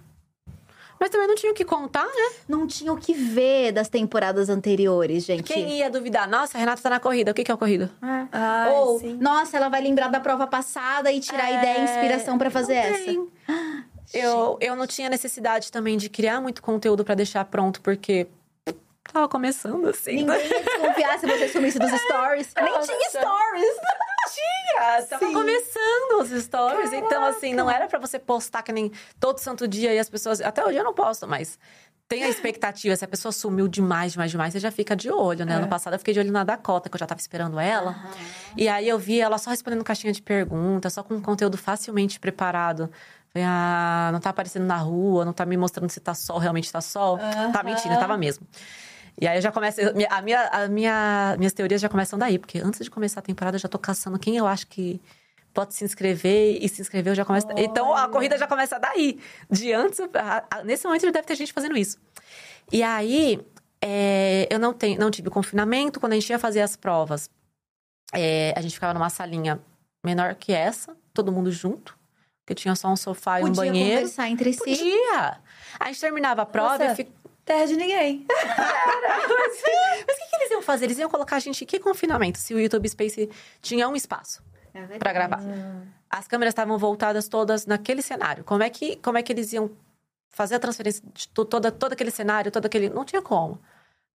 Mas 1.02 1.10
também 1.10 1.26
não 1.26 1.34
tinha 1.34 1.50
o 1.50 1.54
que 1.54 1.64
contar, 1.64 2.04
né? 2.06 2.30
Não 2.48 2.64
tinha 2.64 2.92
o 2.92 2.96
que 2.96 3.12
ver 3.12 3.72
das 3.72 3.88
temporadas 3.88 4.48
anteriores, 4.48 5.24
gente. 5.24 5.42
Quem 5.52 5.78
ia 5.78 5.90
duvidar? 5.90 6.28
Nossa, 6.28 6.56
a 6.56 6.60
Renata 6.60 6.80
tá 6.80 6.90
na 6.90 7.00
corrida. 7.00 7.32
O 7.32 7.34
que 7.34 7.42
que 7.42 7.50
é 7.50 7.54
a 7.54 7.58
corrida? 7.58 7.90
Ai, 8.00 8.70
Ou, 8.72 9.00
sim. 9.00 9.14
nossa, 9.20 9.56
ela 9.56 9.68
vai 9.68 9.82
lembrar 9.82 10.06
da 10.06 10.20
prova 10.20 10.46
passada 10.46 11.10
e 11.10 11.18
tirar 11.18 11.50
ideia 11.50 11.78
e 11.80 11.82
inspiração 11.86 12.38
pra 12.38 12.52
fazer 12.52 12.74
É, 12.74 12.88
não 12.88 12.94
essa. 12.94 13.04
tem. 13.04 13.28
Eu, 14.14 14.56
eu 14.60 14.76
não 14.76 14.86
tinha 14.86 15.10
necessidade 15.10 15.72
também 15.72 15.96
de 15.96 16.08
criar 16.08 16.40
muito 16.40 16.62
conteúdo 16.62 17.04
pra 17.04 17.16
deixar 17.16 17.44
pronto, 17.46 17.80
porque 17.80 18.28
tava 19.10 19.28
começando 19.28 19.88
assim. 19.88 20.16
Ninguém 20.16 20.48
ia 20.48 20.62
desconfiar 20.62 21.18
se 21.18 21.26
você 21.26 21.48
sumisse 21.48 21.78
dos 21.78 21.90
stories. 21.90 22.52
Nem 22.60 22.72
Nossa. 22.72 22.86
tinha 22.86 23.10
stories. 23.10 23.76
tinha! 24.34 25.02
Tava 25.06 25.26
Sim. 25.26 25.32
começando 25.32 26.20
os 26.20 26.42
stories. 26.42 26.92
Então, 26.92 27.24
assim, 27.24 27.54
não 27.54 27.70
era 27.70 27.86
pra 27.86 27.98
você 27.98 28.18
postar 28.18 28.62
que 28.62 28.72
nem 28.72 28.90
todo 29.18 29.38
santo 29.38 29.66
dia 29.66 29.92
e 29.94 29.98
as 29.98 30.08
pessoas. 30.08 30.40
Até 30.40 30.64
hoje 30.64 30.76
eu 30.78 30.84
não 30.84 30.94
posto, 30.94 31.26
mas. 31.26 31.58
Tem 32.08 32.24
a 32.24 32.28
expectativa, 32.28 32.94
se 32.94 33.02
a 33.02 33.08
pessoa 33.08 33.32
sumiu 33.32 33.66
demais, 33.66 34.12
demais, 34.12 34.30
demais, 34.30 34.52
você 34.52 34.60
já 34.60 34.70
fica 34.70 34.94
de 34.94 35.10
olho, 35.10 35.46
né? 35.46 35.54
É. 35.54 35.56
Ano 35.56 35.68
passado 35.68 35.94
eu 35.94 35.98
fiquei 35.98 36.12
de 36.12 36.20
olho 36.20 36.30
na 36.30 36.44
Dakota, 36.44 36.90
que 36.90 36.94
eu 36.94 36.98
já 36.98 37.06
tava 37.06 37.18
esperando 37.18 37.58
ela. 37.58 37.96
E 38.54 38.68
aí 38.68 38.86
eu 38.86 38.98
vi 38.98 39.18
ela 39.18 39.38
só 39.38 39.48
respondendo 39.48 39.82
caixinha 39.82 40.12
de 40.12 40.20
perguntas, 40.20 40.92
só 40.92 41.02
com 41.02 41.14
um 41.14 41.22
conteúdo 41.22 41.56
facilmente 41.56 42.20
preparado. 42.20 42.90
Falei, 43.32 43.48
ah, 43.48 44.10
não 44.12 44.20
tá 44.20 44.28
aparecendo 44.28 44.66
na 44.66 44.76
rua, 44.76 45.24
não 45.24 45.32
tá 45.32 45.46
me 45.46 45.56
mostrando 45.56 45.88
se 45.88 46.00
tá 46.00 46.12
sol, 46.12 46.36
realmente 46.36 46.70
tá 46.70 46.82
sol. 46.82 47.18
Tá 47.50 47.62
mentindo, 47.62 47.94
tava 47.98 48.18
mesmo. 48.18 48.46
E 49.20 49.26
aí 49.28 49.38
eu 49.38 49.42
já 49.42 49.52
começo. 49.52 49.80
A 50.10 50.22
minha, 50.22 50.48
a 50.48 50.68
minha, 50.68 51.36
minhas 51.38 51.52
teorias 51.52 51.80
já 51.80 51.88
começam 51.88 52.18
daí, 52.18 52.38
porque 52.38 52.58
antes 52.58 52.80
de 52.84 52.90
começar 52.90 53.20
a 53.20 53.22
temporada 53.22 53.56
eu 53.56 53.60
já 53.60 53.68
tô 53.68 53.78
caçando 53.78 54.18
quem 54.18 54.36
eu 54.36 54.46
acho 54.46 54.66
que 54.66 55.00
pode 55.54 55.74
se 55.74 55.84
inscrever 55.84 56.58
e 56.62 56.68
se 56.68 56.80
inscrever 56.80 57.12
eu 57.12 57.14
já 57.16 57.24
começo. 57.24 57.46
Então 57.56 57.94
a 57.94 58.08
corrida 58.08 58.38
já 58.38 58.46
começa 58.46 58.78
daí. 58.78 59.18
De 59.50 59.72
antes, 59.72 60.00
a- 60.00 60.44
a- 60.50 60.64
nesse 60.64 60.86
momento 60.86 61.02
já 61.02 61.10
deve 61.10 61.26
ter 61.26 61.34
gente 61.36 61.52
fazendo 61.52 61.76
isso. 61.76 61.98
E 62.72 62.82
aí 62.82 63.38
é, 63.80 64.46
eu 64.50 64.58
não, 64.58 64.72
tenho, 64.72 64.98
não 64.98 65.10
tive 65.10 65.28
confinamento. 65.28 66.00
Quando 66.00 66.12
a 66.12 66.14
gente 66.14 66.30
ia 66.30 66.38
fazer 66.38 66.60
as 66.62 66.74
provas, 66.76 67.28
é, 68.14 68.54
a 68.56 68.60
gente 68.62 68.74
ficava 68.74 68.94
numa 68.94 69.10
salinha 69.10 69.60
menor 70.04 70.34
que 70.36 70.52
essa, 70.52 70.96
todo 71.12 71.30
mundo 71.30 71.50
junto. 71.50 71.96
Que 72.44 72.54
tinha 72.56 72.74
só 72.74 72.88
um 72.88 72.96
sofá 72.96 73.40
e 73.40 73.44
um 73.44 73.48
Podia 73.52 73.70
banheiro. 73.70 74.00
conversar 74.00 74.28
entre 74.28 74.52
si. 74.52 74.58
Podia! 74.58 75.38
A 75.78 75.86
gente 75.86 76.00
terminava 76.00 76.42
a 76.42 76.46
prova 76.46 76.78
Nossa. 76.78 76.92
e 76.92 76.96
fica... 76.96 77.12
Terra 77.44 77.66
de 77.66 77.76
ninguém. 77.76 78.24
Mas, 78.30 79.62
mas 80.06 80.16
o 80.16 80.20
que, 80.20 80.30
que 80.30 80.36
eles 80.36 80.50
iam 80.52 80.62
fazer? 80.62 80.84
Eles 80.86 80.98
iam 80.98 81.08
colocar 81.10 81.36
a 81.36 81.38
gente 81.38 81.64
em 81.64 81.66
que 81.66 81.78
confinamento? 81.78 82.38
Se 82.38 82.54
o 82.54 82.60
YouTube 82.60 82.88
Space 82.88 83.28
tinha 83.60 83.88
um 83.88 83.96
espaço 83.96 84.42
É 84.74 84.98
pra 84.98 85.12
gravar. 85.12 85.40
As 86.08 86.26
câmeras 86.28 86.52
estavam 86.52 86.78
voltadas 86.78 87.28
todas 87.28 87.66
naquele 87.66 88.02
cenário. 88.02 88.44
Como 88.44 88.62
é 88.62 88.70
que, 88.70 88.96
como 88.96 89.18
é 89.18 89.22
que 89.22 89.32
eles 89.32 89.52
iam 89.52 89.70
fazer 90.30 90.54
a 90.56 90.58
transferência 90.58 91.02
de 91.12 91.28
to- 91.28 91.44
toda, 91.44 91.70
todo 91.72 91.92
aquele 91.92 92.10
cenário, 92.10 92.50
todo 92.50 92.66
aquele. 92.66 92.88
Não 92.90 93.04
tinha 93.04 93.20
como. 93.22 93.60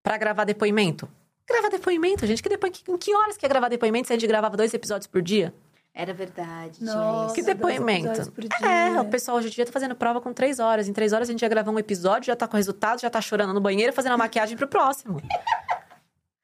Pra 0.03 0.17
gravar 0.17 0.43
depoimento. 0.45 1.07
Gravar 1.47 1.69
depoimento, 1.69 2.25
gente. 2.25 2.41
Que 2.43 2.49
depois, 2.49 2.83
em 2.87 2.97
que 2.97 3.13
horas 3.15 3.37
que 3.37 3.45
ia 3.45 3.49
gravar 3.49 3.67
depoimento 3.69 4.07
se 4.07 4.13
a 4.13 4.15
gente 4.15 4.27
gravava 4.27 4.55
dois 4.57 4.73
episódios 4.73 5.07
por 5.07 5.21
dia? 5.21 5.53
Era 5.97 6.13
verdade. 6.13 6.83
Nossa, 6.83 7.25
isso. 7.25 7.33
Que 7.33 7.41
depoimento. 7.41 8.31
É, 8.61 8.91
dia. 8.91 9.01
o 9.01 9.05
pessoal 9.05 9.37
hoje 9.37 9.47
em 9.47 9.49
dia 9.49 9.65
tá 9.65 9.71
fazendo 9.71 9.95
prova 9.95 10.21
com 10.21 10.31
três 10.31 10.59
horas. 10.59 10.87
Em 10.87 10.93
três 10.93 11.11
horas 11.11 11.27
a 11.27 11.31
gente 11.31 11.41
ia 11.41 11.49
gravar 11.49 11.71
um 11.71 11.79
episódio, 11.79 12.27
já 12.27 12.35
tá 12.35 12.47
com 12.47 12.53
o 12.53 12.57
resultado, 12.57 13.01
já 13.01 13.09
tá 13.09 13.19
chorando 13.19 13.51
no 13.51 13.59
banheiro, 13.59 13.91
fazendo 13.91 14.11
a 14.11 14.17
maquiagem 14.17 14.55
pro 14.55 14.67
próximo. 14.67 15.19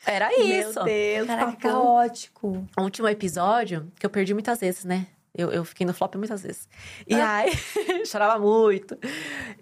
Era 0.04 0.34
isso. 0.42 0.74
Meu 0.74 0.86
Deus, 0.86 1.28
Caraca, 1.28 1.52
papo. 1.52 1.62
caótico. 1.62 2.68
O 2.76 2.82
último 2.82 3.08
episódio, 3.08 3.92
que 4.00 4.04
eu 4.04 4.10
perdi 4.10 4.34
muitas 4.34 4.60
vezes, 4.60 4.86
né? 4.86 5.06
Eu, 5.36 5.52
eu 5.52 5.64
fiquei 5.64 5.86
no 5.86 5.94
flop 5.94 6.16
muitas 6.16 6.42
vezes. 6.42 6.68
E 7.08 7.14
aí, 7.14 7.52
chorava 8.08 8.40
muito. 8.40 8.98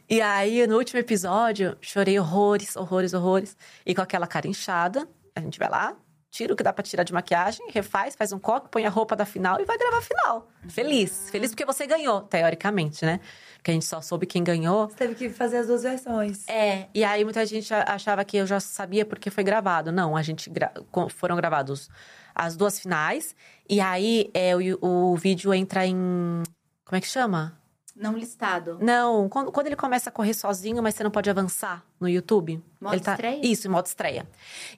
E 0.09 0.21
aí, 0.21 0.65
no 0.67 0.77
último 0.77 1.01
episódio, 1.01 1.77
chorei 1.81 2.17
horrores, 2.17 2.77
horrores, 2.77 3.13
horrores. 3.13 3.57
E 3.85 3.93
com 3.93 4.01
aquela 4.01 4.25
cara 4.25 4.47
inchada, 4.47 5.05
a 5.35 5.41
gente 5.41 5.59
vai 5.59 5.69
lá, 5.69 5.97
tira 6.31 6.53
o 6.53 6.55
que 6.55 6.63
dá 6.63 6.71
pra 6.71 6.81
tirar 6.81 7.03
de 7.03 7.11
maquiagem, 7.13 7.67
refaz, 7.71 8.15
faz 8.15 8.31
um 8.31 8.39
coque, 8.39 8.69
põe 8.69 8.85
a 8.85 8.89
roupa 8.89 9.15
da 9.15 9.25
final 9.25 9.59
e 9.59 9.65
vai 9.65 9.77
gravar 9.77 9.97
a 9.97 10.01
final. 10.01 10.47
Feliz. 10.69 11.29
Feliz 11.29 11.51
porque 11.51 11.65
você 11.65 11.85
ganhou, 11.85 12.21
teoricamente, 12.21 13.05
né? 13.05 13.19
Porque 13.57 13.69
a 13.69 13.73
gente 13.73 13.85
só 13.85 14.01
soube 14.01 14.25
quem 14.25 14.41
ganhou. 14.43 14.87
Você 14.87 14.95
teve 14.95 15.13
que 15.15 15.29
fazer 15.29 15.57
as 15.57 15.67
duas 15.67 15.83
versões. 15.83 16.47
É, 16.47 16.87
e 16.95 17.03
aí 17.03 17.23
muita 17.23 17.45
gente 17.45 17.71
achava 17.73 18.23
que 18.23 18.37
eu 18.37 18.47
já 18.47 18.59
sabia 18.61 19.05
porque 19.05 19.29
foi 19.29 19.43
gravado. 19.43 19.91
Não, 19.91 20.15
a 20.15 20.21
gente 20.21 20.49
gra- 20.49 20.71
foram 21.09 21.35
gravados 21.35 21.89
as 22.33 22.55
duas 22.55 22.79
finais. 22.79 23.35
E 23.69 23.81
aí 23.81 24.31
é, 24.33 24.55
o, 24.55 25.11
o 25.11 25.15
vídeo 25.17 25.53
entra 25.53 25.85
em. 25.85 26.41
Como 26.85 26.97
é 26.97 27.01
que 27.01 27.07
chama? 27.07 27.59
Não 27.95 28.17
listado. 28.17 28.77
Não, 28.81 29.27
quando, 29.27 29.51
quando 29.51 29.67
ele 29.67 29.75
começa 29.75 30.09
a 30.09 30.11
correr 30.13 30.33
sozinho, 30.33 30.81
mas 30.81 30.95
você 30.95 31.03
não 31.03 31.11
pode 31.11 31.29
avançar 31.29 31.83
no 31.99 32.07
YouTube. 32.07 32.61
Modo 32.79 32.93
ele 32.95 33.01
tá, 33.03 33.11
estreia? 33.13 33.39
Isso, 33.45 33.67
em 33.67 33.69
modo 33.69 33.85
estreia. 33.85 34.25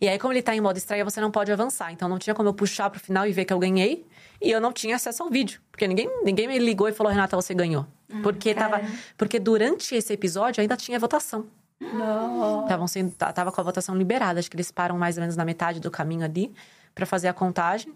E 0.01 0.07
aí, 0.09 0.17
como 0.17 0.33
ele 0.33 0.41
tá 0.41 0.55
em 0.55 0.59
modo 0.61 0.77
estreia, 0.77 1.05
você 1.05 1.21
não 1.21 1.29
pode 1.31 1.51
avançar. 1.51 1.91
Então 1.93 2.09
não 2.09 2.17
tinha 2.17 2.33
como 2.33 2.49
eu 2.49 2.53
puxar 2.53 2.89
pro 2.89 2.99
final 2.99 3.25
e 3.27 3.31
ver 3.31 3.45
que 3.45 3.53
eu 3.53 3.59
ganhei. 3.59 4.05
E 4.41 4.49
eu 4.51 4.59
não 4.59 4.73
tinha 4.73 4.95
acesso 4.95 5.23
ao 5.23 5.29
vídeo. 5.29 5.61
Porque 5.71 5.87
ninguém, 5.87 6.09
ninguém 6.23 6.47
me 6.47 6.57
ligou 6.59 6.89
e 6.89 6.91
falou, 6.91 7.11
Renata, 7.11 7.35
você 7.35 7.53
ganhou. 7.53 7.85
Porque, 8.21 8.53
tava, 8.53 8.81
porque 9.17 9.39
durante 9.39 9.95
esse 9.95 10.11
episódio 10.11 10.59
ainda 10.61 10.75
tinha 10.75 10.99
votação. 10.99 11.45
Não. 11.79 12.87
Sendo, 12.87 13.11
ta- 13.11 13.31
tava 13.31 13.51
com 13.51 13.61
a 13.61 13.63
votação 13.63 13.95
liberada. 13.95 14.39
Acho 14.39 14.49
que 14.49 14.55
eles 14.55 14.71
param 14.71 14.97
mais 14.97 15.17
ou 15.17 15.21
menos 15.21 15.35
na 15.35 15.45
metade 15.45 15.79
do 15.79 15.89
caminho 15.91 16.23
ali 16.25 16.53
pra 16.93 17.05
fazer 17.05 17.27
a 17.27 17.33
contagem. 17.33 17.93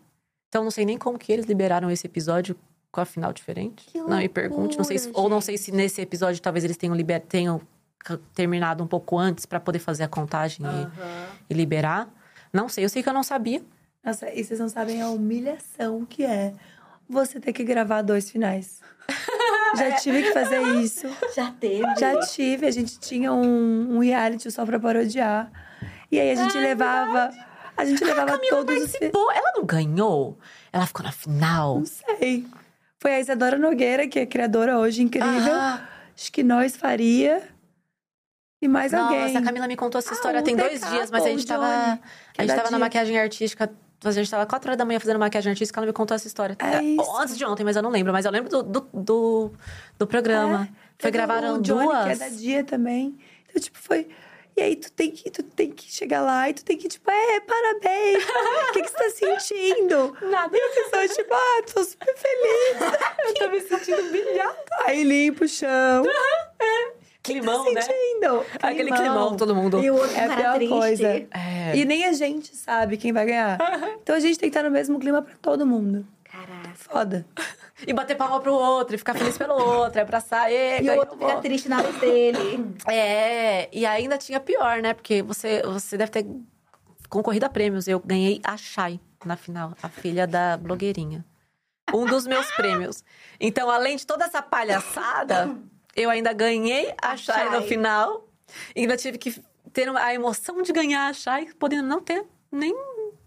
Então 0.50 0.64
não 0.64 0.72
sei 0.72 0.86
nem 0.86 0.98
como 0.98 1.18
que 1.20 1.32
eles 1.32 1.46
liberaram 1.46 1.90
esse 1.92 2.08
episódio 2.08 2.56
ficou 2.98 3.02
a 3.02 3.06
final 3.06 3.32
diferente. 3.32 3.86
Que 3.92 4.00
não 4.00 4.18
me 4.18 4.28
pergunte, 4.28 4.78
não 4.78 4.84
sei 4.84 4.98
se, 4.98 5.12
ou 5.14 5.30
não 5.30 5.40
sei 5.40 5.58
se 5.58 5.72
nesse 5.72 6.02
episódio 6.02 6.42
talvez 6.42 6.64
eles 6.64 6.78
tenham, 6.78 6.96
liber, 6.96 7.22
tenham 7.22 7.62
terminado 8.34 8.84
um 8.84 8.88
pouco 8.88 9.18
antes 9.18 9.46
pra 9.46 9.60
poder 9.60 9.80
fazer 9.80 10.04
a 10.04 10.08
contagem 10.08 10.66
e, 10.66 11.54
e 11.54 11.54
liberar. 11.54 12.10
Não 12.52 12.68
sei, 12.68 12.86
eu 12.86 12.90
sei 12.90 13.04
que 13.04 13.10
eu 13.10 13.14
não 13.14 13.24
sabia. 13.24 13.62
Nossa, 14.04 14.30
e 14.34 14.44
vocês 14.44 14.60
não 14.60 14.70
sabem 14.70 15.02
a 15.02 15.10
humilhação 15.10 16.06
que 16.06 16.24
é 16.24 16.54
você 17.08 17.40
ter 17.40 17.54
que 17.54 17.64
gravar 17.64 18.02
dois 18.02 18.30
finais. 18.30 18.82
Já 19.78 19.92
tive 19.98 20.24
que 20.24 20.34
fazer 20.34 20.62
isso. 20.78 21.08
Já 21.36 21.52
teve. 21.52 21.96
Já 22.00 22.20
tive. 22.22 22.66
A 22.66 22.72
gente 22.72 23.00
tinha 23.00 23.32
um, 23.34 23.98
um 23.98 24.00
reality 24.00 24.50
só 24.50 24.66
pra 24.66 24.80
parodiar. 24.80 25.52
E 26.10 26.20
aí 26.20 26.32
a 26.32 26.36
gente 26.36 26.58
levava. 26.58 27.30
A 27.76 27.86
gente 27.86 28.04
levava 28.04 28.32
Camila 28.32 28.50
todos 28.50 28.84
os. 28.84 28.96
Ela 28.96 29.52
não 29.56 29.66
ganhou? 29.66 30.38
Ela 30.72 30.86
ficou 30.88 31.04
na 31.04 31.12
final. 31.12 31.80
Não 31.80 31.86
sei. 31.86 32.48
Foi 33.00 33.14
a 33.14 33.20
Isadora 33.20 33.58
Nogueira, 33.58 34.08
que 34.08 34.20
é 34.20 34.26
criadora 34.26 34.78
hoje, 34.80 35.04
incrível. 35.04 35.54
Ah, 35.54 35.88
Acho 36.16 36.32
que 36.32 36.42
nós 36.44 36.76
faria. 36.76 37.44
E 38.60 38.68
mais 38.68 38.92
nossa, 38.92 39.14
alguém. 39.16 39.38
a 39.38 39.42
Camila 39.42 39.68
me 39.68 39.76
contou 39.76 40.00
essa 40.00 40.12
Ah, 40.12 40.14
história 40.14 40.40
o 40.40 40.44
tem 40.44 40.56
dois 40.56 40.82
dias, 40.90 41.12
mas 41.12 41.24
a 41.26 41.30
gente 41.30 41.46
tava. 41.46 41.66
A 41.66 42.00
é 42.38 42.48
gente 42.48 42.56
tava 42.56 42.72
na 42.72 42.80
maquiagem 42.80 43.20
artística. 43.20 43.72
A 44.04 44.12
gente 44.12 44.30
tava 44.30 44.46
quatro 44.46 44.70
horas 44.70 44.78
da 44.78 44.86
manhã 44.86 45.00
fazendo 45.00 45.20
maquiagem 45.20 45.52
artística, 45.52 45.80
ela 45.80 45.88
me 45.88 45.94
contou 45.94 46.16
essa 46.16 46.28
história. 46.28 46.56
É. 46.60 47.22
Antes 47.22 47.38
de 47.38 47.46
ontem, 47.46 47.64
mas 47.64 47.76
eu 47.76 47.84
não 47.84 47.90
lembro. 47.90 48.12
Mas 48.14 48.26
eu 48.26 48.32
lembro 48.32 48.50
do, 48.50 48.64
do, 48.64 48.88
do, 48.94 49.52
do 49.98 50.08
programa. 50.08 50.68
Foi 51.00 51.12
Teve 51.12 51.12
gravaram 51.12 51.58
o 51.58 51.62
Johnny, 51.62 51.84
duas. 51.86 52.04
que 52.06 52.12
é 52.12 52.16
da 52.16 52.36
Dia 52.36 52.64
também. 52.64 53.18
Então, 53.48 53.62
tipo, 53.62 53.78
foi... 53.78 54.08
E 54.58 54.62
aí, 54.62 54.76
tu 54.76 54.92
tem 54.92 55.12
que, 55.12 55.30
tu 55.30 55.44
tem 55.44 55.70
que 55.70 55.92
chegar 55.92 56.22
lá 56.22 56.50
e 56.50 56.54
tu 56.56 56.66
tem 56.66 56.76
que, 56.78 56.88
tipo, 56.88 57.12
é, 57.12 57.40
parabéns. 57.42 58.26
O 58.70 58.74
que, 58.74 58.82
que 58.82 58.90
você 58.90 58.98
tá 58.98 59.10
sentindo? 59.12 60.18
Nada. 60.22 60.58
E 60.58 60.60
a 60.60 60.70
pessoa, 60.70 61.08
tipo, 61.08 61.34
ah, 61.34 61.64
tô 61.74 61.84
super 61.84 62.16
feliz. 62.18 62.78
eu 63.26 63.34
tô 63.36 63.50
me 63.50 63.62
sentindo 63.62 64.10
brilhada. 64.10 64.58
Aí 64.86 65.04
limpa 65.04 65.46
o 65.46 65.48
chão. 65.48 66.04
Climão, 67.24 67.66
tá 67.66 67.72
né? 67.72 67.82
sentindo? 67.82 68.46
Aquele 68.62 68.92
climão, 68.92 69.36
todo 69.36 69.54
mundo. 69.56 69.84
E 69.84 69.92
o 69.92 69.96
outro 69.96 70.16
É 70.16 70.26
a 70.26 70.36
pior 70.36 70.56
triste. 70.56 70.74
coisa. 70.74 71.08
É. 71.08 71.76
E 71.76 71.86
nem 71.86 72.06
a 72.06 72.14
gente 72.14 72.56
sabe 72.56 72.98
quem 72.98 73.12
vai 73.12 73.26
ganhar. 73.26 73.58
Então 74.02 74.16
a 74.16 74.20
gente 74.20 74.40
tem 74.40 74.50
que 74.50 74.58
estar 74.58 74.68
no 74.68 74.74
mesmo 74.74 74.98
clima 75.00 75.22
pra 75.22 75.34
todo 75.42 75.66
mundo. 75.68 76.06
Foda. 76.78 77.26
E 77.86 77.92
bater 77.92 78.16
palma 78.16 78.40
pro 78.40 78.54
outro, 78.54 78.96
e 78.96 78.98
ficar 78.98 79.16
feliz 79.16 79.38
pelo 79.38 79.54
outro, 79.56 80.00
é 80.00 80.04
abraçar. 80.04 80.52
E, 80.52 80.82
E 80.82 80.90
o 80.90 80.98
outro 80.98 81.18
fica 81.18 81.38
triste 81.42 81.68
na 81.68 81.82
vez 81.82 82.00
dele. 82.00 82.76
É, 82.88 83.68
e 83.76 83.86
ainda 83.86 84.18
tinha 84.18 84.40
pior, 84.40 84.82
né? 84.82 84.94
Porque 84.94 85.22
você, 85.24 85.62
você 85.64 85.98
deve 85.98 86.12
ter 86.12 86.26
concorrido 87.10 87.46
a 87.46 87.50
prêmios. 87.50 87.88
Eu 87.88 88.00
ganhei 88.00 88.40
a 88.44 88.56
Shai 88.56 89.00
na 89.26 89.36
final, 89.36 89.74
a 89.82 89.90
filha 89.90 90.28
da 90.28 90.56
blogueirinha. 90.58 91.26
Um 91.94 92.06
dos 92.06 92.28
meus 92.28 92.50
prêmios. 92.56 93.04
Então, 93.40 93.70
além 93.70 93.98
de 93.98 94.06
toda 94.06 94.26
essa 94.26 94.42
palhaçada, 94.42 95.56
eu 95.96 96.10
ainda 96.12 96.32
ganhei 96.34 96.94
a, 97.02 97.12
A 97.12 97.18
Shai 97.18 97.50
no 97.50 97.64
final. 97.64 98.28
E 98.76 98.82
ainda 98.82 98.96
tive 98.96 99.18
que 99.18 99.42
ter 99.74 99.90
a 99.90 100.14
emoção 100.14 100.62
de 100.62 100.72
ganhar 100.72 101.08
a 101.08 101.14
Shai, 101.14 101.48
podendo 101.60 101.88
não 101.88 102.02
ter 102.02 102.24
nem 102.52 102.74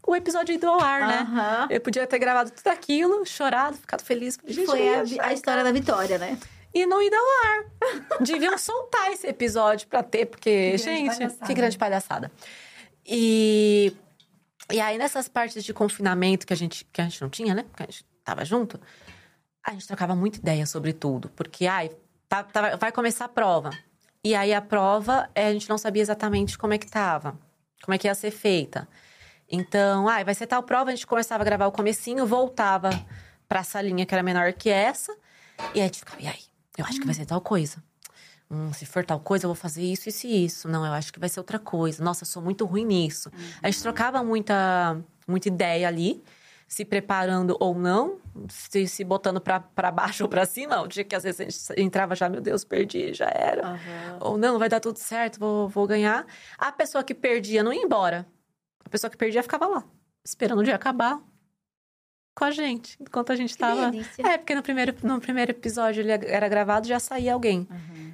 o 0.07 0.17
episódio 0.17 0.55
ido 0.55 0.67
ao 0.69 0.81
ar, 0.81 1.07
né? 1.07 1.67
Eu 1.71 1.81
podia 1.81 2.07
ter 2.07 2.19
gravado 2.19 2.51
tudo 2.51 2.69
aquilo, 2.69 3.25
chorado, 3.27 3.77
ficado 3.77 4.03
feliz. 4.03 4.39
Gente, 4.47 4.67
Foi 4.67 4.89
a, 4.95 5.03
a 5.27 5.33
história 5.33 5.63
da 5.65 5.73
vitória, 5.73 6.19
né? 6.19 6.39
e 6.73 6.87
não 6.87 7.03
ir 7.03 7.13
ao 7.13 7.25
ar. 7.49 7.65
Deviam 8.23 8.57
soltar 8.57 9.11
esse 9.13 9.27
episódio 9.27 9.89
pra 9.89 10.03
ter, 10.05 10.27
porque, 10.27 10.71
Que 10.73 10.79
gente, 10.79 11.17
palhaçada. 11.17 11.47
que 11.47 11.55
grande 11.55 11.77
palhaçada. 11.79 12.33
E, 13.07 13.93
e 14.73 14.81
aí, 14.81 14.97
nessas 14.99 15.29
partes 15.29 15.65
de 15.65 15.75
confinamento 15.75 16.47
que 16.47 16.53
a 16.53 16.57
gente, 16.57 16.85
que 16.93 17.01
a 17.01 17.05
gente 17.05 17.21
não 17.21 17.29
tinha, 17.29 17.55
né? 17.55 17.65
Porque 17.65 17.83
a 17.83 17.87
gente 17.87 18.05
tava 18.25 18.45
junto, 18.45 18.81
a 19.67 19.73
gente 19.73 19.87
trocava 19.87 20.15
muita 20.15 20.39
ideia 20.39 20.65
sobre 20.65 20.93
tudo. 20.93 21.29
Porque, 21.31 21.67
ai, 21.67 21.91
tá- 22.29 22.45
tá- 22.45 22.77
vai 22.77 22.93
começar 22.93 23.25
a 23.25 23.29
prova. 23.29 23.71
E 24.23 24.35
aí, 24.35 24.53
a 24.55 24.61
prova, 24.63 25.29
eh, 25.35 25.49
a 25.49 25.53
gente 25.53 25.69
não 25.69 25.79
sabia 25.79 26.03
exatamente 26.03 26.57
como 26.57 26.73
é 26.75 26.79
que 26.79 26.87
tava. 26.89 27.37
Como 27.83 27.95
é 27.95 27.99
que 27.99 28.07
ia 28.07 28.15
ser 28.15 28.31
feita. 28.31 28.87
Então, 29.51 30.09
ai, 30.09 30.25
vai 30.25 30.35
ser 30.35 30.47
tal 30.47 30.63
prova, 30.63 30.91
a 30.91 30.95
gente 30.95 31.07
começava 31.07 31.43
a 31.43 31.45
gravar 31.45 31.67
o 31.67 31.73
comecinho, 31.73 32.25
voltava 32.27 32.91
pra 33.49 33.65
salinha 33.65 34.07
que 34.07 34.15
era 34.15 34.23
menor 34.23 34.53
que 34.53 34.71
essa. 34.71 35.13
E 35.75 35.81
aí 35.81 35.83
a 35.83 35.85
gente 35.85 35.99
ficava, 35.99 36.23
e 36.23 36.29
aí? 36.29 36.41
Eu 36.79 36.85
acho 36.85 37.01
que 37.01 37.05
vai 37.05 37.15
ser 37.15 37.27
tal 37.27 37.41
coisa. 37.41 37.83
Hum, 38.51 38.73
se 38.73 38.87
for 38.87 39.05
tal 39.05 39.21
coisa, 39.21 39.45
eu 39.45 39.49
vou 39.49 39.55
fazer 39.55 39.83
isso, 39.83 40.09
isso 40.09 40.27
e 40.27 40.45
isso. 40.45 40.69
Não, 40.69 40.85
eu 40.87 40.93
acho 40.93 41.13
que 41.13 41.21
vai 41.21 41.29
ser 41.29 41.41
outra 41.41 41.59
coisa. 41.59 42.03
Nossa, 42.03 42.23
eu 42.23 42.27
sou 42.27 42.43
muito 42.43 42.65
ruim 42.65 42.85
nisso. 42.85 43.31
A 43.63 43.71
gente 43.71 43.83
trocava 43.83 44.23
muita, 44.25 45.01
muita 45.27 45.49
ideia 45.49 45.87
ali, 45.87 46.23
se 46.67 46.85
preparando 46.85 47.57
ou 47.61 47.75
não, 47.75 48.19
se, 48.49 48.87
se 48.87 49.05
botando 49.05 49.41
pra 49.41 49.91
baixo 49.93 50.23
ou 50.25 50.29
pra 50.29 50.47
cima. 50.47 50.81
O 50.81 50.89
dia 50.89 51.05
que 51.05 51.15
às 51.15 51.23
vezes 51.25 51.41
a 51.41 51.45
gente 51.75 51.83
entrava 51.83 52.15
já, 52.15 52.29
meu 52.29 52.41
Deus, 52.41 52.65
perdi, 52.65 53.13
já 53.13 53.31
era. 53.33 53.79
Ou 54.21 54.39
não, 54.39 54.59
vai 54.59 54.69
dar 54.69 54.81
tudo 54.81 54.97
certo, 54.99 55.39
vou, 55.39 55.69
vou 55.69 55.87
ganhar. 55.87 56.25
A 56.57 56.73
pessoa 56.73 57.05
que 57.05 57.15
perdia 57.15 57.63
não 57.63 57.73
ia 57.73 57.83
embora. 57.83 58.27
A 58.91 58.93
pessoa 58.93 59.09
que 59.09 59.17
perdia 59.17 59.41
ficava 59.41 59.69
lá, 59.69 59.85
esperando 60.25 60.59
o 60.59 60.65
dia 60.65 60.75
acabar 60.75 61.21
com 62.37 62.45
a 62.45 62.51
gente, 62.51 62.97
enquanto 63.01 63.31
a 63.31 63.37
gente 63.37 63.57
tava. 63.57 63.89
delícia. 63.93 64.27
É, 64.27 64.37
porque 64.37 64.53
no 64.53 64.63
primeiro, 64.65 64.93
no 65.05 65.21
primeiro 65.21 65.53
episódio 65.53 66.01
ele 66.01 66.11
era 66.11 66.49
gravado, 66.49 66.89
já 66.89 66.99
saía 66.99 67.33
alguém. 67.35 67.69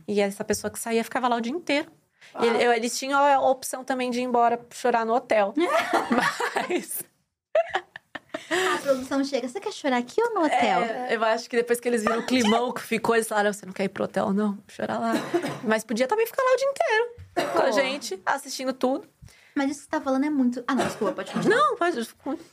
E 0.06 0.20
essa 0.20 0.44
pessoa 0.44 0.70
que 0.70 0.78
saía 0.78 1.02
ficava 1.02 1.28
lá 1.28 1.36
o 1.36 1.40
dia 1.40 1.52
inteiro. 1.52 1.90
E 2.42 2.46
ele- 2.46 2.62
eu- 2.62 2.72
eles 2.74 2.98
tinham 2.98 3.18
a 3.18 3.40
opção 3.40 3.82
também 3.84 4.10
de 4.10 4.18
ir 4.20 4.24
embora 4.24 4.60
chorar 4.70 5.06
no 5.06 5.14
hotel. 5.14 5.54
Mas. 6.68 7.02
A 8.50 8.78
produção 8.82 9.24
chega, 9.24 9.48
você 9.48 9.58
quer 9.58 9.72
chorar 9.72 9.96
aqui 9.96 10.20
ou 10.22 10.34
no 10.34 10.44
hotel? 10.44 10.80
É, 10.82 11.16
eu 11.16 11.24
acho 11.24 11.48
que 11.48 11.56
depois 11.56 11.80
que 11.80 11.88
eles 11.88 12.02
viram 12.02 12.18
o 12.20 12.26
climão 12.26 12.70
que 12.72 12.82
ficou, 12.82 13.14
eles 13.16 13.26
falaram: 13.26 13.50
você 13.52 13.64
não 13.64 13.72
quer 13.72 13.84
ir 13.84 13.88
pro 13.88 14.04
hotel, 14.04 14.32
não? 14.32 14.58
Chorar 14.68 14.98
lá. 14.98 15.14
Mas 15.64 15.82
podia 15.84 16.06
também 16.06 16.26
ficar 16.26 16.42
lá 16.42 16.52
o 16.52 16.56
dia 16.56 16.68
inteiro 16.68 17.52
com 17.52 17.58
a 17.62 17.70
gente, 17.70 18.20
assistindo 18.26 18.72
tudo. 18.72 19.08
Mas 19.56 19.70
isso 19.70 19.80
que 19.80 19.84
você 19.86 19.90
tá 19.90 20.00
falando 20.00 20.24
é 20.24 20.30
muito. 20.30 20.62
Ah, 20.66 20.74
não, 20.74 20.84
desculpa, 20.86 21.14
pode 21.14 21.32
continuar. 21.32 21.56
Não, 21.56 21.76
pode. 21.76 22.08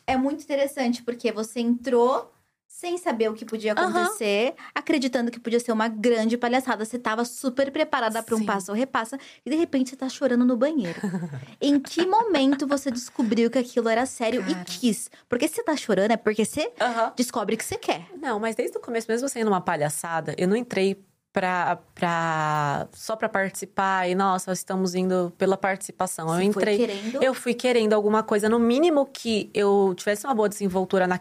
É 0.07 0.15
muito 0.15 0.41
interessante, 0.41 1.03
porque 1.03 1.31
você 1.31 1.59
entrou 1.59 2.31
sem 2.65 2.97
saber 2.97 3.29
o 3.29 3.33
que 3.33 3.45
podia 3.45 3.73
acontecer, 3.73 4.55
acreditando 4.73 5.29
que 5.29 5.39
podia 5.39 5.59
ser 5.59 5.71
uma 5.71 5.87
grande 5.87 6.37
palhaçada. 6.37 6.83
Você 6.83 6.97
tava 6.97 7.23
super 7.23 7.71
preparada 7.71 8.23
pra 8.23 8.35
um 8.35 8.43
passo 8.45 8.71
ou 8.71 8.77
repassa, 8.77 9.17
e 9.45 9.49
de 9.49 9.55
repente 9.55 9.91
você 9.91 9.95
tá 9.95 10.09
chorando 10.09 10.43
no 10.43 10.57
banheiro. 10.57 10.99
em 11.61 11.79
que 11.79 12.05
momento 12.05 12.65
você 12.65 12.89
descobriu 12.89 13.51
que 13.51 13.59
aquilo 13.59 13.89
era 13.89 14.05
sério 14.05 14.41
Cara. 14.41 14.51
e 14.51 14.65
quis? 14.65 15.09
Porque 15.29 15.47
se 15.47 15.55
você 15.55 15.63
tá 15.63 15.77
chorando 15.77 16.11
é 16.11 16.17
porque 16.17 16.43
você 16.45 16.71
Aham. 16.81 17.13
descobre 17.15 17.55
que 17.57 17.63
você 17.63 17.77
quer. 17.77 18.07
Não, 18.19 18.39
mas 18.39 18.55
desde 18.55 18.75
o 18.77 18.81
começo, 18.81 19.07
mesmo 19.09 19.29
sendo 19.29 19.49
uma 19.49 19.61
palhaçada, 19.61 20.33
eu 20.37 20.47
não 20.47 20.55
entrei 20.55 21.05
pra, 21.33 21.79
pra, 21.95 22.87
só 22.93 23.15
pra 23.15 23.27
participar 23.27 24.07
e, 24.07 24.13
nossa, 24.13 24.53
estamos 24.53 24.93
indo 24.93 25.33
pela 25.35 25.57
participação. 25.57 26.27
eu 26.29 26.35
Você 26.35 26.43
entrei. 26.43 26.77
foi 26.77 26.87
querendo. 26.87 27.23
Eu 27.23 27.33
fui 27.33 27.53
querendo 27.55 27.93
alguma 27.93 28.21
coisa, 28.21 28.47
no 28.47 28.59
mínimo 28.59 29.07
que 29.07 29.49
eu 29.53 29.93
tivesse 29.97 30.25
uma 30.27 30.35
boa 30.35 30.47
desenvoltura, 30.47 31.07
na, 31.07 31.19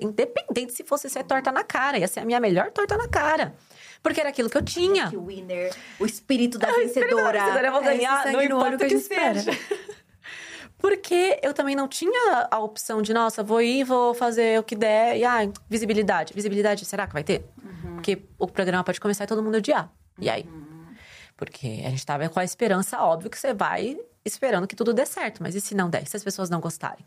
independente 0.00 0.72
se 0.72 0.84
fosse 0.84 1.10
ser 1.10 1.24
torta 1.24 1.50
na 1.50 1.64
cara. 1.64 1.98
Ia 1.98 2.06
ser 2.06 2.20
a 2.20 2.24
minha 2.24 2.38
melhor 2.38 2.70
torta 2.70 2.96
na 2.96 3.08
cara. 3.08 3.52
Porque 4.00 4.20
era 4.20 4.30
aquilo 4.30 4.48
que 4.48 4.56
eu 4.56 4.62
tinha. 4.62 5.10
Que 5.10 5.16
winner, 5.18 5.74
o 5.98 6.06
espírito 6.06 6.56
da 6.56 6.68
Vencedora, 6.70 7.40
vencedora. 7.40 7.66
eu 7.66 7.72
vou 7.72 7.82
É 7.82 7.84
ganhar, 7.84 8.22
sangue 8.22 8.36
não 8.36 8.42
importa 8.44 8.76
o 8.76 8.78
que 8.78 8.94
que 8.94 8.98
seja. 9.00 9.50
Porque 10.78 11.38
eu 11.42 11.52
também 11.52 11.76
não 11.76 11.86
tinha 11.86 12.48
a 12.50 12.58
opção 12.58 13.02
de, 13.02 13.12
nossa, 13.12 13.42
vou 13.42 13.60
ir, 13.60 13.84
vou 13.84 14.14
fazer 14.14 14.58
o 14.58 14.62
que 14.62 14.74
der. 14.74 15.18
E, 15.18 15.24
ai, 15.24 15.52
visibilidade. 15.68 16.32
Visibilidade, 16.32 16.86
será 16.86 17.06
que 17.06 17.12
vai 17.12 17.22
ter? 17.22 17.44
Porque 18.00 18.22
o 18.38 18.46
programa 18.46 18.82
pode 18.84 19.00
começar 19.00 19.24
e 19.24 19.26
todo 19.26 19.42
mundo 19.42 19.56
odiar. 19.56 19.92
E 20.18 20.28
aí? 20.28 20.46
Porque 21.36 21.82
a 21.86 21.90
gente 21.90 22.04
tava 22.04 22.28
com 22.28 22.38
a 22.40 22.44
esperança, 22.44 23.00
óbvio, 23.02 23.30
que 23.30 23.38
você 23.38 23.54
vai 23.54 23.96
esperando 24.24 24.66
que 24.66 24.76
tudo 24.76 24.92
dê 24.92 25.06
certo. 25.06 25.42
Mas 25.42 25.54
e 25.54 25.60
se 25.60 25.74
não 25.74 25.88
der? 25.88 26.06
Se 26.06 26.16
as 26.16 26.22
pessoas 26.24 26.50
não 26.50 26.60
gostarem? 26.60 27.06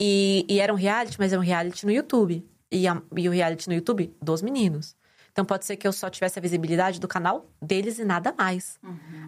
E, 0.00 0.46
e 0.48 0.60
era 0.60 0.72
um 0.72 0.76
reality, 0.76 1.16
mas 1.18 1.32
era 1.32 1.40
um 1.40 1.44
reality 1.44 1.84
no 1.84 1.92
YouTube. 1.92 2.46
E, 2.70 2.86
a- 2.86 3.02
e 3.16 3.28
o 3.28 3.32
reality 3.32 3.68
no 3.68 3.74
YouTube 3.74 4.14
dos 4.22 4.42
meninos. 4.42 4.94
Então 5.32 5.44
pode 5.44 5.64
ser 5.64 5.76
que 5.76 5.86
eu 5.86 5.92
só 5.92 6.10
tivesse 6.10 6.38
a 6.38 6.42
visibilidade 6.42 6.98
do 6.98 7.06
canal 7.06 7.48
deles 7.62 7.98
e 7.98 8.04
nada 8.04 8.34
mais. 8.36 8.78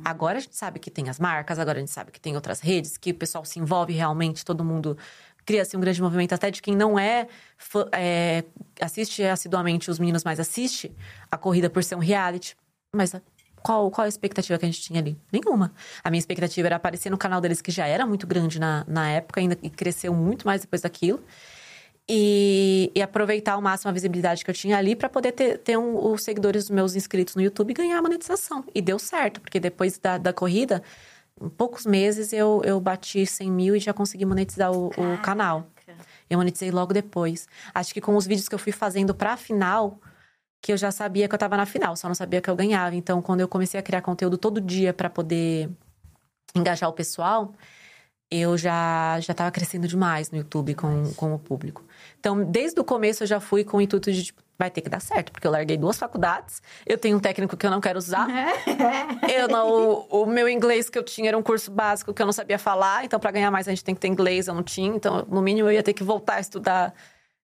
Agora 0.05 0.39
a 0.39 0.41
gente 0.41 0.57
sabe 0.57 0.79
que 0.81 0.91
tem 0.91 1.09
as 1.09 1.21
marcas, 1.21 1.59
agora 1.59 1.79
a 1.79 1.81
gente 1.81 1.93
sabe 1.93 2.11
que 2.11 2.21
tem 2.21 2.35
outras 2.35 2.61
redes, 2.61 2.97
que 2.97 3.13
o 3.13 3.15
pessoal 3.15 3.45
se 3.45 3.59
envolve 3.61 3.93
realmente, 3.93 4.45
todo 4.45 4.65
mundo 4.65 4.99
cria-se 5.51 5.77
um 5.77 5.81
grande 5.81 6.01
movimento, 6.01 6.33
até 6.33 6.49
de 6.49 6.63
quem 6.63 6.77
não 6.77 6.97
é, 6.97 7.27
é, 7.91 8.45
assiste 8.81 9.21
assiduamente 9.25 9.91
os 9.91 9.99
meninos, 9.99 10.23
mas 10.23 10.39
assiste 10.39 10.93
a 11.29 11.37
corrida 11.37 11.69
por 11.69 11.83
ser 11.83 11.97
um 11.97 11.99
reality. 11.99 12.57
Mas 12.95 13.17
a- 13.17 13.21
qual, 13.61 13.91
qual 13.91 14.05
a 14.05 14.09
expectativa 14.09 14.57
que 14.57 14.65
a 14.65 14.69
gente 14.69 14.81
tinha 14.81 15.01
ali? 15.01 15.19
Nenhuma. 15.33 15.73
A 16.05 16.09
minha 16.11 16.21
expectativa 16.21 16.69
era 16.69 16.77
aparecer 16.77 17.11
no 17.11 17.19
canal 17.19 17.41
deles, 17.41 17.61
que 17.61 17.73
já 17.73 17.85
era 17.85 18.07
muito 18.07 18.29
grande 18.29 18.61
na, 18.61 18.85
na 18.87 19.11
época, 19.11 19.41
ainda 19.41 19.59
e 19.61 19.69
cresceu 19.69 20.15
muito 20.15 20.47
mais 20.47 20.61
depois 20.61 20.83
daquilo. 20.83 21.21
E, 22.09 22.93
e 22.95 23.03
aproveitar 23.03 23.55
ao 23.55 23.61
máximo 23.61 23.91
a 23.91 23.93
visibilidade 23.93 24.45
que 24.45 24.51
eu 24.51 24.55
tinha 24.55 24.79
ali 24.79 24.95
para 24.95 25.09
poder 25.09 25.33
ter, 25.33 25.59
ter 25.59 25.77
um- 25.77 26.13
os 26.13 26.23
seguidores 26.23 26.65
dos 26.65 26.71
meus 26.71 26.95
inscritos 26.95 27.35
no 27.35 27.43
YouTube 27.43 27.73
e 27.73 27.75
ganhar 27.75 27.99
a 27.99 28.03
monetização. 28.03 28.65
E 28.73 28.81
deu 28.81 29.01
certo, 29.01 29.41
porque 29.41 29.59
depois 29.59 29.99
da, 29.99 30.17
da 30.17 30.33
corrida, 30.33 30.81
em 31.41 31.49
poucos 31.49 31.87
meses 31.87 32.33
eu, 32.33 32.61
eu 32.65 32.81
bati 32.81 33.25
100 33.25 33.51
mil 33.51 33.77
e 33.77 33.81
já 33.81 33.93
consegui 33.93 34.25
monetizar 34.25 34.71
o, 34.73 34.89
o 34.89 35.19
canal. 35.23 35.67
Eu 36.29 36.39
monetizei 36.39 36.71
logo 36.71 36.93
depois. 36.93 37.49
Acho 37.75 37.93
que 37.93 38.01
com 38.01 38.15
os 38.15 38.27
vídeos 38.27 38.49
que 38.49 38.55
eu 38.55 38.59
fui 38.59 38.73
fazendo 38.73 39.15
pra 39.15 39.37
final, 39.37 39.99
que 40.63 40.73
eu 40.73 40.77
já 40.77 40.91
sabia 40.91 41.29
que 41.29 41.35
eu 41.35 41.39
tava 41.39 41.57
na 41.57 41.67
final, 41.67 41.97
só 41.97 42.07
não 42.07 42.15
sabia 42.15 42.41
que 42.41 42.49
eu 42.49 42.55
ganhava. 42.55 42.95
Então, 42.95 43.21
quando 43.21 43.41
eu 43.41 43.49
comecei 43.49 43.81
a 43.81 43.83
criar 43.83 44.03
conteúdo 44.03 44.39
todo 44.39 44.61
dia 44.61 44.93
para 44.93 45.11
poder 45.11 45.69
engajar 46.55 46.89
o 46.89 46.93
pessoal, 46.93 47.53
eu 48.31 48.57
já 48.57 49.19
já 49.21 49.33
estava 49.33 49.51
crescendo 49.51 49.89
demais 49.89 50.31
no 50.31 50.39
YouTube 50.39 50.75
com, 50.75 51.13
com 51.15 51.35
o 51.35 51.39
público. 51.39 51.85
Então, 52.21 52.45
desde 52.45 52.79
o 52.79 52.85
começo 52.85 53.25
eu 53.25 53.27
já 53.27 53.41
fui 53.41 53.65
com 53.65 53.79
o 53.79 53.81
intuito 53.81 54.13
de 54.13 54.25
tipo, 54.25 54.43
vai 54.61 54.71
ter 54.71 54.83
que 54.83 54.91
dar 54.91 55.01
certo, 55.01 55.33
porque 55.33 55.47
eu 55.47 55.51
larguei 55.51 55.79
duas 55.79 55.99
faculdades, 55.99 56.63
eu 56.85 56.99
tenho 56.99 57.17
um 57.17 57.21
técnico 57.21 57.57
que 57.57 57.65
eu 57.67 57.71
não 57.71 57.81
quero 57.81 57.99
usar. 57.99 58.29
eu 59.35 59.49
não, 59.49 60.07
o, 60.11 60.27
meu 60.27 60.47
inglês 60.47 60.91
que 60.91 60.99
eu 60.99 61.03
tinha 61.03 61.29
era 61.29 61.39
um 61.39 61.43
curso 61.43 61.71
básico 61.71 62.13
que 62.13 62.21
eu 62.21 62.27
não 62.27 62.33
sabia 62.33 62.59
falar, 62.59 63.07
então 63.07 63.19
para 63.19 63.31
ganhar 63.31 63.51
mais 63.51 63.67
a 63.67 63.71
gente 63.71 63.83
tem 63.83 63.95
que 63.95 64.01
ter 64.03 64.09
inglês, 64.09 64.49
eu 64.49 64.55
não 64.55 64.63
tinha, 64.63 64.95
então 64.95 65.27
no 65.31 65.41
mínimo 65.41 65.69
eu 65.69 65.73
ia 65.73 65.83
ter 65.83 65.95
que 65.95 66.05
voltar 66.05 66.35
a 66.35 66.41
estudar 66.41 66.93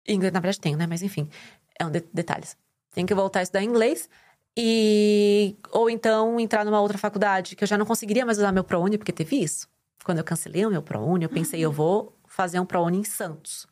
inglês, 0.08 0.32
na 0.32 0.40
verdade 0.40 0.62
tenho, 0.62 0.78
né, 0.78 0.88
mas 0.88 1.02
enfim, 1.02 1.30
é 1.78 1.86
um 1.86 1.92
de 1.92 2.02
detalhes. 2.14 2.56
Tem 2.94 3.06
que 3.06 3.14
voltar 3.14 3.40
a 3.40 3.44
estudar 3.44 3.62
inglês. 3.62 4.10
E 4.56 5.56
ou 5.72 5.90
então 5.90 6.40
entrar 6.40 6.66
numa 6.66 6.82
outra 6.82 6.98
faculdade 6.98 7.56
que 7.56 7.64
eu 7.64 7.68
já 7.68 7.78
não 7.78 7.86
conseguiria 7.86 8.26
mais 8.26 8.38
usar 8.38 8.52
meu 8.52 8.64
ProUni 8.64 8.98
porque 8.98 9.14
teve 9.14 9.38
isso. 9.42 9.68
Quando 10.04 10.18
eu 10.18 10.24
cancelei 10.24 10.66
o 10.66 10.70
meu 10.70 10.82
ProUni, 10.82 11.24
eu 11.24 11.30
pensei, 11.30 11.62
eu 11.62 11.72
vou 11.72 12.18
fazer 12.26 12.60
um 12.60 12.66
ProUni 12.66 13.00
em 13.00 13.04
Santos. 13.04 13.71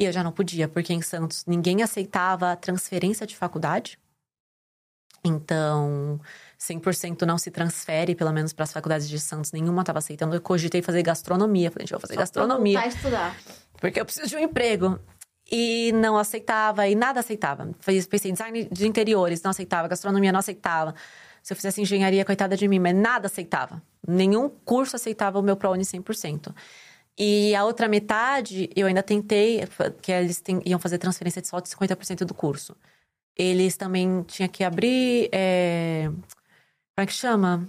E 0.00 0.04
eu 0.04 0.12
já 0.12 0.22
não 0.22 0.30
podia, 0.30 0.68
porque 0.68 0.92
em 0.92 1.02
Santos 1.02 1.44
ninguém 1.46 1.82
aceitava 1.82 2.54
transferência 2.56 3.26
de 3.26 3.36
faculdade. 3.36 3.98
Então, 5.24 6.20
100% 6.58 7.22
não 7.22 7.36
se 7.36 7.50
transfere, 7.50 8.14
pelo 8.14 8.32
menos 8.32 8.52
para 8.52 8.62
as 8.62 8.72
faculdades 8.72 9.08
de 9.08 9.18
Santos, 9.18 9.50
nenhuma 9.50 9.82
estava 9.82 9.98
aceitando. 9.98 10.36
Eu 10.36 10.40
cogitei 10.40 10.80
fazer 10.80 11.02
gastronomia. 11.02 11.70
Falei, 11.70 11.84
gente, 11.84 11.90
vou 11.90 12.00
fazer 12.00 12.14
Só 12.14 12.20
gastronomia. 12.20 12.78
Pra 12.78 12.88
estudar. 12.88 13.36
Porque 13.80 14.00
eu 14.00 14.04
preciso 14.04 14.28
de 14.28 14.36
um 14.36 14.38
emprego. 14.38 14.98
E 15.50 15.92
não 15.92 16.16
aceitava, 16.18 16.86
e 16.86 16.94
nada 16.94 17.20
aceitava. 17.20 17.68
Pensei 17.84 18.30
em 18.30 18.34
design 18.34 18.68
de 18.70 18.86
interiores, 18.86 19.42
não 19.42 19.50
aceitava. 19.50 19.88
Gastronomia, 19.88 20.30
não 20.30 20.40
aceitava. 20.40 20.94
Se 21.42 21.52
eu 21.52 21.56
fizesse 21.56 21.80
engenharia, 21.80 22.24
coitada 22.24 22.56
de 22.56 22.68
mim, 22.68 22.78
mas 22.78 22.94
nada 22.94 23.26
aceitava. 23.26 23.82
Nenhum 24.06 24.48
curso 24.48 24.94
aceitava 24.94 25.38
o 25.38 25.42
meu 25.42 25.56
ProUni 25.56 25.84
100%. 25.84 26.54
E 27.18 27.52
a 27.56 27.64
outra 27.64 27.88
metade, 27.88 28.70
eu 28.76 28.86
ainda 28.86 29.02
tentei, 29.02 29.64
que 30.00 30.12
eles 30.12 30.40
iam 30.64 30.78
fazer 30.78 30.98
transferência 30.98 31.42
de 31.42 31.48
só 31.48 31.58
de 31.58 31.68
50% 31.68 32.24
do 32.24 32.32
curso. 32.32 32.76
Eles 33.36 33.76
também 33.76 34.22
tinham 34.22 34.48
que 34.48 34.62
abrir. 34.62 35.28
É, 35.32 36.04
como 36.06 37.02
é 37.02 37.06
que 37.06 37.12
chama? 37.12 37.66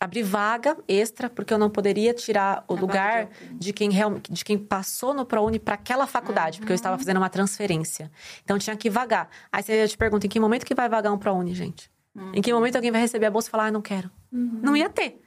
Abrir 0.00 0.24
vaga 0.24 0.76
extra, 0.88 1.30
porque 1.30 1.54
eu 1.54 1.58
não 1.58 1.70
poderia 1.70 2.12
tirar 2.12 2.64
o 2.66 2.74
a 2.74 2.80
lugar 2.80 3.28
de 3.52 3.72
quem, 3.72 3.90
real, 3.90 4.18
de 4.18 4.44
quem 4.44 4.58
passou 4.58 5.14
no 5.14 5.24
ProUni 5.24 5.60
para 5.60 5.74
aquela 5.74 6.06
faculdade, 6.06 6.56
uhum. 6.56 6.60
porque 6.60 6.72
eu 6.72 6.76
estava 6.76 6.98
fazendo 6.98 7.16
uma 7.18 7.30
transferência. 7.30 8.10
Então 8.42 8.58
tinha 8.58 8.76
que 8.76 8.90
vagar. 8.90 9.28
Aí 9.52 9.62
você 9.62 9.86
te 9.86 9.96
pergunta: 9.96 10.26
em 10.26 10.28
que 10.28 10.40
momento 10.40 10.66
que 10.66 10.74
vai 10.74 10.88
vagar 10.88 11.12
um 11.12 11.18
ProUni, 11.18 11.54
gente? 11.54 11.88
Uhum. 12.14 12.32
Em 12.34 12.42
que 12.42 12.52
momento 12.52 12.74
alguém 12.74 12.90
vai 12.90 13.00
receber 13.00 13.26
a 13.26 13.30
bolsa 13.30 13.48
e 13.48 13.50
falar: 13.52 13.66
ah, 13.66 13.70
não 13.70 13.80
quero? 13.80 14.10
Uhum. 14.32 14.60
Não 14.62 14.76
ia 14.76 14.88
ter. 14.88 15.23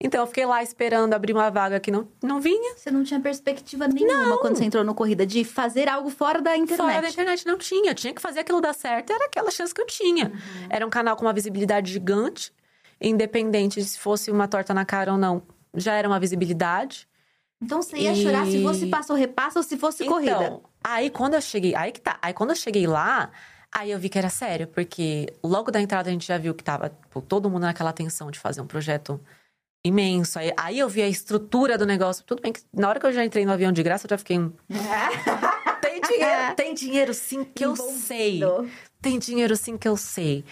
Então 0.00 0.20
eu 0.20 0.26
fiquei 0.26 0.44
lá 0.44 0.62
esperando 0.62 1.14
abrir 1.14 1.32
uma 1.32 1.50
vaga 1.50 1.80
que 1.80 1.90
não, 1.90 2.06
não 2.22 2.38
vinha. 2.38 2.76
Você 2.76 2.90
não 2.90 3.02
tinha 3.02 3.18
perspectiva 3.18 3.88
nenhuma 3.88 4.26
não. 4.26 4.38
quando 4.38 4.56
você 4.56 4.64
entrou 4.64 4.84
no 4.84 4.94
corrida 4.94 5.24
de 5.26 5.42
fazer 5.42 5.88
algo 5.88 6.10
fora 6.10 6.42
da 6.42 6.54
internet. 6.54 6.76
Fora 6.76 7.00
da 7.00 7.08
internet 7.08 7.46
não 7.46 7.56
tinha. 7.56 7.94
tinha 7.94 8.12
que 8.12 8.20
fazer 8.20 8.40
aquilo 8.40 8.60
dar 8.60 8.74
certo, 8.74 9.12
era 9.12 9.24
aquela 9.24 9.50
chance 9.50 9.72
que 9.72 9.80
eu 9.80 9.86
tinha. 9.86 10.26
Uhum. 10.26 10.66
Era 10.68 10.86
um 10.86 10.90
canal 10.90 11.16
com 11.16 11.24
uma 11.24 11.32
visibilidade 11.32 11.90
gigante, 11.90 12.52
independente 13.00 13.80
de 13.80 13.86
se 13.86 13.98
fosse 13.98 14.30
uma 14.30 14.46
torta 14.46 14.74
na 14.74 14.84
cara 14.84 15.12
ou 15.12 15.18
não, 15.18 15.42
já 15.74 15.94
era 15.94 16.06
uma 16.06 16.20
visibilidade. 16.20 17.08
Então 17.60 17.80
você 17.80 17.96
ia 17.96 18.12
e... 18.12 18.22
chorar 18.22 18.44
se 18.44 18.62
fosse 18.62 18.86
passo 18.88 19.12
ou 19.14 19.18
repasso 19.18 19.58
ou 19.58 19.62
se 19.62 19.78
fosse 19.78 20.04
então, 20.04 20.14
corrida. 20.14 20.60
Aí 20.84 21.08
quando 21.08 21.34
eu 21.34 21.40
cheguei, 21.40 21.74
aí 21.74 21.90
que 21.90 22.02
tá. 22.02 22.18
Aí 22.20 22.34
quando 22.34 22.50
eu 22.50 22.56
cheguei 22.56 22.86
lá, 22.86 23.30
aí 23.74 23.90
eu 23.90 23.98
vi 23.98 24.10
que 24.10 24.18
era 24.18 24.28
sério, 24.28 24.66
porque 24.66 25.26
logo 25.42 25.70
da 25.70 25.80
entrada 25.80 26.10
a 26.10 26.12
gente 26.12 26.26
já 26.26 26.36
viu 26.36 26.54
que 26.54 26.62
tava 26.62 26.90
tipo, 26.90 27.22
todo 27.22 27.48
mundo 27.48 27.62
naquela 27.62 27.94
tensão 27.94 28.30
de 28.30 28.38
fazer 28.38 28.60
um 28.60 28.66
projeto 28.66 29.18
imenso. 29.86 30.38
Aí, 30.38 30.52
aí 30.56 30.78
eu 30.78 30.88
vi 30.88 31.02
a 31.02 31.08
estrutura 31.08 31.78
do 31.78 31.86
negócio. 31.86 32.24
Tudo 32.24 32.42
bem 32.42 32.52
que 32.52 32.60
na 32.72 32.88
hora 32.88 33.00
que 33.00 33.06
eu 33.06 33.12
já 33.12 33.24
entrei 33.24 33.44
no 33.44 33.52
avião 33.52 33.72
de 33.72 33.82
graça, 33.82 34.06
eu 34.06 34.10
já 34.10 34.18
fiquei. 34.18 34.36
tem 35.80 36.00
dinheiro, 36.00 36.54
tem 36.56 36.74
dinheiro 36.74 37.14
sim 37.14 37.44
que 37.44 37.64
eu 37.64 37.76
sei. 37.76 38.40
Tem 39.00 39.18
dinheiro 39.18 39.56
sim 39.56 39.76
que 39.76 39.88
eu 39.88 39.96
sei. 39.96 40.44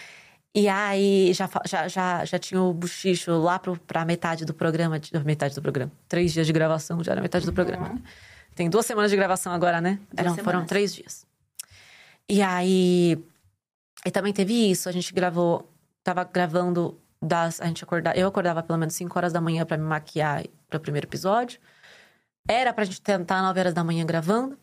E 0.55 0.69
aí 0.69 1.33
já, 1.33 1.49
já, 1.65 1.87
já, 1.89 2.23
já 2.23 2.39
tinha 2.39 2.61
o 2.61 2.73
buchicho 2.73 3.31
lá 3.31 3.59
pro, 3.59 3.77
pra 3.77 4.05
metade 4.05 4.45
do 4.45 4.53
programa. 4.53 4.97
De, 4.97 5.11
metade 5.19 5.53
do 5.53 5.61
programa. 5.61 5.91
Três 6.07 6.31
dias 6.31 6.47
de 6.47 6.53
gravação 6.53 7.03
já 7.03 7.11
era 7.11 7.21
metade 7.21 7.45
do 7.45 7.49
uhum. 7.49 7.55
programa. 7.55 8.01
Tem 8.55 8.69
duas 8.69 8.85
semanas 8.85 9.11
de 9.11 9.17
gravação 9.17 9.51
agora, 9.51 9.81
né? 9.81 9.99
Eram, 10.15 10.35
foram 10.37 10.65
três 10.65 10.95
dias. 10.95 11.27
E 12.29 12.41
aí. 12.41 13.17
E 14.05 14.11
também 14.11 14.31
teve 14.31 14.71
isso. 14.71 14.87
A 14.87 14.93
gente 14.93 15.13
gravou. 15.13 15.69
Tava 16.01 16.23
gravando 16.23 16.97
das, 17.21 17.59
a 17.61 17.65
gente 17.65 17.83
acordar, 17.83 18.17
eu 18.17 18.27
acordava 18.27 18.61
pelo 18.61 18.77
menos 18.77 18.93
5 18.95 19.17
horas 19.17 19.33
da 19.33 19.41
manhã 19.41 19.65
para 19.65 19.77
me 19.77 19.83
maquiar 19.83 20.43
para 20.69 20.77
o 20.77 20.79
primeiro 20.79 21.07
episódio. 21.07 21.59
Era 22.47 22.73
pra 22.73 22.83
gente 22.83 23.01
tentar 23.01 23.41
9 23.41 23.59
horas 23.59 23.73
da 23.73 23.83
manhã 23.83 24.05
gravando. 24.05 24.57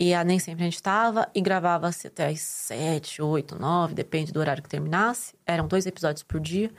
E 0.00 0.14
a, 0.14 0.22
nem 0.22 0.38
sempre 0.38 0.62
a 0.62 0.64
gente 0.64 0.80
tava. 0.80 1.28
E 1.34 1.40
gravava 1.40 1.88
até 1.88 2.28
as 2.28 2.40
7, 2.40 3.20
8, 3.20 3.58
9, 3.58 3.94
depende 3.94 4.32
do 4.32 4.38
horário 4.38 4.62
que 4.62 4.68
terminasse. 4.68 5.34
Eram 5.44 5.66
dois 5.66 5.86
episódios 5.86 6.22
por 6.22 6.40
dia. 6.40 6.70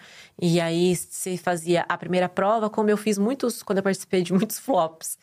E 0.41 0.59
aí 0.61 0.95
você 0.95 1.35
fazia 1.35 1.85
a 1.89 1.97
primeira 1.97 2.29
prova, 2.29 2.69
como 2.69 2.89
eu 2.89 2.97
fiz 2.97 3.17
muitos, 3.17 3.61
quando 3.61 3.79
eu 3.79 3.83
participei 3.83 4.21
de 4.21 4.33
muitos 4.33 4.57
flops. 4.57 5.17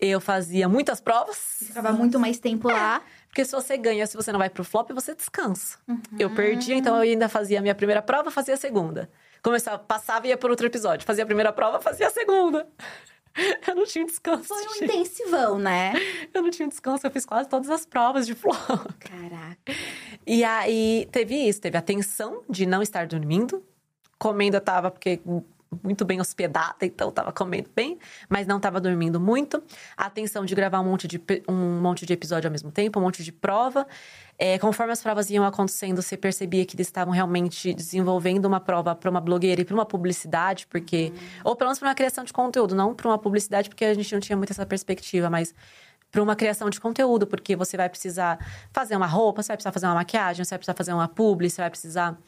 Eu 0.00 0.20
fazia 0.20 0.68
muitas 0.68 1.00
provas. 1.00 1.36
Ficava 1.64 1.92
muito 1.92 2.18
mais 2.18 2.38
tempo 2.38 2.68
lá. 2.68 3.02
Porque 3.28 3.44
se 3.44 3.52
você 3.52 3.76
ganha, 3.76 4.06
se 4.06 4.16
você 4.16 4.32
não 4.32 4.38
vai 4.38 4.50
pro 4.50 4.64
flop, 4.64 4.90
você 4.92 5.14
descansa. 5.14 5.78
Uhum. 5.86 6.00
Eu 6.18 6.30
perdia, 6.34 6.74
então 6.74 6.96
eu 6.96 7.02
ainda 7.02 7.28
fazia 7.28 7.58
a 7.58 7.62
minha 7.62 7.74
primeira 7.74 8.02
prova, 8.02 8.30
fazia 8.30 8.54
a 8.54 8.56
segunda. 8.56 9.10
Começava, 9.42 9.78
passava 9.78 10.26
e 10.26 10.30
ia 10.30 10.36
por 10.36 10.50
outro 10.50 10.66
episódio. 10.66 11.06
Fazia 11.06 11.22
a 11.24 11.26
primeira 11.26 11.52
prova, 11.52 11.80
fazia 11.80 12.08
a 12.08 12.10
segunda. 12.10 12.66
Eu 13.66 13.74
não 13.74 13.84
tinha 13.84 14.04
descanso. 14.04 14.48
Foi 14.48 14.66
um 14.66 14.74
gente. 14.74 14.84
intensivão, 14.84 15.58
né? 15.58 15.92
Eu 16.34 16.42
não 16.42 16.50
tinha 16.50 16.66
descanso, 16.68 17.06
eu 17.06 17.10
fiz 17.10 17.24
quase 17.24 17.48
todas 17.48 17.70
as 17.70 17.86
provas 17.86 18.26
de 18.26 18.34
flop. 18.34 18.58
Caraca. 18.98 19.72
E 20.26 20.42
aí 20.42 21.08
teve 21.12 21.36
isso, 21.36 21.60
teve 21.60 21.76
a 21.76 21.82
tensão 21.82 22.42
de 22.48 22.66
não 22.66 22.82
estar 22.82 23.06
dormindo. 23.06 23.64
Comendo 24.18 24.56
eu 24.56 24.60
tava, 24.60 24.90
porque 24.90 25.20
muito 25.82 26.04
bem 26.04 26.20
hospedada, 26.20 26.84
então 26.84 27.10
estava 27.10 27.32
comendo 27.32 27.70
bem, 27.74 27.98
mas 28.28 28.46
não 28.46 28.56
estava 28.56 28.80
dormindo 28.80 29.20
muito. 29.20 29.62
A 29.96 30.06
atenção 30.06 30.44
de 30.44 30.54
gravar 30.54 30.80
um 30.80 30.84
monte 30.84 31.06
de, 31.06 31.20
um 31.48 31.80
monte 31.80 32.06
de 32.06 32.12
episódio 32.12 32.48
ao 32.48 32.52
mesmo 32.52 32.70
tempo, 32.70 32.98
um 32.98 33.02
monte 33.02 33.22
de 33.22 33.32
prova. 33.32 33.86
É, 34.38 34.58
conforme 34.58 34.92
as 34.92 35.02
provas 35.02 35.28
iam 35.30 35.44
acontecendo, 35.44 36.00
você 36.00 36.16
percebia 36.16 36.64
que 36.64 36.76
eles 36.76 36.86
estavam 36.86 37.12
realmente 37.12 37.74
desenvolvendo 37.74 38.44
uma 38.44 38.60
prova 38.60 38.94
para 38.94 39.10
uma 39.10 39.20
blogueira 39.20 39.60
e 39.60 39.64
para 39.64 39.74
uma 39.74 39.86
publicidade, 39.86 40.66
porque. 40.68 41.12
Ou 41.44 41.56
pelo 41.56 41.68
menos 41.68 41.78
para 41.78 41.88
uma 41.88 41.94
criação 41.94 42.24
de 42.24 42.32
conteúdo, 42.32 42.74
não 42.74 42.94
para 42.94 43.08
uma 43.08 43.18
publicidade, 43.18 43.68
porque 43.68 43.84
a 43.84 43.94
gente 43.94 44.12
não 44.12 44.20
tinha 44.20 44.36
muito 44.36 44.50
essa 44.50 44.64
perspectiva, 44.64 45.28
mas 45.28 45.54
para 46.10 46.22
uma 46.22 46.34
criação 46.34 46.70
de 46.70 46.80
conteúdo, 46.80 47.26
porque 47.26 47.54
você 47.54 47.76
vai 47.76 47.88
precisar 47.88 48.38
fazer 48.72 48.96
uma 48.96 49.06
roupa, 49.06 49.42
você 49.42 49.48
vai 49.48 49.56
precisar 49.56 49.72
fazer 49.72 49.86
uma 49.86 49.94
maquiagem, 49.96 50.44
você 50.44 50.50
vai 50.50 50.58
precisar 50.58 50.74
fazer 50.74 50.92
uma 50.92 51.08
publi, 51.08 51.50
você 51.50 51.60
vai 51.60 51.70
precisar 51.70 52.18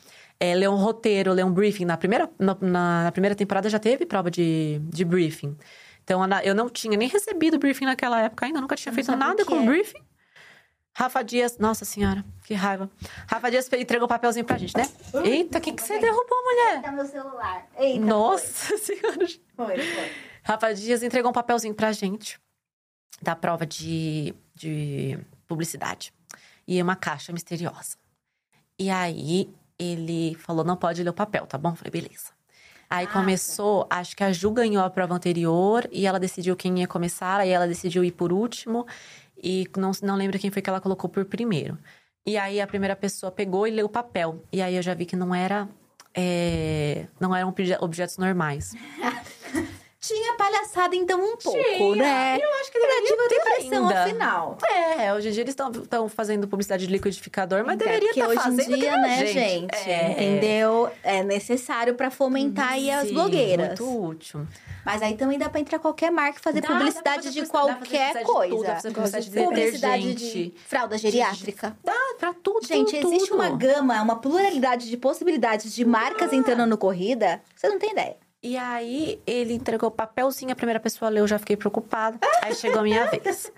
é, 0.41 0.55
ler 0.55 0.71
um 0.71 0.77
roteiro, 0.77 1.35
ler 1.35 1.45
um 1.45 1.53
briefing. 1.53 1.85
Na 1.85 1.99
primeira, 1.99 2.31
na, 2.39 2.57
na, 2.61 3.13
primeira 3.13 3.37
temporada 3.37 3.69
já 3.69 3.79
teve 3.79 4.07
prova 4.07 4.31
de, 4.31 4.81
de 4.85 5.05
briefing. 5.05 5.55
Então, 6.03 6.23
eu 6.43 6.55
não 6.55 6.71
tinha 6.71 6.97
nem 6.97 7.09
recebido 7.09 7.59
briefing 7.59 7.85
naquela 7.85 8.23
época 8.23 8.47
ainda, 8.47 8.61
nunca 8.61 8.75
tinha 8.75 8.93
feito 8.93 9.15
nada 9.15 9.45
com 9.45 9.61
é. 9.61 9.67
briefing. 9.67 10.03
Rafa 10.93 11.23
Dias, 11.23 11.57
nossa 11.59 11.85
senhora, 11.85 12.25
que 12.45 12.55
raiva. 12.55 12.91
Rafa 13.29 13.51
Dias 13.51 13.71
entregou 13.73 14.07
o 14.07 14.09
papelzinho 14.09 14.45
pra 14.45 14.59
gente, 14.59 14.77
né? 14.77 14.89
Eita, 15.23 15.59
o 15.59 15.61
que, 15.61 15.73
que 15.73 15.83
você 15.83 15.99
derrubou, 15.99 16.43
mulher? 16.43 16.83
Tá 16.83 16.91
meu 16.91 17.07
celular. 17.07 17.69
Eita, 17.79 18.05
nossa 18.05 18.77
foi. 18.77 18.79
senhora. 18.97 19.27
Foi, 19.55 19.79
foi. 19.79 20.13
Rafa 20.43 20.75
Dias 20.75 21.03
entregou 21.03 21.31
um 21.31 21.35
papelzinho 21.35 21.75
pra 21.75 21.93
gente 21.93 22.41
da 23.23 23.37
prova 23.37 23.65
de, 23.65 24.35
de 24.55 25.19
publicidade. 25.47 26.13
E 26.67 26.83
uma 26.83 26.97
caixa 26.97 27.33
misteriosa. 27.33 27.97
E 28.79 28.91
aí 28.91 29.53
ele 29.81 30.35
falou: 30.37 30.65
não 30.65 30.77
pode 30.77 31.03
ler 31.03 31.11
o 31.11 31.15
papel, 31.15 31.47
tá 31.47 31.57
bom? 31.57 31.75
falei, 31.75 31.91
beleza. 31.91 32.31
Aí 32.89 33.07
ah, 33.07 33.13
começou, 33.13 33.85
tá. 33.85 33.97
acho 33.99 34.17
que 34.17 34.25
a 34.25 34.33
Ju 34.33 34.51
ganhou 34.51 34.85
a 34.85 34.91
prova 34.91 35.15
anterior 35.15 35.89
e 35.93 36.07
ela 36.07 36.19
decidiu 36.19 36.57
quem 36.57 36.81
ia 36.81 36.89
começar, 36.89 37.41
aí 37.41 37.51
ela 37.51 37.67
decidiu 37.67 38.05
ir 38.05 38.11
por 38.11 38.33
último 38.33 38.87
e 39.43 39.69
não, 39.77 39.93
não 40.03 40.17
lembro 40.17 40.39
quem 40.39 40.51
foi 40.51 40.61
que 40.61 40.69
ela 40.69 40.81
colocou 40.81 41.09
por 41.09 41.25
primeiro. 41.25 41.79
E 42.27 42.37
aí 42.37 42.61
a 42.61 42.67
primeira 42.67 42.95
pessoa 42.95 43.33
pegou 43.33 43.67
e 43.67 43.71
leu 43.71 43.87
o 43.87 43.89
papel. 43.89 44.45
E 44.53 44.61
aí 44.61 44.77
eu 44.77 44.83
já 44.83 44.93
vi 44.93 45.07
que 45.07 45.17
não 45.17 45.35
era. 45.35 45.69
É, 46.15 47.07
não 47.19 47.35
eram 47.35 47.55
objetos 47.81 48.19
normais. 48.19 48.75
Tinha 50.01 50.35
palhaçada, 50.35 50.97
então, 50.97 51.21
um 51.23 51.37
pouco, 51.37 51.59
Tinha. 51.63 51.97
né? 51.97 52.39
Eu 52.41 52.51
acho 52.61 52.73
que 52.73 52.81
deveria 52.81 53.13
à 53.13 53.29
ter 53.29 53.35
depressão, 53.35 53.89
ainda. 53.89 54.03
afinal. 54.05 54.59
É, 54.99 55.13
hoje 55.13 55.29
em 55.29 55.33
dia 55.33 55.43
eles 55.43 55.55
estão 55.55 56.09
fazendo 56.09 56.49
publicidade 56.49 56.87
de 56.87 56.93
liquidificador, 56.93 57.63
mas 57.67 57.75
É, 57.75 57.77
deveria 57.85 58.09
porque 58.09 58.21
estar 58.21 58.31
hoje 58.31 58.41
fazendo 58.43 58.75
em 58.75 58.79
dia, 58.79 58.97
né, 58.97 59.27
gente? 59.27 59.75
É. 59.91 60.13
Entendeu? 60.13 60.91
É 61.03 61.23
necessário 61.23 61.95
pra 61.97 62.11
fomentar 62.11 62.79
as 62.99 63.11
blogueiras. 63.11 63.79
Muito 63.79 64.05
útil. 64.07 64.47
Mas 64.87 65.03
aí 65.03 65.15
também 65.19 65.39
dá 65.39 65.51
pra 65.51 65.61
entrar 65.61 65.79
qualquer 65.79 66.11
marca 66.11 66.39
e 66.39 66.43
fazer 66.43 66.63
Dá, 66.63 66.69
publicidade 66.69 67.31
de 67.31 67.41
dá 67.43 67.47
fazer 67.47 67.75
qualquer 67.75 68.17
de 68.19 68.25
coisa. 68.25 68.55
tudo, 68.57 68.65
fazer 68.65 68.91
publicidade 68.93 69.31
de 69.31 69.45
Publicidade 69.45 70.15
de 70.15 70.55
fralda 70.67 70.97
geriátrica. 70.97 71.77
Dá 71.85 72.15
pra 72.19 72.33
tudo, 72.33 72.67
Gente, 72.67 72.99
tudo, 72.99 73.13
existe 73.13 73.35
uma 73.35 73.51
gama, 73.51 74.01
uma 74.01 74.17
pluralidade 74.17 74.89
de 74.89 74.97
possibilidades 74.97 75.75
de 75.75 75.85
marcas 75.85 76.33
entrando 76.33 76.65
no 76.67 76.79
corrida. 76.79 77.43
Você 77.55 77.69
não 77.69 77.79
tem 77.79 77.91
ideia. 77.91 78.17
E 78.43 78.57
aí, 78.57 79.21
ele 79.27 79.53
entregou 79.53 79.91
o 79.91 79.93
papelzinho, 79.93 80.53
a 80.53 80.57
primeira 80.57 80.81
pessoa 80.81 81.11
leu, 81.11 81.25
eu 81.25 81.29
já 81.29 81.39
fiquei 81.39 81.57
preocupada. 81.57 82.19
Aí 82.43 82.55
chegou 82.55 82.81
a 82.81 82.83
minha 82.83 83.07
vez. 83.11 83.53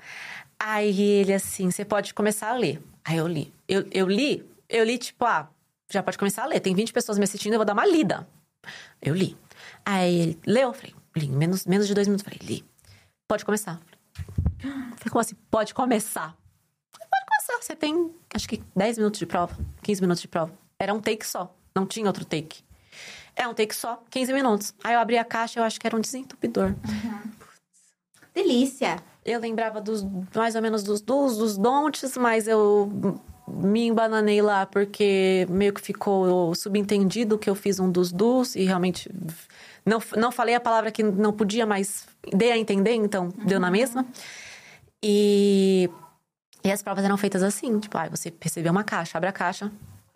Aí 0.59 1.01
ele 1.01 1.33
assim, 1.33 1.71
você 1.71 1.85
pode 1.85 2.13
começar 2.13 2.51
a 2.51 2.55
ler. 2.55 2.83
Aí 3.05 3.17
eu 3.17 3.27
li. 3.27 3.53
Eu, 3.69 3.87
eu 3.93 4.09
li, 4.09 4.45
eu 4.69 4.85
li 4.85 4.99
tipo, 4.99 5.25
ah, 5.25 5.49
já 5.91 6.03
pode 6.03 6.19
começar 6.19 6.43
a 6.43 6.47
ler. 6.47 6.61
Tem 6.61 6.75
20 6.75 6.93
pessoas 6.93 7.17
me 7.17 7.25
assistindo, 7.25 7.53
eu 7.53 7.59
vou 7.59 7.65
dar 7.65 7.75
uma 7.75 7.87
lida. 7.87 8.27
Eu 9.01 9.15
li. 9.15 9.37
Aí 9.85 10.21
ele 10.21 10.41
leu, 10.47 10.69
eu 10.69 10.75
falei, 10.75 10.95
li, 11.17 11.29
menos, 11.29 11.65
menos 11.65 11.87
de 11.87 11.95
dois 11.95 12.09
minutos. 12.09 12.27
Eu 12.27 12.33
falei, 12.33 12.57
li. 12.57 12.65
Pode 13.29 13.45
começar. 13.45 13.81
Falei, 14.61 15.11
como 15.11 15.21
assim? 15.21 15.37
Pode 15.51 15.75
começar. 15.75 16.37
Falei, 16.93 17.09
Pode 17.09 17.25
começar. 17.27 17.63
Você 17.63 17.77
tem, 17.77 18.11
acho 18.35 18.49
que 18.49 18.63
10 18.75 18.99
minutos 18.99 19.19
de 19.19 19.27
prova, 19.27 19.57
15 19.83 20.01
minutos 20.01 20.23
de 20.23 20.29
prova. 20.29 20.53
Era 20.79 20.93
um 20.93 21.01
take 21.01 21.27
só, 21.27 21.55
não 21.75 21.87
tinha 21.87 22.07
outro 22.07 22.25
take. 22.25 22.65
É 23.35 23.49
um 23.49 23.55
take 23.55 23.75
só, 23.75 24.03
15 24.11 24.33
minutos. 24.33 24.75
Aí 24.85 24.95
eu 24.95 25.01
abri 25.01 25.19
a 25.19 25.25
caixa, 25.25 25.61
eu 25.61 25.65
acho 25.65 25.81
que 25.81 25.87
era 25.87 25.97
um 25.97 26.01
desentupidor. 26.01 26.75
Delícia. 28.35 28.97
Eu 29.25 29.41
lembrava 29.41 29.81
dos 29.81 30.05
mais 30.35 30.55
ou 30.55 30.63
menos 30.63 30.83
dos 30.83 31.01
dos, 31.01 31.37
dos 31.37 31.57
don'ts, 31.57 32.17
mas 32.17 32.49
eu 32.49 32.91
me 33.47 33.87
embananei 33.87 34.41
lá 34.41 34.67
porque 34.67 35.47
meio 35.51 35.73
que 35.73 35.81
ficou 35.81 36.55
subentendido 36.55 37.39
que 37.39 37.49
eu 37.49 37.55
fiz 37.55 37.79
um 37.79 37.91
dos 37.91 38.11
dos 38.11 38.55
e 38.55 38.65
realmente 38.65 39.11
não, 39.85 40.01
não 40.17 40.33
falei 40.33 40.55
a 40.55 40.61
palavra 40.61 40.91
que 40.91 41.03
não 41.03 41.33
podia, 41.33 41.67
mas 41.67 42.07
dei 42.33 42.53
a 42.53 42.59
entender, 42.59 42.95
então 42.95 43.29
deu 43.45 43.59
na 43.59 43.71
mesma. 43.71 44.07
E, 45.03 45.91
e 46.65 46.71
as 46.71 46.83
provas 46.83 47.05
eram 47.05 47.17
feitas 47.17 47.43
assim, 47.43 47.81
tipo, 47.81 47.99
ah, 47.99 48.09
você 48.09 48.33
recebeu 48.41 48.71
uma 48.71 48.85
caixa, 48.85 49.19
abre 49.19 49.29
a 49.29 49.33
caixa, 49.33 49.71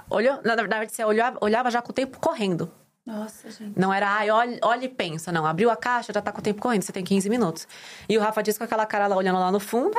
olhou, 0.09 0.41
na 0.45 0.55
verdade 0.55 0.93
você 0.93 1.05
olhava, 1.05 1.39
olhava 1.41 1.71
já 1.71 1.83
com 1.83 1.91
o 1.91 1.95
tempo 1.95 2.19
correndo. 2.21 2.71
Nossa, 3.07 3.49
gente. 3.51 3.79
Não 3.79 3.95
era, 3.95 4.11
ai, 4.11 4.31
olha, 4.31 4.59
olha 4.63 4.85
e 4.85 4.89
pensa. 4.89 5.31
Não, 5.31 5.47
abriu 5.47 5.71
a 5.71 5.77
caixa, 5.77 6.13
já 6.13 6.21
tá 6.21 6.33
com 6.33 6.41
o 6.41 6.43
tempo 6.43 6.61
correndo, 6.61 6.83
você 6.83 6.93
tem 6.93 7.05
15 7.05 7.31
minutos. 7.31 7.69
E 8.09 8.19
o 8.19 8.21
Rafa 8.21 8.43
disse 8.43 8.59
com 8.59 8.65
aquela 8.65 8.85
cara 8.85 9.07
lá 9.07 9.17
olhando 9.17 9.39
lá 9.39 9.53
no 9.53 9.61
fundo. 9.61 9.97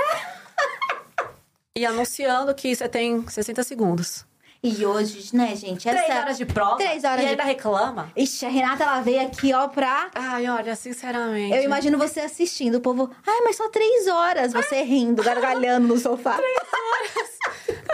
e 1.74 1.86
anunciando 1.86 2.53
que 2.53 2.76
você 2.76 2.89
tem 2.89 3.26
60 3.26 3.64
segundos. 3.64 4.26
E 4.62 4.86
hoje, 4.86 5.34
né, 5.34 5.55
gente? 5.55 5.88
Essa... 5.88 6.03
Três 6.03 6.20
horas 6.20 6.38
de 6.38 6.45
prova. 6.45 6.78
Três 6.78 7.03
horas 7.03 7.20
e 7.20 7.24
de 7.24 7.30
ainda 7.30 7.43
reclama. 7.43 8.12
Ixi, 8.16 8.45
a 8.45 8.49
Renata, 8.49 8.84
ela 8.84 9.01
veio 9.01 9.22
aqui, 9.22 9.53
ó, 9.53 9.68
pra... 9.68 10.10
Ai, 10.14 10.49
olha, 10.49 10.76
sinceramente. 10.76 11.55
Eu 11.55 11.64
imagino 11.64 11.97
você 11.97 12.22
assistindo, 12.22 12.76
o 12.76 12.82
povo... 12.82 13.10
Ai, 13.26 13.41
mas 13.45 13.55
só 13.55 13.70
três 13.70 14.08
horas, 14.08 14.51
você 14.51 14.82
rindo, 14.82 15.24
gargalhando 15.24 15.88
no 15.88 15.97
sofá. 15.97 16.38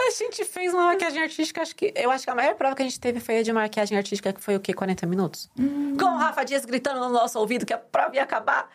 A 0.06 0.10
gente 0.10 0.44
fez 0.44 0.72
uma 0.74 0.86
maquiagem 0.86 1.22
artística, 1.22 1.62
acho 1.62 1.74
que. 1.74 1.92
Eu 1.96 2.10
acho 2.10 2.24
que 2.24 2.30
a 2.30 2.34
maior 2.34 2.54
prova 2.54 2.74
que 2.76 2.82
a 2.82 2.84
gente 2.84 3.00
teve 3.00 3.20
foi 3.20 3.38
a 3.38 3.42
de 3.42 3.52
maquiagem 3.52 3.96
artística, 3.96 4.32
que 4.32 4.40
foi 4.40 4.56
o 4.56 4.60
quê? 4.60 4.72
40 4.74 5.06
minutos? 5.06 5.48
Hum. 5.58 5.96
Com 5.98 6.04
o 6.06 6.16
Rafa 6.16 6.44
Dias 6.44 6.64
gritando 6.64 7.00
no 7.00 7.08
nosso 7.08 7.38
ouvido 7.38 7.64
que 7.64 7.72
a 7.72 7.78
prova 7.78 8.14
ia 8.14 8.22
acabar. 8.22 8.68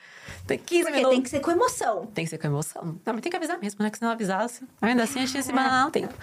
Tem 0.48 0.58
15 0.58 0.82
Porque 0.84 0.96
minutos. 0.98 1.16
tem 1.16 1.22
que 1.24 1.30
ser 1.30 1.40
com 1.42 1.52
emoção. 1.52 2.06
Tem 2.08 2.26
que 2.26 2.30
ser 2.30 2.38
com 2.40 2.48
emoção. 2.48 2.84
Não, 3.06 3.14
mas 3.14 3.22
tem 3.22 3.30
que 3.30 3.36
avisar 3.38 3.60
mesmo, 3.60 3.84
né? 3.84 3.90
Que 3.92 3.98
se 3.98 4.04
não 4.04 4.10
avisasse. 4.12 4.64
Ainda 4.82 5.04
assim, 5.04 5.20
a 5.20 5.26
gente 5.26 5.36
ia 5.36 5.44
se 5.44 5.52
bananar 5.52 5.86
no 5.86 5.92
tempo. 5.92 6.14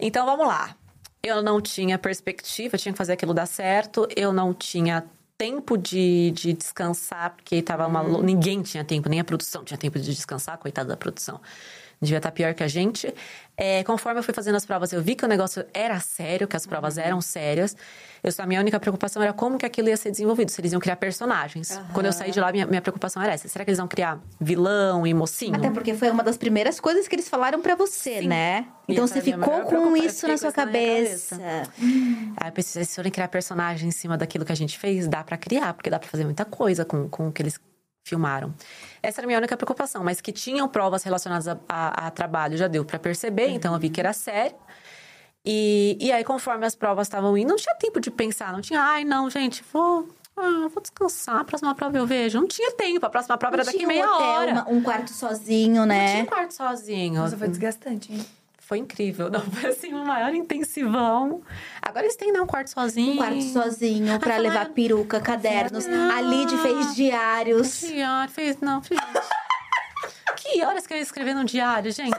Então, 0.00 0.26
vamos 0.26 0.46
lá. 0.46 0.74
Eu 1.22 1.42
não 1.42 1.60
tinha 1.60 1.98
perspectiva, 1.98 2.76
tinha 2.78 2.92
que 2.92 2.98
fazer 2.98 3.12
aquilo 3.12 3.32
dar 3.34 3.46
certo. 3.46 4.08
Eu 4.16 4.32
não 4.32 4.52
tinha 4.52 5.04
tempo 5.38 5.76
de, 5.76 6.30
de 6.32 6.52
descansar, 6.54 7.34
porque 7.36 7.60
tava 7.62 7.86
uma... 7.86 8.00
lou- 8.00 8.22
Ninguém 8.22 8.62
tinha 8.62 8.82
tempo, 8.84 9.08
nem 9.08 9.20
a 9.20 9.24
produção 9.24 9.62
tinha 9.64 9.76
tempo 9.76 9.98
de 9.98 10.14
descansar, 10.14 10.56
coitada 10.58 10.88
da 10.88 10.96
produção. 10.96 11.40
Devia 12.06 12.18
estar 12.18 12.30
pior 12.30 12.54
que 12.54 12.62
a 12.62 12.68
gente. 12.68 13.12
É, 13.56 13.82
conforme 13.84 14.20
eu 14.20 14.22
fui 14.22 14.34
fazendo 14.34 14.54
as 14.54 14.66
provas, 14.66 14.92
eu 14.92 15.02
vi 15.02 15.14
que 15.14 15.24
o 15.24 15.28
negócio 15.28 15.64
era 15.72 15.98
sério, 15.98 16.46
que 16.46 16.56
as 16.56 16.66
provas 16.66 16.98
eram 16.98 17.20
sérias. 17.20 17.74
Eu, 18.22 18.32
a 18.38 18.46
minha 18.46 18.60
única 18.60 18.78
preocupação 18.78 19.22
era 19.22 19.32
como 19.32 19.56
que 19.56 19.64
aquilo 19.64 19.88
ia 19.88 19.96
ser 19.96 20.10
desenvolvido, 20.10 20.50
se 20.50 20.60
eles 20.60 20.72
iam 20.72 20.80
criar 20.80 20.96
personagens. 20.96 21.80
Quando 21.92 22.06
eu 22.06 22.12
saí 22.12 22.30
de 22.30 22.38
lá, 22.38 22.52
minha, 22.52 22.66
minha 22.66 22.82
preocupação 22.82 23.22
era 23.22 23.32
essa. 23.32 23.48
Será 23.48 23.64
que 23.64 23.70
eles 23.70 23.78
vão 23.78 23.88
criar 23.88 24.20
vilão 24.40 25.06
e 25.06 25.14
mocinho? 25.14 25.56
Até 25.56 25.70
porque 25.70 25.94
foi 25.94 26.10
uma 26.10 26.22
das 26.22 26.36
primeiras 26.36 26.78
coisas 26.78 27.08
que 27.08 27.14
eles 27.14 27.28
falaram 27.28 27.60
pra 27.62 27.74
você, 27.74 28.20
Sim. 28.20 28.28
né? 28.28 28.66
Então 28.86 29.06
você 29.06 29.20
ficou 29.20 29.62
com 29.62 29.96
isso 29.96 30.28
na 30.28 30.36
sua 30.36 30.50
minha 30.50 30.66
cabeça. 30.66 31.36
Aí 32.36 32.48
eu 32.48 32.52
pensei, 32.52 32.84
se 32.84 32.94
forem 32.94 33.10
criar 33.10 33.28
personagem 33.28 33.88
em 33.88 33.92
cima 33.92 34.16
daquilo 34.16 34.44
que 34.44 34.52
a 34.52 34.56
gente 34.56 34.78
fez, 34.78 35.08
dá 35.08 35.24
pra 35.24 35.36
criar, 35.36 35.72
porque 35.74 35.90
dá 35.90 35.98
pra 35.98 36.08
fazer 36.08 36.24
muita 36.24 36.44
coisa 36.44 36.84
com, 36.84 37.08
com 37.08 37.28
o 37.28 37.32
que 37.32 37.42
eles 37.42 37.58
filmaram. 38.10 38.54
Essa 39.02 39.20
era 39.20 39.26
a 39.26 39.28
minha 39.28 39.38
única 39.38 39.56
preocupação, 39.56 40.04
mas 40.04 40.20
que 40.20 40.30
tinham 40.32 40.68
provas 40.68 41.02
relacionadas 41.02 41.48
a, 41.48 41.58
a- 41.68 42.06
a 42.06 42.10
trabalho, 42.10 42.56
já 42.56 42.68
deu 42.68 42.84
pra 42.84 42.98
perceber, 43.00 43.48
então 43.48 43.74
eu 43.74 43.80
vi 43.80 43.90
que 43.90 44.00
era 44.00 44.12
sério. 44.12 44.56
E, 45.44 45.96
e 46.00 46.10
aí, 46.12 46.24
conforme 46.24 46.66
as 46.66 46.74
provas 46.74 47.06
estavam 47.06 47.36
indo, 47.36 47.48
não 47.50 47.56
tinha 47.56 47.74
tempo 47.76 48.00
de 48.00 48.10
pensar, 48.10 48.52
não 48.52 48.60
tinha, 48.60 48.80
ai, 48.80 49.04
não, 49.04 49.28
gente, 49.30 49.64
vou. 49.72 50.08
ah, 50.36 50.68
vou 50.72 50.80
descansar, 50.82 51.40
a 51.40 51.44
próxima 51.44 51.74
prova 51.74 51.96
eu 51.98 52.06
vejo. 52.06 52.40
Não 52.40 52.46
tinha 52.48 52.72
tempo, 52.72 53.04
a 53.06 53.10
próxima 53.10 53.36
prova 53.38 53.56
era 53.56 53.64
daqui 53.64 53.78
Tinha 53.78 53.88
um 53.88 53.92
meia 53.92 54.04
hotel, 54.12 54.26
hora. 54.26 54.52
uma- 54.52 54.68
um 54.70 54.82
quarto 54.82 55.10
sozinho, 55.12 55.84
Não 55.86 55.94
tinha 55.94 56.22
né? 56.22 56.26
quarto 56.26 56.52
sozinho. 56.54 57.14
Nossa, 57.20 57.36
foi 57.36 57.48
desgastante, 57.48 58.12
hein? 58.12 58.24
Foi 58.66 58.78
incrível. 58.78 59.30
Não, 59.30 59.40
foi 59.40 59.70
assim, 59.70 59.94
o 59.94 60.04
maior 60.04 60.34
intensivão. 60.34 61.40
Agora 61.80 62.04
eles 62.04 62.16
têm, 62.16 62.32
né, 62.32 62.40
um 62.40 62.46
quarto 62.48 62.68
sozinho. 62.68 63.12
Um 63.12 63.16
quarto 63.18 63.42
sozinho 63.44 64.18
pra 64.18 64.34
Ai, 64.34 64.40
levar 64.40 64.70
peruca, 64.70 65.20
cadernos. 65.20 65.86
Não. 65.86 66.10
A 66.10 66.20
Lid 66.20 66.56
fez 66.58 66.96
diários. 66.96 67.80
Diário, 67.82 68.32
fez, 68.32 68.56
não, 68.60 68.82
fez. 68.82 69.00
que 70.36 70.64
horas 70.64 70.84
que 70.84 70.92
eu 70.92 70.96
ia 70.96 71.02
escrever 71.02 71.32
no 71.32 71.44
diário, 71.44 71.92
gente? 71.92 72.18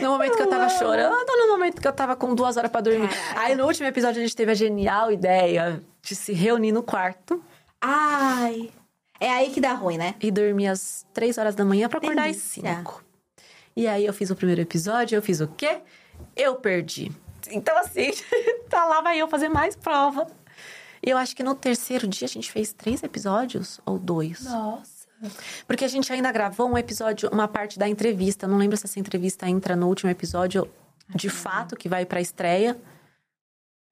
No 0.00 0.10
momento 0.10 0.36
que 0.36 0.42
eu 0.42 0.48
tava 0.48 0.68
chorando, 0.70 1.14
ou 1.14 1.46
no 1.46 1.52
momento 1.52 1.80
que 1.80 1.86
eu 1.86 1.92
tava 1.92 2.16
com 2.16 2.34
duas 2.34 2.56
horas 2.56 2.70
pra 2.70 2.80
dormir. 2.80 3.08
Aí 3.36 3.54
no 3.54 3.64
último 3.64 3.86
episódio 3.86 4.20
a 4.20 4.24
gente 4.24 4.34
teve 4.34 4.50
a 4.50 4.54
genial 4.54 5.12
ideia 5.12 5.80
de 6.02 6.16
se 6.16 6.32
reunir 6.32 6.72
no 6.72 6.82
quarto 6.82 7.40
Ai. 7.80 8.70
É 9.20 9.30
aí 9.30 9.50
que 9.50 9.60
dá 9.60 9.72
ruim, 9.74 9.98
né? 9.98 10.14
e 10.20 10.30
dormir 10.32 10.66
às 10.68 11.06
três 11.14 11.38
horas 11.38 11.54
da 11.54 11.64
manhã 11.64 11.88
pra 11.88 11.98
acordar 11.98 12.22
às 12.28 12.36
Delícia. 12.36 12.76
cinco. 12.76 13.04
E 13.76 13.86
aí 13.86 14.04
eu 14.04 14.12
fiz 14.12 14.30
o 14.30 14.36
primeiro 14.36 14.60
episódio, 14.60 15.16
eu 15.16 15.22
fiz 15.22 15.40
o 15.40 15.48
quê? 15.48 15.78
Eu 16.36 16.56
perdi. 16.56 17.10
Então 17.50 17.76
assim, 17.78 18.10
tá 18.68 18.84
lá 18.84 19.00
vai 19.00 19.18
eu 19.18 19.28
fazer 19.28 19.48
mais 19.48 19.76
prova. 19.76 20.26
E 21.02 21.08
eu 21.08 21.16
acho 21.16 21.34
que 21.34 21.42
no 21.42 21.54
terceiro 21.54 22.06
dia 22.06 22.26
a 22.26 22.28
gente 22.28 22.50
fez 22.52 22.72
três 22.72 23.02
episódios 23.02 23.80
ou 23.86 23.98
dois. 23.98 24.44
Nossa. 24.44 25.00
Porque 25.66 25.84
a 25.84 25.88
gente 25.88 26.12
ainda 26.12 26.30
gravou 26.32 26.68
um 26.68 26.76
episódio, 26.78 27.28
uma 27.30 27.48
parte 27.48 27.78
da 27.78 27.88
entrevista. 27.88 28.46
Não 28.46 28.56
lembro 28.56 28.76
se 28.76 28.86
essa 28.86 28.98
entrevista 28.98 29.48
entra 29.48 29.76
no 29.76 29.88
último 29.88 30.10
episódio 30.10 30.68
de 31.14 31.28
fato, 31.28 31.76
que 31.76 31.88
vai 31.88 32.06
pra 32.06 32.20
estreia. 32.20 32.76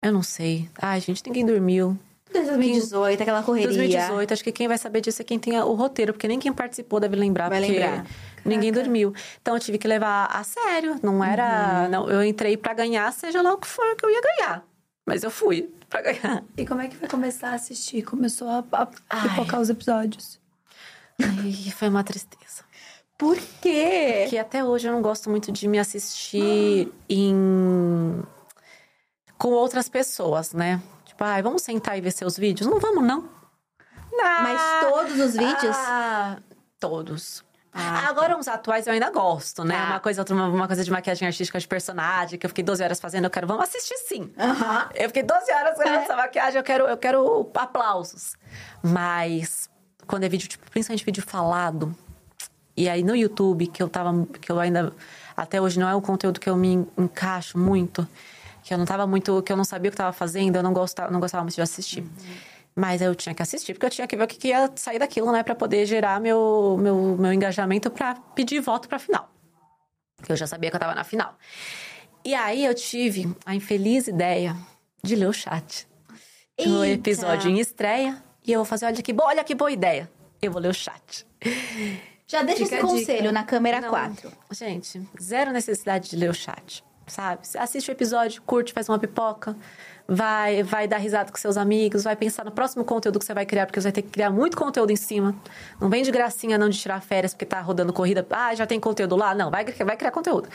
Eu 0.03 0.12
não 0.12 0.22
sei. 0.22 0.68
Ai, 0.81 1.01
gente, 1.01 1.22
ninguém 1.26 1.45
dormiu. 1.45 1.99
2018, 2.33 3.22
aquela 3.22 3.43
correria. 3.43 3.68
2018, 3.68 4.33
acho 4.33 4.45
que 4.45 4.53
quem 4.53 4.68
vai 4.68 4.79
saber 4.79 5.01
disso 5.01 5.22
é 5.22 5.24
quem 5.24 5.39
tem 5.39 5.59
o 5.61 5.72
roteiro, 5.74 6.12
porque 6.12 6.29
nem 6.29 6.39
quem 6.39 6.53
participou 6.53 7.01
deve 7.01 7.16
lembrar. 7.16 7.49
Vai 7.49 7.61
porque 7.61 7.79
lembrar. 7.79 8.07
Ninguém 8.45 8.72
dormiu. 8.72 9.12
Então 9.41 9.55
eu 9.55 9.61
tive 9.61 9.78
que 9.78 9.89
levar 9.89 10.26
a 10.26 10.43
sério. 10.45 10.99
Não 11.03 11.22
era. 11.22 11.84
Uhum. 11.84 11.89
Não, 11.89 12.11
eu 12.11 12.24
entrei 12.24 12.57
pra 12.57 12.74
ganhar, 12.74 13.12
seja 13.12 13.43
lá 13.43 13.53
o 13.53 13.59
que 13.59 13.66
for 13.66 13.97
que 13.97 14.05
eu 14.05 14.11
ia 14.11 14.20
ganhar. 14.20 14.64
Mas 15.07 15.22
eu 15.22 15.30
fui 15.30 15.70
pra 15.89 16.03
ganhar. 16.03 16.45
E 16.57 16.66
como 16.66 16.80
é 16.80 16.89
que 16.89 16.97
foi 16.97 17.09
começar 17.09 17.51
a 17.51 17.55
assistir? 17.55 18.03
Começou 18.03 18.49
a, 18.49 18.64
a 18.72 18.89
Ai. 19.11 19.28
pipocar 19.28 19.61
os 19.61 19.70
episódios. 19.70 20.39
E 21.45 21.70
foi 21.72 21.89
uma 21.89 22.05
tristeza. 22.05 22.64
Por 23.16 23.36
quê? 23.61 24.26
Que 24.28 24.39
até 24.39 24.64
hoje 24.64 24.86
eu 24.86 24.93
não 24.93 25.03
gosto 25.03 25.28
muito 25.28 25.51
de 25.51 25.66
me 25.66 25.78
assistir 25.78 26.93
em 27.09 28.22
com 29.36 29.49
outras 29.49 29.89
pessoas, 29.89 30.53
né? 30.53 30.80
Tipo, 31.05 31.24
ai, 31.24 31.43
vamos 31.43 31.62
sentar 31.62 31.99
e 31.99 32.01
ver 32.01 32.12
seus 32.12 32.36
vídeos? 32.36 32.68
Não 32.68 32.78
vamos, 32.78 33.03
não. 33.03 33.28
Não. 34.12 34.43
Mas 34.43 34.61
todos 34.80 35.18
os 35.18 35.32
vídeos? 35.32 35.76
Ah, 35.76 36.39
todos. 36.78 37.45
Ah, 37.79 38.09
Agora, 38.09 38.37
uns 38.37 38.49
atuais 38.49 38.87
eu 38.87 38.93
ainda 38.93 39.11
gosto, 39.11 39.64
né? 39.64 39.76
Tá. 39.76 39.87
Uma 39.87 40.01
coisa, 40.01 40.20
outra, 40.20 40.35
uma, 40.35 40.66
coisa 40.66 40.83
de 40.83 40.91
maquiagem 40.91 41.26
artística 41.29 41.59
de 41.59 41.68
personagem, 41.68 42.39
que 42.39 42.45
eu 42.45 42.51
fiquei 42.51 42.64
12 42.64 42.83
horas 42.83 43.01
fazendo, 43.01 43.24
eu 43.24 43.31
quero, 43.31 43.47
vamos 43.47 43.64
assistir 43.64 43.97
sim. 43.99 44.33
Aham. 44.39 44.89
Eu 44.95 45.09
fiquei 45.09 45.22
12 45.22 45.53
horas 45.53 45.76
fazendo 45.76 45.97
essa 45.97 46.16
maquiagem, 46.16 46.59
eu 46.59 46.64
quero, 46.64 46.85
eu 46.87 46.97
quero 46.97 47.51
aplausos. 47.55 48.35
Mas 48.83 49.70
quando 50.07 50.24
é 50.24 50.29
vídeo, 50.29 50.49
tipo, 50.49 50.68
principalmente 50.70 51.05
vídeo 51.05 51.22
falado, 51.22 51.95
e 52.76 52.89
aí 52.89 53.03
no 53.03 53.14
YouTube, 53.14 53.66
que 53.66 53.83
eu 53.83 53.89
tava, 53.89 54.26
que 54.41 54.51
eu 54.51 54.59
ainda, 54.59 54.93
até 55.37 55.61
hoje 55.61 55.79
não 55.79 55.89
é 55.89 55.95
o 55.95 56.01
conteúdo 56.01 56.41
que 56.41 56.49
eu 56.49 56.57
me 56.57 56.87
encaixo 56.97 57.59
muito, 57.59 58.07
que 58.62 58.74
eu 58.74 58.79
não 58.79 58.85
tava 58.85 59.07
muito, 59.07 59.43
que 59.43 59.53
eu 59.53 59.57
não 59.57 59.64
sabia 59.64 59.89
o 59.89 59.93
que 59.93 59.97
tava 59.97 60.12
fazendo, 60.12 60.57
eu 60.57 60.62
não 60.62 60.72
gostava, 60.72 61.11
não 61.11 61.20
gostava 61.20 61.43
muito 61.45 61.55
de 61.55 61.62
assistir. 61.62 62.05
Mas 62.79 63.03
eu 63.03 63.12
tinha 63.12 63.35
que 63.35 63.43
assistir, 63.43 63.74
porque 63.74 63.87
eu 63.87 63.91
tinha 63.91 64.07
que 64.07 64.16
ver 64.16 64.22
o 64.22 64.26
que, 64.29 64.37
que 64.37 64.49
ia 64.49 64.70
sair 64.76 65.01
daquilo, 65.01 65.33
né? 65.33 65.43
Pra 65.43 65.53
poder 65.53 65.85
gerar 65.85 66.20
meu, 66.20 66.76
meu, 66.79 67.16
meu 67.18 67.33
engajamento 67.33 67.91
pra 67.91 68.14
pedir 68.37 68.61
voto 68.61 68.89
pra 68.89 69.01
final. 69.01 69.29
Porque 70.16 70.31
eu 70.31 70.37
já 70.37 70.47
sabia 70.47 70.70
que 70.70 70.76
eu 70.76 70.81
tava 70.81 70.95
na 70.95 71.03
final. 71.03 71.37
E 72.24 72.37
aí 72.37 72.64
eu 72.64 72.72
tive 72.72 73.35
a 73.45 73.53
infeliz 73.53 74.07
ideia 74.07 74.57
de 75.03 75.16
ler 75.16 75.26
o 75.26 75.33
chat. 75.33 75.89
No 76.64 76.85
Eita. 76.85 77.01
episódio 77.11 77.51
em 77.51 77.59
estreia. 77.59 78.22
E 78.47 78.53
eu 78.53 78.61
vou 78.61 78.64
fazer, 78.64 78.87
olha 78.87 79.03
que, 79.03 79.12
boa, 79.12 79.29
olha 79.31 79.43
que 79.43 79.57
boa 79.57 79.72
ideia. 79.72 80.09
Eu 80.41 80.53
vou 80.53 80.62
ler 80.62 80.68
o 80.68 80.74
chat. 80.74 81.26
Já 82.29 82.45
deixa 82.45 82.62
Fica 82.64 82.76
esse 82.76 82.87
conselho 82.87 83.18
dica. 83.22 83.33
na 83.33 83.43
câmera 83.43 83.81
Não, 83.81 83.91
4. 83.91 84.31
Gente, 84.53 85.03
zero 85.20 85.51
necessidade 85.51 86.11
de 86.11 86.16
ler 86.16 86.31
o 86.31 86.35
chat, 86.35 86.85
sabe? 87.09 87.41
Assiste 87.59 87.91
o 87.91 87.93
episódio, 87.93 88.41
curte, 88.43 88.72
faz 88.72 88.89
uma 88.89 88.99
pipoca, 89.01 89.57
vai, 90.09 90.62
vai 90.62 90.88
dar 90.88 90.96
risada 90.96 91.30
com 91.30 91.36
seus 91.36 91.59
amigos, 91.59 92.04
vai 92.04 92.16
pensar 92.16 92.44
no 92.44 92.50
próximo 92.50 92.82
conteúdo 92.82 93.18
que 93.18 93.24
você 93.26 93.34
vai 93.34 93.44
criar, 93.44 93.66
porque 93.66 93.78
você 93.78 93.88
vai 93.88 93.92
ter 93.92 94.02
que 94.02 94.09
criar 94.09 94.30
muito 94.30 94.56
conteúdo 94.56 94.90
em 94.90 94.96
cima. 94.96 95.34
Não 95.78 95.90
vem 95.90 96.02
de 96.02 96.11
gracinha 96.11 96.56
não 96.56 96.70
de 96.70 96.78
tirar 96.78 97.02
férias 97.02 97.34
porque 97.34 97.44
tá 97.44 97.61
rodando 97.61 97.92
corrida. 97.92 98.26
Ah, 98.30 98.54
já 98.54 98.66
tem 98.66 98.80
conteúdo 98.80 99.14
lá. 99.14 99.34
Não, 99.34 99.50
vai, 99.50 99.64
vai 99.64 99.96
criar 99.96 100.11
conteúdo. 100.11 100.48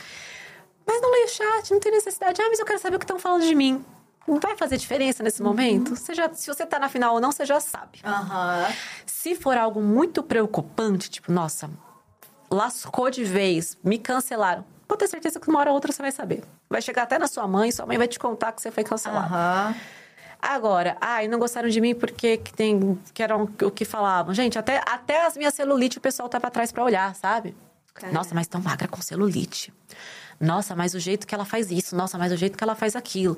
Mas 0.84 1.00
não 1.00 1.12
leia 1.12 1.26
o 1.26 1.28
chat, 1.28 1.70
não 1.70 1.80
tem 1.80 1.92
necessidade. 1.92 2.42
Ah, 2.42 2.48
mas 2.48 2.58
eu 2.58 2.66
quero 2.66 2.80
saber 2.80 2.96
o 2.96 2.98
que 2.98 3.04
estão 3.04 3.18
falando 3.18 3.46
de 3.46 3.54
mim. 3.54 3.84
Não 4.26 4.40
vai 4.40 4.56
fazer 4.56 4.76
diferença 4.76 5.22
nesse 5.22 5.42
momento? 5.42 5.94
Você 5.94 6.14
já, 6.14 6.32
se 6.32 6.46
você 6.46 6.66
tá 6.66 6.78
na 6.78 6.88
final 6.88 7.14
ou 7.14 7.20
não, 7.20 7.30
você 7.30 7.44
já 7.44 7.60
sabe. 7.60 8.00
Aham. 8.02 8.66
Se 9.06 9.34
for 9.34 9.56
algo 9.56 9.82
muito 9.82 10.22
preocupante, 10.22 11.10
tipo, 11.10 11.30
nossa, 11.30 11.70
lascou 12.50 13.10
de 13.10 13.22
vez, 13.22 13.76
me 13.84 13.98
cancelaram. 13.98 14.64
Pode 14.94 15.06
ter 15.06 15.08
certeza 15.08 15.40
que 15.40 15.48
uma 15.48 15.58
hora 15.58 15.70
ou 15.70 15.74
outra 15.74 15.90
você 15.90 16.00
vai 16.00 16.12
saber. 16.12 16.44
Vai 16.70 16.80
chegar 16.80 17.02
até 17.02 17.18
na 17.18 17.26
sua 17.26 17.48
mãe, 17.48 17.72
sua 17.72 17.84
mãe 17.84 17.98
vai 17.98 18.06
te 18.06 18.16
contar 18.16 18.52
que 18.52 18.62
você 18.62 18.70
foi 18.70 18.84
cancelado. 18.84 19.34
Aham. 19.34 19.74
Agora, 20.40 20.96
ai, 21.00 21.26
não 21.26 21.40
gostaram 21.40 21.68
de 21.68 21.80
mim 21.80 21.96
porque 21.96 22.36
que 22.36 22.52
tem, 22.52 22.96
que 23.12 23.20
eram 23.20 23.48
o 23.62 23.70
que 23.72 23.84
falavam. 23.84 24.32
Gente, 24.32 24.56
até, 24.56 24.80
até 24.86 25.26
as 25.26 25.36
minhas 25.36 25.52
celulite 25.52 25.98
o 25.98 26.00
pessoal 26.00 26.28
tava 26.28 26.46
atrás 26.46 26.70
pra 26.70 26.84
olhar, 26.84 27.12
sabe? 27.16 27.56
Nossa, 28.12 28.36
mas 28.36 28.46
tão 28.46 28.60
magra 28.60 28.86
com 28.86 29.02
celulite. 29.02 29.74
Nossa, 30.38 30.76
mas 30.76 30.94
o 30.94 31.00
jeito 31.00 31.26
que 31.26 31.34
ela 31.34 31.44
faz 31.44 31.72
isso. 31.72 31.96
Nossa, 31.96 32.16
mas 32.16 32.30
o 32.32 32.36
jeito 32.36 32.56
que 32.56 32.62
ela 32.62 32.76
faz 32.76 32.94
aquilo. 32.94 33.36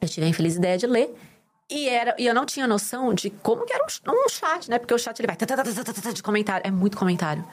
Eu 0.00 0.08
tive 0.08 0.26
a 0.26 0.28
infeliz 0.28 0.56
ideia 0.56 0.76
de 0.76 0.88
ler. 0.88 1.14
E, 1.70 1.88
era, 1.88 2.16
e 2.18 2.26
eu 2.26 2.34
não 2.34 2.44
tinha 2.44 2.66
noção 2.66 3.14
de 3.14 3.30
como 3.30 3.64
que 3.64 3.72
era 3.72 3.84
um, 3.84 4.10
um 4.10 4.28
chat, 4.28 4.68
né? 4.68 4.76
Porque 4.76 4.92
o 4.92 4.98
chat 4.98 5.20
ele 5.20 5.28
vai 5.28 5.36
tá, 5.36 5.46
tá, 5.46 5.56
tá, 5.56 5.62
tá, 5.62 5.84
tá, 5.84 5.92
tá, 5.92 6.10
de 6.10 6.20
comentário. 6.20 6.66
É 6.66 6.70
muito 6.70 6.96
comentário. 6.96 7.44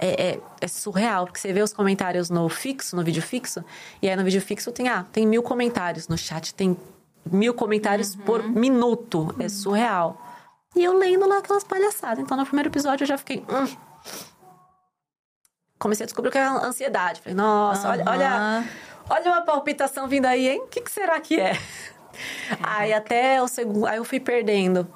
É, 0.00 0.30
é- 0.34 0.40
é 0.60 0.68
surreal, 0.68 1.24
porque 1.26 1.40
você 1.40 1.52
vê 1.52 1.60
os 1.60 1.72
comentários 1.72 2.30
no 2.30 2.48
fixo, 2.48 2.94
no 2.94 3.02
vídeo 3.02 3.20
fixo, 3.22 3.64
e 4.00 4.08
aí 4.08 4.14
no 4.14 4.22
vídeo 4.24 4.40
fixo 4.40 4.70
tem, 4.70 4.88
ah, 4.88 5.04
tem 5.12 5.26
mil 5.26 5.42
comentários. 5.42 6.06
No 6.06 6.16
chat 6.16 6.54
tem 6.54 6.76
mil 7.30 7.52
comentários 7.52 8.14
por 8.14 8.42
minuto. 8.44 9.34
É 9.40 9.48
surreal. 9.48 10.16
E 10.76 10.84
eu 10.84 10.96
lendo 10.96 11.26
lá 11.28 11.38
aquelas 11.38 11.64
palhaçadas. 11.64 12.20
Então, 12.20 12.36
no 12.36 12.46
primeiro 12.46 12.68
episódio, 12.68 13.02
eu 13.04 13.08
já 13.08 13.18
fiquei. 13.18 13.44
"Hum." 13.50 13.76
Comecei 15.78 16.04
a 16.04 16.06
descobrir 16.06 16.28
o 16.28 16.32
que 16.32 16.38
é 16.38 16.44
ansiedade. 16.44 17.20
Falei, 17.20 17.34
nossa, 17.36 17.88
olha, 17.88 18.04
olha, 18.08 18.28
Aham. 18.28 18.64
olha 19.10 19.30
uma 19.32 19.42
palpitação 19.42 20.08
vindo 20.08 20.26
aí, 20.26 20.48
hein? 20.48 20.60
O 20.62 20.66
que, 20.66 20.80
que 20.80 20.90
será 20.90 21.20
que 21.20 21.38
é? 21.40 21.52
Aí 22.62 22.92
até 22.92 23.40
o 23.42 23.46
segundo. 23.48 23.86
Aí 23.86 23.96
eu 23.96 24.04
fui 24.04 24.18
perdendo. 24.18 24.88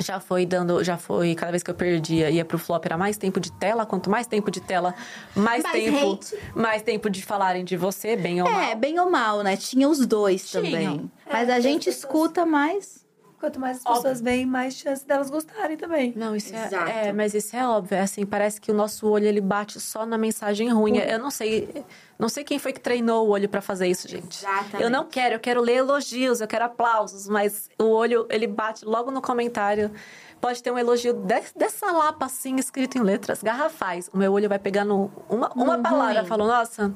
Já 0.00 0.20
foi 0.20 0.46
dando, 0.46 0.82
já 0.84 0.96
foi, 0.96 1.34
cada 1.34 1.50
vez 1.50 1.62
que 1.62 1.70
eu 1.70 1.74
perdia, 1.74 2.30
ia 2.30 2.44
pro 2.44 2.56
flop, 2.58 2.84
era 2.86 2.96
mais 2.96 3.16
tempo 3.16 3.40
de 3.40 3.50
tela. 3.52 3.84
Quanto 3.84 4.08
mais 4.08 4.26
tempo 4.26 4.50
de 4.50 4.60
tela, 4.60 4.94
mais, 5.34 5.62
Mais 5.64 5.72
tempo. 5.84 6.12
hate. 6.12 6.38
Mais 6.54 6.82
tempo 6.82 7.10
de 7.10 7.22
falarem 7.24 7.64
de 7.64 7.76
você, 7.76 8.16
bem 8.16 8.40
ou 8.40 8.48
mal. 8.48 8.60
É, 8.60 8.74
bem 8.74 8.98
ou 9.00 9.10
mal, 9.10 9.42
né? 9.42 9.56
Tinha 9.56 9.88
os 9.88 10.06
dois 10.06 10.48
Tinham. 10.48 10.64
também. 10.64 11.10
Mas 11.30 11.48
É, 11.48 11.52
a 11.52 11.54
tem 11.54 11.62
gente 11.62 11.88
escuta 11.90 12.46
mais. 12.46 13.04
Quanto 13.38 13.60
mais 13.60 13.76
as 13.78 13.86
Óbvio. 13.86 14.02
pessoas 14.02 14.20
veem, 14.20 14.44
mais 14.44 14.74
chance 14.74 15.06
delas 15.06 15.30
gostarem 15.30 15.76
também. 15.76 16.12
Não, 16.16 16.34
isso 16.34 16.52
Exato. 16.52 16.74
é, 16.90 17.08
é. 17.08 17.12
Mas 17.12 17.34
isso 17.34 17.54
é 17.54 17.64
óbvio. 17.66 17.94
É 17.96 18.00
assim, 18.00 18.26
parece 18.26 18.60
que 18.60 18.70
o 18.70 18.74
nosso 18.74 19.06
olho 19.08 19.26
ele 19.26 19.40
bate 19.40 19.78
só 19.78 20.04
na 20.04 20.18
mensagem 20.18 20.68
ruim. 20.72 20.98
Eu 20.98 21.20
não 21.20 21.30
sei. 21.30 21.84
Não 22.18 22.28
sei 22.28 22.42
quem 22.42 22.58
foi 22.58 22.72
que 22.72 22.80
treinou 22.80 23.28
o 23.28 23.30
olho 23.30 23.48
pra 23.48 23.60
fazer 23.60 23.86
isso, 23.86 24.08
gente. 24.08 24.38
Exatamente. 24.38 24.82
Eu 24.82 24.90
não 24.90 25.04
quero, 25.04 25.36
eu 25.36 25.40
quero 25.40 25.60
ler 25.60 25.76
elogios, 25.76 26.40
eu 26.40 26.48
quero 26.48 26.64
aplausos, 26.64 27.28
mas 27.28 27.70
o 27.78 27.84
olho, 27.84 28.26
ele 28.28 28.48
bate 28.48 28.84
logo 28.84 29.12
no 29.12 29.22
comentário. 29.22 29.92
Pode 30.40 30.60
ter 30.60 30.72
um 30.72 30.78
elogio 30.78 31.12
de- 31.12 31.52
dessa 31.54 31.90
lapa, 31.92 32.26
assim, 32.26 32.56
escrito 32.56 32.98
em 32.98 33.02
letras 33.02 33.40
garrafais. 33.40 34.10
O 34.12 34.18
meu 34.18 34.32
olho 34.32 34.48
vai 34.48 34.58
pegar 34.58 34.84
no, 34.84 35.12
uma, 35.28 35.48
uma 35.54 35.76
No 35.76 35.82
palavra, 35.82 36.24
falou, 36.24 36.46
nossa, 36.48 36.92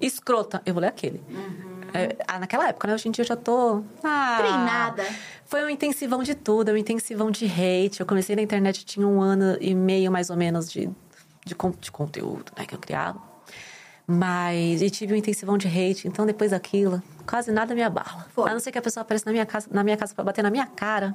escrota. 0.00 0.60
Eu 0.66 0.74
vou 0.74 0.80
ler 0.80 0.88
aquele. 0.88 1.22
É, 1.94 2.16
ah, 2.26 2.40
naquela 2.40 2.68
época, 2.68 2.88
né? 2.88 2.94
Hoje 2.94 3.08
em 3.08 3.12
dia 3.12 3.22
eu 3.22 3.28
já 3.28 3.36
tô. 3.36 3.84
Ah, 4.02 4.36
Treinada. 4.38 5.04
Foi 5.46 5.64
um 5.64 5.70
intensivão 5.70 6.24
de 6.24 6.34
tudo, 6.34 6.72
um 6.72 6.76
intensivão 6.76 7.30
de 7.30 7.46
hate. 7.46 8.00
Eu 8.00 8.06
comecei 8.06 8.34
na 8.34 8.42
internet, 8.42 8.84
tinha 8.84 9.06
um 9.06 9.20
ano 9.22 9.56
e 9.60 9.74
meio, 9.74 10.10
mais 10.10 10.28
ou 10.28 10.36
menos, 10.36 10.70
de, 10.70 10.90
de, 11.46 11.54
de 11.80 11.92
conteúdo 11.92 12.52
né, 12.58 12.66
que 12.66 12.74
eu 12.74 12.78
criava. 12.78 13.22
Mas, 14.06 14.82
e 14.82 14.90
tive 14.90 15.14
um 15.14 15.16
intensivão 15.16 15.56
de 15.56 15.68
hate. 15.68 16.08
Então, 16.08 16.26
depois 16.26 16.50
daquilo, 16.50 17.00
quase 17.26 17.52
nada 17.52 17.74
me 17.74 17.82
abala. 17.82 18.26
Foi. 18.34 18.50
A 18.50 18.52
não 18.52 18.60
ser 18.60 18.72
que 18.72 18.78
a 18.78 18.82
pessoa 18.82 19.02
apareça 19.02 19.24
na 19.26 19.32
minha 19.32 19.46
casa, 19.46 19.68
na 19.70 19.84
minha 19.84 19.96
casa 19.96 20.14
pra 20.14 20.24
bater 20.24 20.42
na 20.42 20.50
minha 20.50 20.66
cara, 20.66 21.14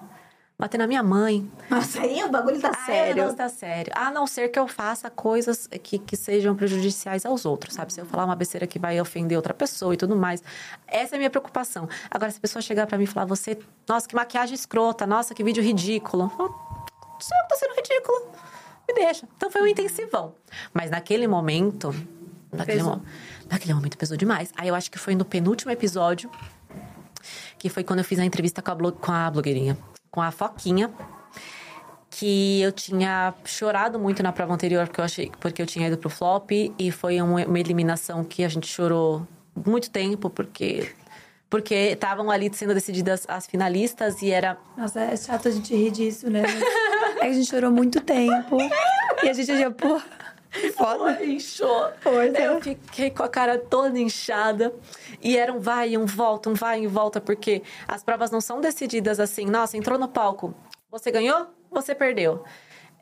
bater 0.60 0.78
na 0.78 0.86
minha 0.86 1.02
mãe. 1.02 1.50
Nossa, 1.70 2.02
aí 2.02 2.22
o 2.24 2.30
bagulho 2.30 2.60
tá 2.60 2.70
o 2.72 2.86
sério. 2.86 3.16
negócio 3.16 3.38
tá 3.38 3.48
sério. 3.50 3.94
A 3.96 4.12
não 4.12 4.28
ser 4.28 4.50
que 4.50 4.60
eu 4.60 4.68
faça 4.68 5.10
coisas 5.10 5.68
que, 5.82 5.98
que 5.98 6.18
sejam 6.18 6.54
prejudiciais 6.56 7.26
aos 7.26 7.46
outros, 7.46 7.74
sabe? 7.76 7.94
Se 7.94 8.02
eu 8.02 8.06
falar 8.06 8.26
uma 8.26 8.36
besteira 8.36 8.68
que 8.68 8.78
vai 8.78 9.00
ofender 9.00 9.38
outra 9.38 9.54
pessoa 9.54 9.94
e 9.94 9.98
tudo 9.98 10.16
mais. 10.18 10.44
Essa 10.86 11.16
é 11.16 11.18
a 11.18 11.20
minha 11.20 11.30
preocupação. 11.30 11.88
Agora, 12.12 12.30
se 12.30 12.38
a 12.38 12.42
pessoa 12.42 12.62
chegar 12.62 12.86
pra 12.86 12.98
mim 12.98 13.06
e 13.06 13.08
falar, 13.08 13.26
você, 13.26 13.58
nossa, 13.88 14.06
que 14.08 14.14
maquiagem 14.14 14.54
escrota, 14.54 15.08
nossa, 15.08 15.34
que 15.34 15.44
vídeo 15.44 15.64
ridículo. 15.64 16.30
Sou 16.38 17.38
eu 17.38 17.44
que 17.44 17.50
tô 17.50 17.56
sendo 17.56 17.76
ridículo. 17.76 18.28
Me 18.88 18.94
deixa. 18.96 19.28
Então 19.38 19.50
foi 19.50 19.62
um 19.62 19.68
intensivão. 19.68 20.34
Mas 20.74 20.92
naquele 20.92 21.26
momento. 21.28 21.96
Naquele, 22.52 22.82
mo- 22.84 23.02
naquele 23.50 23.74
momento 23.76 23.98
pesou 23.98 24.18
demais. 24.18 24.52
Aí 24.58 24.68
eu 24.68 24.76
acho 24.76 24.90
que 24.92 24.98
foi 24.98 25.14
no 25.16 25.24
penúltimo 25.24 25.72
episódio, 25.72 26.30
que 27.60 27.70
foi 27.70 27.84
quando 27.84 28.00
eu 28.00 28.06
fiz 28.06 28.18
a 28.20 28.26
entrevista 28.26 28.62
com 28.62 28.72
a, 28.72 28.76
blo- 28.76 28.92
com 28.92 29.12
a 29.12 29.30
blogueirinha, 29.30 29.78
com 30.12 30.22
a 30.22 30.32
Foquinha 30.32 30.92
que 32.10 32.62
eu 32.62 32.72
tinha 32.72 33.34
chorado 33.46 34.00
muito 34.00 34.24
na 34.24 34.32
prova 34.32 34.54
anterior 34.54 34.88
porque 34.88 35.00
eu 35.00 35.06
achei 35.06 35.32
porque 35.40 35.62
eu 35.62 35.66
tinha 35.66 35.88
ido 35.88 35.98
pro 35.98 36.10
flop 36.10 36.52
e 36.52 36.92
foi 36.92 37.22
uma, 37.22 37.46
uma 37.46 37.60
eliminação 37.60 38.24
que 38.24 38.44
a 38.44 38.50
gente 38.50 38.68
chorou 38.68 39.28
muito 39.66 39.90
tempo 39.90 40.30
porque 40.30 40.92
porque 41.50 41.74
estavam 41.74 42.30
ali 42.30 42.50
sendo 42.54 42.74
decididas 42.74 43.26
as 43.28 43.48
finalistas 43.48 44.22
e 44.22 44.32
era 44.32 44.58
Nossa, 44.78 45.02
é 45.02 45.18
chato 45.18 45.48
a 45.48 45.52
gente 45.52 45.76
rir 45.76 45.92
disso, 45.92 46.30
né? 46.30 46.44
É 47.20 47.24
que 47.24 47.28
a 47.28 47.34
gente 47.34 47.50
chorou 47.50 47.70
muito 47.70 48.00
tempo. 48.00 48.58
E 49.22 49.28
a 49.28 49.34
gente 49.34 49.48
já, 49.48 49.70
pô, 49.70 50.00
foda. 50.76 51.24
inchou. 51.24 51.92
Pois 52.02 52.34
é. 52.34 52.48
Eu 52.48 52.62
fiquei 52.62 53.10
com 53.10 53.24
a 53.24 53.30
cara 53.30 53.58
toda 53.58 54.00
inchada. 54.00 54.74
E 55.22 55.38
era 55.38 55.54
um 55.54 55.60
vai 55.60 55.92
e 55.92 55.98
um 55.98 56.06
volta, 56.06 56.50
um 56.50 56.54
vai 56.54 56.82
e 56.82 56.88
um 56.88 56.90
volta, 56.90 57.22
porque 57.22 57.62
as 57.88 58.04
provas 58.04 58.32
não 58.32 58.42
são 58.42 58.60
decididas 58.60 59.20
assim. 59.20 59.46
Nossa, 59.46 59.78
entrou 59.78 59.98
no 59.98 60.08
palco. 60.08 60.54
Você 60.92 61.12
ganhou? 61.12 61.48
Você 61.72 61.94
perdeu. 61.94 62.44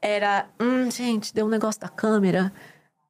Era, 0.02 0.48
hum, 0.60 0.92
gente, 0.92 1.34
deu 1.34 1.46
um 1.46 1.50
negócio 1.50 1.82
da 1.82 1.90
câmera. 1.90 2.52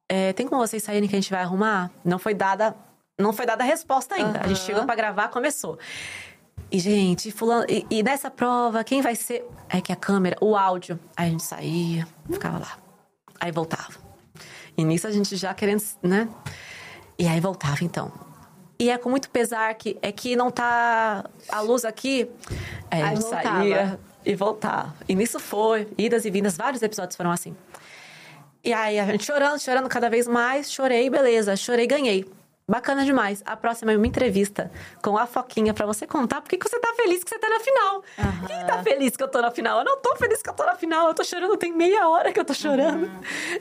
É, 0.08 0.32
tem 0.32 0.46
como 0.46 0.66
vocês 0.66 0.82
saírem 0.82 1.08
que 1.08 1.14
a 1.14 1.20
gente 1.20 1.30
vai 1.30 1.42
arrumar? 1.42 1.90
Não 2.04 2.18
foi 2.18 2.32
dada, 2.32 2.74
não 3.18 3.32
foi 3.32 3.44
dada 3.44 3.62
a 3.62 3.66
resposta 3.66 4.14
ainda. 4.14 4.40
A 4.40 4.48
gente 4.48 4.60
chegou 4.60 4.84
pra 4.84 4.94
gravar, 4.94 5.28
começou. 5.28 5.78
E, 6.70 6.78
gente, 6.78 7.30
fulano, 7.30 7.66
e, 7.68 7.86
e 7.90 8.02
nessa 8.02 8.30
prova, 8.30 8.84
quem 8.84 9.02
vai 9.02 9.14
ser? 9.14 9.46
É 9.68 9.80
que 9.80 9.92
a 9.92 9.96
câmera, 9.96 10.36
o 10.40 10.56
áudio. 10.56 10.98
Aí 11.16 11.28
a 11.28 11.30
gente 11.30 11.42
saía, 11.42 12.06
ficava 12.30 12.58
lá. 12.58 12.78
Aí 13.40 13.52
voltava. 13.52 14.07
E 14.78 14.84
nisso 14.84 15.08
a 15.08 15.10
gente 15.10 15.36
já 15.36 15.52
querendo, 15.52 15.82
né? 16.00 16.28
E 17.18 17.26
aí 17.26 17.40
voltava, 17.40 17.82
então. 17.82 18.12
E 18.78 18.88
é 18.90 18.96
com 18.96 19.10
muito 19.10 19.28
pesar 19.28 19.74
que 19.74 19.98
é 20.00 20.12
que 20.12 20.36
não 20.36 20.52
tá 20.52 21.24
a 21.48 21.60
luz 21.60 21.84
aqui. 21.84 22.30
Aí 22.88 23.02
a 23.02 23.06
Aí 23.08 23.16
gente 23.16 23.22
voltava. 23.22 23.42
saía 23.58 24.00
e 24.24 24.34
voltava. 24.36 24.94
E 25.08 25.16
nisso 25.16 25.40
foi, 25.40 25.88
idas 25.98 26.24
e 26.24 26.30
vindas, 26.30 26.56
vários 26.56 26.80
episódios 26.80 27.16
foram 27.16 27.32
assim. 27.32 27.56
E 28.62 28.72
aí 28.72 29.00
a 29.00 29.04
gente 29.06 29.24
chorando, 29.24 29.58
chorando 29.58 29.88
cada 29.88 30.08
vez 30.08 30.28
mais, 30.28 30.70
chorei, 30.70 31.10
beleza, 31.10 31.56
chorei, 31.56 31.86
ganhei. 31.88 32.24
Bacana 32.68 33.02
demais. 33.02 33.42
A 33.46 33.56
próxima 33.56 33.92
é 33.92 33.96
uma 33.96 34.06
entrevista 34.06 34.70
com 35.02 35.16
a 35.16 35.26
Foquinha 35.26 35.72
pra 35.72 35.86
você 35.86 36.06
contar 36.06 36.42
por 36.42 36.50
que 36.50 36.58
você 36.62 36.78
tá 36.78 36.92
feliz 36.94 37.24
que 37.24 37.30
você 37.30 37.38
tá 37.38 37.48
na 37.48 37.60
final. 37.60 38.04
Quem 38.46 38.66
tá 38.66 38.82
feliz 38.82 39.16
que 39.16 39.22
eu 39.22 39.28
tô 39.28 39.40
na 39.40 39.50
final? 39.50 39.78
Eu 39.78 39.84
não 39.86 39.96
tô 39.96 40.14
feliz 40.16 40.42
que 40.42 40.50
eu 40.50 40.52
tô 40.52 40.66
na 40.66 40.74
final. 40.74 41.08
Eu 41.08 41.14
tô 41.14 41.24
chorando, 41.24 41.56
tem 41.56 41.72
meia 41.72 42.06
hora 42.06 42.30
que 42.30 42.38
eu 42.38 42.44
tô 42.44 42.52
chorando. 42.52 43.10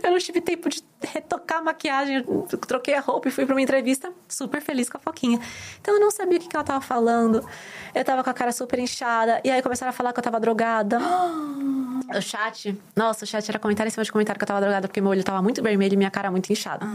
Eu 0.04 0.12
não 0.12 0.18
tive 0.18 0.42
tempo 0.42 0.68
de 0.68 0.84
retocar 1.02 1.60
a 1.60 1.62
maquiagem. 1.62 2.18
Eu 2.18 2.46
troquei 2.68 2.96
a 2.96 3.00
roupa 3.00 3.30
e 3.30 3.32
fui 3.32 3.46
pra 3.46 3.56
uma 3.56 3.62
entrevista 3.62 4.12
super 4.28 4.62
feliz 4.62 4.90
com 4.90 4.98
a 4.98 5.00
Foquinha. 5.00 5.40
Então 5.80 5.94
eu 5.94 6.02
não 6.02 6.12
sabia 6.12 6.38
o 6.38 6.42
que, 6.42 6.50
que 6.50 6.56
ela 6.58 6.66
tava 6.66 6.82
falando. 6.82 7.48
Eu 7.96 8.04
tava 8.04 8.22
com 8.26 8.30
a 8.30 8.34
cara 8.34 8.52
super 8.52 8.78
inchada. 8.78 9.40
E 9.42 9.50
aí 9.50 9.62
começaram 9.62 9.92
a 9.92 9.94
falar 9.94 10.12
que 10.12 10.20
eu 10.20 10.24
tava 10.24 10.38
drogada. 10.38 11.00
O 12.16 12.22
chat, 12.22 12.80
nossa, 12.96 13.26
o 13.26 13.28
chat 13.28 13.50
era 13.50 13.60
comentário 13.60 13.90
em 13.90 13.92
cima 13.92 14.04
de 14.04 14.12
comentário 14.12 14.40
que 14.40 14.44
eu 14.44 14.48
tava 14.48 14.62
drogada 14.62 14.88
porque 14.88 15.02
meu 15.02 15.10
olho 15.12 15.24
tava 15.26 15.42
muito 15.42 15.62
vermelho 15.62 15.94
e 15.94 15.98
minha 15.98 16.10
cara 16.10 16.32
muito 16.32 16.50
inchada. 16.50 16.86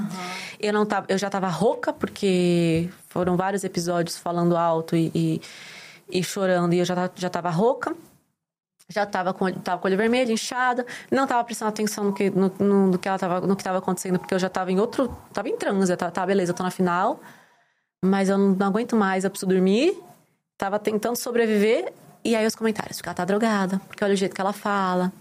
Eu 0.59 0.73
não 0.73 0.87
tava, 0.87 1.05
eu 1.09 1.19
já 1.19 1.29
tava 1.29 1.49
rouca 1.49 1.93
porque 2.03 2.91
foram 3.11 3.37
vários 3.37 3.63
episódios 3.63 4.19
falando 4.19 4.57
alto 4.57 4.97
e, 4.97 5.13
e, 5.15 5.41
e 6.11 6.25
chorando, 6.25 6.73
e 6.75 6.81
eu 6.81 6.85
já, 6.85 7.09
já 7.15 7.31
tava 7.31 7.49
rouca. 7.49 7.95
Já 8.89 9.07
tava 9.07 9.33
com, 9.33 9.51
tava 9.53 9.81
com 9.81 9.87
o 9.87 9.89
olho 9.89 9.97
vermelho, 9.97 10.33
inchada. 10.33 10.85
Não 11.13 11.29
tava 11.29 11.45
prestando 11.45 11.69
atenção 11.69 12.03
no 12.03 12.13
que, 12.13 12.29
no, 12.29 12.53
no- 12.59 12.87
no 12.89 12.99
que 12.99 13.07
ela 13.09 13.19
tava, 13.21 13.41
no 13.41 13.55
que 13.55 13.63
tava 13.63 13.79
acontecendo, 13.79 14.19
porque 14.19 14.35
eu 14.35 14.39
já 14.39 14.49
tava 14.49 14.73
em 14.73 14.81
outro. 14.81 15.17
Tava 15.33 15.49
em 15.49 15.57
transe. 15.57 15.97
Tava, 15.97 16.11
tá, 16.11 16.27
beleza, 16.27 16.53
tô 16.53 16.65
na 16.65 16.71
final. 16.73 17.21
Mas 18.05 18.29
eu 18.29 18.37
não, 18.37 18.49
não 18.51 18.67
aguento 18.67 18.97
mais, 18.97 19.23
eu 19.23 19.31
preciso 19.31 19.49
dormir. 19.49 19.97
Tava 20.59 20.79
tentando 20.81 21.15
sobreviver. 21.17 21.93
E 22.25 22.35
aí 22.35 22.45
os 22.45 22.57
comentários, 22.57 22.97
porque 22.97 23.09
ela 23.09 23.15
tá 23.15 23.25
drogada, 23.25 23.81
porque 23.87 24.03
olha 24.05 24.13
o 24.15 24.17
jeito 24.17 24.35
que 24.35 24.41
ela 24.41 24.53
fala. 24.53 25.13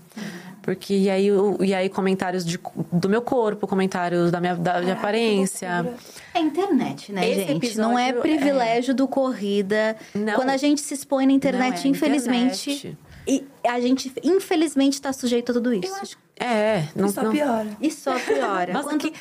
Porque 0.61 0.93
e 0.93 1.09
aí, 1.09 1.27
e 1.61 1.73
aí 1.73 1.89
comentários 1.89 2.45
de, 2.45 2.59
do 2.91 3.09
meu 3.09 3.21
corpo, 3.21 3.67
comentários 3.67 4.29
da 4.29 4.39
minha 4.39 4.55
da, 4.55 4.79
de 4.79 4.91
aparência. 4.91 5.85
É 6.33 6.39
internet, 6.39 7.11
né, 7.11 7.29
Esse 7.29 7.47
gente? 7.47 7.77
Não 7.77 7.97
é 7.97 8.09
episódio, 8.09 8.21
privilégio 8.21 8.93
do 8.93 9.07
corrida. 9.07 9.97
Não. 10.13 10.35
Quando 10.35 10.49
a 10.51 10.57
gente 10.57 10.81
se 10.81 10.93
expõe 10.93 11.25
na 11.25 11.33
internet, 11.33 11.85
é 11.85 11.89
infelizmente. 11.89 12.71
internet. 12.71 12.97
E 13.27 13.45
a 13.67 13.79
gente, 13.79 14.11
infelizmente, 14.23 15.01
tá 15.01 15.11
sujeito 15.13 15.51
a 15.51 15.53
tudo 15.53 15.73
isso. 15.73 16.17
É, 16.39 16.87
não, 16.95 17.09
Só 17.09 17.23
não... 17.23 17.31
piora. 17.31 17.67
E 17.79 17.91
só 17.91 18.17
piora. 18.19 18.73
Nossa, 18.73 18.89
Quando- 18.89 19.01
que 19.01 19.13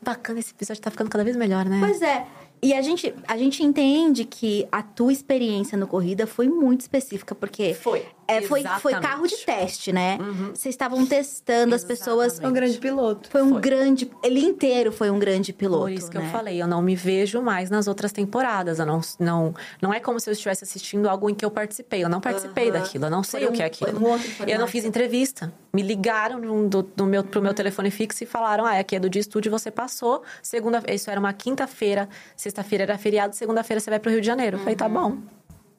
bacana 0.00 0.38
esse 0.38 0.52
episódio, 0.52 0.82
tá 0.82 0.90
ficando 0.90 1.10
cada 1.10 1.24
vez 1.24 1.36
melhor, 1.36 1.64
né? 1.64 1.78
Pois 1.80 2.00
é. 2.02 2.24
E 2.60 2.74
a 2.74 2.82
gente, 2.82 3.14
a 3.26 3.36
gente 3.36 3.62
entende 3.62 4.24
que 4.24 4.66
a 4.72 4.82
tua 4.82 5.12
experiência 5.12 5.78
no 5.78 5.86
corrida 5.86 6.26
foi 6.26 6.48
muito 6.48 6.80
específica, 6.80 7.34
porque 7.34 7.74
Foi, 7.74 8.04
é, 8.28 8.42
foi, 8.42 8.62
foi 8.80 8.92
carro 9.00 9.26
de 9.26 9.36
teste, 9.38 9.90
né? 9.90 10.18
Vocês 10.54 10.74
estavam 10.74 11.04
testando 11.06 11.74
as 11.74 11.82
pessoas. 11.82 12.38
É 12.38 12.46
um 12.46 12.52
grande 12.52 12.78
piloto. 12.78 13.30
Foi 13.30 13.42
um 13.42 13.52
Foi. 13.52 13.60
grande. 13.60 14.10
Ele 14.22 14.40
inteiro 14.40 14.92
foi 14.92 15.10
um 15.10 15.18
grande 15.18 15.52
piloto. 15.52 15.84
Por 15.84 15.90
isso 15.92 16.10
que 16.10 16.18
né? 16.18 16.26
eu 16.26 16.30
falei, 16.30 16.60
eu 16.60 16.66
não 16.66 16.82
me 16.82 16.94
vejo 16.94 17.40
mais 17.40 17.70
nas 17.70 17.88
outras 17.88 18.12
temporadas. 18.12 18.78
Eu 18.78 18.84
não, 18.86 19.00
não, 19.18 19.54
não 19.80 19.94
é 19.94 19.98
como 19.98 20.20
se 20.20 20.28
eu 20.28 20.32
estivesse 20.32 20.62
assistindo 20.62 21.08
algo 21.08 21.30
em 21.30 21.34
que 21.34 21.44
eu 21.44 21.50
participei. 21.50 22.04
Eu 22.04 22.08
não 22.08 22.20
participei 22.20 22.68
Aham. 22.70 22.78
daquilo, 22.80 23.06
eu 23.06 23.10
não 23.10 23.22
sei 23.22 23.40
Foi 23.40 23.48
o 23.48 23.52
que 23.52 23.62
é 23.62 23.72
foi 23.72 23.88
aquilo. 23.88 24.06
um 24.06 24.10
outro 24.10 24.28
eu 24.46 24.58
não 24.58 24.66
fiz 24.66 24.84
entrevista. 24.84 25.52
Me 25.72 25.82
ligaram 25.82 26.38
no- 26.38 26.68
do, 26.68 26.82
do 26.82 27.06
meu, 27.06 27.24
pro 27.24 27.40
meu 27.40 27.54
telefone 27.54 27.90
fixo 27.90 28.22
e 28.24 28.26
falaram: 28.26 28.64
ah, 28.66 28.78
aqui 28.78 28.96
é 28.96 29.00
do 29.00 29.08
dia 29.08 29.20
estúdio, 29.20 29.50
você 29.50 29.70
passou. 29.70 30.22
Segunda, 30.42 30.82
isso 30.88 31.10
era 31.10 31.18
uma 31.18 31.32
quinta-feira, 31.32 32.08
sexta-feira 32.36 32.84
era 32.84 32.98
feriado, 32.98 33.34
segunda-feira 33.34 33.80
você 33.80 33.88
vai 33.88 33.98
pro 33.98 34.10
Rio 34.10 34.20
de 34.20 34.26
Janeiro. 34.26 34.56
Eu 34.56 34.60
falei, 34.60 34.76
tá 34.76 34.88
bom, 34.88 35.16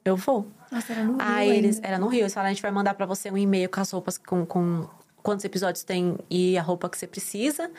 eu 0.04 0.16
vou. 0.16 0.48
Nossa, 0.72 0.94
era 0.94 1.04
no 1.04 1.14
Rio 1.14 1.22
Aí 1.22 1.50
eles, 1.50 1.76
ainda. 1.78 1.88
era 1.88 2.00
no 2.00 2.08
Rio, 2.08 2.22
eles 2.22 2.34
falaram, 2.34 2.52
a 2.52 2.54
gente 2.54 2.62
vai 2.62 2.72
mandar 2.72 2.94
pra 2.94 3.06
você 3.06 3.32
um 3.32 3.38
e-mail 3.38 3.70
com 3.70 3.80
as 3.80 3.92
roupas, 3.92 4.18
com, 4.18 4.46
com 4.46 4.88
quantos 5.22 5.44
episódios 5.46 5.84
tem 5.84 6.18
e 6.30 6.58
a 6.58 6.62
roupa 6.62 6.90
que 6.90 6.98
você 6.98 7.08
precisa. 7.08 7.70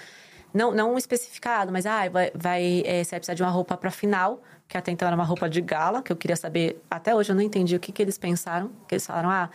Não, 0.52 0.72
não 0.72 0.98
especificado, 0.98 1.70
mas 1.70 1.86
ah, 1.86 2.08
vai, 2.08 2.32
vai, 2.34 2.82
é, 2.84 3.04
você 3.04 3.10
vai 3.12 3.20
precisar 3.20 3.34
de 3.34 3.42
uma 3.42 3.50
roupa 3.50 3.76
pra 3.76 3.90
final, 3.90 4.42
que 4.66 4.76
até 4.76 4.90
então 4.90 5.06
era 5.06 5.14
uma 5.14 5.24
roupa 5.24 5.48
de 5.48 5.60
gala, 5.60 6.02
que 6.02 6.10
eu 6.10 6.16
queria 6.16 6.34
saber, 6.34 6.82
até 6.90 7.14
hoje 7.14 7.30
eu 7.30 7.36
não 7.36 7.42
entendi 7.42 7.76
o 7.76 7.80
que, 7.80 7.92
que 7.92 8.02
eles 8.02 8.18
pensaram. 8.18 8.70
Que 8.88 8.96
eles 8.96 9.06
falaram, 9.06 9.30
ah, 9.30 9.48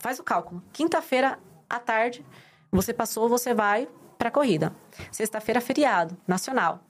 faz 0.00 0.18
o 0.18 0.24
cálculo. 0.24 0.62
Quinta-feira 0.72 1.38
à 1.68 1.78
tarde, 1.78 2.24
você 2.72 2.92
passou, 2.92 3.28
você 3.28 3.54
vai 3.54 3.88
pra 4.18 4.30
corrida. 4.30 4.72
Sexta-feira, 5.12 5.60
feriado, 5.60 6.16
nacional. 6.26 6.80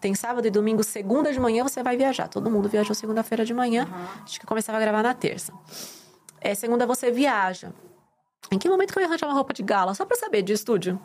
Tem 0.00 0.14
sábado 0.14 0.46
e 0.46 0.50
domingo, 0.50 0.82
segunda 0.82 1.32
de 1.32 1.38
manhã, 1.40 1.62
você 1.62 1.82
vai 1.82 1.96
viajar. 1.96 2.28
Todo 2.28 2.50
mundo 2.50 2.68
viajou 2.68 2.94
segunda-feira 2.94 3.44
de 3.44 3.54
manhã. 3.54 3.86
Acho 4.22 4.38
que 4.38 4.44
eu 4.44 4.48
começava 4.48 4.78
a 4.78 4.80
gravar 4.80 5.02
na 5.02 5.14
terça. 5.14 5.52
É, 6.40 6.54
segunda 6.54 6.86
você 6.86 7.10
viaja. 7.10 7.72
Em 8.50 8.58
que 8.58 8.68
momento 8.68 8.92
que 8.92 8.98
eu 8.98 9.02
ia 9.02 9.08
arranjar 9.08 9.26
uma 9.26 9.34
roupa 9.34 9.52
de 9.52 9.62
gala? 9.62 9.94
Só 9.94 10.04
pra 10.04 10.16
saber, 10.16 10.42
de 10.42 10.52
estúdio. 10.52 11.00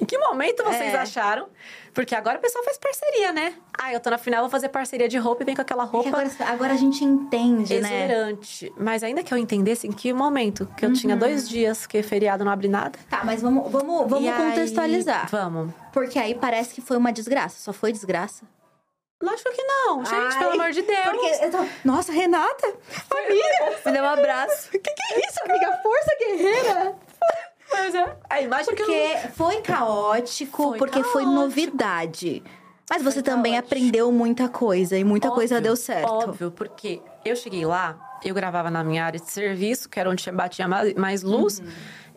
Em 0.00 0.04
que 0.04 0.16
momento 0.16 0.62
vocês 0.62 0.94
É. 0.94 0.98
acharam? 0.98 1.48
Porque 1.92 2.14
agora 2.14 2.38
o 2.38 2.40
pessoal 2.40 2.62
faz 2.64 2.78
parceria, 2.78 3.32
né? 3.32 3.54
Ah, 3.76 3.92
eu 3.92 3.98
tô 3.98 4.08
na 4.10 4.16
final, 4.18 4.42
vou 4.42 4.50
fazer 4.50 4.68
parceria 4.68 5.08
de 5.08 5.18
roupa 5.18 5.42
e 5.42 5.46
vem 5.46 5.56
com 5.56 5.62
aquela 5.62 5.82
É 5.82 5.86
roupa 5.86 6.08
agora, 6.08 6.30
agora 6.46 6.72
a 6.74 6.76
gente 6.76 7.02
entende, 7.04 7.80
né? 7.80 8.04
exuberante. 8.04 8.72
Mas 8.76 9.02
ainda 9.02 9.24
que 9.24 9.34
eu 9.34 9.38
entendesse 9.38 9.88
em 9.88 9.92
que 9.92 10.12
momento, 10.12 10.66
que 10.76 10.84
eu 10.86 10.92
tinha 10.92 11.14
Uhum. 11.14 11.18
dois 11.18 11.48
dias 11.48 11.84
que 11.86 12.00
feriado 12.04 12.44
não 12.44 12.52
abre 12.52 12.68
nada. 12.68 12.96
Tá, 13.10 13.24
mas 13.24 13.42
vamos, 13.42 13.68
vamos, 13.72 14.08
vamos 14.08 14.24
E 14.24 14.28
aí- 14.28 14.36
contextualizar. 14.50 15.28
Vamos. 15.30 15.74
Porque 15.92 16.16
aí 16.18 16.32
parece 16.34 16.72
que 16.74 16.80
foi 16.80 16.96
uma 16.96 17.12
desgraça. 17.12 17.58
Só 17.60 17.72
foi 17.72 17.90
desgraça. 17.90 18.44
Lógico 19.20 19.50
que 19.50 19.64
não, 19.64 20.04
gente, 20.04 20.14
Ai, 20.34 20.38
pelo 20.38 20.52
amor 20.52 20.70
de 20.70 20.82
Deus. 20.82 21.38
Tô... 21.50 21.66
Nossa, 21.84 22.12
Renata! 22.12 22.72
Amiga! 23.10 23.78
Me 23.84 23.90
deu 23.92 24.04
um 24.04 24.08
abraço. 24.08 24.68
O 24.68 24.70
que, 24.70 24.78
que 24.78 25.14
é 25.14 25.18
isso, 25.28 25.40
amiga? 25.44 25.76
Força 25.82 26.16
guerreira! 26.20 26.94
Mas 27.70 27.94
é, 27.94 28.16
a 28.30 28.40
imagem 28.40 28.74
que 28.74 28.82
eu 28.82 28.86
Porque 28.86 29.28
foi 29.34 29.60
caótico, 29.62 30.62
Foi 30.70 30.78
porque 30.78 31.02
foi 31.02 31.22
caótico. 31.22 31.40
novidade. 31.42 32.42
Mas 32.90 33.02
você 33.02 33.22
também 33.22 33.52
caótico. 33.52 33.74
aprendeu 33.74 34.10
muita 34.10 34.48
coisa 34.48 34.96
e 34.96 35.04
muita 35.04 35.30
coisa 35.30 35.56
Óbvio, 35.56 35.68
deu 35.68 35.76
certo. 35.76 36.08
Óbvio, 36.10 36.50
porque 36.50 37.00
eu 37.24 37.36
cheguei 37.36 37.64
lá, 37.66 38.18
eu 38.24 38.34
gravava 38.34 38.70
na 38.70 38.82
minha 38.82 39.04
área 39.04 39.20
de 39.20 39.30
serviço, 39.30 39.88
que 39.88 40.00
era 40.00 40.08
onde 40.10 40.30
batia 40.32 40.66
ma- 40.66 40.82
mais 40.96 41.22
luz, 41.22 41.58
Uhum. 41.60 41.66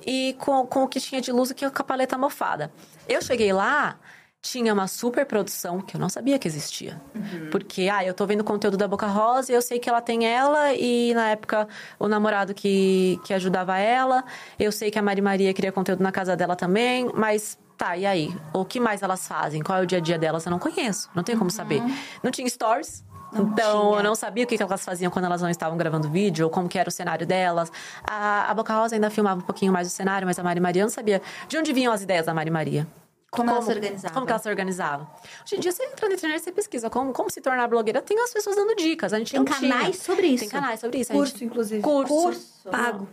e 0.05 0.35
com, 0.39 0.65
com 0.65 0.83
o 0.83 0.87
que 0.87 0.99
tinha 1.01 1.19
de 1.19 1.31
luz, 1.31 1.51
que 1.51 1.69
com 1.69 1.81
a 1.81 1.85
paleta 1.85 2.17
mofada. 2.17 2.71
Eu 3.09 3.21
cheguei 3.21 3.51
lá, 3.51 3.97
tinha 4.41 4.73
uma 4.73 4.87
super 4.87 5.25
produção 5.25 5.79
que 5.79 5.95
eu 5.95 6.01
não 6.01 6.09
sabia 6.09 6.39
que 6.39 6.47
existia. 6.47 6.99
Uhum. 7.13 7.49
Porque, 7.51 7.89
ah, 7.91 8.03
eu 8.03 8.13
tô 8.13 8.25
vendo 8.25 8.43
conteúdo 8.43 8.75
da 8.75 8.87
Boca 8.87 9.05
Rosa 9.05 9.51
e 9.51 9.55
eu 9.55 9.61
sei 9.61 9.77
que 9.77 9.87
ela 9.87 10.01
tem 10.01 10.25
ela, 10.25 10.73
e 10.73 11.13
na 11.13 11.29
época 11.29 11.67
o 11.99 12.07
namorado 12.07 12.53
que, 12.53 13.19
que 13.23 13.33
ajudava 13.33 13.77
ela, 13.77 14.23
eu 14.59 14.71
sei 14.71 14.89
que 14.89 14.97
a 14.97 15.01
Mari 15.01 15.21
Maria 15.21 15.53
queria 15.53 15.71
conteúdo 15.71 16.01
na 16.01 16.11
casa 16.11 16.35
dela 16.35 16.55
também, 16.55 17.09
mas 17.13 17.57
tá, 17.77 17.95
e 17.95 18.05
aí? 18.05 18.35
O 18.51 18.65
que 18.65 18.79
mais 18.79 19.03
elas 19.03 19.27
fazem? 19.27 19.61
Qual 19.61 19.77
é 19.77 19.81
o 19.83 19.85
dia 19.85 19.99
a 19.99 20.01
dia 20.01 20.17
delas? 20.17 20.43
Eu 20.45 20.49
não 20.49 20.59
conheço, 20.59 21.09
não 21.13 21.23
tenho 21.23 21.37
como 21.37 21.51
saber. 21.51 21.81
Não 22.23 22.31
tinha 22.31 22.49
stories. 22.49 23.03
Uhum. 23.31 23.43
Não 23.43 23.51
então, 23.51 23.81
tinha. 23.81 23.99
eu 23.99 24.03
não 24.03 24.15
sabia 24.15 24.43
o 24.43 24.47
que 24.47 24.57
que 24.57 24.63
elas 24.63 24.83
faziam 24.83 25.11
quando 25.11 25.25
elas 25.25 25.41
não 25.41 25.49
estavam 25.49 25.77
gravando 25.77 26.09
vídeo, 26.09 26.45
ou 26.45 26.51
como 26.51 26.67
que 26.67 26.79
era 26.79 26.89
o 26.89 26.91
cenário 26.91 27.27
delas. 27.27 27.71
A, 28.03 28.49
a 28.49 28.53
Boca 28.55 28.73
Rosa 28.73 28.95
ainda 28.95 29.11
filmava 29.11 29.39
um 29.39 29.43
pouquinho 29.43 29.71
mais 29.71 29.87
o 29.87 29.91
cenário, 29.91 30.25
mas 30.25 30.39
a 30.39 30.43
Mari 30.43 30.59
Maria 30.59 30.81
eu 30.81 30.85
não 30.85 30.91
sabia 30.91 31.21
de 31.47 31.57
onde 31.57 31.71
vinham 31.71 31.93
as 31.93 32.01
ideias 32.01 32.25
da 32.25 32.33
Mari 32.33 32.49
Maria. 32.49 32.87
Como 33.31 33.49
ela 33.49 33.61
se 33.61 33.71
organizava. 33.71 34.13
Como 34.13 34.25
que 34.25 34.31
ela 34.33 34.41
se 34.41 34.49
organizava. 34.49 35.11
Hoje 35.45 35.55
em 35.55 35.59
dia, 35.61 35.71
você 35.71 35.85
entra 35.85 36.09
na 36.09 36.15
internet, 36.15 36.43
você 36.43 36.51
pesquisa 36.51 36.89
como, 36.89 37.13
como 37.13 37.29
se 37.31 37.39
tornar 37.39 37.65
blogueira. 37.69 38.01
Tem 38.01 38.19
as 38.19 38.33
pessoas 38.33 38.57
dando 38.57 38.75
dicas. 38.75 39.13
A 39.13 39.19
gente 39.19 39.31
Tem 39.31 39.39
não 39.39 39.45
canais 39.45 39.91
tinha. 39.91 39.93
sobre 39.93 40.27
isso. 40.27 40.39
Tem 40.41 40.49
canais 40.49 40.79
sobre 40.81 40.99
isso. 40.99 41.13
Curso, 41.13 41.31
gente... 41.31 41.45
inclusive. 41.45 41.81
Curso. 41.81 42.13
Curso. 42.13 42.69
Pago. 42.69 43.07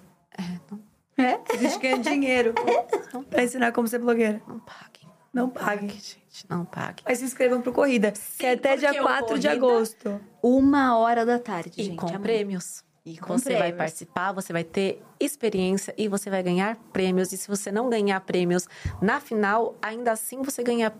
É? 1.16 1.38
A 1.52 1.56
gente 1.56 1.78
ganha 1.78 1.98
dinheiro 1.98 2.52
pra 3.30 3.42
ensinar 3.44 3.72
como 3.72 3.86
ser 3.86 3.98
blogueira. 3.98 4.42
Não 4.46 4.58
paguem. 4.58 5.08
Não 5.32 5.48
paguem. 5.50 5.90
Gente, 5.90 6.46
não 6.48 6.64
paguem. 6.64 7.04
Mas 7.06 7.18
se 7.18 7.24
inscrevam 7.24 7.60
pro 7.60 7.72
Corrida, 7.72 8.12
que 8.38 8.46
é 8.46 8.52
até 8.54 8.76
dia 8.76 8.88
porque 8.88 9.00
o 9.00 9.04
4 9.04 9.38
de 9.38 9.48
agosto. 9.48 10.20
Uma 10.42 10.96
hora 10.98 11.24
da 11.24 11.38
tarde, 11.38 11.72
E 11.76 11.84
gente. 11.84 11.96
com 11.96 12.06
prêmios. 12.20 12.82
E 13.12 13.16
com 13.18 13.38
você 13.38 13.50
vai 13.50 13.58
prêmios. 13.58 13.76
participar, 13.78 14.32
você 14.32 14.52
vai 14.52 14.64
ter 14.64 15.02
experiência 15.18 15.94
e 15.96 16.08
você 16.08 16.28
vai 16.30 16.42
ganhar 16.42 16.76
prêmios. 16.92 17.32
E 17.32 17.36
se 17.36 17.48
você 17.48 17.70
não 17.72 17.88
ganhar 17.88 18.20
prêmios 18.20 18.66
na 19.00 19.20
final, 19.20 19.74
ainda 19.80 20.12
assim 20.12 20.42
você 20.42 20.62
ganha 20.62 20.92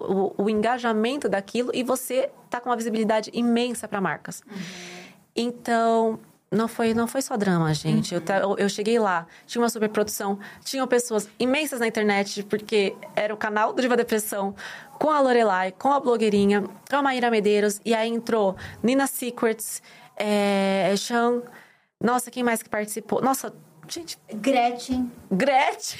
o, 0.00 0.44
o 0.44 0.50
engajamento 0.50 1.28
daquilo 1.28 1.70
e 1.72 1.82
você 1.82 2.30
tá 2.50 2.60
com 2.60 2.68
uma 2.70 2.76
visibilidade 2.76 3.30
imensa 3.32 3.86
para 3.86 4.00
marcas. 4.00 4.42
Então, 5.34 6.18
não 6.50 6.68
foi, 6.68 6.92
não 6.92 7.06
foi 7.06 7.22
só 7.22 7.36
drama, 7.36 7.72
gente. 7.72 8.14
Eu, 8.14 8.20
ta- 8.20 8.38
eu, 8.38 8.56
eu 8.58 8.68
cheguei 8.68 8.98
lá, 8.98 9.26
tinha 9.46 9.62
uma 9.62 9.70
super 9.70 9.88
produção, 9.88 10.38
tinham 10.62 10.86
pessoas 10.86 11.28
imensas 11.38 11.80
na 11.80 11.86
internet, 11.86 12.42
porque 12.42 12.94
era 13.16 13.32
o 13.32 13.36
canal 13.36 13.72
do 13.72 13.80
Diva 13.80 13.96
Depressão, 13.96 14.54
com 14.98 15.10
a 15.10 15.20
Lorelai, 15.20 15.72
com 15.72 15.90
a 15.92 15.98
blogueirinha, 15.98 16.64
com 16.88 16.96
a 16.96 17.02
Maíra 17.02 17.30
Medeiros, 17.30 17.80
e 17.84 17.94
aí 17.94 18.08
entrou 18.10 18.54
Nina 18.82 19.06
Secrets, 19.06 19.82
é, 20.22 20.94
Sean. 20.96 21.42
Nossa, 22.00 22.30
quem 22.30 22.42
mais 22.42 22.62
que 22.62 22.68
participou? 22.68 23.20
Nossa, 23.22 23.54
gente, 23.94 24.18
Gretchen. 24.32 25.10
Gretchen. 25.30 25.98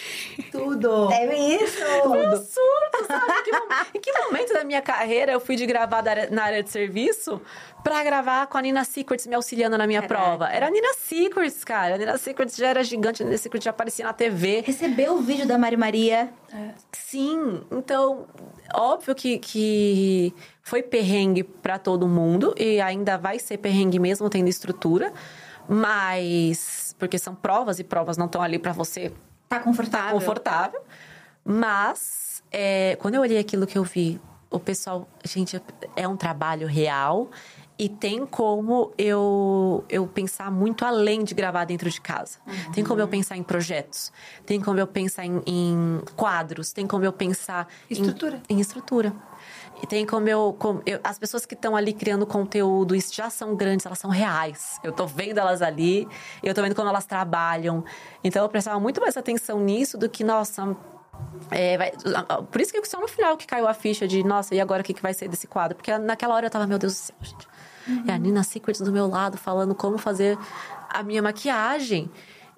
Tudo. 0.50 1.10
É 1.12 1.54
isso! 1.56 1.78
Foi 2.02 2.26
um 2.26 2.36
surto, 2.36 3.06
sabe? 3.06 3.32
Em 3.32 3.42
que, 3.42 3.98
em 3.98 4.00
que 4.00 4.12
momento 4.24 4.52
da 4.52 4.64
minha 4.64 4.82
carreira 4.82 5.32
eu 5.32 5.40
fui 5.40 5.56
de 5.56 5.66
gravar 5.66 6.02
na 6.30 6.42
área 6.44 6.62
de 6.62 6.70
serviço 6.70 7.40
pra 7.82 8.02
gravar 8.04 8.46
com 8.46 8.58
a 8.58 8.62
Nina 8.62 8.84
Secrets 8.84 9.26
me 9.26 9.34
auxiliando 9.34 9.76
na 9.76 9.86
minha 9.86 10.02
Caraca. 10.02 10.24
prova? 10.24 10.48
Era 10.48 10.66
a 10.68 10.70
Nina 10.70 10.94
Secrets, 10.94 11.64
cara. 11.64 11.94
A 11.94 11.98
Nina 11.98 12.16
Secrets 12.16 12.56
já 12.56 12.68
era 12.68 12.82
gigante, 12.84 13.22
a 13.22 13.26
Nina 13.26 13.38
Secrets 13.38 13.64
já 13.64 13.70
aparecia 13.70 14.04
na 14.04 14.12
TV. 14.12 14.62
Recebeu 14.64 15.14
o 15.14 15.20
vídeo 15.20 15.46
da 15.46 15.58
Mari 15.58 15.76
Maria. 15.76 16.30
Sim, 16.92 17.62
então, 17.70 18.26
óbvio 18.74 19.14
que, 19.14 19.38
que 19.38 20.34
foi 20.62 20.82
perrengue 20.82 21.42
pra 21.42 21.78
todo 21.78 22.06
mundo 22.06 22.54
e 22.58 22.80
ainda 22.80 23.16
vai 23.16 23.38
ser 23.38 23.58
perrengue 23.58 23.98
mesmo 23.98 24.28
tendo 24.30 24.48
estrutura, 24.48 25.12
mas. 25.68 26.91
Porque 27.02 27.18
são 27.18 27.34
provas 27.34 27.80
e 27.80 27.84
provas 27.84 28.16
não 28.16 28.26
estão 28.26 28.40
ali 28.40 28.60
pra 28.60 28.70
você 28.72 29.12
Tá 29.48 29.58
confortável? 29.58 30.20
confortável. 30.20 30.80
Mas, 31.44 32.44
é, 32.52 32.96
quando 33.00 33.16
eu 33.16 33.20
olhei 33.22 33.38
aquilo 33.38 33.66
que 33.66 33.76
eu 33.76 33.82
vi, 33.82 34.20
o 34.48 34.60
pessoal, 34.60 35.08
gente, 35.24 35.60
é 35.96 36.06
um 36.06 36.16
trabalho 36.16 36.68
real 36.68 37.28
e 37.76 37.88
tem 37.88 38.24
como 38.24 38.92
eu, 38.96 39.84
eu 39.88 40.06
pensar 40.06 40.48
muito 40.48 40.84
além 40.84 41.24
de 41.24 41.34
gravar 41.34 41.64
dentro 41.64 41.90
de 41.90 42.00
casa. 42.00 42.38
Tem 42.72 42.84
como 42.84 43.00
eu 43.00 43.08
pensar 43.08 43.36
em 43.36 43.42
projetos, 43.42 44.12
tem 44.46 44.60
como 44.60 44.78
eu 44.78 44.86
pensar 44.86 45.26
em, 45.26 45.42
em 45.44 46.00
quadros, 46.14 46.72
tem 46.72 46.86
como 46.86 47.04
eu 47.04 47.12
pensar 47.12 47.66
em- 47.90 47.94
Estrutura. 47.94 48.40
Em, 48.48 48.60
estrutura. 48.60 49.12
E 49.82 49.86
tem 49.86 50.06
como 50.06 50.28
eu, 50.28 50.54
como 50.58 50.80
eu 50.86 51.00
as 51.02 51.18
pessoas 51.18 51.44
que 51.44 51.54
estão 51.54 51.74
ali 51.74 51.92
criando 51.92 52.24
conteúdo, 52.24 52.94
isso 52.94 53.12
já 53.12 53.28
são 53.28 53.56
grandes, 53.56 53.84
elas 53.84 53.98
são 53.98 54.10
reais. 54.10 54.78
Eu 54.84 54.92
tô 54.92 55.06
vendo 55.06 55.38
elas 55.38 55.60
ali, 55.60 56.06
eu 56.40 56.54
tô 56.54 56.62
vendo 56.62 56.74
como 56.76 56.88
elas 56.88 57.04
trabalham. 57.04 57.84
Então 58.22 58.42
eu 58.42 58.48
prestava 58.48 58.78
muito 58.78 59.00
mais 59.00 59.16
atenção 59.16 59.58
nisso 59.58 59.98
do 59.98 60.08
que, 60.08 60.22
nossa, 60.22 60.76
é, 61.50 61.76
vai, 61.76 61.92
por 62.50 62.60
isso 62.60 62.72
que 62.72 62.84
só 62.86 63.00
no 63.00 63.08
final 63.08 63.36
que 63.36 63.46
caiu 63.46 63.66
a 63.66 63.74
ficha 63.74 64.06
de, 64.06 64.22
nossa, 64.22 64.54
e 64.54 64.60
agora 64.60 64.82
o 64.82 64.84
que, 64.84 64.94
que 64.94 65.02
vai 65.02 65.12
ser 65.12 65.28
desse 65.28 65.48
quadro? 65.48 65.76
Porque 65.76 65.96
naquela 65.98 66.34
hora 66.34 66.46
eu 66.46 66.50
tava, 66.50 66.66
meu 66.66 66.78
Deus 66.78 66.92
do 66.92 66.96
céu, 66.96 67.16
gente. 67.20 67.48
Uhum. 67.88 68.04
É 68.06 68.12
a 68.12 68.18
Nina 68.18 68.44
Secrets 68.44 68.80
do 68.80 68.92
meu 68.92 69.08
lado, 69.08 69.36
falando 69.36 69.74
como 69.74 69.98
fazer 69.98 70.38
a 70.88 71.02
minha 71.02 71.20
maquiagem. 71.20 72.08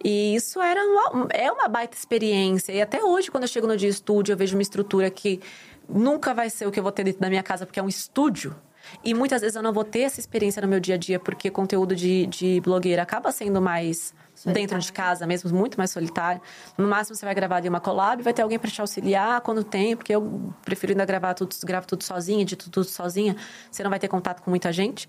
E 0.05 0.35
isso 0.35 0.61
era 0.61 0.85
uma, 0.85 1.29
é 1.31 1.51
uma 1.51 1.67
baita 1.67 1.97
experiência. 1.97 2.73
E 2.73 2.83
até 2.83 3.03
hoje, 3.03 3.31
quando 3.31 3.45
eu 3.45 3.49
chego 3.49 3.67
no 3.67 3.75
dia 3.75 3.89
estúdio, 3.89 4.35
eu 4.35 4.37
vejo 4.37 4.55
uma 4.55 4.61
estrutura 4.61 5.11
que 5.11 5.41
nunca 5.89 6.35
vai 6.35 6.51
ser 6.51 6.67
o 6.67 6.71
que 6.71 6.79
eu 6.79 6.83
vou 6.83 6.93
ter 6.93 7.05
dentro 7.05 7.21
da 7.21 7.29
minha 7.29 7.43
casa, 7.43 7.67
porque 7.67 7.81
é 7.81 7.83
um 7.83 7.89
estúdio. 7.89 8.55
E 9.03 9.15
muitas 9.15 9.41
vezes 9.41 9.57
eu 9.57 9.63
não 9.63 9.73
vou 9.73 9.85
ter 9.85 10.01
essa 10.01 10.21
experiência 10.21 10.61
no 10.61 10.69
meu 10.69 10.81
dia 10.81 10.95
a 10.95 10.99
dia, 10.99 11.19
porque 11.19 11.51
conteúdo 11.51 11.97
de, 11.97 12.27
de 12.27 12.61
blogueira 12.61 13.03
acaba 13.03 13.33
sendo 13.33 13.61
mais 13.61 14.15
solitário. 14.35 14.69
dentro 14.69 14.79
de 14.79 14.93
casa 14.93 15.27
mesmo, 15.27 15.51
muito 15.51 15.79
mais 15.79 15.91
solitário. 15.91 16.41
No 16.77 16.87
máximo 16.87 17.17
você 17.17 17.25
vai 17.25 17.35
gravar 17.35 17.57
ali 17.57 17.69
uma 17.69 17.81
collab, 17.81 18.23
vai 18.23 18.33
ter 18.33 18.43
alguém 18.43 18.59
para 18.59 18.71
te 18.71 18.81
auxiliar 18.81 19.41
quando 19.41 19.65
tem, 19.65 19.97
porque 19.97 20.15
eu 20.15 20.53
prefiro 20.65 20.93
ainda 20.93 21.05
gravar 21.05 21.35
tudo, 21.35 21.55
gravo 21.65 21.87
tudo 21.87 22.05
sozinha, 22.05 22.45
de 22.45 22.57
tudo, 22.57 22.73
tudo 22.73 22.87
sozinha. 22.87 23.37
Você 23.71 23.83
não 23.83 23.91
vai 23.91 23.99
ter 23.99 24.09
contato 24.09 24.43
com 24.43 24.51
muita 24.51 24.73
gente. 24.73 25.09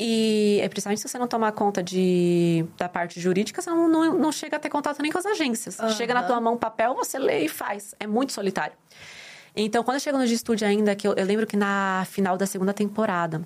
E 0.00 0.60
é 0.62 0.68
principalmente 0.68 1.00
se 1.00 1.08
você 1.08 1.18
não 1.18 1.26
tomar 1.26 1.50
conta 1.52 1.82
de, 1.82 2.64
da 2.76 2.88
parte 2.88 3.20
jurídica, 3.20 3.60
você 3.60 3.68
não, 3.68 3.88
não, 3.88 4.16
não 4.16 4.30
chega 4.30 4.56
a 4.56 4.60
ter 4.60 4.68
contato 4.68 5.02
nem 5.02 5.10
com 5.10 5.18
as 5.18 5.26
agências. 5.26 5.76
Uhum. 5.80 5.90
Chega 5.90 6.14
na 6.14 6.22
tua 6.22 6.40
mão 6.40 6.56
papel, 6.56 6.94
você 6.94 7.18
lê 7.18 7.40
e 7.40 7.48
faz. 7.48 7.96
É 7.98 8.06
muito 8.06 8.32
solitário. 8.32 8.76
Então, 9.54 9.82
quando 9.82 9.96
eu 9.96 10.00
chego 10.00 10.18
no 10.18 10.26
de 10.26 10.34
estúdio 10.34 10.66
ainda, 10.66 10.94
que 10.94 11.06
eu, 11.06 11.14
eu 11.14 11.24
lembro 11.24 11.46
que 11.46 11.56
na 11.56 12.06
final 12.10 12.36
da 12.36 12.46
segunda 12.46 12.72
temporada, 12.72 13.42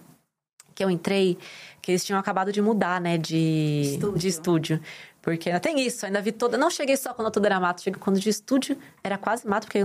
que 0.74 0.84
eu 0.84 0.90
entrei, 0.90 1.38
que 1.80 1.92
eles 1.92 2.04
tinham 2.04 2.18
acabado 2.18 2.52
de 2.52 2.60
mudar, 2.60 3.00
né, 3.00 3.18
de 3.18 3.94
estúdio. 3.94 4.18
De 4.18 4.28
estúdio. 4.28 4.80
Porque 5.20 5.48
ainda 5.48 5.60
tem 5.60 5.80
isso, 5.80 6.04
ainda 6.04 6.20
vi 6.20 6.32
toda. 6.32 6.58
Não 6.58 6.68
cheguei 6.68 6.96
só 6.96 7.14
quando 7.14 7.30
tudo 7.30 7.46
era 7.46 7.60
mato, 7.60 7.80
cheguei 7.80 8.00
quando 8.00 8.18
de 8.18 8.28
estúdio 8.28 8.76
era 9.04 9.16
quase 9.16 9.46
mato, 9.46 9.66
porque 9.66 9.78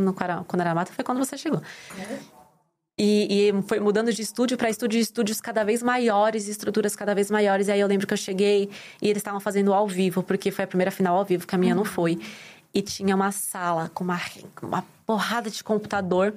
quando 0.47 0.61
era 0.61 0.73
mato 0.73 0.91
foi 0.91 1.03
quando 1.03 1.19
você 1.19 1.37
chegou. 1.37 1.61
É. 1.99 2.37
E, 2.99 3.49
e, 3.49 3.61
foi 3.67 3.79
mudando 3.79 4.11
de 4.11 4.23
estúdio 4.23 4.57
para 4.57 4.71
estúdio, 4.71 4.99
estúdios 4.99 5.39
cada 5.39 5.63
vez 5.63 5.83
maiores, 5.83 6.47
estruturas 6.47 6.95
cada 6.95 7.13
vez 7.13 7.29
maiores. 7.29 7.67
E 7.67 7.71
aí 7.71 7.79
eu 7.79 7.87
lembro 7.87 8.07
que 8.07 8.13
eu 8.13 8.17
cheguei 8.17 8.71
e 8.99 9.07
eles 9.07 9.17
estavam 9.17 9.39
fazendo 9.39 9.71
ao 9.71 9.87
vivo, 9.87 10.23
porque 10.23 10.49
foi 10.49 10.65
a 10.65 10.67
primeira 10.67 10.89
final 10.89 11.15
ao 11.15 11.23
vivo, 11.23 11.45
que 11.45 11.53
a 11.53 11.57
minha 11.59 11.73
uhum. 11.75 11.81
não 11.81 11.85
foi. 11.85 12.19
E 12.73 12.81
tinha 12.81 13.15
uma 13.15 13.31
sala 13.31 13.89
com 13.93 14.03
uma, 14.03 14.19
uma 14.61 14.85
porrada 15.05 15.49
de 15.49 15.63
computador, 15.63 16.33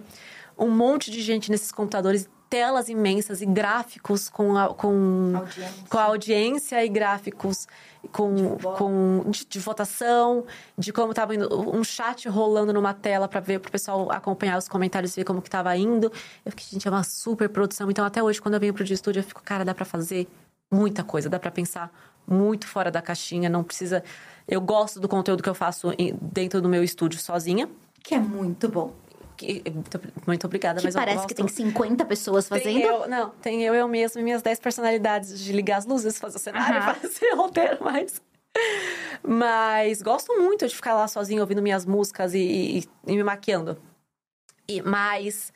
um 0.59 0.71
monte 0.71 1.11
de 1.11 1.21
gente 1.21 1.51
nesses 1.51 1.73
computadores, 1.73 2.29
telas 2.51 2.89
imensas 2.89 3.41
e 3.41 3.47
gráficos 3.47 4.29
com 4.29 4.57
a, 4.59 4.75
com, 4.75 5.33
audiência. 5.37 5.85
com 5.89 5.99
a 5.99 6.03
audiência 6.03 6.85
e 6.85 6.89
gráficos 6.89 7.69
com, 8.11 8.35
de, 8.35 8.65
com 8.77 9.25
de, 9.31 9.45
de, 9.45 9.59
votação, 9.61 10.45
de 10.77 10.93
como 10.93 11.13
estava 11.13 11.33
indo, 11.33 11.49
um 11.71 11.85
chat 11.85 12.29
rolando 12.29 12.73
numa 12.73 12.93
tela 12.93 13.29
para 13.29 13.39
ver, 13.39 13.61
para 13.61 13.69
o 13.69 13.73
pessoal 13.73 14.11
acompanhar 14.11 14.59
os 14.59 14.69
comentários 14.69 15.13
e 15.13 15.21
ver 15.21 15.25
como 15.25 15.41
que 15.41 15.47
estava 15.47 15.75
indo. 15.77 16.11
Eu 16.45 16.51
fiquei, 16.51 16.67
gente, 16.73 16.89
é 16.89 16.91
uma 16.91 17.05
super 17.05 17.49
produção. 17.49 17.89
Então, 17.89 18.05
até 18.05 18.21
hoje, 18.21 18.43
quando 18.43 18.55
eu 18.55 18.61
venho 18.61 18.75
pro 18.75 18.83
dia 18.83 18.95
estúdio, 18.95 19.21
eu 19.21 19.25
fico, 19.25 19.43
cara, 19.45 19.65
dá 19.65 19.73
para 19.73 19.85
fazer 19.85 20.27
muita 20.73 21.05
coisa, 21.05 21.29
dá 21.29 21.39
para 21.39 21.53
pensar 21.53 21.93
muito 22.31 22.67
fora 22.67 22.91
da 22.91 23.03
caixinha, 23.03 23.51
não 23.51 23.63
precisa. 23.63 24.03
Eu 24.47 24.61
gosto 24.61 24.99
do 24.99 25.09
conteúdo 25.09 25.43
que 25.43 25.49
eu 25.49 25.55
faço 25.55 25.93
dentro 26.21 26.61
do 26.61 26.69
meu 26.69 26.83
estúdio 26.83 27.19
sozinha. 27.19 27.69
Que 28.03 28.15
é 28.15 28.19
muito 28.19 28.69
bom 28.69 28.93
que, 29.41 29.63
muito 30.27 30.47
obrigada, 30.47 30.81
que 30.81 30.87
mas 30.87 30.95
parece 30.95 31.27
que 31.27 31.35
tem 31.35 31.49
50 31.49 32.05
pessoas 32.05 32.47
fazendo. 32.47 32.65
Tem 32.65 32.83
eu, 32.83 33.09
não, 33.09 33.31
tem 33.31 33.63
eu, 33.63 33.75
eu 33.75 33.89
mesmo 33.89 34.21
e 34.21 34.25
minhas 34.25 34.43
10 34.43 34.61
personalidades 34.61 35.41
de 35.41 35.53
ligar 35.53 35.79
as 35.79 35.87
luzes, 35.87 36.19
fazer 36.19 36.37
o 36.37 36.41
cenário, 36.41 36.87
uhum. 36.87 36.95
fazer 37.01 37.35
roteiro, 37.35 37.79
mas... 37.81 38.21
Mas 39.23 40.03
gosto 40.03 40.37
muito 40.39 40.67
de 40.67 40.75
ficar 40.75 40.95
lá 40.95 41.07
sozinha 41.07 41.41
ouvindo 41.41 41.63
minhas 41.63 41.87
músicas 41.87 42.35
e, 42.35 42.39
e, 42.39 42.85
e 43.07 43.17
me 43.17 43.23
maquiando. 43.23 43.79
E, 44.69 44.83
mas 44.83 45.53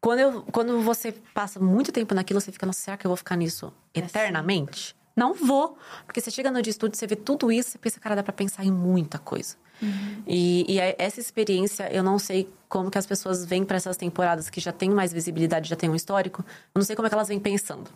quando, 0.00 0.18
eu, 0.18 0.42
quando 0.52 0.80
você 0.82 1.12
passa 1.32 1.58
muito 1.58 1.90
tempo 1.90 2.14
naquilo, 2.14 2.40
você 2.40 2.52
fica, 2.52 2.66
nossa, 2.66 2.80
será 2.80 2.96
que 2.96 3.06
eu 3.06 3.08
vou 3.08 3.16
ficar 3.16 3.36
nisso 3.36 3.72
é 3.94 4.00
eternamente? 4.00 4.94
Não 5.16 5.32
vou. 5.34 5.78
Porque 6.06 6.20
você 6.20 6.30
chega 6.30 6.50
no 6.50 6.60
dia 6.60 6.70
estúdio, 6.70 6.98
você 6.98 7.06
vê 7.06 7.16
tudo 7.16 7.52
isso, 7.52 7.70
você 7.70 7.78
pensa, 7.78 8.00
cara, 8.00 8.16
dá 8.16 8.22
pra 8.22 8.32
pensar 8.32 8.64
em 8.64 8.70
muita 8.70 9.18
coisa. 9.18 9.56
Uhum. 9.80 10.22
E, 10.26 10.74
e, 10.74 10.78
essa 10.98 11.20
experiência, 11.20 11.92
eu 11.92 12.02
não 12.02 12.18
sei 12.18 12.48
como 12.68 12.90
que 12.90 12.98
as 12.98 13.06
pessoas 13.06 13.44
vêm 13.44 13.64
para 13.64 13.76
essas 13.76 13.96
temporadas 13.96 14.50
que 14.50 14.60
já 14.60 14.72
tem 14.72 14.90
mais 14.90 15.12
visibilidade, 15.12 15.68
já 15.68 15.76
tem 15.76 15.88
um 15.88 15.94
histórico. 15.94 16.44
Eu 16.74 16.78
não 16.78 16.82
sei 16.84 16.96
como 16.96 17.06
é 17.06 17.08
que 17.08 17.14
elas 17.14 17.28
vêm 17.28 17.38
pensando. 17.38 17.90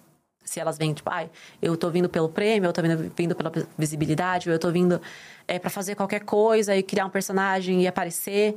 Se 0.45 0.59
elas 0.61 0.79
vêm, 0.79 0.95
tipo, 0.95 1.11
ai, 1.11 1.29
ah, 1.33 1.59
eu 1.61 1.77
tô 1.77 1.91
vindo 1.91 2.09
pelo 2.09 2.29
prêmio, 2.29 2.69
eu 2.69 2.73
tô 2.73 2.81
vindo, 2.81 3.13
vindo 3.15 3.35
pela 3.35 3.53
visibilidade, 3.77 4.49
ou 4.49 4.55
eu 4.55 4.59
tô 4.59 4.71
vindo 4.71 5.01
é, 5.47 5.59
para 5.59 5.69
fazer 5.69 5.95
qualquer 5.95 6.21
coisa 6.21 6.75
e 6.75 6.83
criar 6.83 7.05
um 7.05 7.11
personagem 7.11 7.83
e 7.83 7.87
aparecer. 7.87 8.57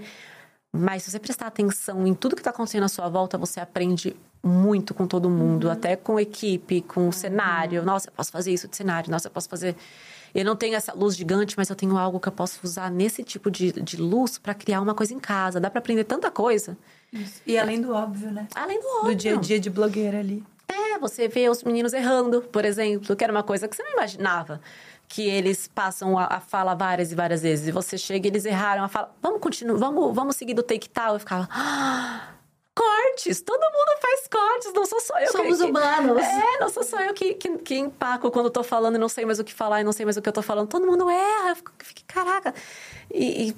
Mas 0.73 1.03
se 1.03 1.11
você 1.11 1.19
prestar 1.19 1.47
atenção 1.47 2.07
em 2.07 2.13
tudo 2.13 2.35
que 2.35 2.41
está 2.41 2.51
acontecendo 2.51 2.83
à 2.83 2.87
sua 2.87 3.09
volta, 3.09 3.37
você 3.37 3.59
aprende 3.59 4.15
muito 4.43 4.93
com 4.93 5.05
todo 5.05 5.29
mundo, 5.29 5.65
uhum. 5.65 5.71
até 5.71 5.95
com 5.95 6.19
equipe, 6.19 6.81
com 6.81 7.05
uhum. 7.05 7.11
cenário. 7.11 7.83
Nossa, 7.83 8.09
eu 8.09 8.13
posso 8.13 8.31
fazer 8.31 8.51
isso 8.51 8.67
de 8.67 8.75
cenário, 8.75 9.11
nossa, 9.11 9.27
eu 9.27 9.31
posso 9.31 9.47
fazer. 9.47 9.75
Eu 10.33 10.45
não 10.45 10.55
tenho 10.55 10.75
essa 10.75 10.93
luz 10.93 11.15
gigante, 11.15 11.55
mas 11.57 11.69
eu 11.69 11.75
tenho 11.75 11.97
algo 11.97 12.19
que 12.19 12.27
eu 12.27 12.31
posso 12.31 12.59
usar 12.63 12.89
nesse 12.89 13.21
tipo 13.21 13.51
de, 13.51 13.73
de 13.73 13.97
luz 13.97 14.37
para 14.37 14.53
criar 14.53 14.79
uma 14.81 14.95
coisa 14.95 15.13
em 15.13 15.19
casa. 15.19 15.59
Dá 15.59 15.69
para 15.69 15.79
aprender 15.79 16.05
tanta 16.05 16.31
coisa. 16.31 16.77
Isso. 17.11 17.41
E 17.45 17.57
além 17.57 17.81
do 17.81 17.93
óbvio, 17.93 18.31
né? 18.31 18.47
Além 18.55 18.79
do 18.79 18.87
óbvio. 18.87 19.11
Do 19.11 19.15
dia 19.15 19.35
a 19.35 19.39
dia 19.39 19.59
de 19.59 19.69
blogueira 19.69 20.19
ali. 20.19 20.41
É, 20.69 20.97
você 20.97 21.27
vê 21.27 21.49
os 21.49 21.63
meninos 21.63 21.91
errando, 21.91 22.41
por 22.43 22.63
exemplo, 22.63 23.13
que 23.13 23.23
era 23.23 23.33
uma 23.33 23.43
coisa 23.43 23.67
que 23.67 23.75
você 23.75 23.83
não 23.83 23.91
imaginava. 23.91 24.61
Que 25.05 25.23
eles 25.23 25.67
passam 25.67 26.17
a, 26.17 26.37
a 26.37 26.39
fala 26.39 26.73
várias 26.73 27.11
e 27.11 27.15
várias 27.15 27.41
vezes. 27.41 27.67
E 27.67 27.71
você 27.71 27.97
chega 27.97 28.25
e 28.25 28.31
eles 28.31 28.45
erraram 28.45 28.85
a 28.85 28.87
fala. 28.87 29.13
Vamos 29.21 29.41
continuar, 29.41 29.77
vamos, 29.77 30.15
vamos 30.15 30.37
seguir 30.37 30.53
do 30.53 30.63
take 30.63 30.87
tal. 30.87 31.15
Eu 31.15 31.19
ficava. 31.19 31.49
Ah! 31.51 32.40
Cortes. 32.75 33.41
Todo 33.41 33.61
mundo 33.61 34.01
faz 34.01 34.27
cortes, 34.27 34.73
não 34.73 34.85
sou 34.85 34.99
só 34.99 35.19
eu. 35.19 35.31
Somos 35.31 35.57
que, 35.57 35.63
humanos. 35.63 36.17
É, 36.23 36.59
não 36.59 36.69
sou 36.69 36.83
só 36.83 36.99
eu 37.01 37.13
que, 37.13 37.33
que, 37.35 37.57
que 37.57 37.75
empaco 37.75 38.31
quando 38.31 38.49
tô 38.49 38.63
falando 38.63 38.95
e 38.95 38.97
não 38.97 39.09
sei 39.09 39.25
mais 39.25 39.39
o 39.39 39.43
que 39.43 39.53
falar 39.53 39.81
e 39.81 39.83
não 39.83 39.91
sei 39.91 40.05
mais 40.05 40.17
o 40.17 40.21
que 40.21 40.29
eu 40.29 40.33
tô 40.33 40.41
falando. 40.41 40.67
Todo 40.67 40.85
mundo 40.85 41.09
erra. 41.09 41.49
Eu 41.49 41.55
fico, 41.55 41.71
fico 41.79 42.01
caraca. 42.07 42.53
E, 43.13 43.49
e, 43.49 43.55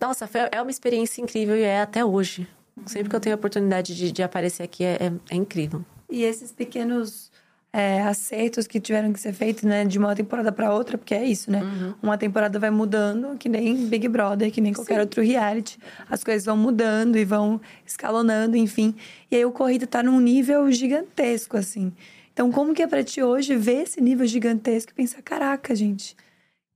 nossa, 0.00 0.26
foi, 0.26 0.40
é 0.50 0.60
uma 0.60 0.70
experiência 0.70 1.20
incrível 1.20 1.56
e 1.56 1.62
é 1.62 1.80
até 1.80 2.04
hoje. 2.04 2.48
Sempre 2.86 3.08
que 3.08 3.16
eu 3.16 3.20
tenho 3.20 3.34
a 3.34 3.38
oportunidade 3.38 3.96
de, 3.96 4.12
de 4.12 4.22
aparecer 4.22 4.62
aqui, 4.62 4.84
é, 4.84 4.98
é, 5.00 5.12
é 5.30 5.36
incrível. 5.36 5.84
E 6.10 6.22
esses 6.22 6.52
pequenos 6.52 7.30
é, 7.76 8.00
acertos 8.00 8.66
que 8.66 8.80
tiveram 8.80 9.12
que 9.12 9.20
ser 9.20 9.34
feitos, 9.34 9.62
né, 9.64 9.84
de 9.84 9.98
uma 9.98 10.16
temporada 10.16 10.50
para 10.50 10.72
outra, 10.72 10.96
porque 10.96 11.14
é 11.14 11.22
isso, 11.22 11.50
né? 11.50 11.62
Uhum. 11.62 11.94
Uma 12.02 12.16
temporada 12.16 12.58
vai 12.58 12.70
mudando, 12.70 13.36
que 13.36 13.50
nem 13.50 13.86
Big 13.86 14.08
Brother, 14.08 14.50
que 14.50 14.62
nem 14.62 14.72
qualquer 14.72 14.94
Sim. 14.94 15.00
outro 15.00 15.22
reality. 15.22 15.78
As 16.08 16.24
coisas 16.24 16.46
vão 16.46 16.56
mudando 16.56 17.18
e 17.18 17.24
vão 17.26 17.60
escalonando, 17.84 18.56
enfim. 18.56 18.94
E 19.30 19.36
aí 19.36 19.44
o 19.44 19.52
corrida 19.52 19.86
tá 19.86 20.02
num 20.02 20.18
nível 20.18 20.72
gigantesco, 20.72 21.58
assim. 21.58 21.92
Então, 22.32 22.50
como 22.50 22.72
que 22.72 22.80
é 22.80 22.86
pra 22.86 23.04
ti 23.04 23.22
hoje 23.22 23.54
ver 23.56 23.82
esse 23.82 24.00
nível 24.00 24.26
gigantesco 24.26 24.92
e 24.92 24.94
pensar, 24.94 25.20
caraca, 25.20 25.74
gente, 25.74 26.16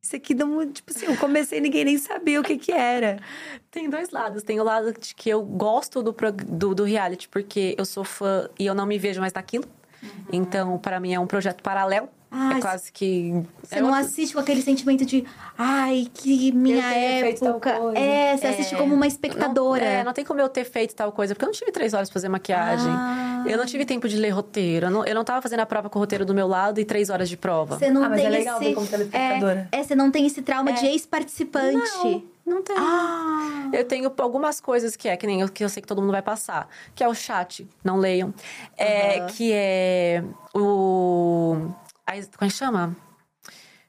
isso 0.03 0.15
aqui 0.15 0.35
não. 0.35 0.71
Tipo 0.71 0.93
assim, 0.95 1.07
eu 1.07 1.17
comecei 1.17 1.61
e 1.61 1.63
ninguém 1.63 1.87
nem 1.87 1.97
sabia 1.97 2.39
o 2.39 2.45
que 2.45 2.59
que 2.59 2.73
era. 2.73 3.19
Tem 3.71 3.89
dois 3.89 4.11
lados. 4.11 4.43
Tem 4.43 4.61
o 4.61 4.65
lado 4.65 4.93
de 4.93 5.15
que 5.15 5.31
eu 5.31 5.43
gosto 5.43 6.03
do, 6.03 6.15
do, 6.47 6.75
do 6.75 6.85
reality, 6.85 7.27
porque 7.27 7.75
eu 7.79 7.87
sou 7.87 8.05
fã 8.05 8.51
e 8.59 8.67
eu 8.67 8.75
não 8.75 8.85
me 8.85 8.99
vejo 8.99 9.19
mais 9.19 9.33
naquilo. 9.33 9.65
Uhum. 10.03 10.09
Então, 10.33 10.79
para 10.79 10.99
mim, 11.01 11.13
é 11.15 11.21
um 11.21 11.27
projeto 11.27 11.63
paralelo. 11.63 12.09
Ah, 12.33 12.57
é 12.57 12.61
quase 12.61 12.93
que. 12.93 13.43
Você 13.61 13.75
é 13.75 13.81
não 13.81 13.89
outro... 13.89 14.05
assiste 14.05 14.33
com 14.33 14.39
aquele 14.39 14.63
sentimento 14.63 15.05
de 15.05 15.25
ai, 15.59 16.07
que 16.15 16.53
minha 16.53 16.85
época. 16.85 17.71
É, 17.97 18.37
você 18.37 18.47
é... 18.47 18.51
assiste 18.51 18.77
como 18.77 18.95
uma 18.95 19.07
espectadora. 19.07 19.85
Não, 19.85 19.91
é, 19.91 20.05
não 20.05 20.13
tem 20.13 20.25
como 20.25 20.41
eu 20.41 20.49
ter 20.49 20.65
feito 20.65 20.95
tal 20.95 21.11
coisa, 21.11 21.35
porque 21.35 21.45
eu 21.45 21.49
não 21.49 21.55
tive 21.55 21.73
três 21.73 21.93
horas 21.93 22.09
pra 22.09 22.15
fazer 22.15 22.29
maquiagem. 22.29 22.89
Ah. 22.89 23.43
Eu 23.47 23.59
não 23.59 23.67
tive 23.67 23.85
tempo 23.85 24.09
de 24.09 24.17
ler 24.17 24.31
roteiro. 24.31 24.87
Eu 24.87 24.91
não, 24.91 25.05
eu 25.05 25.15
não 25.15 25.25
tava 25.25 25.43
fazendo 25.43 25.61
a 25.61 25.67
prova 25.67 25.91
com 25.91 25.99
o 25.99 26.03
roteiro 26.03 26.25
do 26.25 26.33
meu 26.33 26.47
lado 26.47 26.79
e 26.79 26.85
três 26.85 27.11
horas 27.11 27.29
de 27.29 27.37
prova. 27.37 27.79
Você 27.79 27.91
não 27.91 28.05
ah, 28.05 28.11
tem 28.11 28.25
mas 28.25 28.25
é 28.25 28.29
legal 28.29 28.63
esse... 28.63 28.75
como 28.75 28.87
telespectadora. 28.87 29.69
É, 29.73 29.81
é, 29.81 29.83
você 29.83 29.97
não 29.97 30.11
tem 30.13 30.25
esse 30.25 30.41
trauma 30.41 30.73
de 30.73 30.87
é. 30.87 30.93
ex-participante. 30.93 31.75
Não. 31.75 32.23
Não 32.51 32.63
tem. 32.63 32.77
Ah. 32.77 33.71
Eu 33.73 33.85
tenho 33.85 34.13
algumas 34.19 34.61
coisas 34.61 34.97
que 34.97 35.09
é, 35.09 35.17
que 35.17 35.25
nem 35.25 35.41
eu, 35.41 35.49
que 35.49 35.63
eu 35.63 35.69
sei 35.69 35.81
que 35.81 35.87
todo 35.87 36.01
mundo 36.01 36.11
vai 36.11 36.21
passar. 36.21 36.69
Que 36.97 37.05
é 37.05 37.09
o 37.09 37.15
chat, 37.15 37.69
não 37.85 37.97
leiam. 37.97 38.35
É, 38.77 39.21
uhum. 39.21 39.27
Que 39.29 39.53
é 39.53 40.25
o... 40.53 41.73
Como 42.05 42.27
é 42.41 42.47
que 42.47 42.51
chama? 42.51 42.97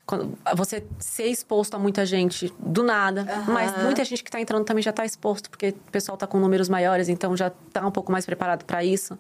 Quando 0.06 0.38
você 0.56 0.86
ser 1.00 1.26
exposto 1.26 1.74
a 1.74 1.80
muita 1.80 2.06
gente 2.06 2.54
do 2.60 2.84
nada. 2.84 3.22
Uhum. 3.48 3.54
Mas 3.54 3.76
muita 3.82 4.06
gente 4.06 4.22
que 4.22 4.30
está 4.30 4.40
entrando 4.40 4.64
também 4.64 4.84
já 4.84 4.92
está 4.92 5.04
exposto, 5.04 5.50
porque 5.50 5.70
o 5.70 5.92
pessoal 5.92 6.14
está 6.14 6.28
com 6.28 6.40
números 6.40 6.70
maiores, 6.70 7.10
então 7.10 7.36
já 7.36 7.48
está 7.48 7.86
um 7.88 7.92
pouco 7.92 8.12
mais 8.12 8.28
preparado 8.28 8.64
para 8.64 8.84
isso. 8.84 9.18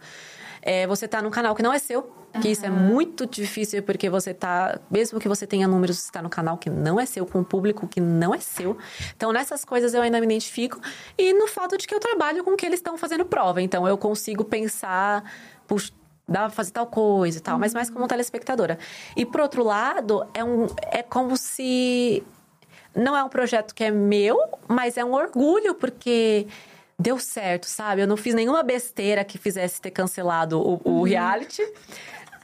É 0.61 0.85
você 0.87 1.07
tá 1.07 1.21
num 1.21 1.31
canal 1.31 1.55
que 1.55 1.63
não 1.63 1.73
é 1.73 1.79
seu. 1.79 2.11
Que 2.41 2.47
isso 2.47 2.65
é 2.65 2.69
muito 2.69 3.25
difícil, 3.25 3.83
porque 3.83 4.09
você 4.09 4.33
tá... 4.33 4.79
Mesmo 4.89 5.19
que 5.19 5.27
você 5.27 5.45
tenha 5.45 5.67
números, 5.67 5.99
você 5.99 6.11
tá 6.11 6.21
no 6.21 6.29
canal 6.29 6.57
que 6.57 6.69
não 6.69 6.97
é 6.97 7.05
seu, 7.05 7.25
com 7.25 7.39
um 7.39 7.43
público 7.43 7.85
que 7.85 7.99
não 7.99 8.33
é 8.33 8.39
seu. 8.39 8.77
Então, 9.17 9.33
nessas 9.33 9.65
coisas 9.65 9.93
eu 9.93 10.01
ainda 10.01 10.17
me 10.17 10.25
identifico. 10.25 10.79
E 11.17 11.33
no 11.33 11.45
fato 11.47 11.77
de 11.77 11.85
que 11.85 11.93
eu 11.93 11.99
trabalho 11.99 12.41
com 12.41 12.51
o 12.51 12.55
que 12.55 12.65
eles 12.65 12.79
estão 12.79 12.97
fazendo 12.97 13.25
prova. 13.25 13.61
Então, 13.61 13.85
eu 13.85 13.97
consigo 13.97 14.45
pensar... 14.45 15.29
Puxa, 15.67 15.91
dá 16.25 16.41
pra 16.41 16.49
fazer 16.51 16.71
tal 16.71 16.87
coisa 16.87 17.37
e 17.37 17.41
tal, 17.41 17.59
mas 17.59 17.73
mais 17.73 17.89
como 17.89 18.07
telespectadora. 18.07 18.79
E 19.15 19.25
por 19.25 19.41
outro 19.41 19.63
lado, 19.63 20.25
é, 20.33 20.41
um, 20.41 20.67
é 20.89 21.03
como 21.03 21.35
se 21.35 22.23
não 22.95 23.15
é 23.15 23.23
um 23.23 23.29
projeto 23.29 23.75
que 23.75 23.83
é 23.83 23.91
meu, 23.91 24.37
mas 24.67 24.97
é 24.97 25.03
um 25.03 25.13
orgulho, 25.13 25.75
porque 25.75 26.47
deu 27.01 27.17
certo, 27.19 27.65
sabe? 27.65 28.01
Eu 28.01 28.07
não 28.07 28.15
fiz 28.17 28.33
nenhuma 28.35 28.61
besteira 28.63 29.23
que 29.23 29.37
fizesse 29.37 29.81
ter 29.81 29.91
cancelado 29.91 30.59
o, 30.59 30.79
o 30.83 31.03
reality. 31.03 31.61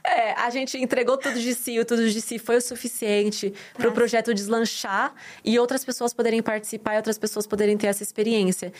É, 0.04 0.32
a 0.40 0.48
gente 0.48 0.78
entregou 0.78 1.18
tudo 1.18 1.38
de 1.38 1.54
si, 1.54 1.78
o 1.78 1.84
tudo 1.84 2.08
de 2.08 2.20
si 2.20 2.38
foi 2.38 2.56
o 2.56 2.60
suficiente 2.62 3.52
para 3.76 3.88
o 3.88 3.92
projeto 3.92 4.32
deslanchar 4.32 5.12
e 5.44 5.58
outras 5.58 5.84
pessoas 5.84 6.14
poderem 6.14 6.40
participar 6.42 6.94
e 6.94 6.96
outras 6.96 7.18
pessoas 7.18 7.46
poderem 7.46 7.76
ter 7.76 7.88
essa 7.88 8.02
experiência. 8.02 8.72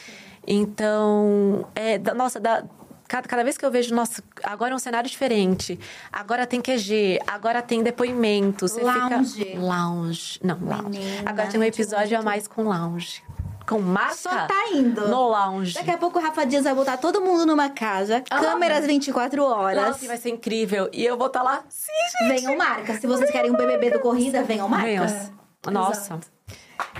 Então, 0.46 1.66
é, 1.74 1.98
da- 1.98 2.14
nossa, 2.14 2.40
dá, 2.40 2.64
cada, 3.06 3.28
cada 3.28 3.44
vez 3.44 3.58
que 3.58 3.64
eu 3.66 3.70
vejo, 3.70 3.94
nossa, 3.94 4.22
agora 4.42 4.72
é 4.72 4.74
um 4.74 4.78
cenário 4.78 5.08
diferente, 5.10 5.78
agora 6.10 6.46
tem 6.46 6.60
QG, 6.62 7.20
agora 7.26 7.60
tem 7.60 7.82
depoimento, 7.82 8.66
você 8.66 8.80
Lounge. 8.82 9.44
fica... 9.44 9.58
Lounge. 9.60 10.40
Não, 10.42 10.58
lounge. 10.58 10.98
Menina, 10.98 11.30
agora 11.30 11.48
tem 11.48 11.60
um 11.60 11.64
episódio 11.64 12.18
a 12.18 12.22
mais 12.22 12.48
com 12.48 12.62
lounge. 12.62 13.22
Com 13.68 13.80
marca 13.80 14.14
Só 14.14 14.30
tá 14.30 14.68
indo. 14.72 15.08
no 15.08 15.28
lounge. 15.28 15.74
Daqui 15.74 15.90
a 15.90 15.98
pouco 15.98 16.18
o 16.18 16.22
Rafa 16.22 16.46
Dias 16.46 16.64
vai 16.64 16.74
botar 16.74 16.96
todo 16.96 17.20
mundo 17.20 17.44
numa 17.44 17.68
casa, 17.68 18.22
câmeras 18.22 18.86
24 18.86 19.44
horas. 19.44 19.88
Nossa, 19.88 20.06
vai 20.06 20.16
ser 20.16 20.30
incrível. 20.30 20.88
E 20.90 21.04
eu 21.04 21.18
vou 21.18 21.26
estar 21.26 21.42
lá. 21.42 21.62
Sim, 21.68 21.92
gente. 22.18 22.40
Venham 22.40 22.56
marcas. 22.56 22.98
Se 22.98 23.06
vocês 23.06 23.30
querem 23.30 23.50
um 23.50 23.56
BBB 23.56 23.90
do 23.90 24.00
Corrida, 24.00 24.42
venham 24.42 24.66
marcas. 24.68 25.12
Venham. 25.12 25.38
Nossa. 25.70 26.18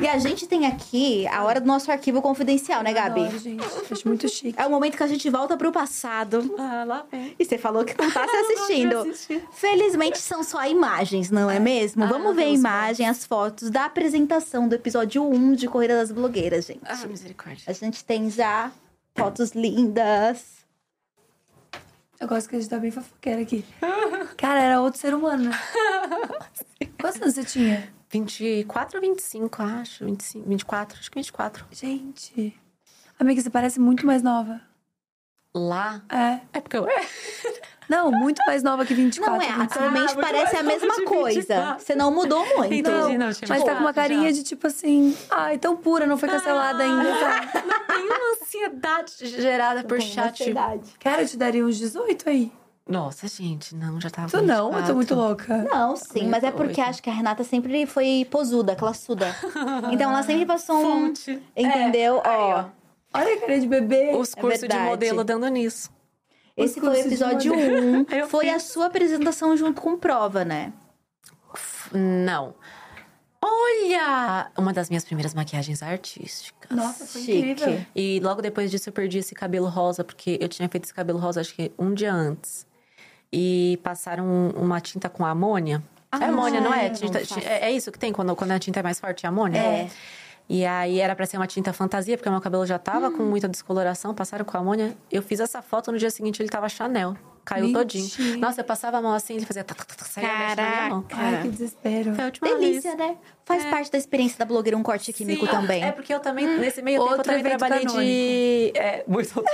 E 0.00 0.06
a 0.08 0.16
gente 0.18 0.46
tem 0.46 0.66
aqui 0.66 1.26
a 1.28 1.42
hora 1.44 1.60
do 1.60 1.66
nosso 1.66 1.90
arquivo 1.90 2.22
confidencial, 2.22 2.82
né, 2.82 2.92
Gabi? 2.92 3.22
Adoro, 3.22 3.38
gente. 3.38 3.64
Acho 3.90 4.06
muito 4.08 4.28
chique. 4.28 4.54
É 4.56 4.64
o 4.66 4.70
momento 4.70 4.96
que 4.96 5.02
a 5.02 5.06
gente 5.08 5.28
volta 5.28 5.56
pro 5.56 5.72
passado. 5.72 6.54
Ah, 6.58 6.84
lá 6.86 7.06
vem. 7.10 7.34
E 7.38 7.44
você 7.44 7.58
falou 7.58 7.84
que 7.84 8.00
não 8.00 8.10
tá 8.10 8.26
se 8.28 8.36
assistindo. 8.36 9.12
Felizmente 9.52 10.18
são 10.18 10.42
só 10.44 10.64
imagens, 10.66 11.30
não 11.30 11.50
é 11.50 11.58
mesmo? 11.58 12.04
Ah, 12.04 12.06
Vamos 12.06 12.34
ver 12.36 12.44
a 12.44 12.48
imagem, 12.48 13.08
as 13.08 13.24
fotos 13.24 13.70
da 13.70 13.84
apresentação 13.86 14.68
do 14.68 14.74
episódio 14.74 15.24
1 15.28 15.54
de 15.54 15.66
Corrida 15.68 15.96
das 15.96 16.12
Blogueiras, 16.12 16.66
gente. 16.66 16.80
Ah, 16.84 17.06
misericórdia. 17.06 17.64
A 17.66 17.72
gente 17.72 18.04
tem 18.04 18.30
já 18.30 18.70
fotos 19.16 19.50
lindas. 19.52 20.58
Eu 22.20 22.26
gosto 22.26 22.48
que 22.48 22.56
a 22.56 22.60
gente 22.60 22.70
tá 22.70 22.78
bem 22.78 22.90
fofoqueira 22.90 23.42
aqui. 23.42 23.64
Cara, 24.36 24.60
era 24.60 24.80
outro 24.80 25.00
ser 25.00 25.14
humano, 25.14 25.50
né? 25.50 25.58
Quantos 27.00 27.20
anos 27.22 27.34
você 27.34 27.44
tinha? 27.44 27.92
24 28.10 28.96
ou 28.96 29.02
25, 29.02 29.62
acho. 29.62 30.04
25, 30.04 30.48
24, 30.48 30.98
acho 30.98 31.10
que 31.10 31.18
24. 31.18 31.66
Gente. 31.70 32.58
Amiga, 33.18 33.40
você 33.40 33.50
parece 33.50 33.78
muito 33.80 34.06
mais 34.06 34.22
nova. 34.22 34.60
Lá. 35.54 36.02
É. 36.10 36.40
É 36.52 36.60
porque 36.60 36.76
eu. 36.76 36.86
Não, 37.88 38.10
muito 38.12 38.42
mais 38.46 38.62
nova 38.62 38.84
que 38.84 38.92
24. 38.92 39.34
Não 39.34 39.40
é, 39.42 39.46
25. 39.46 39.62
atualmente 39.72 40.12
Ah, 40.12 40.20
parece 40.20 40.56
a 40.56 40.62
mesma 40.62 40.94
coisa. 41.06 41.40
24. 41.40 41.82
Você 41.84 41.94
não 41.94 42.12
mudou 42.12 42.44
muito. 42.54 42.74
Entendi, 42.74 43.16
não, 43.16 43.32
tinha 43.32 43.48
Mas 43.48 43.64
tá 43.64 43.74
com 43.74 43.80
uma 43.80 43.94
carinha 43.94 44.26
já. 44.26 44.32
de 44.32 44.42
tipo 44.42 44.66
assim, 44.66 45.16
ai, 45.30 45.56
tão 45.56 45.74
pura, 45.74 46.06
não 46.06 46.18
foi 46.18 46.28
cancelada 46.28 46.82
ainda, 46.82 47.18
sabe? 47.18 47.46
Tem 47.86 48.04
uma 48.04 48.32
ansiedade 48.32 49.26
gerada 49.28 49.84
por 49.84 49.96
Tem 49.96 50.06
chat. 50.06 50.42
ansiedade. 50.42 50.90
Cara, 51.00 51.22
eu 51.22 51.28
te 51.28 51.38
daria 51.38 51.64
uns 51.64 51.78
18 51.78 52.28
aí. 52.28 52.52
Nossa, 52.88 53.28
gente, 53.28 53.74
não, 53.74 54.00
já 54.00 54.08
tava. 54.08 54.28
Tu 54.30 54.40
não, 54.42 54.72
eu 54.72 54.86
tô 54.86 54.94
24. 54.94 54.94
muito 54.94 55.14
louca. 55.14 55.58
Não, 55.58 55.94
sim, 55.94 56.26
mas 56.26 56.42
é 56.42 56.50
porque 56.50 56.80
acho 56.80 57.02
que 57.02 57.10
a 57.10 57.12
Renata 57.12 57.44
sempre 57.44 57.84
foi 57.84 58.26
posuda, 58.30 58.74
classuda. 58.74 59.36
Então 59.92 60.10
ela 60.10 60.22
sempre 60.22 60.46
passou 60.46 60.78
um. 60.78 60.82
Fonte. 60.82 61.42
Entendeu? 61.54 62.22
É, 62.24 62.28
aí, 62.28 62.52
ó. 62.54 62.64
Olha 63.12 63.34
a 63.34 63.40
cara 63.40 63.60
de 63.60 63.66
bebê. 63.66 64.14
Os 64.16 64.34
cursos 64.34 64.66
de 64.66 64.78
modelo 64.78 65.22
dando 65.22 65.46
nisso. 65.48 65.90
Esse 66.56 66.80
foi 66.80 66.88
o 66.88 66.94
episódio 66.94 67.54
modelo. 67.54 68.06
1. 68.10 68.14
Eu 68.18 68.28
Foi 68.28 68.48
a 68.48 68.54
fiz. 68.54 68.64
sua 68.64 68.86
apresentação 68.86 69.56
junto 69.56 69.80
com 69.80 69.96
prova, 69.96 70.44
né? 70.44 70.72
Não. 71.92 72.54
Olha! 73.40 74.50
Uma 74.58 74.72
das 74.72 74.88
minhas 74.88 75.04
primeiras 75.04 75.32
maquiagens 75.32 75.82
artísticas. 75.82 76.76
Nossa, 76.76 77.06
foi 77.06 77.20
Chique. 77.22 77.50
incrível. 77.50 77.86
E 77.94 78.18
logo 78.20 78.42
depois 78.42 78.70
disso 78.70 78.88
eu 78.88 78.92
perdi 78.92 79.18
esse 79.18 79.34
cabelo 79.34 79.68
rosa, 79.68 80.02
porque 80.02 80.36
eu 80.40 80.48
tinha 80.48 80.68
feito 80.68 80.84
esse 80.84 80.94
cabelo 80.94 81.18
rosa 81.18 81.40
acho 81.40 81.54
que 81.54 81.70
um 81.78 81.94
dia 81.94 82.12
antes. 82.12 82.66
E 83.32 83.78
passaram 83.82 84.24
um- 84.24 84.50
uma 84.50 84.80
tinta 84.80 85.08
com 85.08 85.24
amônia. 85.24 85.82
é 86.12 86.24
amônia, 86.24 86.60
não 86.60 86.72
é? 86.72 86.88
não 86.88 86.94
Tinta- 86.94 87.20
é? 87.40 87.66
é 87.68 87.70
isso 87.70 87.92
que 87.92 87.98
tem 87.98 88.12
quando, 88.12 88.34
quando 88.34 88.52
a 88.52 88.58
tinta 88.58 88.80
é 88.80 88.82
mais 88.82 88.98
forte, 88.98 89.26
é 89.26 89.28
amônia? 89.28 89.58
É. 89.58 89.88
E 90.48 90.64
aí 90.64 90.98
era 90.98 91.14
pra 91.14 91.26
ser 91.26 91.36
uma 91.36 91.46
tinta 91.46 91.74
fantasia, 91.74 92.16
porque 92.16 92.30
meu 92.30 92.40
cabelo 92.40 92.64
já 92.64 92.78
tava 92.78 93.08
Hum. 93.08 93.16
com 93.18 93.22
muita 93.24 93.46
descoloração, 93.46 94.14
passaram 94.14 94.46
com 94.46 94.56
amônia. 94.56 94.96
Eu 95.12 95.22
fiz 95.22 95.40
essa 95.40 95.60
foto, 95.60 95.92
no 95.92 95.98
dia 95.98 96.10
seguinte 96.10 96.40
ele 96.40 96.48
tava 96.48 96.66
Chanel. 96.70 97.14
Caiu 97.48 97.62
Mentira. 97.64 97.80
todinho. 97.80 98.38
Nossa, 98.40 98.60
eu 98.60 98.64
passava 98.64 98.98
a 98.98 99.00
mão 99.02 99.14
assim, 99.14 99.36
ele 99.36 99.46
fazia... 99.46 99.64
tá, 99.64 99.74
tá, 99.74 99.82
tá, 99.82 99.94
tá, 99.94 100.04
saía 100.04 100.88
mão. 100.90 101.02
Ai, 101.10 101.40
que 101.40 101.48
desespero. 101.48 102.14
Foi 102.14 102.22
a 102.24 102.26
última 102.26 102.46
Delícia, 102.48 102.94
vez. 102.94 103.08
né? 103.10 103.16
Faz 103.46 103.64
parte 103.64 103.90
da 103.90 103.96
experiência 103.96 104.38
da 104.38 104.44
blogueira 104.44 104.76
um 104.76 104.82
corte 104.82 105.10
químico 105.14 105.46
Sim, 105.46 105.50
também. 105.50 105.82
É 105.82 105.90
porque 105.90 106.12
eu 106.12 106.20
também, 106.20 106.46
nesse 106.58 106.82
meio 106.82 106.98
tempo, 106.98 107.08
eu 107.10 107.16
Outro 107.16 107.32
também 107.32 107.56
trabalhei 107.56 107.86
de... 107.86 108.72
É, 108.78 109.02
muito 109.08 109.32
outro 109.40 109.50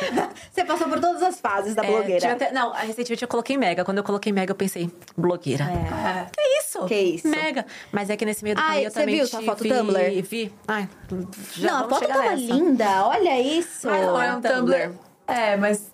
Você 0.51 0.65
passou 0.65 0.89
por 0.89 0.99
todas 0.99 1.23
as 1.23 1.39
fases 1.41 1.77
da 1.77 1.85
É, 1.85 1.87
blogueira. 1.87 2.33
até- 2.33 2.51
não, 2.51 2.73
recentemente 2.73 3.23
eu 3.23 3.29
coloquei 3.29 3.57
mega. 3.57 3.85
Quando 3.85 3.99
eu 3.99 4.05
coloquei 4.05 4.33
mega, 4.33 4.51
eu 4.51 4.57
pensei, 4.57 4.91
blogueira. 5.17 5.63
É. 5.67 6.27
Que 6.35 6.43
isso? 6.59 6.85
Que 6.87 6.97
isso? 6.97 7.29
Mega. 7.29 7.65
Mas 7.93 8.11
é 8.11 8.17
que 8.17 8.25
nesse 8.25 8.43
meio 8.43 8.57
do 8.57 8.61
Ai, 8.61 8.67
caminho 8.67 8.87
eu 8.87 8.91
você 8.91 8.99
também 9.01 9.15
viu 9.15 9.27
sua 9.29 9.43
foto 9.43 9.63
Tumblr? 9.63 10.23
Vi. 10.25 10.53
Ai, 10.67 10.89
já 11.53 11.71
não, 11.71 11.85
a 11.85 11.89
foto 11.89 12.09
tava 12.09 12.23
nessa. 12.23 12.35
linda. 12.37 13.07
Olha 13.07 13.41
isso. 13.41 13.87
Mas 13.89 14.05
não 14.05 14.21
é 14.21 14.35
um 14.35 14.41
Tumblr. 14.41 14.91
É, 15.27 15.57
mas 15.57 15.91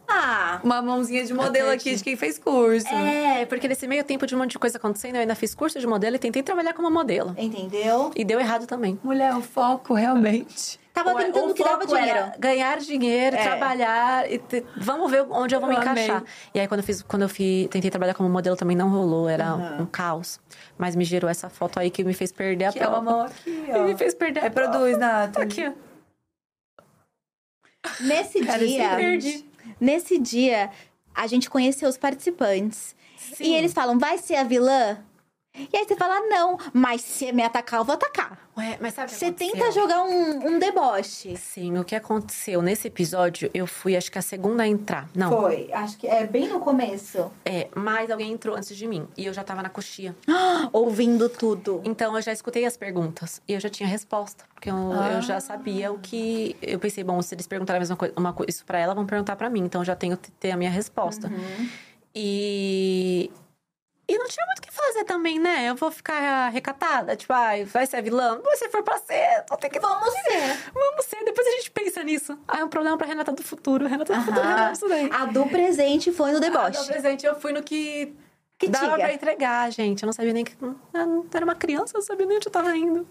uma 0.63 0.83
mãozinha 0.83 1.25
de 1.25 1.33
modelo 1.35 1.71
aqui 1.71 1.95
de 1.95 2.03
quem 2.05 2.17
fez 2.17 2.39
curso. 2.39 2.87
É, 2.89 3.45
porque 3.47 3.67
nesse 3.69 3.87
meio 3.87 4.05
tempo 4.05 4.27
de 4.27 4.35
um 4.35 4.39
monte 4.39 4.53
de 4.53 4.59
coisa 4.59 4.77
acontecendo, 4.79 5.17
eu 5.17 5.21
ainda 5.23 5.35
fiz 5.35 5.55
curso 5.55 5.79
de 5.79 5.87
modelo 5.87 6.17
e 6.17 6.19
tentei 6.19 6.43
trabalhar 6.43 6.73
como 6.75 6.91
modelo. 6.91 7.35
entendeu? 7.39 8.11
E 8.17 8.25
deu 8.25 8.39
errado 8.41 8.67
também. 8.67 8.99
Mulher, 9.03 9.35
o 9.37 9.41
foco 9.43 9.95
realmente. 9.95 10.79
Tava 10.93 11.13
O- 11.13 11.17
tentando 11.17 11.53
o 11.53 11.55
que 11.55 11.63
dava 11.63 11.87
dinheiro. 11.87 12.33
ganhar 12.39 12.79
dinheiro, 12.79 13.37
É. 13.37 13.43
trabalhar 13.43 14.31
e 14.31 14.39
te- 14.39 14.65
vamos 14.77 15.09
ver 15.11 15.25
onde 15.31 15.55
eu 15.55 15.61
vou 15.61 15.69
me 15.69 15.77
Eu 15.77 15.81
amei. 15.83 16.05
encaixar. 16.05 16.25
E 16.53 16.59
aí 16.59 16.67
quando 16.67 16.81
eu 16.81 16.85
fiz, 16.85 17.01
quando 17.01 17.23
eu 17.23 17.29
fi- 17.29 17.69
tentei 17.71 17.91
trabalhar 17.91 18.13
como 18.15 18.29
modelo 18.29 18.57
também 18.57 18.77
não 18.77 18.89
rolou, 18.91 19.29
era 19.29 19.55
um 19.81 19.87
caos. 19.87 20.41
Mas 20.77 20.97
me 20.97 21.05
gerou 21.05 21.31
essa 21.31 21.49
foto 21.49 21.79
aí 21.79 21.91
que 21.91 22.03
me 22.03 22.13
fez 22.13 22.33
perder 22.33 22.65
a 22.67 22.73
Que 22.73 22.81
é 22.81 22.83
prova. 22.83 23.01
uma 23.01 23.11
mão 23.13 23.21
aqui, 23.23 23.65
E 23.69 23.73
ó. 23.73 23.85
me 23.85 23.97
fez 23.97 24.15
perder 24.15 24.41
a 24.41 24.47
É 24.47 24.51
prova. 24.51 24.71
produz, 24.73 24.99
Nathalie. 24.99 25.47
Aqui, 25.49 25.69
ó. 25.69 25.73
Nesse 28.01 28.45
Cara, 28.45 28.59
dia, 28.59 28.85
esse 28.87 28.97
perdi. 28.97 29.50
Nesse 29.81 30.19
dia, 30.19 30.71
a 31.15 31.27
gente 31.27 31.49
conheceu 31.49 31.89
os 31.89 31.97
participantes. 31.97 32.95
Sim. 33.17 33.45
E 33.45 33.55
eles 33.55 33.73
falam, 33.73 33.99
vai 33.99 34.19
ser 34.19 34.37
a 34.37 34.45
vilã? 34.45 34.99
E 35.73 35.77
aí 35.77 35.85
você 35.85 35.97
fala, 35.97 36.21
não, 36.29 36.57
mas 36.73 37.03
se 37.03 37.33
me 37.33 37.43
atacar, 37.43 37.81
eu 37.81 37.85
vou 37.85 37.95
atacar. 37.95 38.39
Ué, 38.57 38.79
mas 38.81 38.95
sabe 38.95 39.11
Você 39.11 39.33
tenta 39.33 39.71
jogar 39.73 40.03
um, 40.03 40.47
um 40.49 40.59
deboche. 40.59 41.37
Sim, 41.37 41.79
o 41.79 41.85
que 41.85 41.95
aconteceu 41.95 42.63
nesse 42.63 42.89
episódio, 42.89 43.51
eu 43.53 43.67
fui 43.67 43.97
acho 43.97 44.11
que 44.11 44.19
a 44.19 44.23
segunda 44.23 44.63
a 44.63 44.69
entrar. 44.69 45.09
Não, 45.15 45.31
Foi, 45.31 45.71
acho 45.73 45.99
que 45.99 46.07
é 46.07 46.27
bem 46.27 46.49
no 46.49 46.61
começo. 46.61 47.31
é, 47.45 47.69
mas 47.75 48.11
alguém 48.11 48.33
entrou 48.33 48.57
antes 48.57 48.77
de 48.77 48.87
mim 48.87 49.07
e 49.17 49.27
eu 49.27 49.33
já 49.35 49.43
tava 49.43 49.63
na 49.63 49.69
coxia. 49.69 50.15
Ouvindo 50.73 51.29
tudo. 51.29 51.81
Então 51.85 52.15
eu 52.17 52.23
já 52.23 52.33
escutei 52.33 52.65
as 52.65 52.77
perguntas 52.77 53.43
e 53.47 53.53
eu 53.53 53.61
já 53.61 53.69
tinha 53.69 53.89
resposta, 53.89 54.45
porque 54.55 54.71
eu, 54.71 54.77
eu 54.77 55.23
já 55.23 55.41
sabia 55.41 55.91
o 55.93 55.99
que 55.99 56.57
eu 56.63 56.79
pensei, 56.79 57.03
bom, 57.03 57.21
se 57.23 57.35
eles 57.35 57.47
perguntarem 57.47 57.79
a 57.79 57.81
mesma 57.81 57.97
coisa, 57.97 58.15
uma 58.17 58.33
coisa 58.33 58.51
isso 58.51 58.65
para 58.65 58.79
ela, 58.79 58.95
vão 58.95 59.05
perguntar 59.05 59.37
para 59.37 59.51
mim, 59.51 59.61
então 59.61 59.81
eu 59.81 59.85
já 59.85 59.97
tenho 59.97 60.17
que 60.17 60.31
ter 60.33 60.53
a 60.53 60.57
minha 60.57 60.71
resposta. 60.71 61.31
E 62.15 63.31
e 64.13 64.19
não 64.19 64.27
tinha 64.27 64.45
muito 64.47 64.59
o 64.59 64.63
que 64.63 64.73
fazer 64.73 65.05
também, 65.05 65.39
né? 65.39 65.69
Eu 65.69 65.75
vou 65.77 65.91
ficar 65.91 66.49
recatada, 66.51 67.15
tipo, 67.17 67.33
ai, 67.33 67.65
vai 67.65 67.87
ser 67.87 67.97
a 67.97 68.01
vilã? 68.01 68.41
Mas 68.45 68.59
se 68.59 68.69
for 68.69 68.83
pra 68.83 68.99
ser, 68.99 69.45
vou 69.49 69.57
ter 69.59 69.69
que 69.69 69.79
Vamos 69.81 70.13
ser. 70.13 70.71
Vamos 70.75 71.05
ser, 71.07 71.25
depois 71.25 71.47
a 71.47 71.51
gente 71.53 71.71
pensa 71.71 72.03
nisso. 72.03 72.39
Ah, 72.49 72.61
é 72.61 72.65
um 72.65 72.69
problema 72.69 72.97
pra 72.99 73.07
Renata 73.07 73.33
do 73.33 73.43
futuro. 73.43 73.87
Renata 73.87 74.13
do 74.15 74.23
futuro 74.23 74.47
resolve 74.47 74.73
isso 74.73 74.89
daí. 74.89 75.11
A 75.13 75.25
do 75.27 75.47
presente 75.47 76.13
foi 76.13 76.33
no 76.33 76.41
deboche. 76.41 76.79
no 76.81 76.87
presente 76.87 77.25
eu 77.27 77.35
fui 77.39 77.53
no 77.53 77.63
que 77.63 78.15
Que 78.59 78.69
dava 78.69 78.87
diga. 78.87 78.99
pra 78.99 79.13
entregar, 79.15 79.71
gente. 79.73 80.03
Eu 80.03 80.07
não 80.07 80.13
sabia 80.13 80.33
nem 80.33 80.45
que. 80.45 80.55
Eu 80.63 80.77
era 81.33 81.45
uma 81.45 81.55
criança, 81.55 81.95
eu 81.97 82.01
não 82.01 82.07
sabia 82.07 82.27
nem 82.27 82.37
onde 82.37 82.47
eu 82.49 82.53
tava 82.53 82.77
indo. 82.77 83.07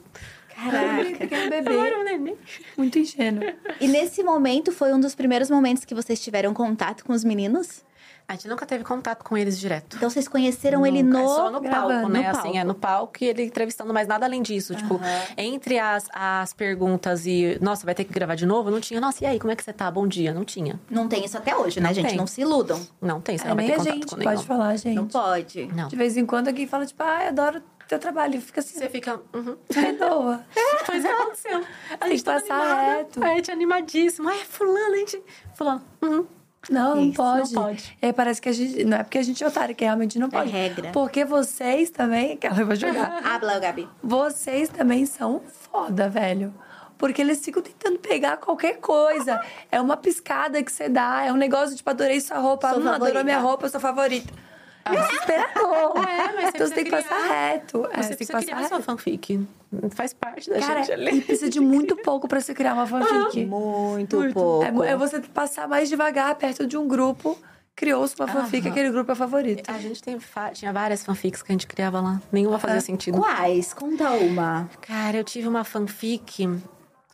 Caraca. 0.54 1.18
Pequeno 1.18 1.44
Eu 1.46 1.50
bebê. 1.50 1.78
era 1.78 2.00
um 2.00 2.04
neném. 2.04 2.38
Muito 2.78 3.00
ingênuo. 3.00 3.44
E 3.80 3.88
nesse 3.88 4.22
momento 4.24 4.72
foi 4.72 4.92
um 4.94 5.00
dos 5.00 5.16
primeiros 5.16 5.50
momentos 5.50 5.86
que 5.86 5.96
vocês 5.96 6.20
tiveram 6.22 6.54
contato 6.54 7.06
com 7.06 7.14
os 7.14 7.24
meninos? 7.24 7.84
A 8.30 8.34
gente 8.34 8.48
nunca 8.48 8.64
teve 8.64 8.84
contato 8.84 9.24
com 9.24 9.36
eles 9.36 9.60
direto. 9.60 9.98
Então 9.98 10.08
vocês 10.08 10.28
conheceram 10.28 10.86
ele 10.86 11.02
Nunca, 11.02 11.18
no. 11.18 11.24
é 11.24 11.28
só 11.28 11.50
no 11.50 11.60
gravando, 11.60 11.94
palco, 12.02 12.10
né? 12.10 12.32
no 12.32 12.38
Assim, 12.38 12.58
é 12.60 12.64
no 12.64 12.76
palco 12.76 13.14
e 13.22 13.26
ele 13.28 13.44
entrevistando, 13.44 13.92
mas 13.92 14.08
nada 14.08 14.24
além 14.28 14.44
disso. 14.44 14.76
Tipo, 14.76 15.02
entre 15.36 15.80
as, 15.80 16.06
as 16.14 16.54
perguntas 16.54 17.26
e, 17.26 17.58
nossa, 17.60 17.86
vai 17.86 17.96
ter 17.96 18.04
que 18.04 18.14
gravar 18.14 18.36
de 18.36 18.46
novo, 18.46 18.70
não 18.70 18.80
tinha, 18.80 19.02
nossa, 19.02 19.24
e 19.24 19.28
aí, 19.28 19.40
como 19.40 19.52
é 19.52 19.56
que 19.56 19.64
você 19.64 19.74
tá? 19.74 19.90
Bom 19.90 20.06
dia. 20.06 20.32
Não 20.32 20.46
tinha. 20.46 20.80
Não 20.92 21.08
tem 21.08 21.26
isso 21.26 21.38
até 21.40 21.56
hoje, 21.56 21.80
né, 21.80 21.88
Não 21.88 21.94
gente? 21.96 22.08
tem. 22.10 22.18
Não 22.18 22.28
se 22.28 22.42
iludam. 22.42 22.80
Não 23.02 23.20
tem, 23.20 23.36
você 23.36 23.46
Aí 23.46 23.50
não 23.50 23.56
vai 23.56 23.66
ter 23.66 23.74
a 23.74 23.78
contato 23.78 23.94
gente 23.96 24.06
com 24.06 24.16
pode 24.18 24.28
nenhum. 24.28 24.42
falar, 24.44 24.76
gente. 24.78 24.96
Não 24.96 25.08
pode. 25.08 25.66
Não. 25.74 25.88
De 25.88 25.96
vez 25.96 26.16
em 26.16 26.26
quando 26.28 26.50
alguém 26.50 26.68
fala, 26.68 26.86
tipo, 26.86 27.02
ai, 27.02 27.30
adoro 27.30 27.64
teu 27.88 27.98
trabalho. 27.98 28.40
Fica 28.40 28.60
assim, 28.60 28.78
Você 28.78 28.88
fica. 28.90 29.20
Uhum. 29.34 29.58
perdoa. 29.74 30.46
Pois 30.86 31.04
é, 31.04 31.12
aconteceu. 31.12 31.64
A 32.00 32.08
gente 32.10 32.24
tá 32.24 32.34
passar 32.34 32.54
animada. 32.62 32.82
reto. 32.98 33.24
A 33.24 33.28
gente 33.30 33.50
é 33.50 33.54
animadíssimo. 33.54 34.30
Ai, 34.30 34.38
fulano, 34.44 34.94
a 34.94 34.98
gente. 34.98 35.22
Fulano. 35.56 35.82
Uhum. 36.04 36.26
Não, 36.70 36.96
não 36.96 37.12
pode. 37.12 37.54
não 37.54 37.64
pode. 37.64 37.98
Aí 38.02 38.14
parece 38.14 38.42
que 38.42 38.50
a 38.50 38.52
gente. 38.52 38.84
Não 38.84 38.98
é 38.98 39.04
porque 39.04 39.18
a 39.18 39.24
gente 39.24 39.44
é 39.44 39.48
otário, 39.48 39.76
que 39.76 39.84
realmente 39.84 40.20
não 40.20 40.30
pode. 40.30 40.52
regra. 40.52 40.92
Porque 40.92 41.26
vocês 41.26 41.90
também. 41.90 42.38
Que 42.38 42.48
ela 42.48 42.64
vai 42.64 42.76
jogar. 42.76 43.22
Habla, 43.26 43.60
Gabi. 43.60 43.88
vocês 44.04 44.70
também 44.70 45.06
são 45.06 45.42
foda, 45.72 46.08
velho. 46.08 46.54
Porque 46.98 47.22
eles 47.22 47.44
ficam 47.44 47.64
tentando 47.64 47.98
pegar 47.98 48.38
qualquer 48.38 48.78
coisa. 48.80 49.42
É 49.72 49.80
uma 49.80 49.96
piscada 49.96 50.62
que 50.62 50.72
você 50.72 50.90
dá, 50.90 51.24
é 51.26 51.32
um 51.32 51.38
negócio 51.38 51.76
tipo, 51.76 51.90
adorei 51.90 52.20
sua 52.20 52.40
roupa, 52.40 52.74
Sou 52.74 52.84
hum, 52.84 52.90
adorou 52.90 53.24
minha 53.24 53.40
roupa, 53.40 53.70
sou 53.70 53.80
favorita. 53.80 54.34
É 54.96 55.02
desesperador. 55.08 55.94
É, 56.10 56.34
mas 56.34 56.36
você 56.36 56.48
então 56.50 56.68
você 56.68 56.74
tem 56.76 56.84
que 56.84 56.90
precisa 56.92 57.10
passar 57.14 57.24
criar. 57.28 57.50
reto. 57.52 57.78
É, 57.78 57.80
Você 57.80 57.92
tem 57.92 58.02
que 58.02 58.16
precisa 58.18 58.34
passar 58.34 58.46
criar 58.46 58.68
sua 58.68 58.78
reto. 58.78 58.84
fanfic. 58.86 59.48
Faz 59.92 60.14
parte 60.14 60.50
da 60.50 60.60
Cara, 60.60 60.80
gente 60.84 60.90
e 60.90 60.94
ali. 60.94 61.22
precisa 61.22 61.50
de 61.50 61.60
muito 61.60 61.96
pouco 61.98 62.28
pra 62.28 62.40
você 62.42 62.54
criar 62.54 62.74
uma 62.74 62.86
fanfic. 62.88 63.46
Muito, 63.46 64.18
pouco. 64.34 64.64
É, 64.66 64.72
mu- 64.72 64.84
é 64.84 64.96
você 64.98 65.20
passar 65.22 65.68
mais 65.68 65.88
devagar 65.90 66.34
perto 66.36 66.66
de 66.68 66.76
um 66.78 66.88
grupo, 66.88 67.38
criou-se 67.76 68.16
uma 68.20 68.28
fanfic, 68.28 68.64
Aham. 68.66 68.72
aquele 68.72 68.90
grupo 68.92 69.12
é 69.12 69.16
favorito. 69.16 69.70
A 69.70 69.78
gente 69.78 70.02
tem, 70.02 70.20
fa- 70.20 70.50
tinha 70.52 70.74
várias 70.74 71.04
fanfics 71.04 71.42
que 71.42 71.52
a 71.52 71.54
gente 71.54 71.68
criava 71.68 72.02
lá. 72.02 72.22
Nenhuma 72.32 72.60
fazia 72.60 72.82
sentido. 72.82 73.18
Quais? 73.20 73.74
Conta 73.74 74.10
uma. 74.12 74.70
Cara, 74.82 75.18
eu 75.18 75.24
tive 75.24 75.48
uma 75.48 75.64
fanfic 75.64 76.50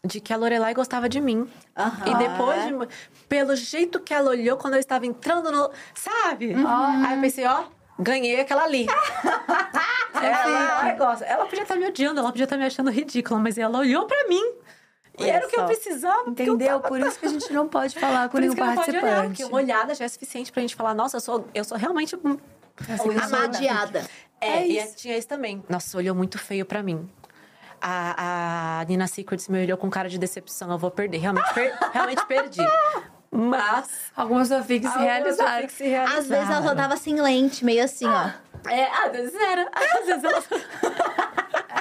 de 0.05 0.19
que 0.21 0.31
a 0.33 0.37
Lorelai 0.37 0.73
gostava 0.73 1.09
de 1.09 1.19
mim. 1.19 1.49
Aham. 1.75 2.05
E 2.05 2.15
depois, 2.15 2.63
de- 2.65 2.95
pelo 3.27 3.55
jeito 3.55 3.99
que 3.99 4.13
ela 4.13 4.29
olhou 4.29 4.57
quando 4.57 4.75
eu 4.75 4.79
estava 4.79 5.05
entrando 5.05 5.51
no. 5.51 5.69
Sabe? 5.93 6.53
Aí 6.55 7.15
eu 7.15 7.21
pensei, 7.21 7.45
ó, 7.45 7.63
ganhei 7.99 8.39
aquela 8.39 8.63
ali. 8.63 8.85
ela, 10.13 10.81
ela 10.87 10.93
gosta. 10.93 11.25
Ela 11.25 11.45
podia 11.45 11.63
estar 11.63 11.75
me 11.75 11.87
odiando, 11.87 12.19
ela 12.19 12.29
podia 12.29 12.43
estar 12.45 12.57
me 12.57 12.65
achando 12.65 12.89
ridícula, 12.91 13.39
mas 13.39 13.57
ela 13.57 13.79
olhou 13.79 14.05
pra 14.05 14.27
mim. 14.27 14.43
E 15.17 15.23
Olha 15.23 15.31
era 15.31 15.45
o 15.45 15.49
que 15.49 15.55
eu 15.55 15.61
só. 15.61 15.65
precisava. 15.67 16.23
porque 16.25 16.41
eu 16.41 16.55
Entendeu? 16.55 16.67
tava- 16.79 16.87
Por 16.89 16.99
isso 16.99 17.17
que 17.19 17.25
a 17.25 17.29
gente 17.29 17.51
não 17.53 17.67
pode 17.69 17.97
falar 17.97 18.27
com 18.29 18.37
nenhum 18.37 18.53
não 18.53 18.57
pode 18.75 18.89
olhar, 18.89 19.01
participante. 19.01 19.27
porque 19.29 19.43
uma 19.45 19.55
olhada 19.57 19.95
já 19.95 20.03
é 20.03 20.07
suficiente 20.09 20.51
pra 20.51 20.61
gente 20.61 20.75
falar, 20.75 20.93
nossa, 20.93 21.15
eu 21.17 21.21
sou, 21.21 21.47
eu 21.53 21.63
sou 21.63 21.77
realmente. 21.77 22.15
um- 22.17 22.37
Amadiada. 23.23 24.05
É, 24.41 24.57
É 24.57 24.67
e 24.67 24.85
tinha 24.95 25.17
isso 25.17 25.27
também. 25.29 25.63
Nossa, 25.69 25.97
olhou 25.97 26.13
muito 26.13 26.37
feio 26.37 26.65
pra 26.65 26.83
mim. 26.83 27.09
A, 27.87 28.79
a 28.81 28.85
Nina 28.85 29.05
Secrets 29.05 29.47
me 29.47 29.61
olhou 29.63 29.77
com 29.77 29.89
cara 29.91 30.09
de 30.09 30.17
decepção. 30.17 30.71
Eu 30.71 30.77
vou 30.77 30.89
perder. 30.89 31.17
Realmente, 31.19 31.53
per- 31.53 31.77
realmente 31.93 32.25
perdi. 32.25 32.61
Mas. 33.31 33.87
Algumas 34.15 34.47
fanfics 34.49 34.91
se 34.91 34.97
realizaram. 34.99 35.69
se 35.69 35.83
realizaram. 35.83 36.19
Às 36.19 36.27
vezes 36.27 36.49
ela 36.49 36.63
só 36.63 36.73
dava 36.73 36.93
assim 36.95 37.21
lente, 37.21 37.63
meio 37.63 37.83
assim, 37.83 38.07
ó. 38.07 38.29
É, 38.69 38.85
às 39.05 39.11
vezes 39.11 39.35
era. 39.35 39.69
Às 39.71 40.05
vezes 40.07 40.23
ela 40.23 40.43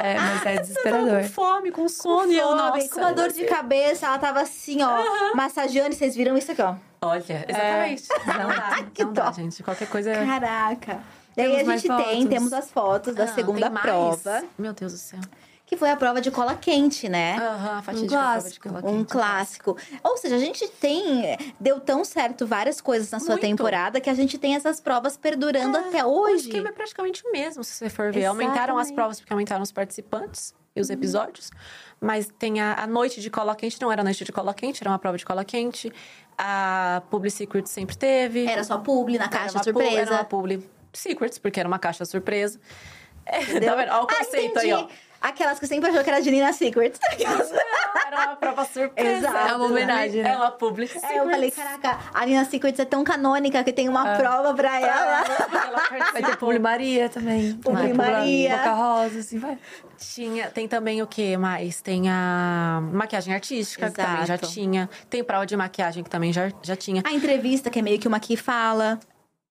É, 0.00 0.18
mas 0.18 0.40
é 0.40 0.44
tava 0.44 0.60
desesperador. 0.60 1.22
com 1.22 1.28
fome, 1.28 1.70
com 1.70 1.88
sono. 1.88 2.30
eu, 2.32 2.48
Fome, 2.48 2.58
nossa. 2.58 2.88
com 2.90 3.00
uma 3.00 3.12
dor 3.14 3.32
de 3.32 3.44
cabeça, 3.44 4.06
ela 4.06 4.18
tava 4.18 4.40
assim, 4.42 4.82
ó, 4.82 5.34
massageando. 5.34 5.92
E 5.94 5.96
vocês 5.96 6.14
viram 6.14 6.36
isso 6.36 6.52
aqui, 6.52 6.60
ó. 6.60 6.74
Olha, 7.00 7.46
exatamente. 7.48 8.02
Não 8.26 8.48
dá, 8.48 8.84
Que 8.92 9.04
não 9.04 9.12
dá, 9.14 9.24
dó. 9.26 9.32
gente. 9.32 9.62
Qualquer 9.62 9.88
coisa 9.88 10.10
é... 10.10 10.26
Caraca. 10.26 11.00
Daí 11.36 11.56
Temos 11.56 11.68
a 11.68 11.76
gente 11.76 12.04
tem, 12.04 12.26
temos 12.26 12.52
as 12.52 12.70
fotos 12.70 13.14
da 13.14 13.24
Ah, 13.24 13.28
segunda 13.28 13.60
tem 13.62 13.70
mais? 13.70 13.86
prova, 13.86 14.44
Meu 14.58 14.72
Deus 14.74 14.92
do 14.92 14.98
céu. 14.98 15.20
Que 15.74 15.78
foi 15.78 15.90
a 15.90 15.96
prova 15.96 16.20
de 16.20 16.30
cola 16.30 16.54
quente, 16.54 17.08
né? 17.08 17.36
Aham, 17.36 17.78
a 17.78 17.82
fatídica 17.82 18.14
Um 18.14 18.18
prova 18.32 18.50
de 18.50 18.58
clássico. 18.60 18.68
cola 18.68 18.80
Um 18.92 18.96
quente. 18.98 19.08
clássico. 19.12 19.76
Ou 20.02 20.16
seja, 20.16 20.36
a 20.36 20.38
gente 20.38 20.66
tem. 20.68 21.36
Deu 21.60 21.80
tão 21.80 22.04
certo 22.04 22.46
várias 22.46 22.80
coisas 22.80 23.10
na 23.10 23.18
sua 23.20 23.30
Muito. 23.30 23.42
temporada 23.42 24.00
que 24.00 24.08
a 24.10 24.14
gente 24.14 24.38
tem 24.38 24.54
essas 24.54 24.80
provas 24.80 25.16
perdurando 25.16 25.76
até 25.76 26.04
O 26.04 26.08
hoje. 26.08 26.46
esquema 26.46 26.68
é 26.68 26.72
praticamente 26.72 27.22
o 27.26 27.32
mesmo, 27.32 27.62
se 27.62 27.72
você 27.74 27.90
for 27.90 28.12
ver. 28.12 28.24
Aumentaram 28.24 28.76
as 28.78 28.86
Exatamente. 28.86 28.94
provas 28.94 29.20
porque 29.20 29.32
aumentaram 29.32 29.62
os 29.62 29.72
participantes 29.72 30.54
e 30.74 30.80
os 30.80 30.90
episódios. 30.90 31.50
Mas 32.00 32.28
tem 32.38 32.60
a, 32.60 32.74
a 32.74 32.86
noite 32.86 33.20
de 33.20 33.30
cola 33.30 33.54
quente, 33.54 33.80
não 33.80 33.90
era 33.90 34.02
noite 34.04 34.24
de 34.24 34.32
cola 34.32 34.52
quente, 34.52 34.82
era 34.82 34.90
uma 34.90 34.98
prova 34.98 35.16
de 35.16 35.24
cola 35.24 35.44
quente. 35.44 35.92
A 36.36 37.02
Public 37.10 37.30
Secret 37.36 37.66
sempre 37.66 37.96
teve. 37.96 38.46
Era 38.46 38.64
só 38.64 38.78
publi 38.78 39.16
na 39.18 39.24
Era 39.24 39.32
caixa 39.32 39.58
pu- 39.58 39.64
surpresa. 39.64 39.96
Era 40.00 40.10
uma 40.12 40.24
Public 40.24 40.68
Secrets, 40.92 41.38
porque 41.38 41.60
era 41.60 41.68
uma 41.68 41.78
caixa 41.78 42.04
surpresa. 42.04 42.58
É, 43.26 43.38
tá 43.38 43.74
vendo? 43.74 43.88
Olha 43.90 44.02
o 44.02 44.04
Ah, 44.04 44.16
conceito 44.18 44.58
aí, 44.58 44.70
ó. 44.74 44.86
Aquelas 45.24 45.58
que 45.58 45.66
sempre 45.66 45.88
achou 45.88 46.04
que 46.04 46.10
era 46.10 46.20
de 46.20 46.30
Nina 46.30 46.52
Secrets. 46.52 47.00
Era 48.06 48.26
uma 48.26 48.36
prova 48.36 48.64
surpresa. 48.66 49.26
Exato. 49.28 49.48
É 49.48 49.56
uma 49.56 49.64
homenagem, 49.66 50.22
né? 50.22 50.30
É 50.32 50.36
uma 50.36 50.50
Public 50.50 50.92
Secrets. 50.92 51.16
É, 51.16 51.18
eu 51.20 51.30
falei, 51.30 51.50
caraca, 51.50 51.98
a 52.12 52.26
Nina 52.26 52.44
Secrets 52.44 52.78
é 52.78 52.84
tão 52.84 53.02
canônica 53.02 53.64
que 53.64 53.72
tem 53.72 53.88
uma 53.88 54.16
prova 54.16 54.52
pra 54.54 54.78
ela. 54.80 55.24
Ela 55.24 55.82
Vai 56.12 56.22
ter. 56.22 56.36
Publi 56.36 56.58
Maria 56.58 57.08
também. 57.08 57.54
Publi 57.54 57.94
Maria. 57.94 58.56
Boca 58.58 58.72
Rosa, 58.74 59.18
assim, 59.20 59.38
vai. 59.38 59.58
Tinha, 59.96 60.50
tem 60.50 60.68
também 60.68 61.00
o 61.02 61.06
que 61.06 61.36
mais? 61.38 61.80
Tem 61.80 62.08
a 62.10 62.80
maquiagem 62.92 63.32
artística, 63.34 63.88
que 63.90 63.96
também 63.96 64.26
já 64.26 64.34
Exato. 64.34 64.52
tinha. 64.52 64.90
Tem 65.08 65.24
prova 65.24 65.46
de 65.46 65.56
maquiagem, 65.56 66.04
que 66.04 66.10
também 66.10 66.32
já, 66.32 66.50
já 66.62 66.76
tinha. 66.76 67.02
A 67.06 67.12
entrevista, 67.12 67.70
que 67.70 67.78
é 67.78 67.82
meio 67.82 67.98
que 67.98 68.06
uma 68.06 68.20
que 68.20 68.36
fala. 68.36 69.00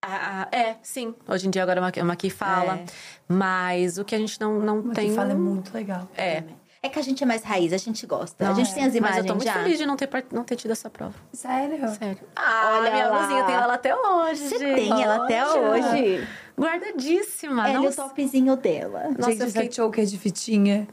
A- 0.05 0.41
a- 0.51 0.55
é, 0.55 0.75
sim. 0.83 1.15
Hoje 1.27 1.47
em 1.47 1.49
dia 1.49 1.63
agora 1.63 1.79
é 1.79 1.81
uma, 1.81 2.05
uma 2.09 2.15
que 2.17 2.29
fala. 2.29 2.75
É. 2.75 2.85
Mas 3.27 3.97
o 3.97 4.03
que 4.05 4.13
a 4.15 4.17
gente 4.17 4.39
não, 4.39 4.59
não 4.59 4.79
Uma 4.79 4.93
tem. 4.93 5.09
que 5.09 5.15
fala 5.15 5.31
é 5.31 5.35
muito 5.35 5.73
legal. 5.73 6.07
É. 6.15 6.43
É 6.85 6.89
que 6.89 6.99
a 6.99 7.01
gente 7.01 7.23
é 7.23 7.25
mais 7.25 7.43
raiz, 7.43 7.71
a 7.71 7.77
gente 7.77 8.05
gosta. 8.05 8.43
a 8.45 8.49
Não, 8.49 8.55
gente 8.55 8.71
é. 8.71 8.73
tem 8.73 8.83
as 8.83 8.89
Mas 8.89 8.95
imagens 8.97 9.19
eu 9.19 9.25
tô 9.27 9.33
muito 9.35 9.45
já. 9.45 9.53
feliz 9.53 9.77
de 9.77 9.85
não 9.85 9.95
ter, 9.95 10.07
part- 10.07 10.27
não 10.35 10.43
ter 10.43 10.57
tido 10.57 10.71
essa 10.71 10.89
prova. 10.89 11.13
Sério? 11.31 11.87
Sério. 11.95 12.19
Ah, 12.35 12.77
Olha 12.79 12.91
minha 12.91 13.03
eu 13.39 13.45
tenho 13.45 13.59
ela 13.61 13.73
até 13.75 13.95
hoje, 13.95 14.41
Você 14.49 14.59
gente. 14.59 14.75
tem 14.75 15.01
ela 15.01 15.23
até 15.23 15.45
hoje. 15.47 16.27
Guardadíssima. 16.59 17.69
Ela 17.69 17.85
e 17.85 17.87
o 17.87 17.95
topzinho 17.95 18.55
dela. 18.57 19.09
Nossa, 19.17 19.31
Gente, 19.31 19.41
eu 19.41 19.47
fiquei- 19.47 19.71
choker 19.71 20.05
de 20.05 20.17
fitinha. 20.19 20.87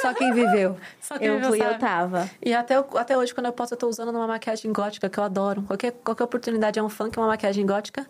Só 0.00 0.14
quem 0.14 0.32
viveu. 0.32 0.76
só 1.00 1.18
que 1.18 1.24
Eu 1.26 1.42
fui, 1.42 1.60
eu 1.60 1.64
sabe. 1.66 1.78
tava. 1.80 2.30
E 2.42 2.54
até, 2.54 2.80
o- 2.80 2.96
até 2.96 3.18
hoje, 3.18 3.34
quando 3.34 3.46
eu 3.46 3.52
posso, 3.52 3.74
eu 3.74 3.78
tô 3.78 3.88
usando 3.88 4.08
uma 4.10 4.26
maquiagem 4.26 4.72
gótica, 4.72 5.10
que 5.10 5.18
eu 5.18 5.24
adoro. 5.24 5.62
Qualquer, 5.62 5.92
qualquer 5.92 6.24
oportunidade 6.24 6.78
é 6.78 6.82
um 6.82 6.88
funk, 6.88 7.18
uma 7.18 7.26
maquiagem 7.26 7.66
gótica 7.66 8.06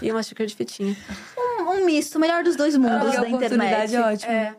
e 0.00 0.10
uma 0.10 0.22
xícara 0.22 0.46
de 0.46 0.54
fitinha. 0.54 0.96
Um, 1.78 1.82
um 1.82 1.86
misto, 1.86 2.16
o 2.16 2.20
melhor 2.20 2.42
dos 2.44 2.56
dois 2.56 2.76
mundos 2.76 3.14
Qualquer 3.14 3.50
da 3.50 3.56
internet. 3.56 3.94
é 3.96 4.00
ótimo. 4.00 4.32
É. 4.32 4.56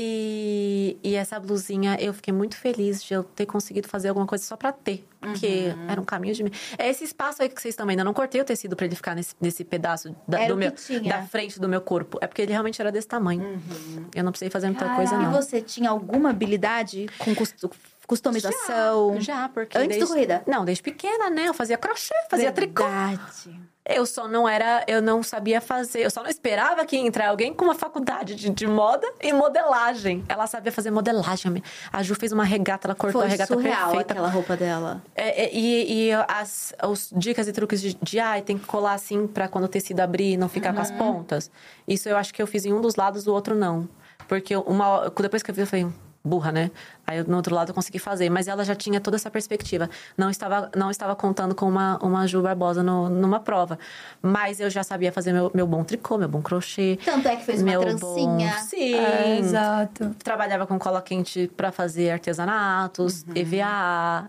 E, 0.00 0.96
e 1.02 1.16
essa 1.16 1.40
blusinha, 1.40 1.96
eu 1.98 2.14
fiquei 2.14 2.32
muito 2.32 2.56
feliz 2.56 3.02
de 3.02 3.14
eu 3.14 3.24
ter 3.24 3.46
conseguido 3.46 3.88
fazer 3.88 4.08
alguma 4.08 4.26
coisa 4.26 4.44
só 4.44 4.56
pra 4.56 4.70
ter. 4.70 5.04
Porque 5.20 5.72
Uhum. 5.76 5.90
era 5.90 6.00
um 6.00 6.04
caminho 6.04 6.32
de 6.34 6.44
mim. 6.44 6.52
É 6.78 6.88
esse 6.88 7.02
espaço 7.02 7.42
aí 7.42 7.48
que 7.48 7.60
vocês 7.60 7.74
também 7.74 7.94
ainda 7.94 8.04
não 8.04 8.14
cortei 8.14 8.40
o 8.40 8.44
tecido 8.44 8.76
pra 8.76 8.86
ele 8.86 8.94
ficar 8.94 9.16
nesse, 9.16 9.34
nesse 9.40 9.64
pedaço 9.64 10.14
da, 10.28 10.46
do 10.46 10.56
meu, 10.56 10.72
da 11.08 11.22
frente 11.22 11.58
do 11.58 11.68
meu 11.68 11.80
corpo. 11.80 12.16
É 12.20 12.28
porque 12.28 12.42
ele 12.42 12.52
realmente 12.52 12.80
era 12.80 12.92
desse 12.92 13.08
tamanho. 13.08 13.42
Uhum. 13.42 14.06
Eu 14.14 14.22
não 14.22 14.30
precisei 14.30 14.50
fazer 14.50 14.66
muita 14.68 14.84
Caraca. 14.84 14.96
coisa, 14.96 15.14
E 15.16 15.18
não. 15.24 15.32
você 15.32 15.60
tinha 15.60 15.90
alguma 15.90 16.30
habilidade 16.30 17.06
com 17.18 17.34
custo- 17.34 17.68
customização? 18.08 19.20
Já, 19.20 19.48
porque. 19.48 19.76
Antes 19.76 19.88
desde, 19.90 20.06
da 20.06 20.12
corrida? 20.14 20.42
Não, 20.46 20.64
desde 20.64 20.82
pequena, 20.82 21.30
né? 21.30 21.44
Eu 21.48 21.54
fazia 21.54 21.76
crochê, 21.78 22.14
fazia 22.30 22.50
tricô. 22.50 22.84
Verdade. 22.84 23.68
Eu 23.90 24.04
só 24.04 24.28
não 24.28 24.46
era, 24.46 24.84
eu 24.86 25.00
não 25.00 25.22
sabia 25.22 25.62
fazer, 25.62 26.00
eu 26.00 26.10
só 26.10 26.22
não 26.22 26.28
esperava 26.28 26.84
que 26.84 26.94
ia 26.94 27.00
entrar 27.06 27.30
alguém 27.30 27.54
com 27.54 27.64
uma 27.64 27.74
faculdade 27.74 28.34
de, 28.34 28.50
de 28.50 28.66
moda 28.66 29.10
e 29.18 29.32
modelagem. 29.32 30.22
Ela 30.28 30.46
sabia 30.46 30.70
fazer 30.70 30.90
modelagem. 30.90 31.62
A 31.90 32.02
Ju 32.02 32.14
fez 32.14 32.30
uma 32.30 32.44
regata, 32.44 32.86
ela 32.86 32.94
cortou 32.94 33.22
Foi 33.22 33.28
a 33.28 33.30
regata 33.30 33.54
surreal 33.54 33.86
perfeita. 33.88 34.12
aquela 34.12 34.28
roupa 34.28 34.58
dela. 34.58 35.02
É, 35.16 35.44
é, 35.44 35.54
e 35.54 36.08
e 36.08 36.12
as 36.12 36.74
os 36.86 37.10
dicas 37.16 37.48
e 37.48 37.52
truques 37.52 37.80
de, 37.80 37.94
de 37.94 38.20
ai, 38.20 38.42
tem 38.42 38.58
que 38.58 38.66
colar 38.66 38.92
assim 38.92 39.26
pra 39.26 39.48
quando 39.48 39.64
o 39.64 39.68
tecido 39.68 40.00
abrir 40.00 40.32
e 40.32 40.36
não 40.36 40.50
ficar 40.50 40.74
com 40.74 40.80
as 40.82 40.90
Uhum. 40.90 40.98
pontas. 40.98 41.50
Isso 41.86 42.10
eu 42.10 42.16
acho 42.18 42.34
que 42.34 42.42
eu 42.42 42.46
fiz 42.46 42.66
em 42.66 42.74
um 42.74 42.82
dos 42.82 42.94
lados, 42.94 43.26
o 43.26 43.32
outro 43.32 43.54
não. 43.54 43.88
Porque 44.26 44.54
uma, 44.54 45.10
depois 45.18 45.42
que 45.42 45.50
eu 45.50 45.54
vi, 45.54 45.62
eu 45.62 45.66
falei, 45.66 45.86
burra, 46.28 46.52
né? 46.52 46.70
Aí 47.06 47.22
no 47.24 47.36
outro 47.36 47.54
lado 47.54 47.70
eu 47.70 47.74
consegui 47.74 47.98
fazer. 47.98 48.28
Mas 48.30 48.46
ela 48.46 48.64
já 48.64 48.74
tinha 48.74 49.00
toda 49.00 49.16
essa 49.16 49.30
perspectiva. 49.30 49.88
Não 50.16 50.28
estava, 50.30 50.70
não 50.76 50.90
estava 50.90 51.16
contando 51.16 51.54
com 51.54 51.66
uma, 51.66 51.98
uma 52.02 52.26
Ju 52.26 52.42
Barbosa 52.42 52.82
no- 52.82 53.08
numa 53.08 53.40
prova. 53.40 53.78
Mas 54.22 54.60
eu 54.60 54.68
já 54.70 54.84
sabia 54.84 55.10
fazer 55.10 55.32
meu, 55.32 55.50
meu 55.54 55.66
bom 55.66 55.82
tricô, 55.82 56.18
meu 56.18 56.28
bom 56.28 56.42
crochê. 56.42 56.98
Tanto 57.04 57.26
é 57.26 57.36
que 57.36 57.44
fez 57.44 57.62
uma 57.62 57.70
meu 57.70 57.80
trancinha. 57.80 58.50
Bom... 58.56 58.62
Sim. 58.64 58.94
É, 58.94 59.38
exato. 59.38 60.14
Trabalhava 60.22 60.66
com 60.66 60.78
cola 60.78 61.00
quente 61.02 61.50
pra 61.56 61.72
fazer 61.72 62.10
artesanatos, 62.10 63.22
Uhum. 63.22 63.32
EVA. 63.34 64.28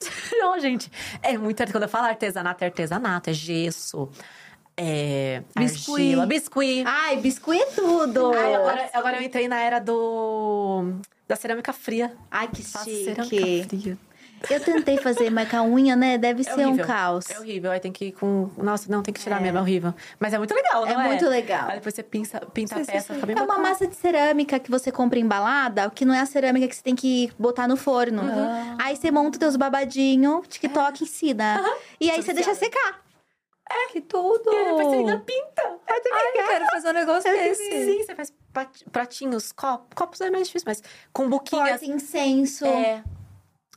Não, 0.38 0.58
gente, 0.60 0.90
é 1.22 1.36
muito. 1.38 1.64
Quando 1.72 1.84
eu 1.84 1.88
falo 1.88 2.06
artesanato, 2.06 2.62
é 2.62 2.66
artesanato, 2.66 3.30
é 3.30 3.32
gesso, 3.32 4.08
é 4.76 5.42
Biscuit. 5.56 5.90
argila, 6.02 6.26
biscuit. 6.26 6.84
Ai, 6.86 7.16
biscuit 7.16 7.60
é 7.60 7.66
tudo! 7.66 8.32
Ai, 8.32 8.54
agora, 8.54 8.90
agora 8.94 9.16
eu 9.18 9.22
entrei 9.22 9.48
na 9.48 9.60
era 9.60 9.78
do 9.80 10.94
da 11.28 11.36
cerâmica 11.36 11.72
fria. 11.72 12.12
Ai, 12.30 12.48
que 12.48 12.62
Faço 12.64 12.86
chique. 12.86 13.04
cerâmica 13.04 13.68
fria. 13.68 13.98
Eu 14.48 14.60
tentei 14.60 14.96
fazer 14.98 15.30
marcar 15.30 15.64
unha, 15.64 15.96
né? 15.96 16.16
Deve 16.16 16.42
É 16.42 16.44
ser 16.44 16.60
um 16.64 16.68
horrível. 16.68 16.86
caos. 16.86 17.28
É 17.28 17.40
horrível. 17.40 17.72
Aí 17.72 17.80
tem 17.80 17.90
que 17.90 18.04
ir 18.06 18.12
com. 18.12 18.48
Nossa, 18.56 18.88
não, 18.88 19.02
tem 19.02 19.12
que 19.12 19.18
tirar 19.20 19.40
mesmo, 19.40 19.58
é 19.58 19.60
horrível. 19.60 19.92
Mas 20.20 20.32
é 20.32 20.38
muito 20.38 20.54
legal, 20.54 20.86
É 20.86 20.94
não 20.94 21.00
é? 21.00 21.08
muito 21.08 21.26
legal. 21.28 21.68
Aí 21.68 21.74
depois 21.78 21.92
você 21.92 22.04
pinta, 22.04 22.46
pinta 22.54 22.76
a 22.76 22.84
peça, 22.84 23.08
sim. 23.08 23.14
fica 23.14 23.26
bem 23.26 23.36
É 23.36 23.42
uma 23.42 23.58
massa 23.58 23.84
de 23.84 23.96
cerâmica 23.96 24.60
que 24.60 24.70
você 24.70 24.92
compra 24.92 25.18
embalada, 25.18 25.90
que 25.90 26.04
não 26.04 26.14
é 26.14 26.20
a 26.20 26.26
cerâmica 26.26 26.68
que 26.68 26.76
você 26.76 26.82
tem 26.82 26.94
que 26.94 27.32
botar 27.36 27.66
no 27.66 27.76
forno. 27.76 28.22
Aí 28.80 28.94
você 28.96 29.10
monta 29.10 29.40
teus 29.40 29.56
babadinhos, 29.56 30.46
TikTok 30.48 31.02
ensina. 31.02 31.60
E 32.00 32.08
aí 32.08 32.16
Sou 32.16 32.26
você 32.26 32.32
deixa 32.32 32.52
viciada. 32.54 32.94
Secar. 33.68 33.92
Que 33.92 34.00
tudo! 34.00 34.50
E 34.52 34.72
você 34.72 34.96
ainda 34.96 35.18
pinta. 35.18 35.62
Ai, 35.88 36.28
eu 36.42 36.46
quero 36.46 36.66
fazer 36.66 36.88
um 36.88 36.92
negócio 36.92 37.30
desse. 37.32 37.84
Sim, 37.84 38.04
você 38.04 38.14
faz 38.14 38.32
pratinhos, 38.92 39.52
copos. 39.52 39.88
Copos 39.94 40.20
é 40.20 40.30
mais 40.30 40.46
difícil, 40.46 40.66
mas 40.66 40.82
com 41.12 41.28
buquinhas. 41.28 41.68
Porta 41.80 41.86
incenso. 41.86 42.66
É. 42.66 43.02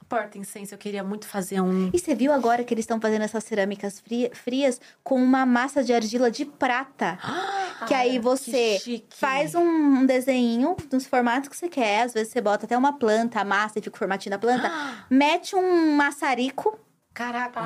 Porta 0.09 0.37
incenso, 0.37 0.73
eu 0.73 0.77
queria 0.77 1.05
muito 1.05 1.25
fazer 1.25 1.61
um. 1.61 1.89
E 1.93 1.97
você 1.97 2.13
viu 2.13 2.33
agora 2.33 2.65
que 2.65 2.73
eles 2.73 2.83
estão 2.83 2.99
fazendo 2.99 3.21
essas 3.21 3.45
cerâmicas 3.45 4.01
fri- 4.01 4.29
frias 4.33 4.81
com 5.05 5.15
uma 5.15 5.45
massa 5.45 5.81
de 5.81 5.93
argila 5.93 6.29
de 6.29 6.43
prata? 6.43 7.17
que 7.87 7.93
aí 7.93 8.19
você 8.19 8.77
chique. 8.79 9.15
faz 9.15 9.55
um, 9.55 9.61
um 9.61 10.05
desenho 10.05 10.75
nos 10.91 11.05
formatos 11.05 11.47
que 11.47 11.55
você 11.55 11.69
quer. 11.69 12.01
Às 12.01 12.13
vezes 12.13 12.33
você 12.33 12.41
bota 12.41 12.65
até 12.65 12.77
uma 12.77 12.99
planta, 12.99 13.39
a 13.39 13.45
massa 13.45 13.79
e 13.79 13.81
fica 13.81 13.95
o 13.95 13.99
formatinho 13.99 14.31
da 14.31 14.37
planta. 14.37 14.69
mete 15.09 15.55
um 15.55 15.95
maçarico, 15.95 16.77
Caraca, 17.13 17.59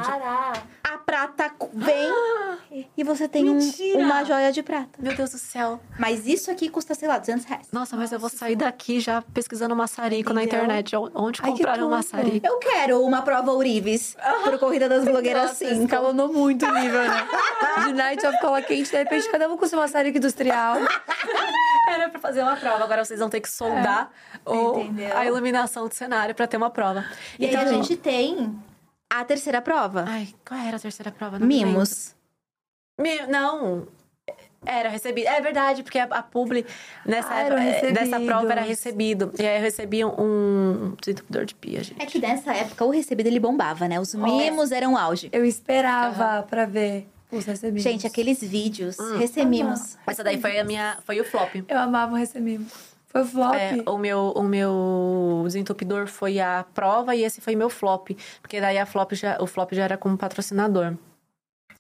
a 0.84 0.98
prata 0.98 1.52
vem 1.72 2.12
e 2.98 3.04
você 3.04 3.28
tem 3.28 3.48
um- 3.48 3.60
uma 3.96 4.24
joia 4.24 4.52
de 4.52 4.64
prata. 4.64 4.90
meu 4.98 5.16
Deus 5.16 5.30
do 5.32 5.38
céu. 5.38 5.80
Mas 6.00 6.26
isso 6.26 6.50
aqui 6.50 6.68
custa, 6.68 6.96
sei 6.96 7.08
lá, 7.08 7.20
200 7.20 7.46
reais. 7.46 7.68
Nossa, 7.72 7.96
mas 7.96 8.12
eu 8.12 8.18
vou 8.20 8.30
sair 8.30 8.56
daqui 8.56 9.00
já 9.00 9.22
pesquisando 9.22 9.76
maçarico 9.76 10.34
na 10.34 10.42
Entendeu? 10.44 10.64
internet. 10.66 10.96
Onde 11.14 11.40
Ai, 11.44 11.52
que 11.52 11.58
comprar 11.60 11.74
um 11.78 11.82
tudo. 11.84 11.90
maçarico? 11.92 12.46
Eu 12.48 12.58
quero 12.58 13.00
uma 13.04 13.22
prova 13.22 13.52
Ourives 13.52 14.18
pro 14.44 14.58
Corrida 14.58 14.90
das 14.90 15.06
Blogueiras 15.06 15.44
Nossa, 15.50 15.66
5. 15.70 15.84
escalonou 15.84 16.34
muito 16.34 16.66
o 16.66 16.74
nível, 16.74 17.04
né? 17.08 17.28
De 17.86 17.94
Night 17.94 18.26
of 18.26 18.40
Cola 18.42 18.64
Quente, 18.64 18.90
de 18.90 18.98
repente 18.98 19.30
cada 19.30 19.48
um 19.48 19.56
com 19.58 19.68
seu 19.68 19.78
maçarico 19.78 20.18
industrial. 20.18 20.78
Era 21.88 22.10
pra 22.10 22.20
fazer 22.20 22.42
uma 22.42 22.56
prova. 22.56 22.84
Agora 22.84 23.06
vocês 23.06 23.20
vão 23.20 23.30
ter 23.30 23.40
que 23.42 23.50
soldar 23.50 24.10
Entendeu? 24.46 25.16
a 25.16 25.24
iluminação 25.24 25.88
do 25.88 25.94
cenário 25.94 26.34
pra 26.34 26.48
ter 26.48 26.58
uma 26.58 26.72
prova. 26.72 27.06
E 27.40 27.46
então, 27.46 27.62
aí 27.62 27.68
a 27.68 27.72
gente 27.74 27.96
tem 27.96 28.58
a 29.20 29.26
terceira 29.26 29.62
prova. 29.62 30.06
Ai, 30.08 30.28
qual 30.48 30.60
era 30.60 30.78
a 30.78 30.80
terceira 30.80 31.12
prova? 31.12 31.40
Não 31.40 31.48
me. 31.48 31.64
Mimos. 31.66 32.16
Mi- 33.00 33.26
Não. 33.28 33.88
Era 34.66 34.90
recebido. 34.90 35.28
É 35.28 35.40
verdade, 35.42 35.84
porque 35.84 36.00
a, 36.00 36.06
a 36.06 36.24
publi 36.24 36.66
nessa, 37.06 37.30
Ah, 37.32 37.40
eram 37.42 37.58
época- 37.60 37.92
dessa 37.92 38.20
prova 38.20 38.52
era 38.52 38.62
recebido. 38.62 39.32
E 39.38 39.46
aí 39.46 39.58
eu 39.58 39.62
recebia 39.62 40.08
um 40.08 40.96
desentupidor 41.00 41.46
de 41.46 41.54
pia, 41.54 41.84
gente. 41.84 42.02
É 42.02 42.06
que 42.08 42.18
nessa 42.18 42.52
época 42.52 42.84
o 42.84 42.90
recebido 42.90 43.28
ele 43.28 43.40
bombava, 43.40 43.88
né? 43.88 44.00
Os 44.00 44.16
mimos 44.16 44.72
eram 44.72 44.94
o 44.94 44.98
auge. 44.98 45.30
Eu 45.32 45.46
esperava 45.46 46.42
pra 46.50 46.66
ver 46.66 47.08
os 47.32 47.46
recebidos. 47.46 47.84
Gente, 47.84 48.08
aqueles 48.08 48.42
vídeos, 48.42 48.98
recebimos. 49.20 49.98
Essa 50.08 50.24
daí 50.24 50.42
foi 50.42 50.58
a 50.58 50.64
minha. 50.64 50.98
Foi 51.06 51.20
o 51.22 51.24
flop. 51.26 51.54
Eu 51.68 51.78
amava 51.78 52.14
o 52.14 52.16
recebimos. 52.16 52.95
Foi 53.16 53.22
o 53.22 53.26
flop. 53.26 53.56
É, 53.56 53.82
o 53.90 53.98
meu, 53.98 54.34
o 54.36 54.44
meu 54.44 55.42
desentupidor 55.46 56.06
foi 56.08 56.38
a 56.40 56.66
prova 56.74 57.16
e 57.16 57.24
esse 57.24 57.40
foi 57.40 57.56
meu 57.56 57.70
flop. 57.70 58.10
Porque 58.42 58.60
daí 58.60 58.78
a 58.78 58.86
flop 58.86 59.14
já, 59.14 59.38
o 59.40 59.48
flop 59.48 59.72
já 59.74 59.84
era 59.86 59.98
como 59.98 60.18
patrocinador. 60.18 60.96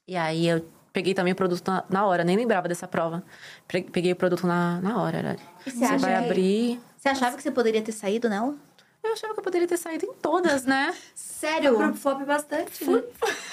E 0.07 0.15
aí 0.15 0.47
eu 0.47 0.65
peguei 0.93 1.13
também 1.13 1.33
o 1.33 1.35
produto 1.35 1.67
na, 1.69 1.83
na 1.89 2.05
hora, 2.05 2.23
nem 2.23 2.37
lembrava 2.37 2.69
dessa 2.69 2.87
prova. 2.87 3.21
Pe- 3.67 3.81
Peguei 3.91 4.13
o 4.13 4.15
produto 4.15 4.47
na, 4.47 4.79
na 4.79 5.01
hora. 5.01 5.17
Era, 5.17 5.35
E 5.65 5.71
você 5.71 5.85
você 5.85 5.97
vai 5.97 6.11
que- 6.19 6.25
abrir. 6.25 6.79
Você 6.97 7.09
achava 7.09 7.35
que 7.35 7.43
você 7.43 7.51
poderia 7.51 7.81
ter 7.81 7.91
saído 7.91 8.29
nela? 8.29 8.55
Eu 9.03 9.11
achava 9.13 9.33
que 9.33 9.39
eu 9.39 9.43
poderia 9.43 9.67
ter 9.67 9.77
saído 9.77 10.05
em 10.05 10.13
todas, 10.13 10.65
né? 10.65 10.95
Sério? 11.13 11.75
O 11.75 11.77
grupo 11.77 11.97
flop 11.97 12.21
bastante, 12.25 12.83
né? 12.89 13.03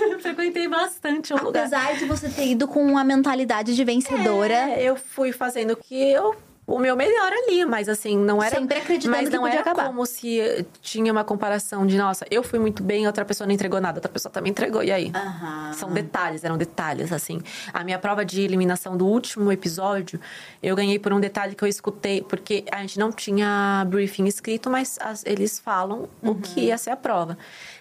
Eu 0.00 0.20
frequentei 0.20 0.66
bastante 0.68 1.34
o 1.34 1.36
lugar. 1.44 1.62
Apesar 1.66 1.94
de 1.96 2.04
você 2.06 2.30
ter 2.30 2.46
ido 2.46 2.66
com 2.68 2.82
uma 2.82 3.02
mentalidade 3.04 3.74
de 3.74 3.84
vencedora, 3.84 4.54
É, 4.70 4.82
eu 4.82 4.96
fui 4.96 5.30
fazendo 5.32 5.72
o 5.72 5.76
que 5.76 5.94
eu 5.94 6.34
o 6.66 6.78
meu 6.78 6.96
melhor 6.96 7.32
ali, 7.32 7.64
mas 7.64 7.88
assim, 7.88 8.16
não 8.16 8.42
era 8.42 8.56
sempre 8.56 8.78
acreditando 8.78 9.16
mas 9.16 9.28
que 9.28 9.34
não 9.34 9.42
podia 9.42 9.58
era 9.60 9.70
acabar. 9.70 9.86
como 9.88 10.06
se 10.06 10.64
tinha 10.80 11.12
uma 11.12 11.24
comparação 11.24 11.84
de, 11.86 11.98
nossa, 11.98 12.24
eu 12.30 12.42
fui 12.42 12.58
muito 12.58 12.82
bem, 12.84 13.06
outra 13.06 13.24
pessoa 13.24 13.46
não 13.46 13.52
entregou 13.54 13.80
nada, 13.80 13.98
outra 13.98 14.10
pessoa 14.10 14.32
também 14.32 14.50
entregou, 14.50 14.82
e 14.82 14.90
aí? 14.92 15.10
Aham. 15.14 15.72
São 15.72 15.92
detalhes, 15.92 16.44
eram 16.44 16.56
detalhes, 16.56 17.12
assim. 17.12 17.40
A 17.72 17.82
minha 17.82 17.98
prova 17.98 18.24
de 18.24 18.40
eliminação 18.42 18.96
do 18.96 19.06
último 19.06 19.50
episódio, 19.50 20.20
eu 20.62 20.76
ganhei 20.76 20.98
por 20.98 21.12
um 21.12 21.18
detalhe 21.20 21.54
que 21.56 21.64
eu 21.64 21.68
escutei, 21.68 22.22
porque 22.22 22.64
a 22.70 22.80
gente 22.80 22.98
não 22.98 23.10
tinha 23.10 23.84
briefing 23.88 24.26
escrito, 24.26 24.70
mas 24.70 24.98
as- 25.00 25.24
eles 25.26 25.58
falam 25.58 26.08
o 26.22 26.34
que 26.36 26.60
ia 26.66 26.78
ser 26.78 26.90
a 26.90 26.96
prova. 26.96 27.36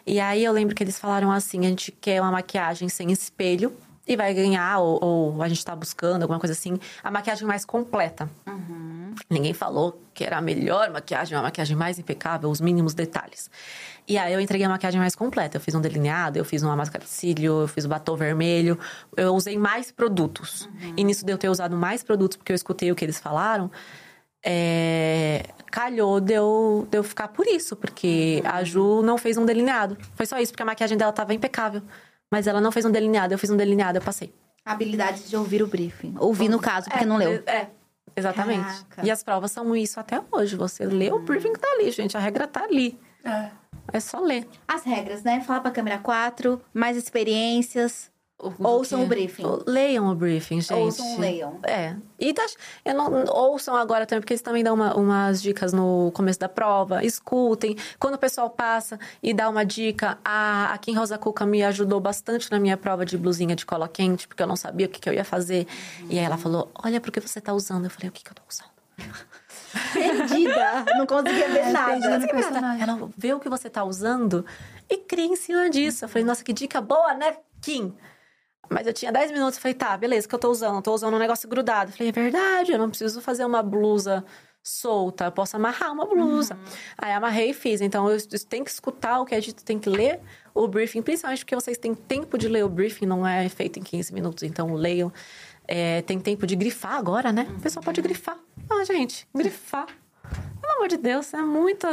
E 0.07 0.19
aí 0.19 0.43
eu 0.43 0.51
lembro 0.51 0.75
que 0.75 0.83
eles 0.83 0.97
falaram 0.97 1.31
assim: 1.31 1.59
a 1.65 1.69
gente 1.69 1.91
quer 1.91 2.19
uma 2.19 2.31
maquiagem 2.31 2.89
sem 2.89 3.11
espelho. 3.11 3.71
E 4.11 4.15
vai 4.17 4.33
ganhar, 4.33 4.79
ou, 4.79 4.99
ou 5.01 5.41
a 5.41 5.47
gente 5.47 5.63
tá 5.63 5.73
buscando 5.73 6.23
alguma 6.23 6.37
coisa 6.37 6.51
assim, 6.51 6.77
a 7.01 7.09
maquiagem 7.09 7.47
mais 7.47 7.63
completa. 7.63 8.29
Ninguém 9.29 9.53
falou 9.53 10.01
que 10.13 10.25
era 10.25 10.37
a 10.37 10.41
melhor 10.41 10.89
maquiagem, 10.91 11.37
uma 11.37 11.43
maquiagem 11.43 11.77
mais 11.77 11.97
impecável, 11.97 12.49
os 12.49 12.59
mínimos 12.59 12.93
detalhes. 12.93 13.49
E 14.05 14.17
aí 14.17 14.33
eu 14.33 14.41
entreguei 14.41 14.65
a 14.65 14.69
maquiagem 14.69 14.99
mais 14.99 15.15
completa. 15.15 15.55
Eu 15.55 15.61
fiz 15.61 15.73
um 15.75 15.79
delineado, 15.79 16.37
eu 16.37 16.43
fiz 16.43 16.61
uma 16.61 16.75
máscara 16.75 17.05
de 17.05 17.09
cílio, 17.09 17.61
eu 17.61 17.67
fiz 17.69 17.85
o 17.85 17.87
batom 17.87 18.17
vermelho. 18.17 18.77
Eu 19.15 19.33
usei 19.33 19.57
mais 19.57 19.93
produtos. 19.93 20.67
E 20.97 21.05
nisso 21.05 21.25
de 21.25 21.31
eu 21.31 21.37
ter 21.37 21.47
usado 21.47 21.77
mais 21.77 22.03
produtos, 22.03 22.35
porque 22.35 22.51
eu 22.51 22.55
escutei 22.55 22.91
o 22.91 22.95
que 22.95 23.05
eles 23.05 23.17
falaram, 23.17 23.71
é, 24.43 25.45
calhou 25.71 26.19
de 26.19 26.33
eu, 26.33 26.85
de 26.91 26.97
eu 26.97 27.03
ficar 27.03 27.29
por 27.29 27.47
isso, 27.47 27.77
porque 27.77 28.43
a 28.43 28.61
Ju 28.65 29.01
não 29.03 29.17
fez 29.17 29.37
um 29.37 29.45
delineado. 29.45 29.97
Foi 30.15 30.25
só 30.25 30.37
isso, 30.37 30.51
porque 30.51 30.63
a 30.63 30.65
maquiagem 30.65 30.97
dela 30.97 31.13
tava 31.13 31.33
impecável. 31.33 31.81
Mas 32.31 32.47
ela 32.47 32.61
não 32.61 32.71
fez 32.71 32.85
um 32.85 32.91
delineado, 32.91 33.33
eu 33.33 33.37
fiz 33.37 33.49
um 33.49 33.57
delineado, 33.57 33.97
eu 33.97 34.01
passei. 34.01 34.33
Habilidade 34.63 35.23
de 35.27 35.35
ouvir 35.35 35.61
o 35.61 35.67
briefing. 35.67 36.15
Ouvir 36.17 36.47
no 36.47 36.59
caso, 36.59 36.89
porque 36.89 37.05
não 37.05 37.17
leu. 37.17 37.43
É, 37.45 37.67
exatamente. 38.15 38.63
Caraca. 38.63 39.05
E 39.05 39.11
as 39.11 39.23
provas 39.23 39.51
são 39.51 39.75
isso 39.75 39.99
até 39.99 40.21
hoje. 40.31 40.55
Você 40.55 40.85
lê 40.85 41.11
o 41.11 41.19
briefing 41.19 41.53
que 41.53 41.59
tá 41.59 41.67
ali, 41.73 41.91
gente. 41.91 42.15
A 42.15 42.19
regra 42.19 42.47
tá 42.47 42.63
ali. 42.63 42.97
É. 43.23 43.49
É 43.91 43.99
só 43.99 44.19
ler. 44.19 44.47
As 44.67 44.83
regras, 44.83 45.23
né? 45.23 45.41
Fala 45.41 45.59
pra 45.61 45.71
câmera 45.71 45.97
4, 45.97 46.61
mais 46.73 46.95
experiências. 46.95 48.10
Ouçam 48.59 49.03
o 49.03 49.05
briefing. 49.05 49.43
Leiam 49.67 50.07
o 50.07 50.15
briefing, 50.15 50.61
gente. 50.61 50.73
Ouçam, 50.73 51.19
leiam. 51.19 51.59
É. 51.63 51.95
E 52.19 52.33
tá, 52.33 52.45
eu 52.85 52.93
não, 52.93 53.25
ouçam 53.25 53.75
agora 53.75 54.05
também, 54.05 54.21
porque 54.21 54.33
eles 54.33 54.41
também 54.41 54.63
dão 54.63 54.73
uma- 54.75 54.95
umas 54.95 55.41
dicas 55.41 55.71
no 55.73 56.11
começo 56.13 56.39
da 56.39 56.49
prova. 56.49 57.03
Escutem. 57.03 57.75
Quando 57.99 58.15
o 58.15 58.17
pessoal 58.17 58.49
passa 58.49 58.99
e 59.21 59.33
dá 59.33 59.47
uma 59.49 59.63
dica, 59.65 60.17
a, 60.23 60.73
a 60.73 60.77
Kim 60.77 60.95
Rosa 60.95 61.17
Cuca 61.17 61.45
me 61.45 61.63
ajudou 61.63 61.99
bastante 61.99 62.51
na 62.51 62.59
minha 62.59 62.77
prova 62.77 63.05
de 63.05 63.17
blusinha 63.17 63.55
de 63.55 63.65
cola 63.65 63.87
quente, 63.87 64.27
porque 64.27 64.41
eu 64.41 64.47
não 64.47 64.55
sabia 64.55 64.85
o 64.87 64.89
que, 64.89 64.99
que 64.99 65.09
eu 65.09 65.13
ia 65.13 65.23
fazer. 65.25 65.67
E 66.09 66.17
aí 66.17 66.25
ela 66.25 66.37
falou: 66.37 66.71
Olha, 66.83 66.99
por 67.01 67.11
que 67.11 67.19
você 67.19 67.39
tá 67.41 67.53
usando? 67.53 67.85
Eu 67.85 67.89
falei: 67.91 68.09
O 68.09 68.11
que, 68.11 68.23
que 68.23 68.31
eu 68.31 68.35
tô 68.35 68.41
usando? 68.49 68.71
Perdida. 69.93 70.85
não 70.97 71.05
conseguia 71.05 71.47
ver 71.49 71.71
nada. 71.71 71.91
perdida 71.91 72.19
no 72.19 72.27
personagem. 72.27 72.83
Ela 72.83 73.09
vê 73.17 73.33
o 73.33 73.39
que 73.39 73.49
você 73.49 73.69
tá 73.69 73.83
usando 73.83 74.45
e 74.89 74.97
cria 74.97 75.25
em 75.25 75.35
cima 75.35 75.69
disso. 75.69 76.05
Eu 76.05 76.09
falei, 76.09 76.25
nossa, 76.25 76.43
que 76.43 76.51
dica 76.53 76.81
boa, 76.81 77.13
né, 77.13 77.37
Kim? 77.61 77.93
Mas 78.71 78.87
eu 78.87 78.93
tinha 78.93 79.11
10 79.11 79.31
minutos, 79.31 79.57
eu 79.57 79.61
falei, 79.61 79.75
tá, 79.75 79.97
beleza, 79.97 80.25
o 80.25 80.29
que 80.29 80.35
eu 80.35 80.39
tô 80.39 80.49
usando? 80.49 80.81
Tô 80.81 80.93
usando 80.93 81.13
um 81.13 81.19
negócio 81.19 81.47
grudado. 81.47 81.91
Eu 81.91 81.97
falei, 81.97 82.09
é 82.09 82.11
verdade, 82.11 82.71
eu 82.71 82.79
não 82.79 82.89
preciso 82.89 83.19
fazer 83.19 83.43
uma 83.43 83.61
blusa 83.61 84.23
solta, 84.63 85.25
eu 85.25 85.31
posso 85.31 85.57
amarrar 85.57 85.91
uma 85.91 86.05
blusa. 86.05 86.57
Aí 86.97 87.11
amarrei 87.11 87.49
e 87.49 87.53
fiz. 87.53 87.81
Então, 87.81 88.09
eu 88.09 88.17
tenho 88.47 88.63
que 88.63 88.71
escutar 88.71 89.19
o 89.19 89.25
que 89.25 89.35
a 89.35 89.41
gente 89.41 89.55
tem 89.55 89.77
que 89.77 89.89
ler 89.89 90.21
o 90.53 90.67
briefing, 90.69 91.01
principalmente 91.01 91.43
porque 91.43 91.53
vocês 91.55 91.77
têm 91.77 91.93
tempo 91.93 92.37
de 92.37 92.47
ler 92.47 92.63
o 92.63 92.69
briefing, 92.69 93.05
não 93.05 93.27
é 93.27 93.49
feito 93.49 93.77
em 93.77 93.83
15 93.83 94.13
minutos, 94.13 94.43
então 94.43 94.73
leiam. 94.73 95.11
É, 95.67 96.01
tem 96.03 96.17
tempo 96.19 96.47
de 96.47 96.55
grifar 96.55 96.93
agora, 96.93 97.31
né? 97.31 97.47
O 97.57 97.61
pessoal 97.61 97.83
pode 97.83 98.01
grifar. 98.01 98.37
Ah, 98.69 98.85
gente, 98.85 99.27
grifar. 99.35 99.87
Pelo 100.61 100.73
amor 100.73 100.87
de 100.87 100.97
Deus, 100.97 101.33
é 101.33 101.41
muito. 101.41 101.87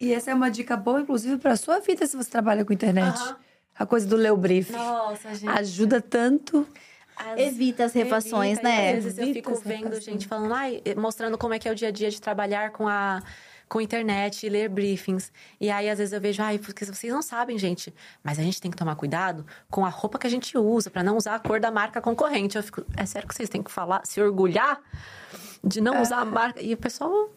E 0.00 0.12
essa 0.12 0.30
é 0.30 0.34
uma 0.34 0.50
dica 0.50 0.76
boa, 0.76 1.00
inclusive, 1.00 1.38
pra 1.38 1.56
sua 1.56 1.80
vida 1.80 2.06
se 2.06 2.16
você 2.16 2.30
trabalha 2.30 2.64
com 2.64 2.72
internet. 2.72 3.18
Aham. 3.18 3.36
A 3.80 3.86
coisa 3.86 4.06
do 4.06 4.14
ler 4.14 4.30
o 4.32 4.36
briefing. 4.36 4.74
Nossa, 4.74 5.34
gente. 5.34 5.48
Ajuda 5.48 6.00
tanto. 6.00 6.66
As- 7.16 7.38
Evita 7.38 7.84
as 7.84 7.92
refações, 7.92 8.58
Evita, 8.58 8.68
e 8.68 8.72
né? 8.72 8.92
Às 8.96 9.04
vezes 9.04 9.18
eu 9.18 9.24
Evita 9.24 9.38
fico 9.38 9.52
as 9.52 9.62
vendo 9.62 9.84
refações. 9.84 10.04
gente 10.04 10.26
falando, 10.28 10.54
ai, 10.54 10.82
mostrando 10.96 11.36
como 11.38 11.52
é 11.54 11.58
que 11.58 11.68
é 11.68 11.72
o 11.72 11.74
dia 11.74 11.88
a 11.88 11.90
dia 11.90 12.10
de 12.10 12.20
trabalhar 12.20 12.70
com 12.70 12.86
a 12.86 13.22
com 13.68 13.80
internet 13.80 14.44
e 14.44 14.48
ler 14.48 14.68
briefings. 14.68 15.30
E 15.60 15.70
aí, 15.70 15.88
às 15.88 15.96
vezes, 15.98 16.12
eu 16.12 16.20
vejo, 16.20 16.42
ai, 16.42 16.58
porque 16.58 16.84
vocês 16.84 17.12
não 17.12 17.22
sabem, 17.22 17.56
gente. 17.56 17.94
Mas 18.20 18.36
a 18.36 18.42
gente 18.42 18.60
tem 18.60 18.68
que 18.68 18.76
tomar 18.76 18.96
cuidado 18.96 19.46
com 19.70 19.86
a 19.86 19.88
roupa 19.88 20.18
que 20.18 20.26
a 20.26 20.30
gente 20.30 20.58
usa, 20.58 20.90
pra 20.90 21.04
não 21.04 21.16
usar 21.16 21.36
a 21.36 21.38
cor 21.38 21.60
da 21.60 21.70
marca 21.70 22.00
concorrente. 22.00 22.56
Eu 22.56 22.64
fico, 22.64 22.84
é 22.96 23.06
sério 23.06 23.28
que 23.28 23.34
vocês 23.34 23.48
têm 23.48 23.62
que 23.62 23.70
falar, 23.70 24.00
se 24.04 24.20
orgulhar 24.20 24.80
de 25.62 25.80
não 25.80 26.02
usar 26.02 26.18
a 26.18 26.24
marca. 26.24 26.60
E 26.60 26.74
o 26.74 26.76
pessoal 26.76 27.30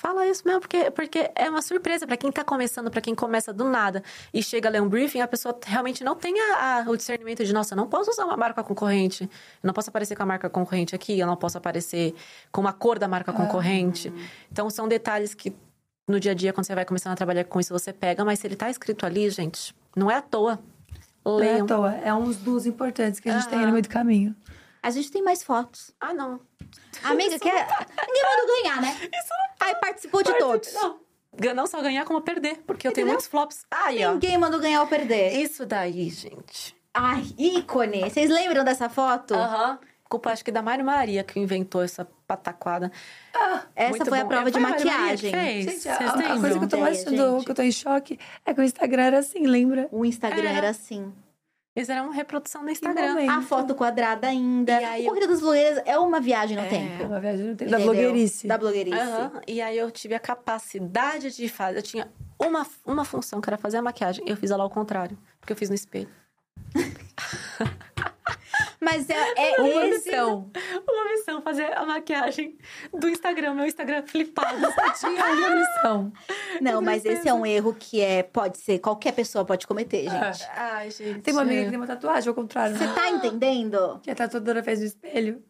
Fala 0.00 0.24
isso 0.28 0.44
mesmo, 0.46 0.60
porque, 0.60 0.92
porque 0.92 1.28
é 1.34 1.50
uma 1.50 1.60
surpresa 1.60 2.06
para 2.06 2.16
quem 2.16 2.30
tá 2.30 2.44
começando, 2.44 2.88
para 2.88 3.00
quem 3.00 3.16
começa 3.16 3.52
do 3.52 3.64
nada 3.64 4.00
e 4.32 4.40
chega 4.44 4.68
a 4.68 4.70
ler 4.70 4.80
um 4.80 4.88
briefing, 4.88 5.20
a 5.20 5.26
pessoa 5.26 5.58
realmente 5.66 6.04
não 6.04 6.14
tem 6.14 6.38
a- 6.38 6.84
a- 6.86 6.88
o 6.88 6.96
discernimento 6.96 7.44
de, 7.44 7.52
nossa, 7.52 7.74
eu 7.74 7.76
não 7.76 7.88
posso 7.88 8.08
usar 8.12 8.24
uma 8.24 8.36
marca 8.36 8.62
concorrente, 8.62 9.24
eu 9.24 9.66
não 9.66 9.74
posso 9.74 9.90
aparecer 9.90 10.14
com 10.14 10.22
a 10.22 10.26
marca 10.26 10.48
concorrente 10.48 10.94
aqui, 10.94 11.18
eu 11.18 11.26
não 11.26 11.36
posso 11.36 11.58
aparecer 11.58 12.14
com 12.52 12.60
uma 12.60 12.72
cor 12.72 12.96
da 12.96 13.08
marca 13.08 13.32
concorrente. 13.32 14.12
Então, 14.52 14.70
são 14.70 14.86
detalhes 14.86 15.34
que 15.34 15.52
no 16.08 16.20
dia 16.20 16.30
a 16.30 16.34
dia, 16.34 16.52
quando 16.52 16.64
você 16.66 16.76
vai 16.76 16.84
começando 16.84 17.14
a 17.14 17.16
trabalhar 17.16 17.42
com 17.42 17.58
isso, 17.58 17.72
você 17.72 17.92
pega, 17.92 18.24
mas 18.24 18.38
se 18.38 18.46
ele 18.46 18.54
tá 18.54 18.70
escrito 18.70 19.04
ali, 19.04 19.28
gente, 19.30 19.74
não 19.96 20.08
é 20.08 20.14
à 20.14 20.22
toa. 20.22 20.60
Não 21.24 21.40
é 21.40 21.44
Leiam. 21.50 21.64
à 21.64 21.68
toa. 21.68 21.94
É 21.96 22.14
uns 22.14 22.36
dos 22.36 22.66
importantes 22.66 23.18
que 23.18 23.28
a 23.28 23.32
gente 23.36 23.48
tem 23.48 23.58
no 23.66 23.72
meio 23.72 23.82
do 23.82 23.88
caminho. 23.88 24.34
A 24.82 24.90
gente 24.90 25.10
tem 25.10 25.22
mais 25.22 25.42
fotos. 25.42 25.90
Ah, 26.00 26.14
não. 26.14 26.40
Amiga, 27.02 27.38
quer... 27.38 27.66
ninguém 28.06 28.22
mandou 28.24 28.62
ganhar, 28.62 28.82
né? 28.82 28.96
Isso 29.02 29.28
não 29.30 29.66
Aí 29.68 29.74
participou 29.76 30.22
de 30.22 30.38
todos. 30.38 30.72
Não. 30.74 31.00
Não 31.54 31.66
só 31.66 31.80
ganhar, 31.82 32.04
como 32.04 32.20
perder. 32.20 32.62
Porque 32.66 32.86
eu 32.86 32.92
tenho 32.92 33.06
muitos 33.06 33.26
flops. 33.26 33.64
Aí, 33.70 34.04
ó. 34.04 34.12
Ninguém 34.12 34.36
mandou 34.38 34.60
ganhar 34.60 34.80
ou 34.80 34.86
perder. 34.86 35.32
Isso 35.40 35.64
daí, 35.66 36.08
gente. 36.10 36.74
Ai, 36.94 37.22
ícone. 37.38 38.02
Vocês 38.10 38.28
lembram 38.30 38.64
dessa 38.64 38.88
foto? 38.88 39.34
Aham. 39.34 39.78
Culpa, 40.08 40.30
acho 40.32 40.42
que 40.42 40.50
da 40.50 40.62
Mari 40.62 40.82
Maria 40.82 41.22
que 41.22 41.38
inventou 41.38 41.82
essa 41.82 42.06
pataquada. 42.26 42.90
Essa 43.76 43.90
Muito 43.90 44.06
foi 44.06 44.18
a 44.20 44.22
bom. 44.22 44.28
prova 44.28 44.50
de 44.50 44.56
a 44.56 44.60
Mari 44.60 44.84
Maria 44.84 44.92
maquiagem. 44.92 45.30
que 45.30 45.36
fez. 45.38 45.64
Gente, 45.66 45.88
a, 45.88 45.96
Vocês 45.96 46.10
a 46.10 46.40
coisa 46.40 46.58
que 46.58 46.64
eu 46.64 46.68
tô 46.68 46.76
mais 46.78 46.98
gente. 46.98 47.44
que 47.44 47.50
eu 47.50 47.54
tô 47.54 47.62
em 47.62 47.72
choque 47.72 48.18
é 48.46 48.54
que 48.54 48.60
o 48.60 48.64
Instagram 48.64 49.02
era 49.02 49.18
assim, 49.18 49.46
lembra? 49.46 49.86
O 49.92 50.04
Instagram 50.06 50.48
É. 50.48 50.54
era 50.56 50.70
assim. 50.70 51.12
Eles 51.78 51.88
eram 51.88 52.06
uma 52.06 52.12
reprodução 52.12 52.64
do 52.64 52.70
Instagram. 52.72 53.30
A 53.30 53.40
foto 53.40 53.72
quadrada 53.72 54.26
ainda. 54.26 54.80
E 54.80 54.84
aí 54.84 55.04
O 55.04 55.10
Corrida 55.10 55.28
das 55.28 55.40
Blogueiras 55.40 55.80
é 55.86 55.96
uma 55.96 56.20
viagem 56.20 56.56
no 56.56 56.64
É. 56.64 56.66
É 56.66 56.68
tempo. 56.70 57.04
uma 57.04 57.20
viagem 57.20 57.46
no 57.46 57.54
tempo. 57.54 57.70
Da 57.70 57.78
Entendeu? 57.78 57.94
blogueirice. 57.94 58.46
Da 58.48 58.58
blogueirice. 58.58 58.98
Aham. 58.98 59.32
E 59.46 59.60
aí 59.62 59.78
eu 59.78 59.88
tive 59.88 60.12
a 60.16 60.18
capacidade 60.18 61.30
de 61.36 61.48
fazer. 61.48 61.78
Eu 61.78 61.82
tinha 61.82 62.08
uma, 62.36 62.66
uma 62.84 63.04
função, 63.04 63.40
que 63.40 63.48
era 63.48 63.56
fazer 63.56 63.76
a 63.76 63.82
maquiagem. 63.82 64.24
Eu 64.26 64.36
fiz 64.36 64.50
ela 64.50 64.64
ao 64.64 64.70
contrário. 64.70 65.16
Porque 65.40 65.52
eu 65.52 65.56
fiz 65.56 65.68
no 65.68 65.76
espelho. 65.76 66.08
Mas 68.80 69.10
é, 69.10 69.14
é 69.56 69.60
Uma 69.60 69.86
esse... 69.86 70.08
missão. 70.10 70.50
Uma 70.88 71.04
missão, 71.10 71.42
fazer 71.42 71.76
a 71.76 71.84
maquiagem 71.84 72.56
do 72.92 73.08
Instagram. 73.08 73.54
Meu 73.54 73.66
Instagram 73.66 74.02
flipado. 74.06 74.56
Tinha 75.00 75.24
uma 75.24 75.50
missão. 75.56 76.12
Não, 76.62 76.80
mas 76.80 77.04
esse 77.04 77.28
é 77.28 77.34
um 77.34 77.44
erro 77.44 77.74
que 77.78 78.00
é 78.00 78.22
pode 78.22 78.58
ser 78.58 78.78
qualquer 78.78 79.12
pessoa 79.12 79.44
pode 79.44 79.66
cometer, 79.66 80.06
É. 80.06 80.32
gente. 80.32 80.48
Ai, 80.54 80.90
gente. 80.90 81.20
Tem 81.22 81.34
uma 81.34 81.42
amiga 81.42 81.64
que 81.64 81.68
tem 81.70 81.76
uma 81.78 81.86
tatuagem 81.86 82.28
ao 82.28 82.34
contrário. 82.34 82.76
Você 82.76 82.86
tá 82.86 83.08
entendendo? 83.10 83.98
Que 84.02 84.10
a 84.10 84.14
tatuadora 84.14 84.62
fez 84.62 84.78
no 84.80 84.86
espelho. 84.86 85.42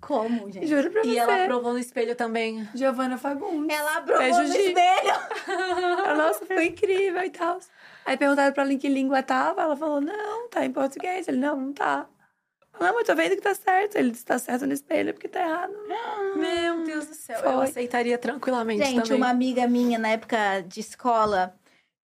Como, 0.00 0.50
gente? 0.52 0.66
Juro 0.66 0.90
pra 0.90 1.00
E 1.02 1.14
você. 1.14 1.18
ela 1.18 1.46
provou 1.46 1.72
no 1.72 1.78
espelho 1.78 2.14
também. 2.14 2.68
Giovana 2.74 3.16
Fagundes. 3.16 3.74
Ela 3.74 3.96
aprovou 3.98 4.22
Beijo, 4.22 4.42
no 4.42 4.46
Gi. 4.48 4.58
espelho. 4.58 6.16
Nossa, 6.16 6.44
foi 6.44 6.66
incrível 6.66 7.22
e 7.22 7.30
tal. 7.30 7.58
Aí 8.04 8.14
perguntaram 8.18 8.52
pra 8.52 8.64
ela 8.64 8.72
em 8.74 8.76
que 8.78 8.86
língua 8.88 9.22
tava. 9.22 9.62
Ela 9.62 9.74
falou, 9.76 10.02
não, 10.02 10.46
tá 10.48 10.62
em 10.64 10.70
português. 10.70 11.26
Ele, 11.26 11.38
não, 11.38 11.56
não 11.58 11.72
tá. 11.72 12.06
Não, 12.80 12.92
mas 12.94 13.06
tô 13.06 13.14
vendo 13.14 13.36
que 13.36 13.40
tá 13.42 13.54
certo. 13.54 13.96
Ele 13.96 14.10
disse, 14.10 14.24
tá 14.24 14.38
certo 14.38 14.66
no 14.66 14.72
espelho, 14.72 15.14
porque 15.14 15.28
tá 15.28 15.40
errado. 15.40 15.72
Meu 16.36 16.84
Deus 16.84 17.06
do 17.06 17.14
céu. 17.14 17.38
Eu 17.40 17.52
Foi. 17.52 17.64
aceitaria 17.64 18.18
tranquilamente 18.18 18.84
Gente, 18.84 19.02
também. 19.02 19.16
uma 19.16 19.30
amiga 19.30 19.66
minha 19.66 19.98
na 19.98 20.08
época 20.08 20.60
de 20.66 20.80
escola 20.80 21.54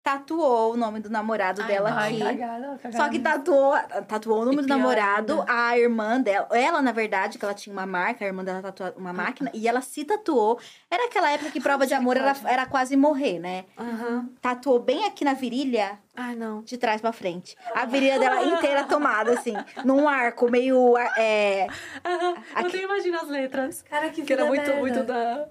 tatuou 0.08 0.74
o 0.74 0.78
nome 0.78 1.02
do 1.02 1.10
namorado 1.10 1.62
Ai, 1.62 1.68
dela 1.68 1.92
ai, 1.94 2.14
aqui. 2.22 2.38
cagada, 2.40 2.80
cagada. 2.82 2.98
Só 3.04 3.10
que 3.10 3.20
tatuou, 3.20 3.74
tatuou 4.08 4.42
o 4.42 4.46
nome 4.46 4.60
E 4.60 4.62
do 4.62 4.68
namorado, 4.68 5.42
ainda. 5.42 5.46
a 5.54 5.78
irmã 5.78 6.22
dela. 6.22 6.48
Ela, 6.52 6.82
na 6.82 6.94
verdade, 6.94 7.38
que 7.38 7.44
ela 7.44 7.54
tinha 7.54 7.74
uma 7.74 7.86
marca, 7.86 8.24
a 8.24 8.28
irmã 8.28 8.42
dela 8.42 8.62
tatuou 8.62 8.94
uma 8.96 9.12
máquina, 9.12 9.52
e 9.54 9.68
ela 9.68 9.82
se 9.82 10.06
tatuou. 10.06 10.58
Era 10.90 11.08
aquela 11.08 11.30
época 11.30 11.52
que 11.52 11.60
prova 11.60 11.86
de 11.86 11.94
amor 11.94 12.16
era, 12.16 12.34
era 12.46 12.66
quase 12.66 12.96
morrer, 12.96 13.38
né? 13.40 13.66
Aham. 13.78 14.30
Tatuou 14.42 14.80
bem 14.80 15.04
aqui 15.06 15.26
na 15.26 15.34
virilha, 15.34 16.00
Ai, 16.16 16.36
não. 16.36 16.62
de 16.62 16.78
trás 16.78 17.02
pra 17.02 17.12
frente. 17.12 17.58
A 17.76 17.84
virilha 17.86 18.18
dela 18.18 18.42
inteira 18.46 18.86
tomada, 18.86 19.34
assim, 19.34 19.56
num 19.84 20.08
arco 20.08 20.50
meio. 20.50 20.98
É, 21.18 21.68
Aham. 22.06 22.34
Eu 22.56 22.66
Aqui. 22.66 22.78
nem 22.78 22.86
imagino 22.86 23.18
as 23.18 23.28
letras. 23.28 23.82
Cara, 23.90 24.10
que 24.10 24.22
Que 24.22 24.32
era 24.32 24.44
vida 24.44 24.56
muito, 24.56 24.68
merda. 24.68 24.80
muito 24.82 25.04
da. 25.04 25.50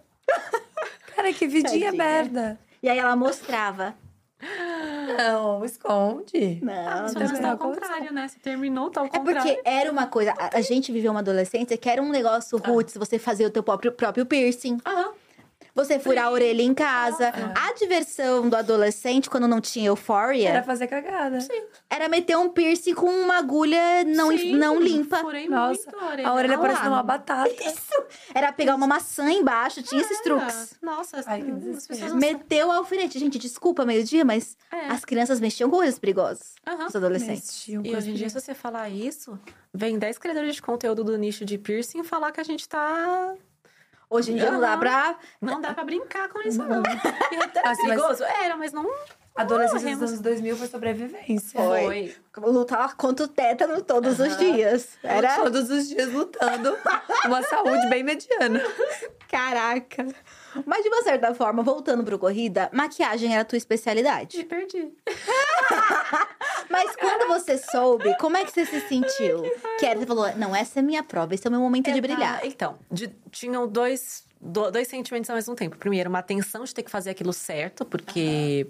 Cara, 1.15 1.31
que 1.33 1.47
vidinha 1.47 1.93
Tadinha. 1.93 1.93
merda. 1.93 2.59
E 2.83 2.89
aí 2.89 2.99
ela 2.99 3.15
mostrava. 3.16 3.95
Não, 5.19 5.65
esconde. 5.65 6.59
Não, 6.63 6.73
Ah, 6.75 7.07
tá 7.13 7.21
não. 7.41 7.51
ao 7.51 7.59
contrário, 7.59 8.13
né? 8.13 8.29
Se 8.29 8.39
terminou, 8.39 8.91
tá 8.91 9.01
ao 9.01 9.07
É 9.07 9.11
contrário. 9.11 9.43
porque 9.55 9.63
era 9.65 9.91
uma 9.91 10.07
coisa. 10.07 10.33
A, 10.39 10.59
a 10.59 10.61
gente 10.61 10.93
viveu 10.93 11.11
uma 11.11 11.21
adolescência 11.21 11.77
que 11.77 11.89
era 11.89 12.03
um 12.03 12.11
negócio 12.11 12.59
roots, 12.59 12.97
você 12.97 13.19
fazer 13.19 13.47
o 13.47 13.51
teu 13.51 13.63
próprio, 13.63 13.93
próprio 13.93 14.27
piercing. 14.27 14.79
Aham. 14.85 15.13
Você 15.77 15.98
furar 15.98 16.24
a 16.27 16.31
orelha 16.31 16.62
em 16.62 16.73
casa. 16.74 17.31
A 17.55 17.73
diversão 17.74 18.48
do 18.48 18.57
adolescente, 18.57 19.28
quando 19.31 19.47
não 19.47 19.61
tinha 19.61 19.89
euphoria, 19.89 20.48
Era 20.48 20.59
era, 20.59 20.66
fazer 20.66 20.86
cagada. 20.86 21.39
meter 22.09 22.35
um 22.36 22.48
piercing 22.48 22.94
com 22.94 23.07
uma 23.11 23.36
agulha 23.36 24.03
não, 24.05 24.31
Sim, 24.36 24.57
não 24.57 24.81
limpa. 24.81 25.19
Furei 25.19 25.47
Nossa, 25.48 25.82
muito 25.90 25.97
a 25.98 26.07
orelha. 26.09 26.28
a 26.28 26.35
orelha 26.35 26.55
Ah 26.55 26.59
parecendo 26.59 26.90
lá. 26.90 26.97
uma 26.97 27.03
batata. 27.03 27.51
Era 28.35 28.53
pegar 28.53 28.74
uma 28.74 28.86
maçã 28.86 29.31
embaixo, 29.31 29.82
tinha 29.82 30.01
esses 30.01 30.16
Era. 30.16 30.24
truques. 30.24 30.74
Nossa, 30.81 31.23
Ai, 31.27 31.43
que 31.43 31.51
as 31.70 31.86
pessoas 31.86 32.11
não 32.12 32.19
Meteu 32.19 32.69
o 32.69 32.73
alfinete. 32.73 33.19
Gente, 33.19 33.39
desculpa, 33.39 33.85
meio-dia, 33.85 34.24
mas 34.24 34.57
É. 34.73 34.86
as 34.89 35.05
crianças 35.05 35.40
mexiam 35.40 35.69
com 35.69 35.77
coisas 35.77 35.98
perigosas. 35.98 36.55
Aham. 36.66 36.86
Os 36.86 36.97
adolescentes. 36.97 37.48
Mexiam 37.66 37.85
E 37.85 37.94
hoje 37.94 38.11
em 38.11 38.15
dia, 38.15 38.28
se 38.31 38.40
você 38.40 38.55
falar 38.55 38.89
isso, 38.89 39.39
vem 39.74 39.98
10 39.98 40.16
criadores 40.16 40.55
de 40.55 40.62
conteúdo 40.62 41.05
do 41.05 41.16
nicho 41.19 41.44
de 41.44 41.59
piercing 41.59 42.03
falar 42.03 42.32
que 42.32 42.40
a 42.40 42.44
gente 42.44 42.66
tá. 42.66 43.35
Hoje 44.09 44.33
em 44.33 44.37
dia 44.37 44.51
não 44.51 44.61
dá 44.61 44.77
pra. 44.77 45.16
Não 45.41 45.61
dá 45.61 45.74
pra 45.74 45.85
brincar 45.85 46.28
com 46.28 46.41
isso, 46.41 46.62
não. 46.62 46.83
E 47.33 47.37
é 47.37 47.47
tão 47.49 47.62
Nossa, 47.65 47.83
mas- 47.83 47.89
perigoso? 47.89 48.24
Era, 48.24 48.57
mas 48.57 48.73
não. 48.73 48.89
Adolescência 49.35 49.81
Morremos. 49.81 50.01
dos 50.01 50.11
anos 50.12 50.20
2000 50.23 50.57
foi 50.57 50.66
sobrevivência. 50.66 51.61
Foi. 51.61 52.15
Lutar 52.39 52.97
contra 52.97 53.27
o 53.27 53.28
tétano 53.28 53.83
todos 53.83 54.19
os 54.19 54.37
dias. 54.39 54.97
Era. 55.03 55.37
Todos 55.37 55.69
os 55.69 55.89
dias 55.89 56.11
lutando. 56.11 56.74
Uma 57.27 57.43
saúde 57.43 57.87
bem 57.91 58.03
mediana. 58.03 58.62
Caraca. 59.28 60.07
Mas 60.65 60.83
de 60.83 60.89
uma 60.89 61.03
certa 61.03 61.35
forma, 61.35 61.62
voltando 61.62 62.03
pro 62.05 62.19
corrida, 62.19 62.70
maquiagem 62.73 63.33
era 63.33 63.43
a 63.43 63.45
tua 63.45 63.57
especialidade. 63.59 64.39
Me 64.39 64.45
perdi. 64.45 64.93
Mas 66.70 66.95
quando 66.97 67.28
você 67.28 67.59
soube, 67.59 68.16
como 68.19 68.37
é 68.37 68.45
que 68.45 68.51
você 68.53 68.66
se 68.66 68.81
sentiu? 68.89 69.43
Que 69.78 69.87
era, 69.87 69.99
você 69.99 70.07
falou, 70.07 70.35
não, 70.37 70.55
essa 70.55 70.78
é 70.81 70.83
minha 70.83 71.03
prova, 71.03 71.35
esse 71.35 71.47
é 71.47 71.49
o 71.49 71.53
meu 71.53 71.61
momento 71.61 71.91
de 71.93 72.01
brilhar. 72.01 72.41
Ah, 72.43 72.47
Então, 72.47 72.78
de- 72.91 73.09
tinham 73.31 73.66
dois, 73.69 74.24
do- 74.41 74.70
dois 74.70 74.89
sentimentos 74.89 75.28
ao 75.31 75.37
mesmo 75.37 75.55
tempo. 75.55 75.77
Primeiro, 75.77 76.09
uma 76.11 76.23
tensão 76.23 76.65
de 76.65 76.74
ter 76.74 76.83
que 76.83 76.91
fazer 76.91 77.11
aquilo 77.11 77.33
certo, 77.33 77.85
porque 77.85 78.66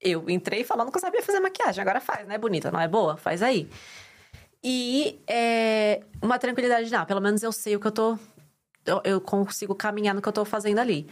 eu 0.00 0.28
entrei 0.28 0.64
falando 0.64 0.90
que 0.90 0.96
eu 0.96 1.00
sabia 1.00 1.22
fazer 1.22 1.40
maquiagem. 1.40 1.80
Agora 1.82 2.00
faz, 2.00 2.26
né? 2.26 2.38
Bonita, 2.38 2.70
não 2.70 2.80
é 2.80 2.88
boa? 2.88 3.16
Faz 3.16 3.42
aí. 3.42 3.68
E 4.62 5.20
é, 5.28 6.00
uma 6.22 6.38
tranquilidade, 6.38 6.90
não, 6.90 7.04
pelo 7.04 7.20
menos 7.20 7.42
eu 7.42 7.52
sei 7.52 7.76
o 7.76 7.80
que 7.80 7.86
eu 7.86 7.92
tô. 7.92 8.18
Eu, 9.04 9.20
consigo 9.20 9.74
caminhar 9.74 10.14
no 10.14 10.22
que 10.22 10.28
eu 10.28 10.32
tô 10.32 10.44
fazendo 10.44 10.78
ali. 10.78 11.06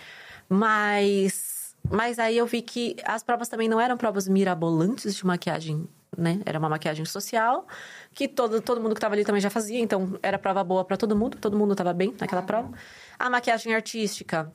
Mas. 0.49 1.77
Mas 1.91 2.19
aí 2.19 2.39
eu 2.39 2.47
vi 2.47 2.63
que 2.63 2.97
as 3.05 3.25
provas 3.25 3.49
também 3.49 3.69
não 3.69 3.81
eram 3.81 3.97
provas 3.97 4.29
mirabolantes 4.29 5.17
de 5.17 5.27
maquiagem, 5.27 5.89
né? 6.17 6.41
Era 6.47 6.57
uma 6.59 6.69
maquiagem 6.69 7.05
social, 7.05 7.67
que 8.15 8.29
todo, 8.29 8.61
todo 8.61 8.81
mundo 8.81 8.95
que 8.95 9.01
tava 9.01 9.17
ali 9.17 9.25
também 9.25 9.41
já 9.41 9.51
fazia, 9.51 9.81
então 9.81 10.17
era 10.23 10.39
prova 10.39 10.63
boa 10.63 10.85
pra 10.85 10.97
todo 10.97 11.17
mundo, 11.17 11.37
todo 11.39 11.59
mundo 11.59 11.75
tava 11.75 11.93
bem 11.93 12.15
naquela 12.21 12.43
prova. 12.43 12.71
A 13.19 13.29
maquiagem 13.29 13.75
artística, 13.75 14.53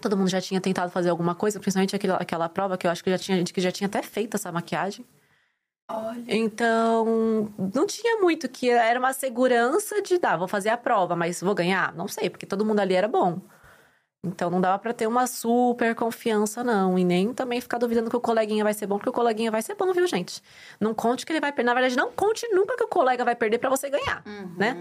todo 0.00 0.16
mundo 0.16 0.28
já 0.28 0.40
tinha 0.40 0.60
tentado 0.60 0.90
fazer 0.90 1.10
alguma 1.10 1.36
coisa, 1.36 1.60
principalmente 1.60 1.94
aquela, 1.94 2.16
aquela 2.16 2.48
prova 2.48 2.76
que 2.76 2.86
eu 2.86 2.90
acho 2.90 3.02
que 3.04 3.10
já 3.10 3.18
tinha 3.18 3.38
gente 3.38 3.52
que 3.52 3.60
já 3.60 3.70
tinha 3.70 3.86
até 3.86 4.02
feito 4.02 4.34
essa 4.34 4.50
maquiagem. 4.50 5.06
Olha. 5.90 6.24
Então, 6.28 7.52
não 7.74 7.86
tinha 7.86 8.20
muito 8.20 8.48
que 8.48 8.70
era 8.70 8.98
uma 8.98 9.12
segurança 9.12 10.00
de, 10.00 10.18
dar, 10.18 10.36
vou 10.36 10.48
fazer 10.48 10.70
a 10.70 10.76
prova, 10.76 11.16
mas 11.16 11.40
vou 11.40 11.54
ganhar? 11.54 11.92
Não 11.94 12.06
sei, 12.06 12.30
porque 12.30 12.46
todo 12.46 12.64
mundo 12.64 12.80
ali 12.80 12.94
era 12.94 13.08
bom. 13.08 13.40
Então 14.22 14.50
não 14.50 14.60
dava 14.60 14.78
pra 14.78 14.92
ter 14.92 15.06
uma 15.06 15.26
super 15.26 15.94
confiança, 15.94 16.62
não. 16.62 16.98
E 16.98 17.04
nem 17.04 17.32
também 17.32 17.58
ficar 17.58 17.78
duvidando 17.78 18.10
que 18.10 18.16
o 18.16 18.20
coleguinha 18.20 18.62
vai 18.62 18.74
ser 18.74 18.86
bom, 18.86 18.96
porque 18.98 19.08
o 19.08 19.12
coleguinha 19.12 19.50
vai 19.50 19.62
ser 19.62 19.74
bom, 19.74 19.90
viu, 19.94 20.06
gente? 20.06 20.42
Não 20.78 20.92
conte 20.92 21.24
que 21.24 21.32
ele 21.32 21.40
vai 21.40 21.52
perder. 21.52 21.66
Na 21.68 21.74
verdade, 21.74 21.96
não 21.96 22.12
conte 22.12 22.46
nunca 22.52 22.76
que 22.76 22.84
o 22.84 22.88
colega 22.88 23.24
vai 23.24 23.34
perder 23.34 23.58
pra 23.58 23.70
você 23.70 23.88
ganhar, 23.88 24.22
né? 24.58 24.76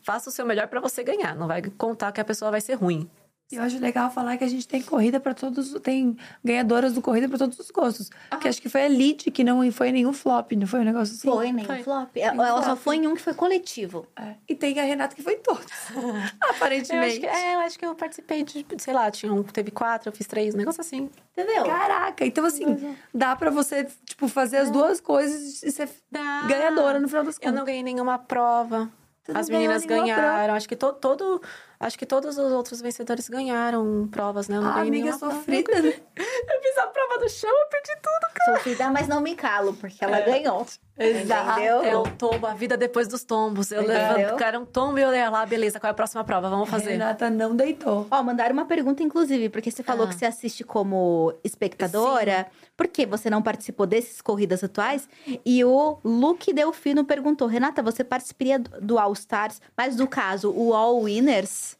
Faça 0.00 0.30
o 0.30 0.32
seu 0.32 0.46
melhor 0.46 0.68
pra 0.68 0.80
você 0.80 1.02
ganhar. 1.02 1.34
Não 1.34 1.48
vai 1.48 1.60
contar 1.62 2.12
que 2.12 2.20
a 2.20 2.24
pessoa 2.24 2.52
vai 2.52 2.60
ser 2.60 2.74
ruim. 2.74 3.10
E 3.52 3.56
eu 3.56 3.62
acho 3.62 3.78
legal 3.78 4.10
falar 4.10 4.36
que 4.38 4.44
a 4.44 4.48
gente 4.48 4.66
tem 4.66 4.80
corrida 4.80 5.20
pra 5.20 5.34
todos, 5.34 5.74
tem 5.82 6.16
ganhadoras 6.42 6.94
do 6.94 7.02
corrida 7.02 7.28
pra 7.28 7.36
todos 7.36 7.58
os 7.58 7.70
gostos. 7.70 8.10
Que 8.40 8.48
acho 8.48 8.60
que 8.60 8.70
foi 8.70 8.82
a 8.82 8.86
Elite 8.86 9.30
que 9.30 9.44
não 9.44 9.70
foi 9.70 9.92
nenhum 9.92 10.14
flop, 10.14 10.52
não 10.52 10.66
foi 10.66 10.80
um 10.80 10.84
negócio 10.84 11.14
assim? 11.14 11.28
Foi, 11.30 11.52
nem 11.52 11.64
Foi. 11.64 11.82
flop. 11.82 12.16
Ela 12.16 12.48
ela 12.48 12.62
só 12.62 12.68
flop. 12.70 12.78
foi 12.78 12.96
em 12.96 13.06
um 13.06 13.14
que 13.14 13.20
foi 13.20 13.34
coletivo. 13.34 14.06
É. 14.18 14.34
E 14.48 14.54
tem 14.54 14.80
a 14.80 14.82
Renata 14.84 15.14
que 15.14 15.22
foi 15.22 15.34
em 15.34 15.40
todos. 15.40 15.66
Eu 15.94 16.50
Aparentemente. 16.50 17.06
acho, 17.06 17.20
que, 17.20 17.26
é, 17.26 17.54
eu 17.54 17.58
acho 17.60 17.78
que 17.78 17.84
eu 17.86 17.94
participei 17.94 18.42
de, 18.42 18.64
sei 18.78 18.94
lá, 18.94 19.10
tinha 19.10 19.32
um, 19.32 19.42
teve 19.42 19.70
quatro, 19.70 20.08
eu 20.08 20.12
fiz 20.12 20.26
três, 20.26 20.54
um 20.54 20.58
negócio 20.58 20.80
assim. 20.80 21.10
Entendeu? 21.36 21.64
Caraca, 21.64 22.24
então 22.24 22.44
assim, 22.46 22.96
dá 23.12 23.36
pra 23.36 23.50
você, 23.50 23.86
tipo, 24.06 24.26
fazer 24.28 24.56
as 24.58 24.70
duas 24.70 25.00
coisas 25.00 25.62
e 25.62 25.70
ser 25.70 25.88
Dá. 26.10 26.42
ganhadora 26.48 26.98
no 26.98 27.08
final 27.08 27.24
das 27.24 27.36
Eu 27.36 27.40
contas. 27.40 27.54
não 27.54 27.64
ganhei 27.64 27.82
nenhuma 27.82 28.18
prova. 28.18 28.90
Não 29.28 29.40
As 29.40 29.48
meninas 29.48 29.84
ganharam. 29.86 30.54
Acho 30.54 30.68
que 30.68 30.76
todo, 30.76 30.96
todo 30.98 31.40
Acho 31.84 31.98
que 31.98 32.06
todos 32.06 32.38
os 32.38 32.50
outros 32.52 32.80
vencedores 32.80 33.28
ganharam 33.28 34.08
provas, 34.10 34.48
né? 34.48 34.56
Eu 34.56 34.62
não 34.62 34.70
Ah, 34.70 34.80
amiga 34.80 35.12
sofrida, 35.12 35.82
né? 35.82 35.92
Eu 36.16 36.62
fiz 36.62 36.78
a 36.78 36.86
prova 36.86 37.18
do 37.18 37.28
chão, 37.28 37.50
eu 37.50 37.66
perdi 37.68 37.92
tudo, 38.02 38.32
cara. 38.34 38.56
Sofrida, 38.58 38.90
mas 38.90 39.08
não 39.08 39.20
me 39.20 39.34
calo, 39.34 39.72
porque 39.74 40.04
ela 40.04 40.20
ganhou. 40.20 40.66
Entendeu? 40.98 41.82
É 41.82 41.96
o 41.96 42.02
tombo, 42.04 42.46
a 42.46 42.54
vida 42.54 42.76
depois 42.76 43.08
dos 43.08 43.24
tombos. 43.24 43.72
Eu 43.72 43.82
Entendeu? 43.82 44.16
levanto, 44.16 44.36
cara, 44.38 44.60
um 44.60 44.64
tombo 44.66 44.98
e 44.98 45.02
eu 45.02 45.12
ia 45.12 45.28
lá, 45.30 45.44
beleza, 45.46 45.80
qual 45.80 45.88
é 45.88 45.92
a 45.92 45.94
próxima 45.94 46.22
prova? 46.22 46.48
Vamos 46.50 46.68
fazer. 46.68 46.90
Renata 46.90 47.30
não 47.30 47.56
deitou. 47.56 48.06
Ó, 48.10 48.22
mandaram 48.22 48.52
uma 48.52 48.66
pergunta, 48.66 49.02
inclusive, 49.02 49.48
porque 49.48 49.70
você 49.70 49.82
falou 49.82 50.04
Ah. 50.04 50.08
que 50.08 50.14
você 50.14 50.26
assiste 50.26 50.62
como 50.62 51.34
espectadora. 51.42 52.46
Por 52.76 52.86
que 52.88 53.06
você 53.06 53.28
não 53.30 53.42
participou 53.42 53.86
desses 53.86 54.20
corridas 54.20 54.62
atuais? 54.62 55.08
E 55.44 55.64
o 55.64 55.98
Luke 56.04 56.52
Delfino 56.52 57.04
perguntou: 57.04 57.48
Renata, 57.48 57.82
você 57.82 58.04
participaria 58.04 58.58
do 58.58 58.94
do 58.94 58.98
All 58.98 59.12
Stars, 59.14 59.60
mas 59.76 59.96
no 59.96 60.06
caso, 60.06 60.50
o 60.54 60.74
All 60.74 61.00
Winners? 61.02 61.73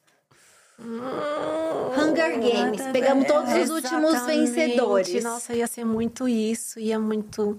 Hunger 0.79 2.39
Games. 2.41 2.83
Pegamos 2.93 3.25
é, 3.25 3.29
todos 3.29 3.53
os 3.55 3.71
últimos 3.71 4.15
Exatamente. 4.15 4.51
vencedores. 4.51 5.25
Nossa, 5.25 5.55
ia 5.55 5.67
ser 5.67 5.85
muito 5.85 6.29
isso, 6.29 6.79
ia 6.81 6.99
muito. 6.99 7.59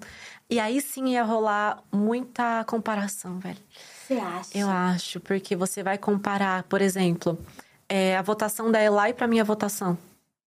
E 0.49 0.59
aí 0.59 0.81
sim 0.81 1.09
ia 1.13 1.23
rolar 1.23 1.81
muita 1.91 2.63
comparação, 2.65 3.39
velho. 3.39 3.57
Você 4.07 4.13
acha? 4.15 4.57
Eu 4.57 4.69
acho, 4.69 5.19
porque 5.19 5.55
você 5.55 5.81
vai 5.81 5.97
comparar, 5.97 6.63
por 6.63 6.81
exemplo, 6.81 7.37
é, 7.89 8.15
a 8.17 8.21
votação 8.21 8.71
da 8.71 8.81
Eli 8.83 9.13
pra 9.13 9.27
minha 9.27 9.43
votação. 9.43 9.97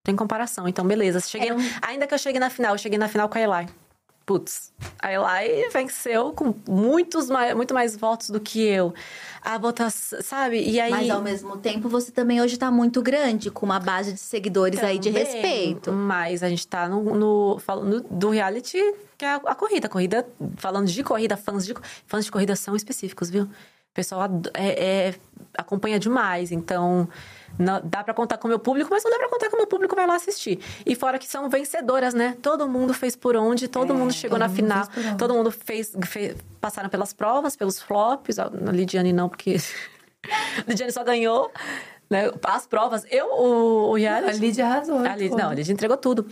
Tem 0.04 0.14
comparação. 0.14 0.68
Então, 0.68 0.86
beleza. 0.86 1.20
Cheguei, 1.20 1.48
Era 1.48 1.56
um- 1.58 1.70
Ainda 1.82 2.06
que 2.06 2.14
eu 2.14 2.18
cheguei 2.18 2.38
na 2.40 2.48
final, 2.50 2.74
eu 2.74 2.78
cheguei 2.78 2.98
na 2.98 3.08
final 3.08 3.28
com 3.28 3.36
a 3.38 3.40
Eli. 3.40 3.68
Putz, 4.28 4.74
a 5.00 5.10
Eli 5.10 5.70
venceu 5.72 6.34
com 6.34 6.52
muitos 6.68 7.30
mais, 7.30 7.54
muito 7.54 7.72
mais 7.72 7.96
votos 7.96 8.28
do 8.28 8.38
que 8.38 8.62
eu. 8.62 8.92
A 9.40 9.56
votação, 9.56 10.20
sabe? 10.20 10.60
E 10.68 10.78
aí. 10.78 10.90
Mas 10.90 11.08
ao 11.08 11.22
mesmo 11.22 11.56
tempo, 11.56 11.88
você 11.88 12.12
também 12.12 12.38
hoje 12.42 12.58
tá 12.58 12.70
muito 12.70 13.00
grande, 13.00 13.50
com 13.50 13.64
uma 13.64 13.80
base 13.80 14.12
de 14.12 14.20
seguidores 14.20 14.84
aí 14.84 14.98
de 14.98 15.08
Também, 15.08 15.24
respeito. 15.24 15.90
Mas 15.92 16.42
a 16.42 16.48
gente 16.50 16.68
tá 16.68 16.86
no, 16.90 17.02
no- 17.14 17.58
falando 17.58 18.04
do 18.10 18.28
reality, 18.28 18.76
que 19.16 19.24
é 19.24 19.28
a, 19.32 19.36
a 19.36 19.54
corrida. 19.54 19.86
A 19.86 19.90
corrida, 19.90 20.28
falando 20.58 20.86
de 20.88 21.02
corrida, 21.02 21.34
fãs 21.34 21.64
de, 21.64 21.74
fãs 22.06 22.26
de 22.26 22.30
corrida 22.30 22.54
são 22.54 22.76
específicos, 22.76 23.30
viu? 23.30 23.44
O 23.44 23.94
pessoal 23.94 24.28
é- 24.52 25.08
é- 25.08 25.14
acompanha 25.56 25.98
demais, 25.98 26.52
então 26.52 27.08
não- 27.56 27.80
dá 27.84 28.02
pra 28.02 28.12
contar 28.12 28.36
com 28.38 28.46
o 28.46 28.50
meu 28.50 28.58
público, 28.58 28.88
mas 28.90 29.04
não 29.04 29.10
dá 29.12 29.18
pra 29.18 29.28
contar 29.28 29.48
com 29.50 29.56
o 29.56 29.58
meu 29.58 29.66
público 29.68 29.94
vai 29.94 30.06
lá 30.06 30.16
assistir. 30.16 30.58
E 30.84 30.94
fora 30.96 31.18
que 31.18 31.28
são 31.28 31.48
vencedoras, 31.48 32.14
né? 32.14 32.36
Todo 32.42 32.68
mundo 32.68 32.92
fez 32.92 33.14
por 33.14 33.36
onde, 33.36 33.68
todo 33.68 33.94
mundo 33.94 34.12
chegou 34.12 34.38
todo 34.38 34.40
na 34.40 34.48
mundo 34.48 34.56
final, 34.56 34.90
fez 34.90 35.16
todo 35.16 35.34
mundo 35.34 35.50
fez, 35.50 35.96
fe- 36.04 36.36
passaram 36.60 36.88
pelas 36.88 37.12
provas, 37.12 37.54
pelos 37.56 37.80
flops. 37.80 38.38
A 38.38 38.48
Lidiane 38.72 39.12
não, 39.12 39.28
porque 39.28 39.56
a 39.56 39.60
Lidiane 40.68 40.92
só 40.92 41.04
ganhou. 41.04 41.50
Né? 42.10 42.30
As 42.42 42.66
provas, 42.66 43.04
eu, 43.10 43.26
o, 43.26 43.90
o 43.90 43.94
A 43.94 43.98
reality. 43.98 44.38
Lídia 44.38 44.64
arrasou. 44.66 44.98
A 45.00 45.14
Lidia, 45.14 45.36
não, 45.36 45.50
a 45.50 45.54
Lidia 45.54 45.72
entregou 45.74 45.96
tudo. 45.96 46.26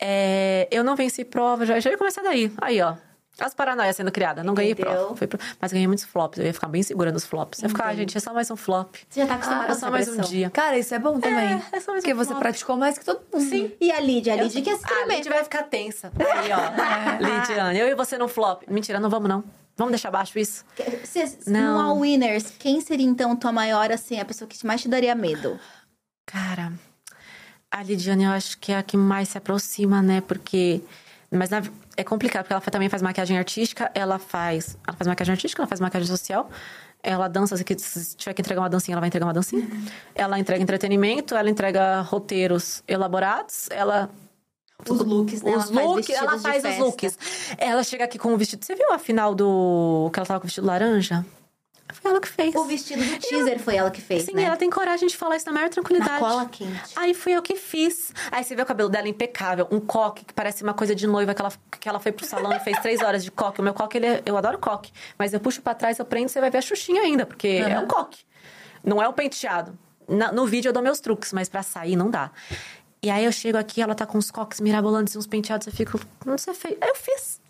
É, 0.00 0.66
eu 0.70 0.82
não 0.82 0.96
venci 0.96 1.24
prova, 1.24 1.66
já, 1.66 1.78
já 1.80 1.90
ia 1.90 1.98
começar 1.98 2.22
daí. 2.22 2.50
Aí, 2.58 2.80
ó. 2.80 2.94
As 3.40 3.54
paranoias 3.54 3.94
sendo 3.94 4.10
criadas. 4.10 4.44
Não 4.44 4.52
ganhei 4.52 4.74
prova. 4.74 5.14
Pro- 5.26 5.38
Mas 5.60 5.72
ganhei 5.72 5.86
muitos 5.86 6.04
flops. 6.04 6.38
Eu 6.40 6.46
ia 6.46 6.52
ficar 6.52 6.66
bem 6.68 6.82
segura 6.82 7.12
nos 7.12 7.24
flops. 7.24 7.60
Eu 7.60 7.66
ia 7.66 7.68
ficar, 7.68 7.86
ah, 7.86 7.94
gente, 7.94 8.16
é 8.16 8.20
só 8.20 8.34
mais 8.34 8.50
um 8.50 8.56
flop. 8.56 8.96
Você 9.08 9.20
já 9.20 9.26
tá 9.28 9.34
acostumada 9.34 9.64
Ah, 9.64 9.66
com 9.66 9.72
é 9.72 9.76
só 9.76 9.90
mais 9.90 10.08
um 10.08 10.20
dia. 10.22 10.50
Cara, 10.50 10.76
isso 10.76 10.92
é 10.94 10.98
bom 10.98 11.20
também. 11.20 11.62
é 11.72 11.78
só 11.80 11.92
mais 11.92 12.00
um 12.00 12.06
porque 12.06 12.14
você 12.14 12.30
flop. 12.30 12.40
praticou 12.40 12.76
mais 12.76 12.98
que 12.98 13.04
todo 13.04 13.20
mundo. 13.32 13.48
Sim. 13.48 13.70
E 13.80 13.92
a 13.92 14.00
Lídia? 14.00 14.32
A 14.34 14.42
Lídia 14.42 14.60
que 14.60 14.70
é 14.70 14.72
Ah, 14.72 14.76
a 14.76 14.78
tremer. 14.88 15.16
Lidia 15.18 15.32
vai 15.32 15.44
ficar 15.44 15.62
tensa. 15.64 16.10
Aí, 16.18 16.48
ó. 16.52 17.38
Lidiane, 17.40 17.78
eu 17.78 17.88
e 17.88 17.94
você 17.94 18.18
no 18.18 18.26
flop. 18.28 18.62
Mentira, 18.68 18.98
não 18.98 19.08
vamos, 19.08 19.28
não. 19.28 19.44
Vamos 19.76 19.92
deixar 19.92 20.10
baixo 20.10 20.36
isso? 20.38 20.64
Se, 21.04 21.38
Não. 21.48 21.80
All 21.80 21.98
Winners, 22.00 22.52
quem 22.58 22.80
seria 22.80 23.06
então 23.06 23.36
tua 23.36 23.52
maior, 23.52 23.92
assim, 23.92 24.18
a 24.18 24.24
pessoa 24.24 24.48
que 24.48 24.66
mais 24.66 24.82
te 24.82 24.88
daria 24.88 25.14
medo? 25.14 25.56
Cara, 26.26 26.72
a 27.70 27.82
Lidiane 27.84 28.24
eu 28.24 28.32
acho 28.32 28.58
que 28.58 28.72
é 28.72 28.78
a 28.78 28.82
que 28.82 28.96
mais 28.96 29.28
se 29.28 29.38
aproxima, 29.38 30.02
né? 30.02 30.20
Porque. 30.20 30.80
Mas 31.30 31.50
na- 31.50 31.62
é 31.96 32.02
complicado, 32.04 32.44
porque 32.44 32.52
ela 32.54 32.60
também 32.62 32.88
faz 32.88 33.02
maquiagem 33.02 33.36
artística, 33.36 33.90
ela 33.94 34.18
faz. 34.18 34.78
Ela 34.86 34.96
faz 34.96 35.06
maquiagem 35.08 35.32
artística, 35.32 35.60
ela 35.62 35.68
faz 35.68 35.80
maquiagem 35.80 36.08
social. 36.08 36.50
Ela 37.02 37.28
dança, 37.28 37.56
se 37.56 38.16
tiver 38.16 38.34
que 38.34 38.42
entregar 38.42 38.60
uma 38.62 38.68
dancinha, 38.70 38.94
ela 38.94 39.00
vai 39.00 39.08
entregar 39.08 39.26
uma 39.26 39.32
dancinha. 39.34 39.66
Ela 40.14 40.38
entrega 40.38 40.62
entretenimento, 40.62 41.36
ela 41.36 41.48
entrega 41.48 42.00
roteiros 42.00 42.82
elaborados, 42.88 43.68
ela 43.70 44.10
Os 44.88 45.00
looks, 45.00 45.42
né? 45.42 45.56
os 45.56 45.70
ela 45.70 45.82
faz 45.82 46.08
ela 46.10 46.38
faz 46.38 46.64
os 46.64 46.78
looks. 46.78 47.18
Ela 47.56 47.84
chega 47.84 48.04
aqui 48.04 48.18
com 48.18 48.32
o 48.32 48.36
vestido. 48.36 48.64
Você 48.64 48.74
viu 48.74 48.92
a 48.92 48.98
final 48.98 49.34
do. 49.34 50.10
que 50.12 50.18
ela 50.18 50.26
tava 50.26 50.40
com 50.40 50.46
o 50.46 50.48
vestido 50.48 50.66
laranja? 50.66 51.24
Foi 51.92 52.10
ela 52.10 52.20
que 52.20 52.28
fez. 52.28 52.54
O 52.54 52.64
vestido 52.64 53.02
do 53.04 53.18
teaser 53.18 53.58
foi 53.58 53.76
ela 53.76 53.90
que 53.90 54.00
fez, 54.00 54.24
Sim, 54.24 54.34
né? 54.34 54.42
ela 54.44 54.56
tem 54.56 54.68
coragem 54.68 55.08
de 55.08 55.16
falar 55.16 55.36
isso 55.36 55.46
na 55.46 55.52
maior 55.52 55.68
tranquilidade. 55.70 56.12
Na 56.12 56.18
cola 56.18 56.46
quente. 56.46 56.92
Aí 56.96 57.14
fui 57.14 57.32
eu 57.32 57.42
que 57.42 57.56
fiz. 57.56 58.12
Aí 58.30 58.44
você 58.44 58.54
vê 58.54 58.62
o 58.62 58.66
cabelo 58.66 58.88
dela 58.88 59.08
impecável, 59.08 59.66
um 59.70 59.80
coque 59.80 60.24
que 60.24 60.32
parece 60.34 60.62
uma 60.62 60.74
coisa 60.74 60.94
de 60.94 61.06
noiva 61.06 61.34
que 61.34 61.40
ela, 61.40 61.52
que 61.80 61.88
ela 61.88 61.98
foi 61.98 62.12
pro 62.12 62.26
salão 62.26 62.52
e 62.52 62.60
fez 62.60 62.78
três 62.82 63.00
horas 63.02 63.24
de 63.24 63.30
coque. 63.30 63.60
O 63.60 63.64
meu 63.64 63.72
coque, 63.74 63.96
ele 63.98 64.06
é- 64.06 64.22
eu 64.26 64.36
adoro 64.36 64.58
coque. 64.58 64.92
Mas 65.18 65.32
eu 65.32 65.40
puxo 65.40 65.62
pra 65.62 65.74
trás, 65.74 65.98
eu 65.98 66.04
prendo, 66.04 66.28
você 66.28 66.40
vai 66.40 66.50
ver 66.50 66.58
a 66.58 66.62
xuxinha 66.62 67.02
ainda, 67.02 67.24
porque 67.24 67.48
é 67.66 67.78
um 67.78 67.86
coque. 67.86 68.18
Não 68.84 69.02
é 69.02 69.08
um 69.08 69.12
penteado. 69.12 69.76
Na- 70.06 70.30
no 70.32 70.46
vídeo 70.46 70.68
eu 70.68 70.72
dou 70.72 70.82
meus 70.82 71.00
truques, 71.00 71.32
mas 71.32 71.48
pra 71.48 71.62
sair 71.62 71.96
não 71.96 72.10
dá. 72.10 72.30
E 73.02 73.10
aí 73.10 73.24
eu 73.24 73.32
chego 73.32 73.56
aqui, 73.58 73.80
ela 73.80 73.94
tá 73.94 74.04
com 74.04 74.18
uns 74.18 74.30
coques 74.30 74.60
mirabolantes 74.60 75.14
e 75.14 75.18
uns 75.18 75.26
penteados, 75.26 75.66
eu 75.66 75.72
fico, 75.72 76.00
não 76.26 76.36
sei, 76.36 76.52
fez. 76.54 76.76
Aí 76.80 76.88
eu 76.88 76.94
fiz. 76.96 77.40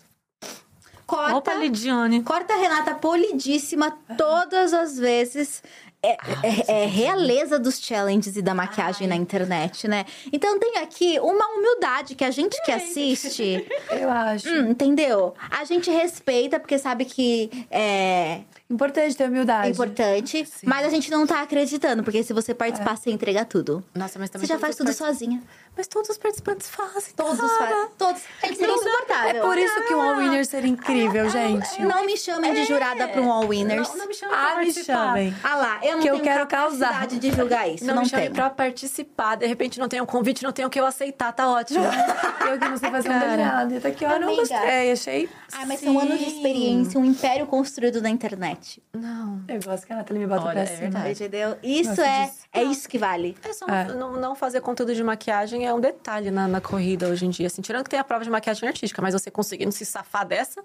Corta, 1.09 1.35
Opa, 1.35 1.53
Lidiane. 1.55 2.21
corta 2.23 2.53
a 2.53 2.57
Renata 2.57 2.93
polidíssima 2.95 3.97
todas 4.17 4.73
as 4.73 4.97
vezes. 4.97 5.63
É, 6.01 6.11
é- 6.43 6.83
é 6.83 6.85
realeza 6.85 7.59
dos 7.59 7.77
challenges 7.77 8.37
e 8.37 8.41
da 8.41 8.53
maquiagem 8.53 9.05
na 9.05 9.17
internet, 9.17 9.85
né? 9.85 10.05
Então 10.31 10.57
tem 10.57 10.77
aqui 10.77 11.19
uma 11.19 11.45
humildade 11.57 12.15
que 12.15 12.23
a 12.23 12.31
gente 12.31 12.55
que 12.63 12.71
assiste, 12.71 13.67
Eu 13.91 14.09
acho. 14.09 14.47
hum, 14.47 14.69
entendeu? 14.69 15.33
A 15.51 15.65
gente 15.65 15.91
respeita, 15.91 16.57
porque 16.57 16.77
sabe 16.77 17.03
que 17.03 17.49
é, 17.69 18.41
Importante 18.69 19.17
ter 19.17 19.23
é 19.23 19.27
humildade. 19.27 19.71
importante, 19.71 20.47
mas 20.63 20.85
a 20.85 20.89
gente 20.89 21.09
não 21.09 21.25
tá 21.25 21.41
acreditando, 21.41 22.03
porque 22.03 22.21
se 22.23 22.31
você 22.33 22.53
participar, 22.53 22.95
você 22.95 23.09
entrega 23.09 23.43
tudo. 23.43 23.83
Nossa, 23.95 24.19
mas 24.19 24.29
também 24.29 24.45
Você 24.47 24.53
já 24.53 24.59
faz 24.59 24.75
tudo 24.75 24.87
partici- 24.87 25.03
sozinha. 25.05 25.41
Mas 25.75 25.87
todos 25.87 26.09
os 26.09 26.17
participantes 26.17 26.69
fazem. 26.69 27.13
Todos 27.15 27.39
cara. 27.39 27.57
fazem. 27.71 27.87
Todos. 27.97 28.21
É 28.43 28.47
que 28.49 28.55
seria 28.55 28.73
insuportável. 28.75 29.29
É 29.29 29.47
por 29.47 29.57
isso 29.57 29.87
que 29.87 29.95
um 29.95 30.01
All 30.01 30.17
Winner 30.17 30.45
seria 30.45 30.69
incrível, 30.69 31.29
gente. 31.29 31.81
Não 31.81 32.05
me 32.05 32.17
chamem 32.17 32.53
de 32.53 32.65
jurada 32.65 33.07
para 33.07 33.21
um 33.21 33.31
All 33.31 33.47
Winners. 33.47 33.87
Não, 33.89 33.97
não 33.97 34.07
me 34.07 34.13
chama 34.13 34.33
pra 34.33 34.41
Ah, 34.41 34.49
me 34.49 34.55
participar. 34.65 34.93
chamem. 34.93 35.35
Ah 35.43 35.55
lá, 35.55 35.79
eu 35.81 35.93
não 35.93 36.01
Que 36.01 36.09
eu 36.09 36.13
tenho 36.15 36.23
quero 36.25 36.47
capacidade 36.47 36.93
causar. 37.15 37.19
de 37.19 37.31
julgar 37.31 37.69
isso. 37.69 37.85
Não, 37.85 37.95
Não, 37.95 38.03
me 38.03 38.09
chame 38.09 38.23
tenho. 38.23 38.35
pra 38.35 38.49
participar. 38.51 39.35
De 39.35 39.47
repente 39.47 39.79
não 39.79 39.87
tem 39.87 39.99
um 40.01 40.05
convite, 40.05 40.43
não 40.43 40.51
tem 40.51 40.65
o 40.65 40.69
que 40.69 40.79
eu 40.79 40.85
aceitar, 40.85 41.31
tá 41.31 41.49
ótimo. 41.49 41.79
Eu 42.49 42.57
que 42.57 42.67
não 42.67 42.77
sei 42.77 42.89
fazer 42.89 43.09
um 43.09 43.19
desenhado. 43.19 43.77
Até 43.77 43.87
aqui, 43.89 44.05
ó, 44.05 44.09
não 44.19 44.27
Amiga. 44.29 44.35
gostei. 44.41 44.91
Achei. 44.91 45.29
Ah, 45.53 45.65
mas 45.67 45.79
são 45.81 45.99
anos 45.99 46.17
de 46.19 46.25
Sim. 46.25 46.35
experiência, 46.37 46.99
um 46.99 47.05
império 47.05 47.45
construído 47.45 48.01
na 48.01 48.09
internet. 48.09 48.58
Não. 48.93 49.43
Eu 49.47 49.59
gosto 49.61 49.85
que 49.87 49.93
a 49.93 49.95
Nathalie 49.97 50.21
me 50.23 50.27
bota 50.27 50.43
Olha, 50.45 50.51
pra 50.53 50.61
é 50.61 50.65
cima. 50.65 50.79
verdade. 50.81 51.11
Entendeu? 51.11 51.57
Isso 51.63 51.89
Gosto 51.89 52.01
é, 52.01 52.25
disso. 52.25 52.37
é 52.53 52.63
isso 52.63 52.89
que 52.89 52.97
vale. 52.97 53.37
É 53.43 53.53
só 53.53 53.65
É. 53.67 53.85
Não, 53.93 54.13
não 54.13 54.35
fazer 54.35 54.61
conteúdo 54.61 54.93
de 54.93 55.03
maquiagem 55.03 55.65
é 55.65 55.73
um 55.73 55.79
detalhe 55.79 56.31
na, 56.31 56.47
na 56.47 56.59
corrida 56.61 57.07
hoje 57.07 57.25
em 57.25 57.29
dia. 57.29 57.47
Assim, 57.47 57.61
tirando 57.61 57.83
que 57.83 57.89
tem 57.89 57.99
a 57.99 58.03
prova 58.03 58.23
de 58.23 58.29
maquiagem 58.29 58.67
artística, 58.67 59.01
mas 59.01 59.13
você 59.13 59.29
conseguindo 59.31 59.71
se 59.71 59.85
safar 59.85 60.25
dessa, 60.27 60.63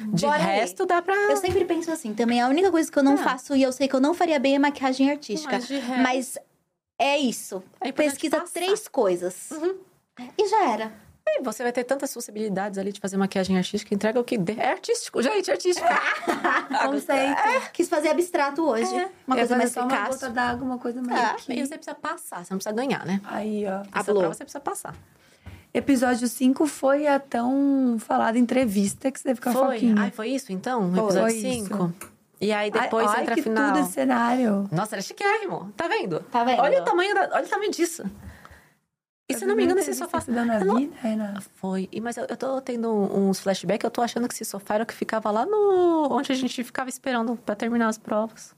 de 0.00 0.24
Bora 0.26 0.36
aí. 0.38 0.60
resto 0.60 0.86
dá 0.86 1.00
pra. 1.02 1.14
Eu 1.14 1.36
sempre 1.36 1.64
penso 1.64 1.90
assim, 1.90 2.14
também 2.14 2.40
a 2.40 2.48
única 2.48 2.70
coisa 2.70 2.90
que 2.90 2.98
eu 2.98 3.02
não 3.02 3.14
Ah. 3.14 3.18
faço 3.18 3.54
e 3.56 3.62
eu 3.62 3.72
sei 3.72 3.86
que 3.88 3.94
eu 3.94 4.00
não 4.00 4.14
faria 4.14 4.38
bem 4.38 4.54
é 4.54 4.58
maquiagem 4.58 5.10
artística. 5.10 5.52
Mas 5.52 5.66
de 5.66 5.74
resto- 5.78 6.02
Mas 6.02 6.38
é 7.00 7.18
isso. 7.18 7.62
É 7.80 7.92
Pesquisa 7.92 8.40
três 8.52 8.88
coisas. 8.88 9.50
E 10.38 10.48
já 10.48 10.70
era. 10.72 10.92
E 11.26 11.42
você 11.42 11.62
vai 11.62 11.72
ter 11.72 11.84
tantas 11.84 12.12
possibilidades 12.12 12.78
ali 12.78 12.92
de 12.92 13.00
fazer 13.00 13.16
maquiagem 13.16 13.56
artística, 13.56 13.94
entrega 13.94 14.20
o 14.20 14.24
que 14.24 14.36
der. 14.36 14.58
É 14.58 14.72
artístico, 14.72 15.22
gente, 15.22 15.48
é 15.50 15.54
artístico. 15.54 15.86
Conceito. 16.86 17.70
Quis 17.72 17.88
fazer 17.88 18.08
abstrato 18.10 18.62
hoje. 18.62 18.84
Uma 19.26 19.36
Eu 19.36 19.40
ia 19.42 19.48
coisa 19.48 19.56
mais 19.56 19.72
só 19.72 19.80
uma 19.82 19.88
eficaz. 19.92 20.08
gota 20.16 20.30
d'água, 20.30 20.64
uma 20.66 20.78
coisa 20.78 21.02
mais 21.02 21.18
Ah, 21.20 21.30
aqui. 21.32 21.52
E 21.54 21.66
você 21.66 21.76
precisa 21.76 21.94
passar, 21.96 22.44
você 22.44 22.52
não 22.52 22.58
precisa 22.58 22.74
ganhar, 22.74 23.04
né? 23.06 23.20
Aí, 23.24 23.64
ó. 23.66 23.82
Hablou. 23.90 24.18
prova 24.20 24.34
você 24.34 24.44
precisa 24.44 24.60
passar. 24.60 24.94
Episódio 25.72 26.28
5 26.28 26.66
foi 26.66 27.06
a 27.06 27.18
tão 27.18 27.96
falada 27.98 28.38
entrevista 28.38 29.10
que 29.10 29.18
você 29.18 29.24
teve 29.28 29.40
com 29.40 29.48
a 29.48 29.52
Foi? 29.52 29.74
Foquinha. 29.74 29.94
Ai, 30.02 30.10
foi 30.10 30.28
isso 30.28 30.52
então? 30.52 30.88
Foi. 30.92 31.04
Episódio 31.04 31.20
Foi 31.40 31.50
isso. 31.50 31.64
5? 31.66 31.94
E 32.40 32.52
aí 32.52 32.70
depois 32.70 33.08
ai, 33.08 33.22
entra 33.22 33.32
ai, 33.32 33.32
a 33.32 33.34
que 33.34 33.42
final. 33.42 33.72
tudo 33.72 33.82
esse 33.84 33.92
cenário. 33.92 34.68
Nossa, 34.70 34.94
era 34.94 35.02
chiquérrimo. 35.02 35.72
Tá 35.76 35.88
vendo? 35.88 36.20
Tá 36.30 36.44
vendo? 36.44 36.60
Olha 36.60 36.80
o 36.82 36.84
tamanho, 36.84 37.14
da- 37.14 37.30
olha 37.32 37.44
o 37.44 37.48
tamanho 37.48 37.70
disso. 37.72 38.04
E 39.28 39.34
se 39.34 39.46
não 39.46 39.56
me 39.56 39.64
engano, 39.64 39.80
esse 39.80 39.94
sofá. 39.94 40.22
Eu 40.26 40.34
não- 40.64 40.76
vida, 40.76 40.94
Renata? 41.00 41.40
Foi. 41.54 41.88
E, 41.90 42.00
mas 42.00 42.16
eu, 42.18 42.26
eu 42.28 42.36
tô 42.36 42.60
tendo 42.60 42.90
uns 42.92 43.40
flashbacks, 43.40 43.82
eu 43.84 43.90
tô 43.90 44.02
achando 44.02 44.28
que 44.28 44.34
esse 44.34 44.44
sofá 44.44 44.74
era 44.74 44.84
o 44.84 44.86
que 44.86 44.92
ficava 44.94 45.30
lá 45.30 45.46
no. 45.46 46.08
onde 46.10 46.30
a 46.30 46.34
gente 46.34 46.62
ficava 46.62 46.90
esperando 46.90 47.34
pra 47.36 47.54
terminar 47.54 47.88
as 47.88 47.96
provas. 47.96 48.54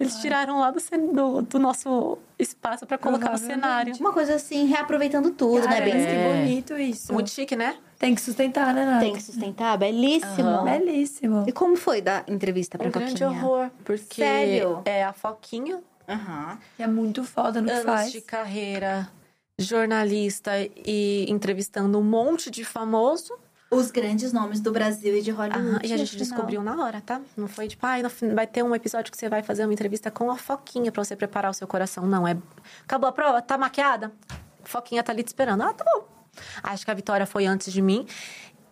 Eles 0.00 0.14
tiraram 0.20 0.60
lá 0.60 0.70
do, 0.70 0.78
do, 1.12 1.42
do 1.42 1.58
nosso 1.58 2.18
espaço 2.38 2.86
pra 2.86 2.96
colocar 2.96 3.30
no 3.32 3.38
Provavelmente. 3.38 3.60
cenário. 3.62 3.94
Uma 3.98 4.12
coisa 4.12 4.34
assim, 4.36 4.64
reaproveitando 4.66 5.32
tudo, 5.32 5.62
Cara, 5.64 5.80
né? 5.80 5.80
Bem 5.80 5.92
assim. 5.94 6.04
que 6.06 6.12
É. 6.12 6.28
bonito 6.44 6.78
isso. 6.78 7.12
Muito 7.12 7.30
chique, 7.30 7.56
né? 7.56 7.76
Tem 7.98 8.14
que 8.14 8.20
sustentar, 8.20 8.72
né, 8.72 8.84
Nath? 8.84 9.00
Tem 9.00 9.12
que 9.12 9.20
sustentar, 9.22 9.76
belíssimo. 9.76 10.48
Aham. 10.48 10.64
Belíssimo. 10.66 11.44
E 11.48 11.52
como 11.52 11.74
foi 11.74 12.00
da 12.00 12.22
entrevista 12.28 12.78
pra 12.78 12.86
Um 12.86 12.90
grande 12.92 13.10
Foquinha? 13.24 13.28
horror. 13.30 13.70
Porque 13.84 14.22
Sério? 14.22 14.82
é 14.84 15.02
a 15.02 15.12
Foquinha 15.12 15.80
Aham. 16.08 16.58
Que 16.76 16.82
é 16.84 16.86
muito 16.86 17.24
foda 17.24 17.60
no 17.60 17.66
que 17.66 17.72
Anos 17.72 17.84
faz. 17.84 18.12
de 18.12 18.20
carreira, 18.20 19.10
jornalista 19.58 20.52
e 20.86 21.26
entrevistando 21.28 21.98
um 21.98 22.02
monte 22.02 22.50
de 22.50 22.64
famoso. 22.64 23.36
Os 23.70 23.90
grandes 23.90 24.32
nomes 24.32 24.60
do 24.60 24.72
Brasil 24.72 25.14
e 25.16 25.20
de 25.20 25.30
Hollywood. 25.30 25.68
Aham, 25.68 25.80
e 25.84 25.92
a 25.92 25.96
gente 25.98 26.16
descobriu 26.16 26.62
na 26.62 26.82
hora, 26.82 27.02
tá? 27.02 27.20
Não 27.36 27.46
foi 27.46 27.68
tipo, 27.68 27.84
ai, 27.84 28.08
fim- 28.08 28.34
vai 28.34 28.46
ter 28.46 28.62
um 28.62 28.74
episódio 28.74 29.12
que 29.12 29.18
você 29.18 29.28
vai 29.28 29.42
fazer 29.42 29.64
uma 29.64 29.72
entrevista 29.74 30.10
com 30.10 30.30
a 30.30 30.36
Foquinha 30.38 30.90
pra 30.90 31.04
você 31.04 31.14
preparar 31.14 31.50
o 31.50 31.54
seu 31.54 31.66
coração. 31.66 32.06
Não, 32.06 32.26
é. 32.26 32.34
Acabou 32.84 33.08
a 33.08 33.12
prova? 33.12 33.42
Tá 33.42 33.58
maquiada? 33.58 34.10
Foquinha 34.64 35.02
tá 35.02 35.12
ali 35.12 35.22
te 35.22 35.26
esperando. 35.28 35.62
Ah, 35.62 35.74
tá 35.74 35.84
bom. 35.84 36.06
Acho 36.62 36.84
que 36.84 36.90
a 36.90 36.94
Vitória 36.94 37.26
foi 37.26 37.44
antes 37.44 37.70
de 37.70 37.82
mim. 37.82 38.06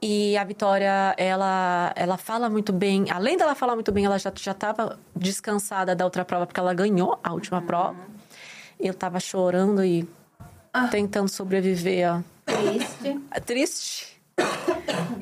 E 0.00 0.34
a 0.36 0.44
Vitória, 0.44 1.14
ela, 1.18 1.92
ela 1.94 2.16
fala 2.16 2.48
muito 2.48 2.72
bem. 2.72 3.10
Além 3.10 3.36
dela 3.36 3.54
falar 3.54 3.74
muito 3.74 3.92
bem, 3.92 4.06
ela 4.06 4.18
já, 4.18 4.32
já 4.34 4.54
tava 4.54 4.98
descansada 5.14 5.94
da 5.94 6.04
outra 6.06 6.24
prova, 6.24 6.46
porque 6.46 6.60
ela 6.60 6.72
ganhou 6.72 7.18
a 7.22 7.32
última 7.34 7.60
prova. 7.60 7.96
Eu 8.80 8.94
tava 8.94 9.20
chorando 9.20 9.84
e 9.84 10.08
tentando 10.90 11.28
sobreviver 11.28 12.08
a 12.08 12.22
Triste. 12.46 13.20
é 13.30 13.40
triste. 13.40 14.16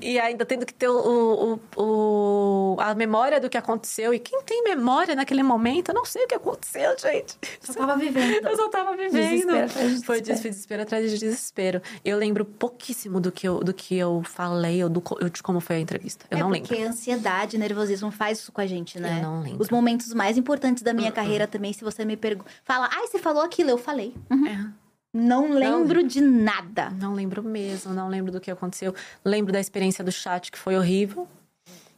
E 0.03 0.19
ainda 0.19 0.45
tendo 0.45 0.67
que 0.67 0.75
ter 0.75 0.89
o, 0.89 1.59
o- 1.77 1.81
o- 1.83 2.77
a 2.81 2.95
memória 2.95 3.41
do 3.41 3.49
que 3.49 3.57
aconteceu. 3.57 4.13
E 4.13 4.19
quem 4.19 4.43
tem 4.43 4.63
memória 4.65 5.15
naquele 5.15 5.43
momento, 5.43 5.91
eu 5.91 5.95
não 5.95 6.05
sei 6.05 6.25
o 6.25 6.29
que 6.29 6.35
aconteceu, 6.35 6.99
gente. 6.99 7.37
Só 7.61 7.73
tava 7.73 7.97
vivendo. 7.97 8.47
Eu 8.47 8.57
só 8.57 8.69
tava 8.69 8.97
vivendo. 8.97 9.13
Desespero 9.13 9.69
Foi 9.69 10.21
desespero. 10.21 10.23
des- 10.23 10.41
desespero 10.43 10.83
atrás 10.83 11.11
de 11.11 11.19
desespero. 11.19 11.81
Eu 12.05 12.19
lembro 12.19 12.45
pouquíssimo 12.45 13.21
do 13.21 13.31
que 13.33 13.47
eu, 13.49 13.61
do 13.61 13.73
que 13.73 13.97
eu 13.97 14.23
falei 14.25 14.83
ou 14.83 14.91
do, 14.91 15.03
de 15.33 15.43
como 15.43 15.61
foi 15.61 15.77
a 15.77 15.81
entrevista. 15.81 16.27
Eu 16.31 16.39
é 16.39 16.41
não 16.41 16.51
porque 16.51 16.75
lembro. 16.75 16.91
ansiedade, 16.91 17.57
nervosismo 17.57 18.11
faz 18.11 18.41
isso 18.41 18.53
com 18.53 18.61
a 18.61 18.67
gente, 18.67 18.99
né? 19.01 19.19
Eu 19.19 19.23
não 19.23 19.41
lembro. 19.43 19.63
Os 19.63 19.71
momentos 19.71 20.13
mais 20.13 20.37
importantes 20.37 20.83
da 20.83 20.93
minha 20.93 21.13
carreira 21.13 21.47
também, 21.47 21.73
se 21.73 21.83
você 21.85 22.05
me 22.05 22.17
pergunta. 22.17 22.51
Fala, 22.65 22.91
ai, 22.93 23.07
você 23.07 23.19
falou 23.19 23.43
aquilo, 23.43 23.71
eu 23.71 23.79
falei. 23.79 24.13
Uhum. 24.31 24.47
É. 24.47 24.67
Não 25.15 25.53
lembro 25.53 26.03
de 26.03 26.21
nada. 26.21 26.91
Não 26.91 27.15
lembro 27.15 27.41
mesmo, 27.43 27.95
não 27.95 28.09
lembro 28.09 28.33
do 28.33 28.41
que 28.41 28.51
aconteceu. 28.51 28.93
Lembro 29.25 29.53
da 29.53 29.61
experiência 29.61 30.03
do 30.03 30.11
chat, 30.11 30.51
que 30.51 30.59
foi 30.59 30.77
horrível. 30.77 31.29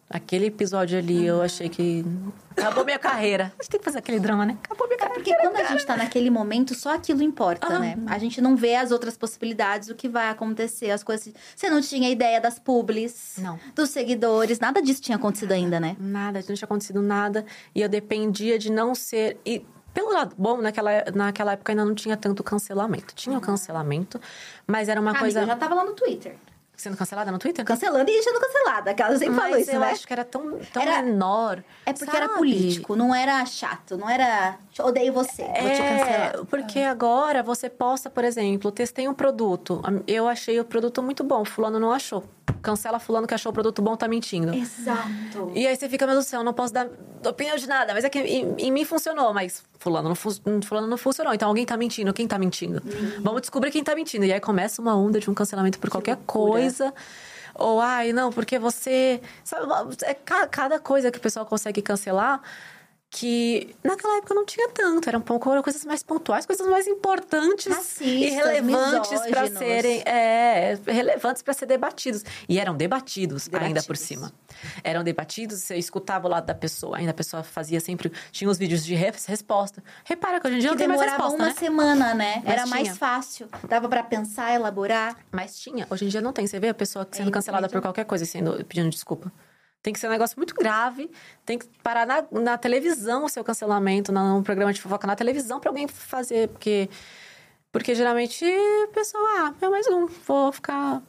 Aquele 0.09 0.47
episódio 0.47 0.97
ali, 0.97 1.27
eu 1.27 1.43
achei 1.43 1.69
que. 1.69 2.05
Acabou 2.57 2.85
minha 2.85 2.99
carreira. 2.99 3.53
A 3.59 3.63
gente 3.63 3.71
tem 3.73 3.81
que 3.81 3.85
fazer 3.85 3.99
aquele 3.99 4.21
drama, 4.21 4.47
né? 4.47 4.57
Acabou 4.63 4.87
minha 4.87 4.95
É 4.95 4.99
carreira. 5.01 5.15
porque 5.25 5.35
quando 5.35 5.57
a 5.57 5.65
gente 5.65 5.85
tá 5.85 5.97
naquele 5.97 6.31
momento, 6.31 6.75
só 6.77 6.95
aquilo 6.95 7.23
importa, 7.25 7.67
Ah. 7.67 7.79
né? 7.81 7.97
A 8.07 8.17
gente 8.17 8.41
não 8.41 8.55
vê 8.55 8.77
as 8.77 8.93
outras 8.93 9.17
possibilidades, 9.17 9.89
o 9.89 9.97
que 9.97 10.09
vai 10.09 10.29
acontecer, 10.29 10.91
as 10.93 11.03
coisas. 11.03 11.35
Você 11.57 11.69
não 11.69 11.81
tinha 11.81 12.09
ideia 12.09 12.41
das 12.41 12.57
publis, 12.61 13.33
Não. 13.39 13.59
dos 13.75 13.91
seguidores, 13.91 14.61
nada 14.61 14.81
disso 14.81 15.03
tinha 15.03 15.17
acontecido 15.17 15.51
ainda, 15.51 15.81
né? 15.81 15.97
Nada, 15.99 16.39
não 16.49 16.55
tinha 16.55 16.67
acontecido 16.67 17.03
nada. 17.03 17.45
E 17.75 17.81
eu 17.83 17.89
dependia 17.89 18.61
de 18.61 18.71
não 18.71 18.95
ser. 18.95 19.41
E 19.45 19.67
pelo 19.97 20.13
lado 20.13 20.35
bom, 20.37 20.59
naquela, 20.59 20.91
naquela 21.15 21.53
época 21.53 21.73
ainda 21.73 21.83
não 21.83 21.95
tinha 21.95 22.19
tanto 22.19 22.45
cancelamento. 22.45 23.15
Tinha 23.15 23.39
o 23.39 23.41
cancelamento, 23.41 24.21
mas 24.67 24.91
era 24.91 25.01
uma 25.01 25.09
Amiga, 25.13 25.25
coisa. 25.25 25.41
eu 25.41 25.47
já 25.47 25.57
tava 25.57 25.75
lá 25.75 25.85
no 25.87 25.95
Twitter. 25.95 26.37
Sendo 26.77 26.95
cancelada 26.99 27.33
no 27.33 27.39
Twitter? 27.39 27.65
Cancelando 27.65 28.11
e 28.11 28.23
sendo 28.23 28.39
cancelada. 28.39 28.91
Aquela 28.91 29.17
sempre 29.17 29.31
mas 29.35 29.45
falo 29.51 29.57
isso, 29.63 29.71
eu 29.71 29.81
né? 29.81 29.91
acho 29.93 30.07
que 30.07 30.13
era 30.13 30.23
tão, 30.27 30.59
tão 30.71 30.83
Era- 30.83 31.01
menor. 31.03 31.65
É 31.87 31.95
porque 31.95 32.15
era 32.15 32.27
sabe? 32.27 32.39
político, 32.39 32.95
não 32.95 33.15
era 33.15 33.43
chato, 33.47 33.97
não 33.97 34.11
era. 34.11 34.59
Odeio 34.81 35.11
você, 35.15 35.43
vou 35.45 35.53
te 35.55 35.79
cancelar. 35.79 36.35
É, 36.35 36.45
porque 36.51 36.81
agora 36.81 37.43
você 37.43 37.71
posta, 37.71 38.11
por 38.11 38.23
exemplo, 38.25 38.71
testei 38.71 39.09
um 39.09 39.15
produto. 39.15 39.81
Eu 40.07 40.29
achei 40.29 40.61
o 40.61 40.65
produto 40.67 41.03
muito 41.03 41.25
bom, 41.25 41.43
fulano 41.47 41.81
não 41.81 41.93
achou. 41.93 42.23
Cancela 42.61 42.99
fulano 42.99 43.27
que 43.27 43.33
achou 43.33 43.49
o 43.51 43.55
produto 43.55 43.81
bom, 43.81 43.97
tá 43.97 44.07
mentindo. 44.07 44.53
Exato. 44.55 45.53
E 45.55 45.67
aí 45.67 45.75
você 45.75 45.89
fica, 45.89 46.05
meu 46.05 46.17
Deus 46.17 46.27
do 46.27 46.29
céu, 46.29 46.45
não 46.45 46.53
posso 46.53 46.75
dar 46.75 46.89
opinião 47.27 47.57
de 47.57 47.67
nada. 47.67 47.95
Mas 47.95 48.05
é 48.05 48.11
que 48.11 48.19
em, 48.19 48.55
em 48.59 48.71
mim 48.71 48.85
funcionou, 48.85 49.33
mas 49.33 49.63
fulano 49.87 50.09
não, 50.09 50.17
fu- 50.17 50.35
fulano 50.65 50.87
não 50.89 50.97
funcionou. 50.99 51.33
Então 51.33 51.49
alguém 51.49 51.65
tá 51.65 51.77
mentindo. 51.77 52.13
Quem 52.13 52.27
tá 52.27 52.37
mentindo? 52.39 52.83
Vamos 53.21 53.41
descobrir 53.43 53.71
quem 53.71 53.85
tá 53.85 53.95
mentindo. 53.95 54.25
E 54.25 54.33
aí 54.33 54.41
começa 54.41 54.83
uma 54.83 54.97
onda 54.97 55.21
de 55.21 55.31
um 55.31 55.35
cancelamento 55.35 55.79
por 55.79 55.89
qualquer 55.91 56.17
loucura. 56.17 56.51
coisa. 56.53 56.93
Ou, 57.55 57.81
ai, 57.81 58.13
não, 58.13 58.31
porque 58.33 58.59
você... 58.59 59.21
Sabe, 59.45 59.67
é 60.03 60.13
ca- 60.15 60.47
cada 60.49 60.79
coisa 60.81 61.11
que 61.13 61.19
o 61.19 61.21
pessoal 61.21 61.47
consegue 61.47 61.81
cancelar 61.81 62.43
que 63.19 63.75
naquela 63.83 64.19
época 64.19 64.35
não 64.35 64.45
tinha 64.45 64.69
tanto. 64.69 65.09
Eram 65.09 65.23
pouco 65.23 65.51
eram 65.51 65.63
coisas 65.63 65.83
mais 65.87 66.03
pontuais, 66.03 66.45
coisas 66.45 66.67
mais 66.69 66.87
importantes 66.87 67.67
Racistas, 67.73 68.07
e 68.07 68.29
relevantes 68.29 69.21
para 69.31 69.47
serem 69.49 70.03
é, 70.05 70.79
relevantes 70.87 71.41
para 71.43 71.55
ser 71.55 71.65
debatidos. 71.65 72.23
E 72.47 72.61
eram 72.61 72.77
debatidos, 72.77 73.49
ainda 73.55 73.83
por 73.83 73.97
Debatidos. 73.97 74.01
cima. 74.01 74.33
Eram 74.85 75.03
debatidos, 75.03 75.61
você 75.63 75.77
escutava 75.77 76.27
o 76.27 76.31
lado 76.31 76.45
da 76.45 76.55
pessoa, 76.55 76.99
ainda 76.99 77.13
a 77.13 77.15
pessoa 77.15 77.43
fazia 77.43 77.81
sempre. 77.81 78.13
Tinha 78.31 78.51
os 78.51 78.59
vídeos 78.59 78.85
de 78.85 78.95
res- 78.95 79.25
resposta. 79.25 79.83
Repara 80.05 80.39
que 80.39 80.47
hoje 80.49 80.57
em 80.57 80.61
dia 80.61 80.69
Que 80.69 80.75
não 80.75 80.79
tem 80.79 80.89
mais 80.89 81.01
demorava 81.01 81.23
resposta, 81.23 81.43
uma 81.43 81.49
né? 81.49 81.59
semana, 81.59 82.15
né? 82.15 82.43
Mas 82.45 82.53
Era 82.53 82.67
mais 82.67 82.83
tinha. 82.85 82.95
fácil. 82.97 83.49
Dava 83.67 83.89
pra 83.89 84.03
pensar, 84.03 84.53
elaborar. 84.55 85.17
Mas 85.33 85.59
tinha. 85.59 85.87
Hoje 85.89 86.05
em 86.05 86.09
dia 86.09 86.21
não 86.21 86.35
tem. 86.35 86.47
Você 86.47 86.61
vê 86.61 86.69
a 86.69 86.75
pessoa 86.75 87.09
sendo 87.11 87.29
É, 87.31 87.33
cancelada 87.33 87.67
por 87.67 87.81
qualquer 87.81 88.05
coisa 88.05 88.27
sendo, 88.27 88.63
pedindo 88.67 88.91
desculpa. 88.91 89.33
Tem 89.87 89.93
que 89.93 90.01
ser 90.01 90.09
um 90.09 90.11
negócio 90.11 90.37
muito 90.37 90.53
grave. 90.53 91.09
Tem 91.45 91.57
que 91.57 91.69
parar 91.81 92.05
na, 92.05 92.25
na 92.33 92.59
televisão 92.59 93.25
o 93.25 93.29
seu 93.29 93.45
cancelamento, 93.45 94.11
num 94.11 94.43
programa 94.43 94.73
de 94.73 94.81
fofoca 94.83 95.07
na 95.07 95.15
televisão 95.15 95.61
pra 95.61 95.71
alguém 95.71 95.87
fazer. 95.87 96.49
Porque, 96.49 96.91
porque 97.71 97.95
geralmente 97.95 98.45
a 98.45 98.89
pessoa, 98.89 99.23
ah, 99.39 99.55
é 99.61 99.69
mais 99.69 99.87
um. 99.87 100.07
Vou 100.27 100.51
ficar. 100.51 101.01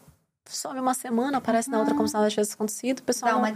Some 0.49 0.79
uma 0.79 0.93
semana, 0.93 1.37
aparece 1.37 1.69
na 1.69 1.79
outra 1.79 1.93
como 1.93 2.07
se 2.07 2.13
nada 2.13 2.29
tivesse 2.29 2.53
acontecido. 2.53 2.99
O 2.99 3.03
pessoal. 3.03 3.33
Dá 3.33 3.37
uma 3.37 3.49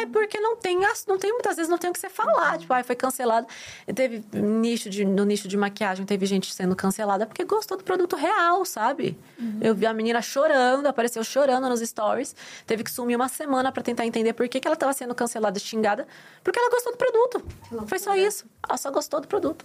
é 0.00 0.06
porque 0.06 0.38
não 0.38 0.56
tem, 0.56 0.78
não 1.06 1.18
tem 1.18 1.32
muitas 1.32 1.56
vezes 1.56 1.70
não 1.70 1.78
tem 1.78 1.90
o 1.90 1.92
que 1.92 1.98
você 1.98 2.08
falar. 2.08 2.58
Tipo, 2.58 2.72
ai, 2.72 2.82
foi 2.82 2.96
cancelado. 2.96 3.46
Teve 3.94 4.24
nicho 4.32 4.90
de, 4.90 5.04
no 5.04 5.24
nicho 5.24 5.48
de 5.48 5.56
maquiagem, 5.56 6.04
teve 6.04 6.26
gente 6.26 6.52
sendo 6.52 6.76
cancelada 6.76 7.26
porque 7.26 7.44
gostou 7.44 7.76
do 7.76 7.84
produto 7.84 8.16
real, 8.16 8.64
sabe? 8.64 9.18
Eu 9.60 9.74
vi 9.74 9.86
a 9.86 9.92
menina 9.92 10.20
chorando, 10.20 10.86
apareceu 10.86 11.22
chorando 11.24 11.68
nos 11.68 11.80
stories. 11.80 12.34
Teve 12.66 12.84
que 12.84 12.90
sumir 12.90 13.16
uma 13.16 13.28
semana 13.28 13.72
pra 13.72 13.82
tentar 13.82 14.06
entender 14.06 14.32
por 14.32 14.48
que, 14.48 14.60
que 14.60 14.66
ela 14.66 14.76
tava 14.76 14.92
sendo 14.92 15.14
cancelada 15.14 15.58
xingada. 15.58 16.06
Porque 16.42 16.58
ela 16.58 16.70
gostou 16.70 16.92
do 16.92 16.98
produto. 16.98 17.44
Foi 17.86 17.98
só 17.98 18.14
isso. 18.14 18.46
Ela 18.68 18.78
só 18.78 18.90
gostou 18.90 19.20
do 19.20 19.28
produto. 19.28 19.64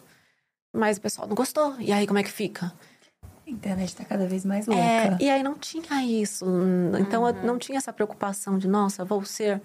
Mas 0.74 0.98
o 0.98 1.02
pessoal 1.02 1.28
não 1.28 1.36
gostou. 1.36 1.76
E 1.80 1.92
aí, 1.92 2.08
como 2.08 2.20
é 2.20 2.24
que 2.24 2.32
fica? 2.32 2.74
A 3.46 3.50
internet 3.50 3.96
tá 3.96 4.06
cada 4.06 4.28
vez 4.28 4.46
mais 4.46 4.68
louca. 4.68 4.82
É, 4.82 5.18
e 5.20 5.30
aí 5.30 5.44
não 5.44 5.56
tinha 5.56 6.04
isso. 6.04 6.46
Então 7.00 7.28
eu 7.28 7.34
não 7.44 7.58
tinha 7.58 7.78
essa 7.78 7.92
preocupação 7.92 8.58
de, 8.58 8.68
nossa, 8.68 9.04
vou 9.04 9.24
ser 9.26 9.62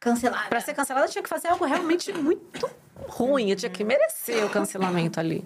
Cancelada. 0.00 0.48
Pra 0.48 0.60
ser 0.60 0.74
cancelada, 0.74 1.06
eu 1.06 1.10
tinha 1.10 1.22
que 1.22 1.28
fazer 1.28 1.48
algo 1.48 1.64
realmente 1.64 2.12
muito 2.12 2.70
ruim. 3.08 3.50
Eu 3.50 3.56
tinha 3.56 3.70
que 3.70 3.82
merecer 3.82 4.44
o 4.44 4.50
cancelamento 4.50 5.18
ali. 5.18 5.44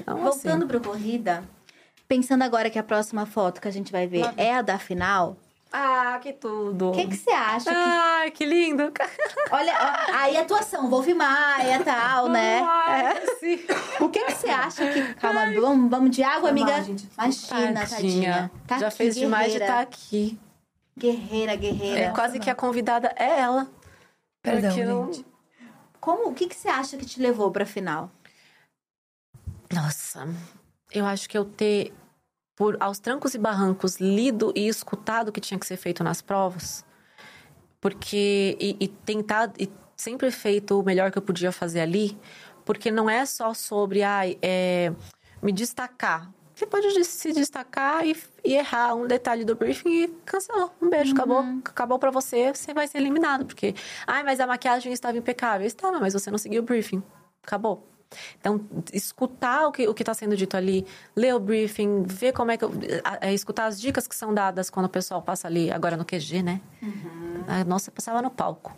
Então, 0.00 0.18
Voltando 0.18 0.64
assim, 0.64 0.66
pro 0.66 0.80
corrida, 0.80 1.42
pensando 2.06 2.42
agora 2.42 2.68
que 2.68 2.78
a 2.78 2.82
próxima 2.82 3.24
foto 3.24 3.62
que 3.62 3.68
a 3.68 3.70
gente 3.70 3.90
vai 3.90 4.06
ver 4.06 4.24
é 4.36 4.54
a 4.54 4.60
da 4.60 4.78
final, 4.78 5.38
Ah, 5.76 6.20
que 6.22 6.32
tudo. 6.32 6.90
o 6.90 6.92
que 6.92 7.08
que 7.08 7.16
você 7.16 7.30
acha? 7.30 7.68
que- 7.68 7.76
Ai, 7.76 8.30
que 8.30 8.46
lindo. 8.46 8.92
Olha, 9.50 9.72
ó, 9.72 10.12
aí 10.14 10.36
a 10.36 10.42
atuação, 10.42 10.88
Wolf 10.88 11.08
Maia 11.08 11.80
e 11.80 11.82
tal, 11.84 12.28
né? 12.28 12.60
Ai, 12.62 13.26
sim. 13.40 13.58
O 14.00 14.08
que 14.08 14.24
que 14.24 14.32
você 14.36 14.48
acha 14.50 14.86
que... 14.92 15.14
Calma, 15.14 15.46
vamos, 15.60 15.90
vamos 15.90 16.10
de 16.14 16.22
água, 16.22 16.50
amiga? 16.50 16.70
Vamos, 16.70 16.86
gente. 16.86 17.08
Imagina, 17.18 17.86
tadinha. 17.88 18.50
Tá 18.68 18.78
Já 18.78 18.86
aqui, 18.86 18.96
fez 18.98 19.14
demais 19.16 19.52
de 19.52 19.58
guerreira. 19.58 19.64
estar 19.64 19.80
aqui. 19.82 20.38
Guerreira, 20.96 21.56
guerreira. 21.56 22.00
É, 22.02 22.10
quase 22.10 22.38
que 22.38 22.48
a 22.48 22.54
convidada 22.54 23.12
é 23.16 23.40
ela. 23.40 23.68
Perdão, 24.40 24.70
Porque 24.70 25.12
gente. 25.16 25.26
Como, 26.00 26.28
o 26.28 26.34
que 26.34 26.46
que 26.46 26.54
você 26.54 26.68
acha 26.68 26.96
que 26.96 27.04
te 27.04 27.20
levou 27.20 27.50
pra 27.50 27.66
final? 27.66 28.12
Nossa, 29.72 30.28
eu 30.92 31.04
acho 31.04 31.28
que 31.28 31.36
eu 31.36 31.44
ter, 31.44 31.92
por 32.56 32.76
aos 32.80 32.98
trancos 32.98 33.34
e 33.34 33.38
barrancos, 33.38 33.96
lido 33.96 34.52
e 34.54 34.68
escutado 34.68 35.28
o 35.28 35.32
que 35.32 35.40
tinha 35.40 35.58
que 35.58 35.66
ser 35.66 35.76
feito 35.76 36.04
nas 36.04 36.22
provas, 36.22 36.84
porque 37.80 38.56
e, 38.60 38.76
e 38.80 38.88
tentado 38.88 39.54
e 39.58 39.70
sempre 39.96 40.30
feito 40.30 40.78
o 40.78 40.82
melhor 40.82 41.10
que 41.10 41.18
eu 41.18 41.22
podia 41.22 41.52
fazer 41.52 41.80
ali, 41.80 42.18
porque 42.64 42.90
não 42.90 43.08
é 43.08 43.26
só 43.26 43.54
sobre 43.54 44.02
ai, 44.02 44.38
é, 44.42 44.92
me 45.42 45.52
destacar. 45.52 46.30
Você 46.54 46.66
pode 46.66 47.04
se 47.04 47.32
destacar 47.32 48.06
e, 48.06 48.16
e 48.44 48.54
errar 48.54 48.94
um 48.94 49.08
detalhe 49.08 49.44
do 49.44 49.56
briefing 49.56 50.04
e 50.04 50.08
cancelou. 50.24 50.72
Um 50.80 50.88
beijo, 50.88 51.12
acabou. 51.12 51.44
Acabou 51.64 51.98
pra 51.98 52.12
você, 52.12 52.54
você 52.54 52.72
vai 52.72 52.86
ser 52.86 52.98
eliminado. 52.98 53.44
Porque, 53.44 53.74
ai, 54.06 54.22
mas 54.22 54.38
a 54.38 54.46
maquiagem 54.46 54.92
estava 54.92 55.18
impecável. 55.18 55.66
Estava, 55.66 55.98
mas 55.98 56.12
você 56.12 56.30
não 56.30 56.38
seguiu 56.38 56.62
o 56.62 56.64
briefing. 56.64 57.02
Acabou. 57.42 57.84
Então, 58.40 58.60
escutar 58.92 59.66
o 59.66 59.72
que 59.72 59.88
o 59.88 59.94
está 59.98 60.14
sendo 60.14 60.36
dito 60.36 60.56
ali, 60.56 60.86
ler 61.16 61.34
o 61.34 61.40
briefing, 61.40 62.04
ver 62.04 62.32
como 62.32 62.50
é 62.50 62.56
que. 62.56 62.64
eu- 62.64 62.72
a- 63.04 63.26
a- 63.26 63.32
escutar 63.32 63.66
as 63.66 63.80
dicas 63.80 64.06
que 64.06 64.14
são 64.14 64.32
dadas 64.32 64.70
quando 64.70 64.86
o 64.86 64.88
pessoal 64.88 65.20
passa 65.22 65.48
ali, 65.48 65.70
agora 65.70 65.96
no 65.96 66.04
QG, 66.04 66.42
né? 66.42 66.60
A 67.48 67.64
nossa 67.64 67.90
passava 67.90 68.22
no 68.22 68.30
palco. 68.30 68.74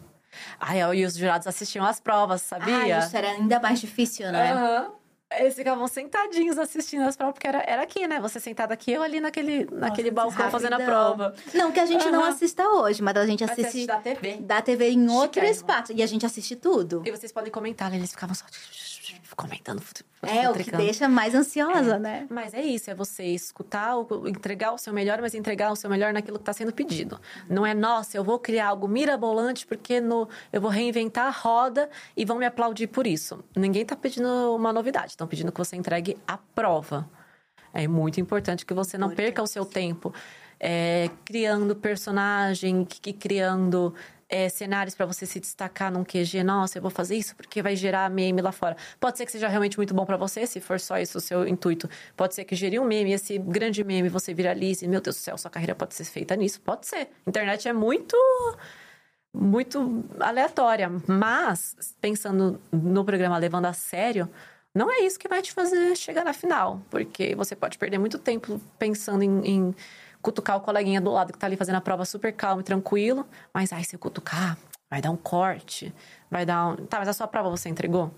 Ai, 0.60 0.80
e 0.94 1.04
os 1.04 1.16
jurados 1.16 1.46
assistiam 1.46 1.84
às 1.84 2.00
provas, 2.00 2.42
sabia? 2.42 2.98
Ah, 2.98 2.98
isso 3.06 3.16
era 3.16 3.30
ainda 3.30 3.58
mais 3.60 3.80
difícil, 3.80 4.30
né? 4.32 4.52
Aham. 4.52 4.90
Eles 5.38 5.56
ficavam 5.56 5.88
sentadinhos 5.88 6.56
assistindo 6.56 7.02
as 7.02 7.16
provas, 7.16 7.34
porque 7.34 7.48
era, 7.48 7.60
era 7.66 7.82
aqui, 7.82 8.06
né? 8.06 8.20
Você 8.20 8.38
sentada 8.38 8.72
aqui, 8.72 8.92
eu 8.92 9.02
ali 9.02 9.18
naquele, 9.20 9.66
naquele 9.72 10.08
balcão 10.12 10.48
fazendo 10.52 10.74
a 10.74 10.76
Rapidão. 10.76 11.16
prova. 11.16 11.34
Não 11.52 11.72
que 11.72 11.80
a 11.80 11.86
gente 11.86 12.08
não 12.10 12.20
Aham. 12.20 12.28
assista 12.28 12.62
hoje, 12.68 13.02
mas 13.02 13.16
a 13.16 13.26
gente 13.26 13.42
assiste 13.42 13.66
assiste 13.66 13.86
da 13.88 13.96
TV. 13.98 14.36
da 14.36 14.62
TV 14.62 14.88
em 14.90 15.08
outro 15.10 15.44
espaço. 15.44 15.92
E 15.92 16.00
a 16.00 16.06
gente 16.06 16.24
assiste 16.24 16.54
tudo. 16.54 17.02
E 17.04 17.10
vocês 17.10 17.32
podem 17.32 17.50
comentar, 17.50 17.90
né? 17.90 17.96
eles 17.96 18.12
ficavam 18.12 18.36
só 18.36 18.44
comentando. 19.36 19.82
É, 20.22 20.48
o 20.48 20.54
que 20.54 20.70
deixa 20.72 21.08
mais 21.08 21.34
ansiosa, 21.34 21.96
É. 21.96 21.98
né? 21.98 22.26
Mas 22.30 22.54
é 22.54 22.62
isso, 22.62 22.90
é 22.90 22.94
você 22.94 23.24
escutar, 23.24 23.92
entregar 24.26 24.72
o 24.72 24.78
seu 24.78 24.92
melhor, 24.92 25.20
mas 25.20 25.34
entregar 25.34 25.70
o 25.70 25.76
seu 25.76 25.90
melhor 25.90 26.12
naquilo 26.12 26.38
que 26.38 26.42
está 26.42 26.52
sendo 26.52 26.72
pedido. 26.72 27.20
Não 27.48 27.64
é, 27.64 27.74
nossa, 27.74 28.16
eu 28.16 28.24
vou 28.24 28.38
criar 28.38 28.68
algo 28.68 28.88
mirabolante 28.88 29.66
porque 29.66 30.00
no, 30.00 30.28
eu 30.52 30.60
vou 30.60 30.70
reinventar 30.70 31.26
a 31.26 31.30
roda 31.30 31.88
e 32.16 32.24
vão 32.24 32.38
me 32.38 32.46
aplaudir 32.46 32.86
por 32.86 33.06
isso. 33.06 33.44
Ninguém 33.54 33.82
está 33.82 33.94
pedindo 33.94 34.28
uma 34.54 34.72
novidade, 34.72 35.10
estão 35.10 35.26
pedindo 35.26 35.52
que 35.52 35.58
você 35.58 35.76
entregue 35.76 36.16
a 36.26 36.38
prova. 36.38 37.08
É 37.74 37.86
muito 37.86 38.18
importante 38.18 38.64
que 38.64 38.72
você 38.72 38.96
não 38.96 39.10
perca 39.10 39.42
o 39.42 39.46
seu 39.46 39.66
tempo 39.66 40.12
é, 40.58 41.10
criando 41.24 41.76
personagem, 41.76 42.84
que, 42.84 43.00
que 43.00 43.12
criando 43.12 43.94
é, 44.28 44.48
cenários 44.48 44.94
para 44.94 45.06
você 45.06 45.24
se 45.26 45.38
destacar 45.38 45.90
num 45.92 46.04
QG. 46.04 46.42
Nossa, 46.42 46.78
eu 46.78 46.82
vou 46.82 46.90
fazer 46.90 47.16
isso 47.16 47.34
porque 47.36 47.62
vai 47.62 47.76
gerar 47.76 48.10
meme 48.10 48.42
lá 48.42 48.52
fora. 48.52 48.76
Pode 48.98 49.18
ser 49.18 49.26
que 49.26 49.32
seja 49.32 49.48
realmente 49.48 49.76
muito 49.76 49.94
bom 49.94 50.04
para 50.04 50.16
você, 50.16 50.46
se 50.46 50.60
for 50.60 50.80
só 50.80 50.98
isso 50.98 51.18
o 51.18 51.20
seu 51.20 51.46
intuito. 51.46 51.88
Pode 52.16 52.34
ser 52.34 52.44
que 52.44 52.54
gere 52.54 52.78
um 52.78 52.84
meme, 52.84 53.12
esse 53.12 53.38
grande 53.38 53.82
meme 53.84 54.08
você 54.08 54.34
viralize. 54.34 54.86
Meu 54.88 55.00
Deus 55.00 55.16
do 55.16 55.20
céu, 55.20 55.38
sua 55.38 55.50
carreira 55.50 55.74
pode 55.74 55.94
ser 55.94 56.04
feita 56.04 56.34
nisso. 56.36 56.60
Pode 56.60 56.86
ser. 56.86 57.08
Internet 57.26 57.68
é 57.68 57.72
muito 57.72 58.16
muito 59.32 60.02
aleatória, 60.18 60.90
mas 61.06 61.76
pensando 62.00 62.58
no 62.72 63.04
programa 63.04 63.36
levando 63.36 63.66
a 63.66 63.72
sério, 63.74 64.30
não 64.74 64.90
é 64.90 65.00
isso 65.00 65.18
que 65.18 65.28
vai 65.28 65.42
te 65.42 65.52
fazer 65.52 65.94
chegar 65.96 66.24
na 66.24 66.32
final, 66.32 66.80
porque 66.90 67.34
você 67.34 67.54
pode 67.54 67.76
perder 67.76 67.98
muito 67.98 68.18
tempo 68.18 68.60
pensando 68.78 69.22
em, 69.22 69.40
em 69.46 69.74
cutucar 70.22 70.56
o 70.56 70.60
coleguinha 70.60 71.00
do 71.00 71.10
lado 71.10 71.32
que 71.32 71.38
tá 71.38 71.46
ali 71.46 71.56
fazendo 71.56 71.76
a 71.76 71.80
prova 71.80 72.04
super 72.04 72.32
calmo 72.32 72.60
e 72.60 72.64
tranquilo, 72.64 73.26
mas 73.54 73.72
aí 73.72 73.84
se 73.84 73.94
eu 73.94 73.98
cutucar, 74.00 74.56
vai 74.90 75.00
dar 75.00 75.10
um 75.10 75.16
corte, 75.16 75.92
vai 76.30 76.44
dar 76.46 76.68
um... 76.68 76.76
Tá, 76.86 76.98
mas 76.98 77.08
a 77.08 77.12
sua 77.12 77.26
prova 77.26 77.48
você 77.50 77.68
entregou? 77.68 78.10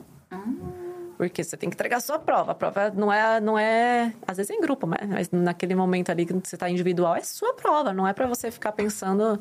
Porque 1.16 1.42
você 1.42 1.56
tem 1.56 1.68
que 1.68 1.74
entregar 1.74 1.96
a 1.96 2.00
sua 2.00 2.18
prova. 2.18 2.52
A 2.52 2.54
prova 2.54 2.90
não 2.94 3.12
é, 3.12 3.40
não 3.40 3.58
é 3.58 4.12
às 4.26 4.36
vezes 4.36 4.50
é 4.50 4.54
em 4.54 4.60
grupo, 4.60 4.86
mas- 4.86 5.08
mas 5.08 5.30
naquele 5.30 5.74
momento 5.74 6.10
ali 6.10 6.24
que 6.24 6.32
você 6.32 6.54
está 6.54 6.70
individual, 6.70 7.16
é 7.16 7.22
sua 7.22 7.54
prova. 7.54 7.92
Não 7.92 8.06
é 8.06 8.12
para 8.12 8.26
você 8.26 8.50
ficar 8.52 8.70
pensando. 8.72 9.40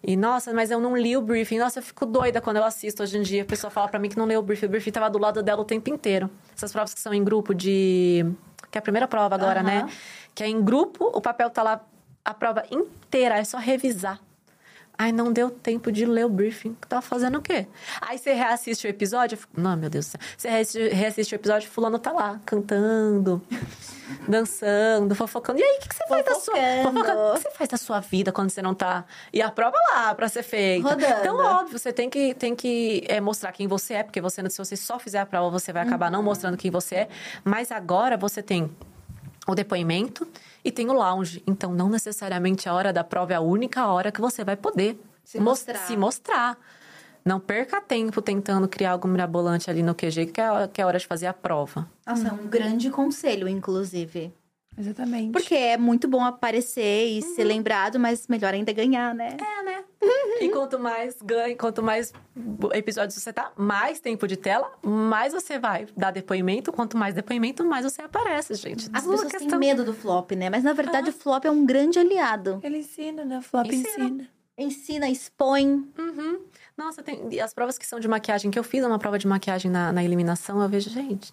E, 0.00 0.16
nossa, 0.16 0.52
mas 0.54 0.70
eu 0.70 0.78
não 0.78 0.96
li 0.96 1.16
o 1.16 1.20
briefing. 1.20 1.58
Nossa, 1.58 1.80
eu 1.80 1.82
fico 1.82 2.06
doida 2.06 2.40
quando 2.40 2.58
eu 2.58 2.64
assisto 2.64 3.02
hoje 3.02 3.18
em 3.18 3.22
dia. 3.22 3.42
A 3.42 3.44
pessoa 3.44 3.68
fala 3.68 3.88
para 3.88 3.98
mim 3.98 4.08
que 4.08 4.16
não 4.16 4.26
leu 4.26 4.38
o 4.38 4.42
briefing. 4.44 4.66
O 4.66 4.68
briefing 4.68 4.92
tava 4.92 5.10
do 5.10 5.18
lado 5.18 5.42
dela 5.42 5.60
o 5.60 5.64
tempo 5.64 5.90
inteiro. 5.90 6.30
Essas 6.56 6.70
provas 6.70 6.94
que 6.94 7.00
são 7.00 7.12
em 7.12 7.24
grupo 7.24 7.52
de. 7.52 8.24
Que 8.70 8.76
é 8.76 8.80
a 8.80 8.82
primeira 8.82 9.08
prova 9.08 9.34
agora, 9.34 9.58
Aham. 9.60 9.66
né? 9.86 9.88
Que 10.38 10.44
é 10.44 10.46
em 10.46 10.62
grupo, 10.62 11.06
o 11.12 11.20
papel 11.20 11.50
tá 11.50 11.64
lá 11.64 11.80
a 12.24 12.32
prova 12.32 12.62
inteira, 12.70 13.36
é 13.38 13.42
só 13.42 13.58
revisar. 13.58 14.20
Ai, 14.96 15.10
não 15.10 15.32
deu 15.32 15.50
tempo 15.50 15.90
de 15.90 16.04
ler 16.06 16.26
o 16.26 16.28
briefing. 16.28 16.74
Tava 16.88 17.02
fazendo 17.02 17.38
o 17.38 17.42
quê? 17.42 17.66
Aí 18.00 18.16
você 18.18 18.32
reassiste 18.34 18.86
o 18.86 18.88
episódio. 18.88 19.36
Não, 19.56 19.76
meu 19.76 19.90
Deus 19.90 20.06
do 20.06 20.10
céu. 20.10 20.20
Você 20.36 20.48
reassiste, 20.48 20.88
reassiste 20.94 21.34
o 21.34 21.36
episódio, 21.36 21.68
fulano 21.68 21.98
tá 21.98 22.12
lá, 22.12 22.40
cantando, 22.46 23.42
dançando, 24.28 25.14
fofocando. 25.16 25.58
E 25.58 25.62
aí, 25.62 25.76
o 25.78 25.80
que, 25.82 25.88
que 25.88 25.94
você 25.96 26.06
faz 26.08 26.24
da 26.24 26.34
sua... 26.36 26.54
Fofocando. 26.54 26.92
Fofoca- 27.04 27.14
O 27.16 27.34
que 27.34 27.42
você 27.42 27.50
faz 27.50 27.70
da 27.70 27.76
sua 27.76 28.00
vida 28.00 28.32
quando 28.32 28.50
você 28.50 28.62
não 28.62 28.74
tá... 28.74 29.04
E 29.32 29.42
a 29.42 29.50
prova 29.50 29.76
lá 29.92 30.14
pra 30.14 30.28
ser 30.28 30.42
feita. 30.42 30.88
Rodando. 30.88 31.12
Então, 31.20 31.36
óbvio, 31.36 31.78
você 31.78 31.92
tem 31.92 32.08
que, 32.08 32.34
tem 32.34 32.54
que 32.54 33.04
é, 33.08 33.20
mostrar 33.20 33.52
quem 33.52 33.66
você 33.66 33.94
é. 33.94 34.02
Porque 34.02 34.20
você, 34.20 34.48
se 34.50 34.58
você 34.58 34.76
só 34.76 34.98
fizer 34.98 35.18
a 35.20 35.26
prova, 35.26 35.58
você 35.58 35.72
vai 35.72 35.82
acabar 35.82 36.06
Uhum. 36.06 36.12
não 36.12 36.22
mostrando 36.22 36.56
quem 36.56 36.70
você 36.70 36.94
é. 36.96 37.08
Mas 37.44 37.70
agora 37.72 38.16
você 38.16 38.42
tem 38.42 38.70
o 39.48 39.54
depoimento 39.54 40.26
e 40.64 40.70
tem 40.70 40.88
o 40.90 40.92
lounge. 40.92 41.42
Então, 41.46 41.72
não 41.72 41.88
necessariamente 41.88 42.68
a 42.68 42.74
hora 42.74 42.92
da 42.92 43.02
prova 43.02 43.32
é 43.32 43.36
a 43.36 43.40
única 43.40 43.86
hora 43.86 44.12
que 44.12 44.20
você 44.20 44.44
vai 44.44 44.56
poder 44.56 44.98
Se 45.24 45.38
mos- 45.38 45.60
mostrar. 45.60 45.78
se 45.86 45.96
mostrar. 45.96 46.58
Não 47.24 47.40
perca 47.40 47.80
tempo 47.80 48.22
tentando 48.22 48.68
criar 48.68 48.92
algo 48.92 49.08
mirabolante 49.08 49.68
ali 49.70 49.82
no 49.82 49.94
QG, 49.94 50.26
que 50.26 50.40
é, 50.40 50.46
a- 50.46 50.68
que 50.68 50.80
é 50.80 50.84
a 50.84 50.86
hora 50.86 50.98
de 50.98 51.06
fazer 51.06 51.26
a 51.26 51.32
prova. 51.34 51.88
Nossa, 52.06 52.28
é 52.28 52.32
um 52.32 52.46
grande 52.46 52.90
conselho, 52.90 53.48
inclusive. 53.48 54.32
Exatamente. 54.78 55.32
Porque 55.32 55.54
é 55.54 55.76
muito 55.76 56.06
bom 56.06 56.24
aparecer 56.24 57.06
e 57.08 57.20
ser 57.22 57.42
Uhum. 57.42 57.48
lembrado, 57.48 57.98
mas 57.98 58.28
melhor 58.28 58.54
ainda 58.54 58.72
ganhar, 58.72 59.14
né? 59.14 59.36
É, 59.40 59.62
né? 59.64 59.84
E 60.40 60.48
quanto 60.50 60.78
mais 60.78 61.16
ganha, 61.20 61.56
quanto 61.56 61.82
mais 61.82 62.12
episódios 62.72 63.20
você 63.20 63.32
tá, 63.32 63.50
mais 63.56 63.98
tempo 63.98 64.28
de 64.28 64.36
tela, 64.36 64.70
mais 64.82 65.32
você 65.32 65.58
vai 65.58 65.86
dar 65.96 66.12
depoimento. 66.12 66.70
Quanto 66.72 66.96
mais 66.96 67.14
depoimento, 67.14 67.64
mais 67.64 67.84
você 67.84 68.02
aparece, 68.02 68.54
gente. 68.54 68.88
As 68.92 69.02
pessoas 69.02 69.22
têm 69.22 69.30
questão- 69.40 69.58
medo 69.58 69.84
do 69.84 69.92
flop, 69.92 70.30
né? 70.32 70.48
Mas 70.48 70.62
na 70.62 70.72
verdade 70.72 71.10
o 71.10 71.12
flop 71.12 71.44
é 71.44 71.50
um 71.50 71.66
grande 71.66 71.98
aliado. 71.98 72.60
Ele 72.62 72.78
ensina, 72.78 73.24
né? 73.24 73.38
O 73.38 73.42
Flop 73.42 73.66
Ensina. 73.66 73.88
ensina. 74.04 74.28
Ensina, 74.56 75.08
expõe. 75.08 75.84
Uhum. 75.98 76.40
Nossa, 76.76 77.02
tem 77.02 77.20
e 77.32 77.40
as 77.40 77.52
provas 77.52 77.76
que 77.78 77.86
são 77.86 77.98
de 78.00 78.06
maquiagem, 78.08 78.50
que 78.50 78.58
eu 78.58 78.64
fiz 78.64 78.84
uma 78.84 78.98
prova 78.98 79.18
de 79.18 79.26
maquiagem 79.26 79.70
na, 79.70 79.92
na 79.92 80.02
eliminação, 80.04 80.62
eu 80.62 80.68
vejo, 80.68 80.88
gente. 80.90 81.32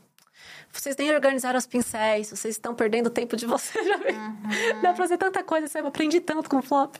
Vocês 0.79 0.95
nem 0.97 1.11
organizaram 1.13 1.57
os 1.57 1.65
pincéis, 1.65 2.29
vocês 2.29 2.55
estão 2.55 2.75
perdendo 2.75 3.09
tempo 3.09 3.35
de 3.35 3.45
vocês. 3.45 3.85
Vi. 4.05 4.73
Dá 4.73 4.79
pra 4.81 4.95
fazer 4.95 5.17
tanta 5.17 5.43
coisa, 5.43 5.67
sabe? 5.67 5.85
Eu 5.85 5.89
aprendi 5.89 6.19
tanto 6.19 6.49
com 6.49 6.57
o 6.57 6.61
flop. 6.61 6.95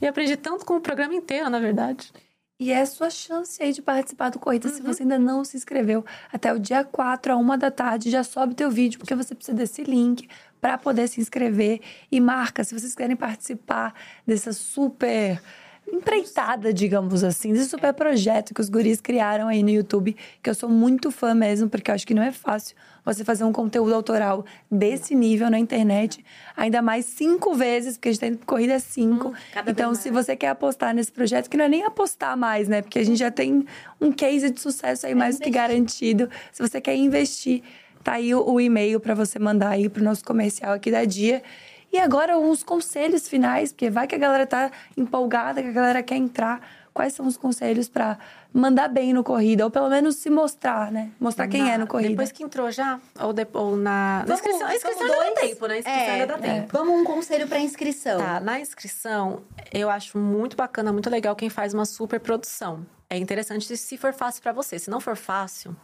E 0.00 0.06
aprendi 0.06 0.36
tanto 0.36 0.64
com 0.64 0.76
o 0.76 0.80
programa 0.80 1.14
inteiro, 1.14 1.48
na 1.48 1.58
verdade. 1.58 2.12
E 2.58 2.72
é 2.72 2.80
a 2.80 2.86
sua 2.86 3.10
chance 3.10 3.62
aí 3.62 3.72
de 3.72 3.82
participar 3.82 4.30
do 4.30 4.38
Corrida 4.38 4.68
Uhum. 4.68 4.74
se 4.74 4.82
você 4.82 5.02
ainda 5.02 5.18
não 5.18 5.44
se 5.44 5.56
inscreveu. 5.56 6.04
Até 6.32 6.52
o 6.52 6.58
dia 6.58 6.84
4, 6.84 7.32
a 7.32 7.36
uma 7.36 7.56
da 7.58 7.70
tarde, 7.70 8.10
já 8.10 8.22
sobe 8.24 8.54
teu 8.54 8.70
vídeo, 8.70 8.98
porque 8.98 9.14
você 9.14 9.34
precisa 9.34 9.56
desse 9.56 9.82
link 9.82 10.28
para 10.60 10.78
poder 10.78 11.06
se 11.08 11.20
inscrever. 11.20 11.80
E 12.10 12.20
marca, 12.20 12.64
se 12.64 12.78
vocês 12.78 12.94
querem 12.94 13.16
participar 13.16 13.94
dessa 14.26 14.52
super 14.52 15.40
empreitada, 15.88 16.72
digamos 16.72 17.22
assim, 17.22 17.52
desse 17.52 17.70
super 17.70 17.92
projeto 17.92 18.52
que 18.52 18.60
os 18.60 18.68
guris 18.68 19.00
criaram 19.00 19.48
aí 19.48 19.62
no 19.62 19.70
YouTube, 19.70 20.16
que 20.42 20.50
eu 20.50 20.54
sou 20.54 20.68
muito 20.68 21.10
fã 21.10 21.34
mesmo, 21.34 21.68
porque 21.68 21.90
eu 21.90 21.94
acho 21.94 22.06
que 22.06 22.14
não 22.14 22.22
é 22.22 22.32
fácil 22.32 22.74
você 23.04 23.22
fazer 23.22 23.44
um 23.44 23.52
conteúdo 23.52 23.94
autoral 23.94 24.44
desse 24.70 25.14
nível 25.14 25.48
na 25.48 25.58
internet, 25.58 26.24
ainda 26.56 26.82
mais 26.82 27.04
cinco 27.04 27.54
vezes, 27.54 27.96
porque 27.96 28.08
a 28.08 28.12
gente 28.12 28.20
tá 28.20 28.26
indo 28.26 28.38
Corrida 28.44 28.80
5. 28.80 29.32
cada 29.54 29.70
então, 29.70 29.94
se 29.94 30.10
você 30.10 30.34
quer 30.34 30.48
apostar 30.48 30.92
nesse 30.92 31.12
projeto, 31.12 31.48
que 31.48 31.56
não 31.56 31.66
é 31.66 31.68
nem 31.68 31.84
apostar 31.84 32.36
mais, 32.36 32.66
né? 32.66 32.82
Porque 32.82 32.98
a 32.98 33.04
gente 33.04 33.18
já 33.18 33.30
tem 33.30 33.64
um 34.00 34.10
case 34.10 34.50
de 34.50 34.60
sucesso 34.60 35.06
aí 35.06 35.14
mais 35.14 35.38
do 35.38 35.44
que 35.44 35.50
garantido. 35.50 36.28
Se 36.50 36.60
você 36.60 36.80
quer 36.80 36.96
investir, 36.96 37.62
tá 38.02 38.14
aí 38.14 38.34
o, 38.34 38.44
o 38.44 38.60
e-mail 38.60 38.98
para 38.98 39.14
você 39.14 39.38
mandar 39.38 39.70
aí 39.70 39.88
pro 39.88 40.02
nosso 40.02 40.24
comercial 40.24 40.72
aqui 40.72 40.90
da 40.90 41.04
Dia. 41.04 41.42
E 41.92 41.98
agora 41.98 42.36
os 42.38 42.62
conselhos 42.62 43.28
finais, 43.28 43.72
porque 43.72 43.88
vai 43.90 44.06
que 44.06 44.14
a 44.14 44.18
galera 44.18 44.46
tá 44.46 44.70
empolgada, 44.96 45.62
que 45.62 45.68
a 45.68 45.72
galera 45.72 46.02
quer 46.02 46.16
entrar. 46.16 46.60
Quais 46.92 47.12
são 47.12 47.26
os 47.26 47.36
conselhos 47.36 47.90
para 47.90 48.18
mandar 48.54 48.88
bem 48.88 49.12
no 49.12 49.22
corrida 49.22 49.62
ou 49.66 49.70
pelo 49.70 49.90
menos 49.90 50.16
se 50.16 50.30
mostrar, 50.30 50.90
né? 50.90 51.10
Mostrar 51.20 51.46
quem 51.46 51.62
Na- 51.62 51.72
é 51.72 51.76
no 51.78 51.86
corrida. 51.86 52.08
Depois 52.08 52.32
que 52.32 52.42
entrou 52.42 52.70
já, 52.70 52.98
ou, 53.20 53.34
de- 53.34 53.46
ou 53.52 53.76
na, 53.76 54.20
na 54.20 54.24
Vamos- 54.24 54.40
inscrição. 54.40 54.66
A 54.66 54.74
inscrição 54.74 54.98
vamos 55.06 55.12
ainda 55.22 55.34
dá 55.34 55.40
dois? 55.40 55.50
tempo, 55.50 55.66
né? 55.66 55.74
A 55.74 55.78
inscrição 55.78 56.00
É, 56.02 56.10
ainda 56.10 56.26
dá 56.26 56.38
tempo. 56.38 56.68
Vamos 56.72 57.00
um 57.00 57.04
conselho 57.04 57.46
pra 57.46 57.58
inscrição. 57.60 58.18
Tá, 58.18 58.40
na 58.40 58.58
inscrição, 58.58 59.42
eu 59.70 59.90
acho 59.90 60.16
muito 60.16 60.56
bacana, 60.56 60.90
muito 60.90 61.10
legal 61.10 61.36
quem 61.36 61.50
faz 61.50 61.74
uma 61.74 61.84
super 61.84 62.18
produção. 62.18 62.86
É 63.10 63.18
interessante 63.18 63.76
se 63.76 63.96
for 63.98 64.14
fácil 64.14 64.42
pra 64.42 64.52
você. 64.52 64.78
Se 64.78 64.88
não 64.88 64.98
for 65.00 65.16
fácil, 65.16 65.76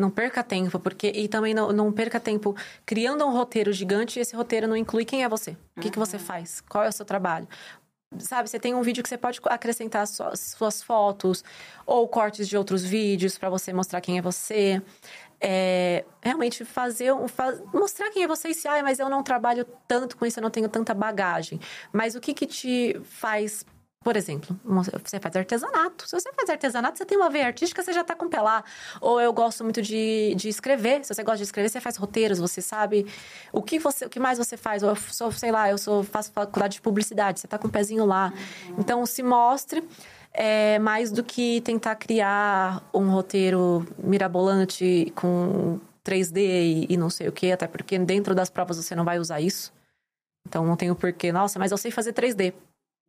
não 0.00 0.10
perca 0.10 0.42
tempo, 0.42 0.78
porque 0.80 1.12
e 1.14 1.28
também 1.28 1.54
não, 1.54 1.70
não 1.72 1.92
perca 1.92 2.18
tempo 2.18 2.56
criando 2.84 3.24
um 3.24 3.30
roteiro 3.32 3.72
gigante 3.72 4.18
e 4.18 4.22
esse 4.22 4.34
roteiro 4.34 4.66
não 4.66 4.76
inclui 4.76 5.04
quem 5.04 5.22
é 5.22 5.28
você. 5.28 5.56
O 5.76 5.80
que, 5.80 5.90
que 5.90 5.98
você 5.98 6.18
faz? 6.18 6.60
Qual 6.68 6.82
é 6.82 6.88
o 6.88 6.92
seu 6.92 7.04
trabalho? 7.04 7.46
Sabe, 8.18 8.50
você 8.50 8.58
tem 8.58 8.74
um 8.74 8.82
vídeo 8.82 9.04
que 9.04 9.08
você 9.08 9.16
pode 9.16 9.38
acrescentar 9.44 10.04
suas, 10.04 10.40
suas 10.40 10.82
fotos 10.82 11.44
ou 11.86 12.08
cortes 12.08 12.48
de 12.48 12.56
outros 12.56 12.82
vídeos 12.82 13.38
pra 13.38 13.48
você 13.48 13.72
mostrar 13.72 14.00
quem 14.00 14.18
é 14.18 14.22
você. 14.22 14.82
É, 15.40 16.04
realmente 16.20 16.64
fazer 16.64 17.12
um, 17.14 17.28
fa- 17.28 17.56
mostrar 17.72 18.10
quem 18.10 18.24
é 18.24 18.26
você 18.26 18.48
e 18.48 18.54
se, 18.54 18.66
ah, 18.68 18.82
mas 18.82 18.98
eu 18.98 19.08
não 19.08 19.22
trabalho 19.22 19.64
tanto 19.86 20.16
com 20.16 20.26
isso, 20.26 20.38
eu 20.38 20.42
não 20.42 20.50
tenho 20.50 20.68
tanta 20.68 20.92
bagagem. 20.92 21.60
Mas 21.92 22.14
o 22.16 22.20
que 22.20 22.34
que 22.34 22.46
te 22.46 23.00
faz, 23.04 23.64
por 24.02 24.16
exemplo, 24.16 24.58
você 24.64 25.20
faz 25.20 25.36
artesanato. 25.36 26.08
Se 26.08 26.18
você 26.18 26.32
faz 26.32 26.48
artesanato, 26.48 26.96
você 26.96 27.04
tem 27.04 27.18
uma 27.18 27.28
veia 27.28 27.46
artística, 27.46 27.82
você 27.82 27.92
já 27.92 28.02
tá 28.02 28.14
com 28.14 28.30
pé 28.30 28.40
lá. 28.40 28.64
Ou 28.98 29.20
eu 29.20 29.30
gosto 29.30 29.62
muito 29.62 29.82
de, 29.82 30.34
de 30.36 30.48
escrever. 30.48 31.04
Se 31.04 31.12
você 31.12 31.22
gosta 31.22 31.36
de 31.36 31.42
escrever, 31.42 31.68
você 31.68 31.82
faz 31.82 31.98
roteiros, 31.98 32.38
você 32.38 32.62
sabe 32.62 33.06
o 33.52 33.60
que 33.60 33.78
você, 33.78 34.06
o 34.06 34.08
que 34.08 34.18
mais 34.18 34.38
você 34.38 34.56
faz. 34.56 34.82
Ou 34.82 34.88
eu 34.88 34.96
sou, 34.96 35.30
sei 35.32 35.52
lá, 35.52 35.68
eu 35.68 35.76
sou 35.76 36.02
faço 36.02 36.32
faculdade 36.32 36.76
de 36.76 36.80
publicidade, 36.80 37.40
você 37.40 37.46
tá 37.46 37.58
com 37.58 37.68
o 37.68 37.70
pezinho 37.70 38.06
lá. 38.06 38.32
Então 38.78 39.04
se 39.04 39.22
mostre 39.22 39.86
é, 40.32 40.78
mais 40.78 41.12
do 41.12 41.22
que 41.22 41.60
tentar 41.60 41.94
criar 41.96 42.82
um 42.94 43.10
roteiro 43.10 43.86
mirabolante 44.02 45.12
com 45.14 45.78
3D 46.02 46.38
e, 46.38 46.86
e 46.88 46.96
não 46.96 47.10
sei 47.10 47.28
o 47.28 47.32
que, 47.32 47.52
até 47.52 47.66
porque 47.66 47.98
dentro 47.98 48.34
das 48.34 48.48
provas 48.48 48.78
você 48.78 48.94
não 48.94 49.04
vai 49.04 49.18
usar 49.18 49.42
isso. 49.42 49.70
Então 50.48 50.64
não 50.64 50.74
tem 50.74 50.90
o 50.90 50.96
porquê. 50.96 51.30
Nossa, 51.30 51.58
mas 51.58 51.70
eu 51.70 51.76
sei 51.76 51.90
fazer 51.90 52.14
3D. 52.14 52.54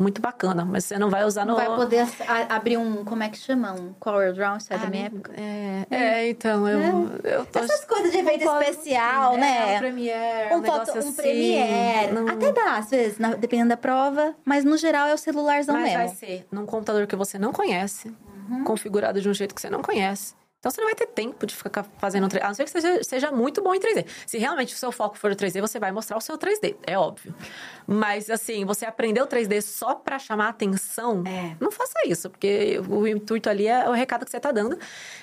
Muito 0.02 0.19
bacana, 0.19 0.65
mas 0.65 0.86
você 0.86 0.98
não 0.98 1.10
vai 1.11 1.23
usar 1.23 1.45
no. 1.45 1.56
vai 1.56 1.68
poder 1.68 2.07
abrir 2.49 2.78
um, 2.78 3.06
como 3.06 3.22
é 3.22 3.30
que 3.30 3.38
chama? 3.38 3.72
Um 3.73 3.94
Corel 3.99 4.34
Draw, 4.34 4.57
isso 4.57 4.73
é 4.73 4.78
da 4.80 4.88
minha 4.88 5.06
época. 5.06 5.32
É, 5.38 5.86
é, 5.91 6.30
então, 6.30 6.68
eu, 6.68 7.10
eu 7.23 7.45
tô. 7.45 7.60
Essas 7.60 7.86
coisas 7.86 8.11
de 8.11 8.18
efeito 8.18 8.44
Concordo 8.44 8.64
especial, 8.69 9.34
É, 9.34 9.36
um 9.36 9.40
né? 9.40 9.78
Premiere, 9.80 10.56
Um, 10.56 10.57
um, 10.57 10.64
foto, 10.64 10.91
um 10.95 10.98
assim, 10.99 11.14
Premiere. 11.14 12.11
não- 12.14 12.28
Até 12.28 12.52
dá, 12.52 12.78
às 12.78 12.90
vezes, 12.90 13.19
na- 13.19 13.36
dependendo 13.36 13.69
da 13.69 13.78
prova. 13.78 14.34
Mas 14.44 14.64
no 14.64 14.76
geral 14.76 15.07
é 15.07 15.14
o 15.14 15.18
celularzão 15.18 15.76
Mas 15.76 15.94
vai 15.94 16.02
mesmo. 16.03 16.18
ser 16.18 16.48
num 16.52 16.65
computador 16.65 17.06
que 17.06 17.15
você 17.15 17.38
não 17.38 17.53
conhece, 17.53 18.11
Uhum. 18.49 18.64
configurado 18.64 19.22
de 19.22 19.30
um 19.30 19.34
jeito 19.34 19.53
que 19.53 19.61
você 19.61 19.69
não 19.69 19.84
conhece. 19.84 20.34
Então 20.61 20.69
você 20.71 20.79
não 20.79 20.88
vai 20.88 20.93
ter 20.93 21.07
tempo 21.07 21.47
de 21.47 21.55
ficar 21.55 21.83
fazendo 21.97 22.27
3D. 22.27 22.43
A 22.43 22.47
não 22.49 22.53
ser 22.53 22.65
que 22.65 22.69
seja, 22.69 23.03
seja 23.03 23.31
muito 23.31 23.63
bom 23.63 23.73
em 23.73 23.79
3D. 23.79 24.05
Se 24.27 24.38
realmente 24.38 24.75
o 24.75 24.77
seu 24.77 24.91
foco 24.91 25.17
for 25.17 25.31
o 25.31 25.35
3D, 25.35 25.59
você 25.59 25.79
vai 25.79 25.91
mostrar 25.91 26.15
o 26.17 26.21
seu 26.21 26.38
3D, 26.38 26.75
é 26.85 26.95
óbvio. 26.99 27.33
Mas 27.88 28.29
assim, 28.29 28.63
você 28.63 28.85
aprendeu 28.85 29.25
3D 29.25 29.59
só 29.63 29.95
para 29.95 30.19
chamar 30.19 30.49
atenção, 30.49 31.23
É. 31.25 31.55
não 31.59 31.71
faça 31.71 31.95
isso, 32.05 32.29
porque 32.29 32.79
o 32.88 33.07
intuito 33.07 33.49
ali 33.49 33.65
é 33.65 33.89
o 33.89 33.91
recado 33.91 34.23
que 34.23 34.29
você 34.29 34.39
tá 34.39 34.51
dando. 34.51 34.77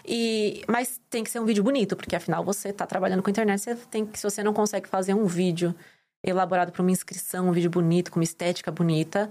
E 0.05 0.65
mas 0.67 1.01
tem 1.09 1.23
que 1.23 1.31
ser 1.31 1.39
um 1.39 1.45
vídeo 1.45 1.63
bonito, 1.63 1.95
porque 1.95 2.17
afinal 2.17 2.43
você 2.43 2.73
tá 2.73 2.85
trabalhando 2.85 3.23
com 3.23 3.31
internet, 3.31 3.61
você 3.61 3.77
tem 3.77 4.05
que 4.05 4.19
se 4.19 4.25
você 4.29 4.43
não 4.43 4.53
consegue 4.53 4.89
fazer 4.89 5.15
um 5.15 5.25
vídeo 5.27 5.73
elaborado 6.21 6.73
para 6.73 6.83
uma 6.83 6.91
inscrição, 6.91 7.49
um 7.49 7.53
vídeo 7.53 7.71
bonito, 7.71 8.11
com 8.11 8.19
uma 8.19 8.25
estética 8.25 8.73
bonita, 8.73 9.31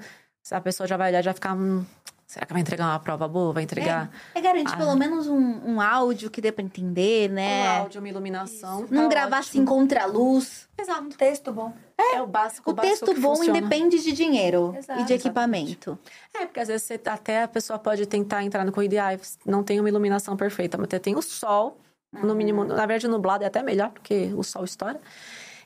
a 0.50 0.62
pessoa 0.62 0.88
já 0.88 0.96
vai 0.96 1.10
olhar 1.10 1.22
já 1.22 1.34
ficar, 1.34 1.54
hum, 1.54 1.86
será 2.28 2.46
que 2.46 2.52
vai 2.54 2.62
entregar 2.62 2.86
uma 2.86 3.00
prova 3.00 3.28
boa? 3.28 3.54
Vai 3.54 3.64
entregar 3.64 4.12
É 4.36 4.42
garantir 4.42 4.74
Ah. 4.74 4.78
pelo 4.78 4.96
menos 4.96 5.28
um, 5.28 5.40
um 5.66 5.82
áudio 5.82 6.30
que 6.30 6.42
dê 6.42 6.52
pra 6.52 6.64
entender, 6.64 7.30
né? 7.30 7.72
um 7.78 7.82
áudio, 7.84 8.02
uma 8.02 8.10
iluminação. 8.10 8.86
Não 8.92 9.04
tá 9.04 9.10
gravar 9.10 9.38
ótimo. 9.38 9.50
assim 9.50 9.66
contra 9.66 10.04
a 10.04 10.06
luz. 10.06 10.68
Exato. 10.78 11.10
Texto 11.18 11.52
bom. 11.54 11.74
É, 11.98 12.22
o 12.22 12.28
básico. 12.28 12.70
O 12.70 12.74
básico 12.74 13.06
texto 13.06 13.22
bom 13.22 13.36
funciona. 13.36 13.58
independe 13.58 14.04
de 14.04 14.12
dinheiro 14.12 14.76
Exato, 14.78 15.02
e 15.02 15.06
de 15.06 15.14
equipamento. 15.14 15.98
É, 16.34 16.46
porque 16.46 16.60
às 16.60 16.68
vezes 16.68 16.84
você- 16.86 17.02
até 17.06 17.44
a 17.44 17.48
pessoa 17.48 17.80
pode 17.80 18.06
tentar 18.06 18.44
entrar 18.44 18.64
no 18.66 18.72
corrida 18.72 18.96
e 18.96 19.00
ah, 19.00 19.18
não 19.46 19.64
tem 19.64 19.80
uma 19.80 19.90
iluminação 19.90 20.36
perfeita, 20.38 20.78
mas 20.78 20.86
até 20.86 21.00
tem 21.00 21.16
o 21.16 21.22
sol, 21.22 21.80
no 22.12 22.36
mínimo, 22.36 22.64
na 22.64 22.76
verdade, 22.86 23.08
nublado 23.08 23.44
é 23.44 23.48
até 23.48 23.64
melhor, 23.64 23.90
porque 23.90 24.32
o 24.36 24.44
sol 24.44 24.64
estoura. 24.66 25.00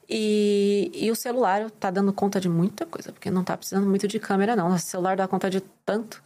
E, 0.09 0.91
e 0.93 1.09
o 1.11 1.15
celular 1.15 1.69
tá 1.71 1.89
dando 1.89 2.11
conta 2.11 2.39
de 2.39 2.49
muita 2.49 2.85
coisa, 2.85 3.11
porque 3.11 3.31
não 3.31 3.43
tá 3.43 3.55
precisando 3.55 3.87
muito 3.87 4.07
de 4.07 4.19
câmera, 4.19 4.55
não. 4.55 4.67
O 4.73 4.79
celular 4.79 5.15
dá 5.15 5.27
conta 5.27 5.49
de 5.49 5.61
tanto. 5.85 6.21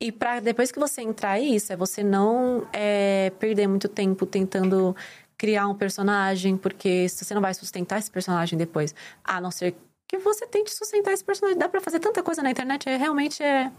E 0.00 0.12
para 0.12 0.40
depois 0.40 0.70
que 0.70 0.78
você 0.78 1.02
entrar 1.02 1.40
isso, 1.40 1.72
é 1.72 1.76
você 1.76 2.02
não 2.04 2.66
é, 2.72 3.32
perder 3.38 3.66
muito 3.66 3.88
tempo 3.88 4.24
tentando 4.24 4.94
criar 5.36 5.66
um 5.68 5.74
personagem, 5.74 6.56
porque 6.56 7.08
você 7.08 7.34
não 7.34 7.40
vai 7.42 7.52
sustentar 7.54 7.98
esse 7.98 8.10
personagem 8.10 8.56
depois. 8.58 8.94
A 9.24 9.40
não 9.40 9.50
ser 9.50 9.74
que 10.08 10.18
você 10.18 10.46
tente 10.46 10.72
sustentar 10.74 11.12
esse 11.12 11.22
personagem. 11.22 11.58
Dá 11.58 11.68
pra 11.68 11.80
fazer 11.82 12.00
tanta 12.00 12.22
coisa 12.22 12.42
na 12.42 12.50
internet, 12.50 12.88
é 12.88 12.96
realmente 12.96 13.42
é 13.42 13.70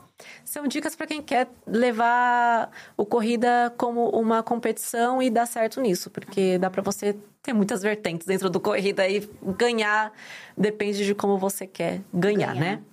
são 0.45 0.67
dicas 0.67 0.95
para 0.95 1.07
quem 1.07 1.21
quer 1.23 1.47
levar 1.65 2.69
o 2.95 3.05
corrida 3.05 3.73
como 3.77 4.09
uma 4.09 4.43
competição 4.43 5.21
e 5.23 5.29
dar 5.29 5.45
certo 5.47 5.81
nisso, 5.81 6.09
porque 6.11 6.57
dá 6.59 6.69
para 6.69 6.81
você 6.83 7.15
ter 7.41 7.53
muitas 7.53 7.81
vertentes 7.81 8.27
dentro 8.27 8.49
do 8.49 8.59
corrida 8.59 9.07
e 9.07 9.27
ganhar 9.57 10.11
depende 10.55 11.03
de 11.05 11.15
como 11.15 11.37
você 11.37 11.65
quer 11.65 12.01
ganhar, 12.13 12.53
Ganhar. 12.53 12.55
né? 12.77 12.83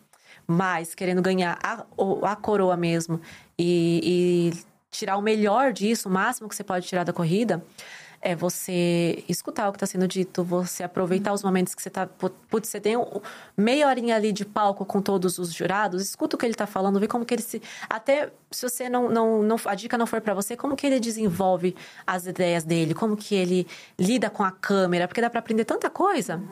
Mas 0.47 0.95
querendo 0.95 1.21
ganhar 1.21 1.59
a, 1.63 1.85
a 2.23 2.37
coroa 2.37 2.77
mesmo 2.77 3.21
e, 3.59 4.53
e 4.55 4.65
tirar 4.91 5.17
o 5.17 5.23
melhor 5.23 5.73
disso, 5.73 6.09
o 6.09 6.13
máximo 6.13 6.49
que 6.49 6.55
você 6.55 6.65
pode 6.65 6.87
tirar 6.87 7.05
da 7.05 7.13
corrida, 7.13 7.65
é 8.27 8.35
você 8.35 9.23
escutar 9.29 9.69
o 9.69 9.73
que 9.73 9.77
está 9.77 9.87
sendo 9.87 10.09
dito, 10.09 10.43
você 10.43 10.83
aproveitar 10.83 11.33
os 11.33 11.43
momentos 11.45 11.75
que 11.75 11.83
você 11.83 11.89
tá. 11.89 12.07
pu- 12.07 12.31
Putz, 12.51 12.69
você 12.69 12.81
tem 12.81 12.97
um- 12.97 13.21
meia 13.57 13.87
horinha 13.87 14.17
ali 14.17 14.33
de 14.33 14.45
palco 14.45 14.85
com 14.85 15.01
todos 15.01 15.39
os 15.39 15.53
jurados, 15.53 16.03
escuta 16.03 16.35
o 16.35 16.39
que 16.39 16.45
ele 16.45 16.55
está 16.55 16.67
falando, 16.67 16.99
vê 16.99 17.07
como 17.07 17.25
que 17.25 17.33
ele 17.35 17.43
se. 17.43 17.63
Até 17.89 18.31
se 18.51 18.69
você 18.69 18.89
não. 18.89 19.09
não, 19.09 19.43
não 19.43 19.57
a 19.67 19.75
dica 19.75 19.97
não 19.97 20.07
for 20.07 20.21
para 20.21 20.35
você, 20.35 20.57
como 20.57 20.75
que 20.77 20.87
ele 20.87 20.99
desenvolve 20.99 21.75
as 22.07 22.27
ideias 22.27 22.65
dele, 22.65 22.95
como 22.95 23.17
que 23.17 23.35
ele 23.35 23.67
lida 23.99 24.29
com 24.29 24.43
a 24.43 24.51
câmera, 24.51 25.07
porque 25.07 25.21
dá 25.21 25.31
para 25.31 25.39
aprender 25.41 25.65
tanta 25.65 25.89
coisa 25.89 26.43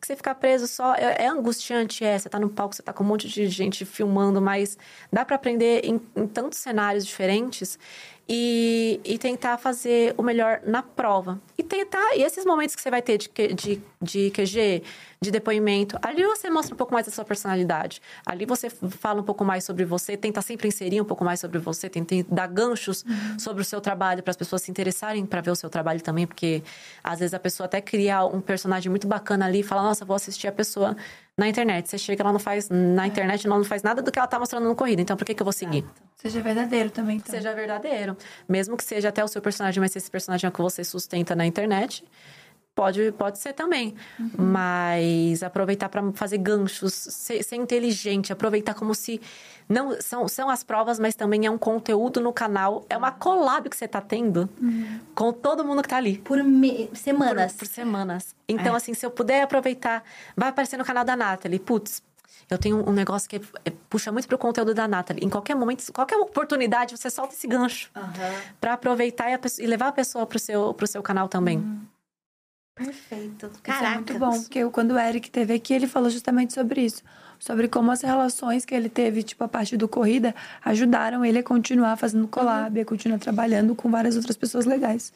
que 0.00 0.06
você 0.06 0.14
ficar 0.16 0.34
preso 0.36 0.66
só. 0.68 0.94
É, 0.94 1.24
é 1.24 1.26
angustiante, 1.26 2.04
é. 2.04 2.18
Você 2.18 2.28
tá 2.28 2.38
no 2.38 2.48
palco, 2.48 2.74
você 2.76 2.82
tá 2.82 2.92
com 2.92 3.02
um 3.02 3.06
monte 3.06 3.28
de 3.28 3.46
gente 3.48 3.84
filmando, 3.84 4.40
mas 4.40 4.78
dá 5.12 5.24
para 5.24 5.36
aprender 5.36 5.80
em, 5.84 6.00
em 6.14 6.26
tantos 6.28 6.58
cenários 6.60 7.04
diferentes 7.04 7.78
e, 8.28 9.00
e 9.04 9.18
tentar 9.18 9.58
fazer 9.58 10.14
o 10.16 10.22
melhor 10.22 10.60
na 10.66 10.82
prova. 10.82 11.38
E 11.58 11.62
tentar. 11.62 12.16
E 12.16 12.22
esses 12.22 12.44
momentos 12.44 12.74
que 12.74 12.80
você 12.80 12.90
vai 12.90 13.02
ter 13.02 13.18
de, 13.18 13.28
de, 13.28 13.82
de 14.00 14.30
QG, 14.30 14.82
de 15.20 15.30
depoimento, 15.30 15.98
ali 16.00 16.24
você 16.24 16.48
mostra 16.48 16.74
um 16.74 16.76
pouco 16.76 16.92
mais 16.92 17.06
da 17.06 17.12
sua 17.12 17.24
personalidade. 17.24 18.00
Ali 18.24 18.46
você 18.46 18.70
fala 18.70 19.20
um 19.20 19.24
pouco 19.24 19.44
mais 19.44 19.64
sobre 19.64 19.84
você, 19.84 20.16
tenta 20.16 20.40
sempre 20.40 20.68
inserir 20.68 21.00
um 21.00 21.04
pouco 21.04 21.24
mais 21.24 21.40
sobre 21.40 21.58
você, 21.58 21.88
tenta 21.88 22.14
dar 22.28 22.46
ganchos 22.46 23.04
sobre 23.38 23.62
o 23.62 23.64
seu 23.64 23.80
trabalho 23.80 24.22
para 24.22 24.30
as 24.30 24.36
pessoas 24.36 24.62
se 24.62 24.70
interessarem 24.70 25.26
para 25.26 25.40
ver 25.42 25.50
o 25.50 25.56
seu 25.56 25.68
trabalho 25.68 26.00
também, 26.00 26.26
porque 26.26 26.62
às 27.02 27.18
vezes 27.18 27.34
a 27.34 27.38
pessoa 27.38 27.66
até 27.66 27.80
cria 27.80 28.24
um 28.24 28.40
personagem 28.40 28.88
muito 28.88 29.06
bacana 29.06 29.44
ali 29.46 29.60
e 29.60 29.62
fala: 29.62 29.82
Nossa, 29.82 30.04
vou 30.04 30.16
assistir 30.16 30.48
a 30.48 30.52
pessoa 30.52 30.96
na 31.36 31.48
internet. 31.48 31.88
Você 31.88 31.98
chega, 31.98 32.22
ela 32.22 32.32
não 32.32 32.40
faz. 32.40 32.70
Na 32.70 33.06
internet, 33.06 33.46
ela 33.46 33.56
não 33.56 33.64
faz 33.64 33.82
nada 33.82 34.00
do 34.00 34.10
que 34.10 34.18
ela 34.18 34.28
tá 34.28 34.38
mostrando 34.38 34.66
no 34.66 34.74
corrida, 34.74 35.02
então 35.02 35.16
por 35.16 35.24
que, 35.26 35.34
que 35.34 35.42
eu 35.42 35.44
vou 35.44 35.52
seguir? 35.52 35.84
Seja 36.26 36.40
verdadeiro 36.40 36.90
também, 36.90 37.16
então. 37.16 37.30
seja 37.34 37.52
verdadeiro. 37.52 38.16
Mesmo 38.48 38.78
que 38.78 38.84
seja 38.84 39.10
até 39.10 39.22
o 39.22 39.28
seu 39.28 39.42
personagem, 39.42 39.78
mas 39.78 39.92
se 39.92 39.98
esse 39.98 40.10
personagem 40.10 40.46
é 40.46 40.48
o 40.48 40.52
que 40.52 40.62
você 40.62 40.82
sustenta 40.82 41.36
na 41.36 41.44
internet, 41.44 42.02
pode, 42.74 43.12
pode 43.12 43.38
ser 43.38 43.52
também. 43.52 43.94
Mas 44.34 45.42
aproveitar 45.42 45.90
para 45.90 46.02
fazer 46.12 46.38
ganchos, 46.38 46.94
ser, 46.94 47.42
ser 47.42 47.56
inteligente, 47.56 48.32
aproveitar 48.32 48.72
como 48.72 48.94
se. 48.94 49.20
Não, 49.68 50.00
são, 50.00 50.26
são 50.26 50.48
as 50.48 50.64
provas, 50.64 50.98
mas 50.98 51.14
também 51.14 51.44
é 51.44 51.50
um 51.50 51.58
conteúdo 51.58 52.22
no 52.22 52.32
canal. 52.32 52.86
É 52.88 52.96
uma 52.96 53.10
collab 53.12 53.68
que 53.68 53.76
você 53.76 53.86
tá 53.86 54.00
tendo 54.00 54.48
com 55.14 55.30
todo 55.30 55.62
mundo 55.62 55.82
que 55.82 55.88
tá 55.90 55.98
ali. 55.98 56.16
Por 56.18 56.42
me- 56.42 56.88
semanas. 56.94 57.52
Por, 57.52 57.58
por 57.60 57.66
semanas. 57.66 58.34
Então, 58.48 58.74
assim, 58.74 58.94
se 58.94 59.04
eu 59.04 59.10
puder 59.10 59.42
aproveitar, 59.42 60.02
vai 60.34 60.48
aparecer 60.48 60.78
no 60.78 60.84
canal 60.86 61.04
da 61.04 61.14
Nathalie. 61.14 61.58
Putz, 61.58 62.02
eu 62.50 62.58
tenho 62.58 62.88
um 62.88 62.92
negócio 62.92 63.28
que 63.28 63.36
é- 63.64 63.70
puxa 63.88 64.10
muito 64.12 64.28
pro 64.28 64.36
conteúdo 64.38 64.74
da 64.74 64.86
Nathalie. 64.88 65.24
Em 65.24 65.28
qualquer 65.28 65.54
momento, 65.56 65.90
qualquer 65.92 66.16
oportunidade, 66.18 66.96
você 66.96 67.08
solta 67.10 67.34
esse 67.34 67.46
gancho. 67.46 67.90
Pra 68.60 68.74
aproveitar 68.74 69.30
e, 69.30 69.38
pessoa- 69.38 69.64
e 69.64 69.68
levar 69.68 69.88
a 69.88 69.92
pessoa 69.92 70.26
pro 70.26 70.38
seu, 70.38 70.74
pro 70.74 70.86
seu 70.86 71.02
canal 71.02 71.28
também. 71.28 71.62
Perfeito. 72.76 73.46
Isso 73.46 73.56
é 73.58 73.60
Caraca. 73.62 73.94
muito 73.94 74.18
bom, 74.18 74.40
porque 74.42 74.58
eu- 74.58 74.70
quando 74.70 74.92
o 74.92 74.98
Eric 74.98 75.30
teve 75.30 75.54
aqui, 75.54 75.72
ele 75.74 75.86
falou 75.86 76.10
justamente 76.10 76.52
sobre 76.52 76.80
isso. 76.82 77.02
Sobre 77.38 77.68
como 77.68 77.90
as 77.92 78.00
relações 78.02 78.64
que 78.64 78.74
ele 78.74 78.88
teve, 78.88 79.22
tipo, 79.22 79.44
a 79.44 79.48
parte 79.48 79.76
do 79.76 79.86
corrida, 79.88 80.34
ajudaram 80.64 81.24
ele 81.24 81.38
a 81.38 81.42
continuar 81.42 81.96
fazendo 81.96 82.26
collab, 82.26 82.80
a 82.80 82.84
continuar 82.84 83.18
trabalhando 83.18 83.74
com 83.74 83.90
várias 83.90 84.16
outras 84.16 84.36
pessoas 84.36 84.64
legais. 84.64 85.12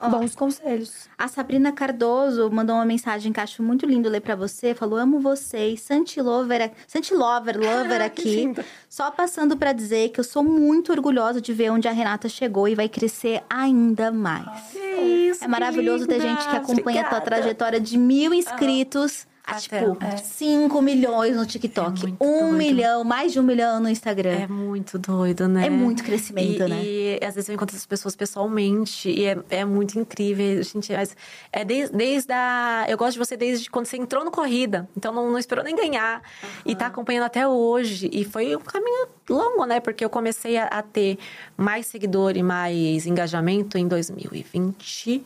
Bons 0.00 0.34
conselhos. 0.34 1.08
A 1.18 1.26
Sabrina 1.26 1.72
Cardoso 1.72 2.48
mandou 2.50 2.76
uma 2.76 2.84
mensagem 2.84 3.32
que 3.32 3.40
acho 3.40 3.62
muito 3.62 3.84
lindo 3.84 4.08
ler 4.08 4.20
pra 4.20 4.36
você. 4.36 4.74
Falou: 4.74 4.98
Amo 4.98 5.18
vocês. 5.18 5.80
Santi 5.80 6.20
Lover, 6.20 6.70
Santi 6.86 7.12
Lover, 7.14 7.58
Lover 7.58 8.00
aqui. 8.02 8.54
Só 8.88 9.10
passando 9.10 9.56
pra 9.56 9.72
dizer 9.72 10.10
que 10.10 10.20
eu 10.20 10.24
sou 10.24 10.42
muito 10.44 10.92
orgulhosa 10.92 11.40
de 11.40 11.52
ver 11.52 11.70
onde 11.70 11.88
a 11.88 11.92
Renata 11.92 12.28
chegou 12.28 12.68
e 12.68 12.74
vai 12.74 12.88
crescer 12.88 13.42
ainda 13.50 14.12
mais. 14.12 14.74
isso, 14.74 15.44
É 15.44 15.48
maravilhoso 15.48 16.06
ter 16.06 16.20
gente 16.20 16.48
que 16.48 16.56
acompanha 16.56 17.02
a 17.02 17.08
tua 17.08 17.20
trajetória 17.20 17.80
de 17.80 17.98
mil 17.98 18.32
inscritos 18.32 19.26
a, 19.48 19.58
tipo, 19.58 19.96
é. 20.04 20.18
5 20.18 20.82
milhões 20.82 21.34
no 21.34 21.46
TikTok. 21.46 22.04
É 22.04 22.24
um 22.24 22.40
doido. 22.40 22.56
milhão, 22.56 23.02
mais 23.02 23.32
de 23.32 23.40
um 23.40 23.42
milhão 23.42 23.80
no 23.80 23.88
Instagram. 23.88 24.40
É 24.40 24.46
muito 24.46 24.98
doido, 24.98 25.48
né? 25.48 25.66
É 25.66 25.70
muito 25.70 26.04
crescimento, 26.04 26.64
e, 26.64 26.68
né? 26.68 26.84
E 26.84 27.18
às 27.24 27.34
vezes 27.34 27.48
eu 27.48 27.54
encontro 27.54 27.74
essas 27.74 27.86
pessoas 27.86 28.14
pessoalmente 28.14 29.08
e 29.08 29.24
é, 29.24 29.38
é 29.48 29.64
muito 29.64 29.98
incrível. 29.98 30.62
Gente, 30.62 30.92
mas 30.92 31.16
é 31.50 31.64
desde, 31.64 31.96
desde 31.96 32.30
a. 32.30 32.84
Eu 32.88 32.98
gosto 32.98 33.14
de 33.14 33.18
você 33.18 33.38
desde 33.38 33.70
quando 33.70 33.86
você 33.86 33.96
entrou 33.96 34.22
no 34.22 34.30
corrida. 34.30 34.86
Então 34.94 35.12
não, 35.12 35.30
não 35.30 35.38
esperou 35.38 35.64
nem 35.64 35.74
ganhar. 35.74 36.20
E 36.66 36.76
tá 36.76 36.86
acompanhando 36.86 37.24
até 37.24 37.48
hoje. 37.48 38.10
E 38.12 38.24
foi 38.24 38.54
um 38.54 38.60
caminho 38.60 39.08
longo, 39.30 39.64
né? 39.64 39.80
Porque 39.80 40.04
eu 40.04 40.10
comecei 40.10 40.58
a, 40.58 40.66
a 40.66 40.82
ter 40.82 41.18
mais 41.56 41.86
seguidor 41.86 42.36
e 42.36 42.42
mais 42.42 43.06
engajamento 43.06 43.78
em 43.78 43.88
2021. 43.88 45.24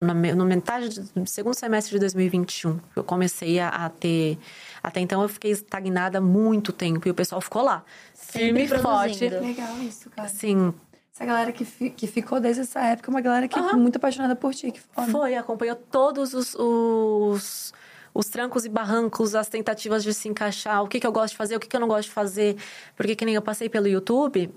Na, 0.00 0.12
metade 0.12 1.00
do 1.00 1.26
segundo 1.26 1.54
semestre 1.54 1.94
de 1.94 2.00
2021, 2.00 2.78
eu 2.94 3.02
comecei 3.04 3.58
a, 3.58 3.68
a 3.68 3.88
ter. 3.88 4.38
Até 4.82 5.00
então 5.00 5.22
eu 5.22 5.28
fiquei 5.28 5.50
estagnada 5.52 6.18
há 6.18 6.20
muito 6.20 6.72
tempo 6.72 7.08
e 7.08 7.10
o 7.10 7.14
pessoal 7.14 7.40
ficou 7.40 7.62
lá. 7.62 7.82
Firme 8.14 8.64
e 8.64 8.68
Sempre 8.68 8.82
forte. 8.82 9.28
Legal 9.28 9.78
isso, 9.78 10.10
cara. 10.10 10.28
Sim, 10.28 10.74
Essa 11.14 11.24
galera 11.24 11.52
que, 11.52 11.64
fi- 11.64 11.90
que 11.90 12.06
ficou 12.06 12.38
desde 12.38 12.62
essa 12.62 12.80
época, 12.80 13.08
é 13.08 13.12
uma 13.12 13.20
galera 13.22 13.48
que 13.48 13.58
é 13.58 13.72
muito 13.74 13.96
apaixonada 13.96 14.36
por 14.36 14.52
ti. 14.52 14.72
Que 14.72 14.80
foda. 14.80 15.10
foi, 15.10 15.36
acompanhou 15.36 15.76
todos 15.76 16.34
os, 16.34 16.54
os, 16.56 17.72
os 18.12 18.26
trancos 18.28 18.66
e 18.66 18.68
barrancos, 18.68 19.34
as 19.34 19.48
tentativas 19.48 20.02
de 20.02 20.12
se 20.12 20.28
encaixar, 20.28 20.82
o 20.82 20.88
que, 20.88 21.00
que 21.00 21.06
eu 21.06 21.12
gosto 21.12 21.30
de 21.32 21.36
fazer, 21.38 21.56
o 21.56 21.60
que, 21.60 21.68
que 21.68 21.76
eu 21.76 21.80
não 21.80 21.88
gosto 21.88 22.08
de 22.08 22.14
fazer. 22.14 22.56
Porque 22.96 23.16
que 23.16 23.24
nem 23.24 23.36
eu 23.36 23.42
passei 23.42 23.70
pelo 23.70 23.86
YouTube 23.88 24.52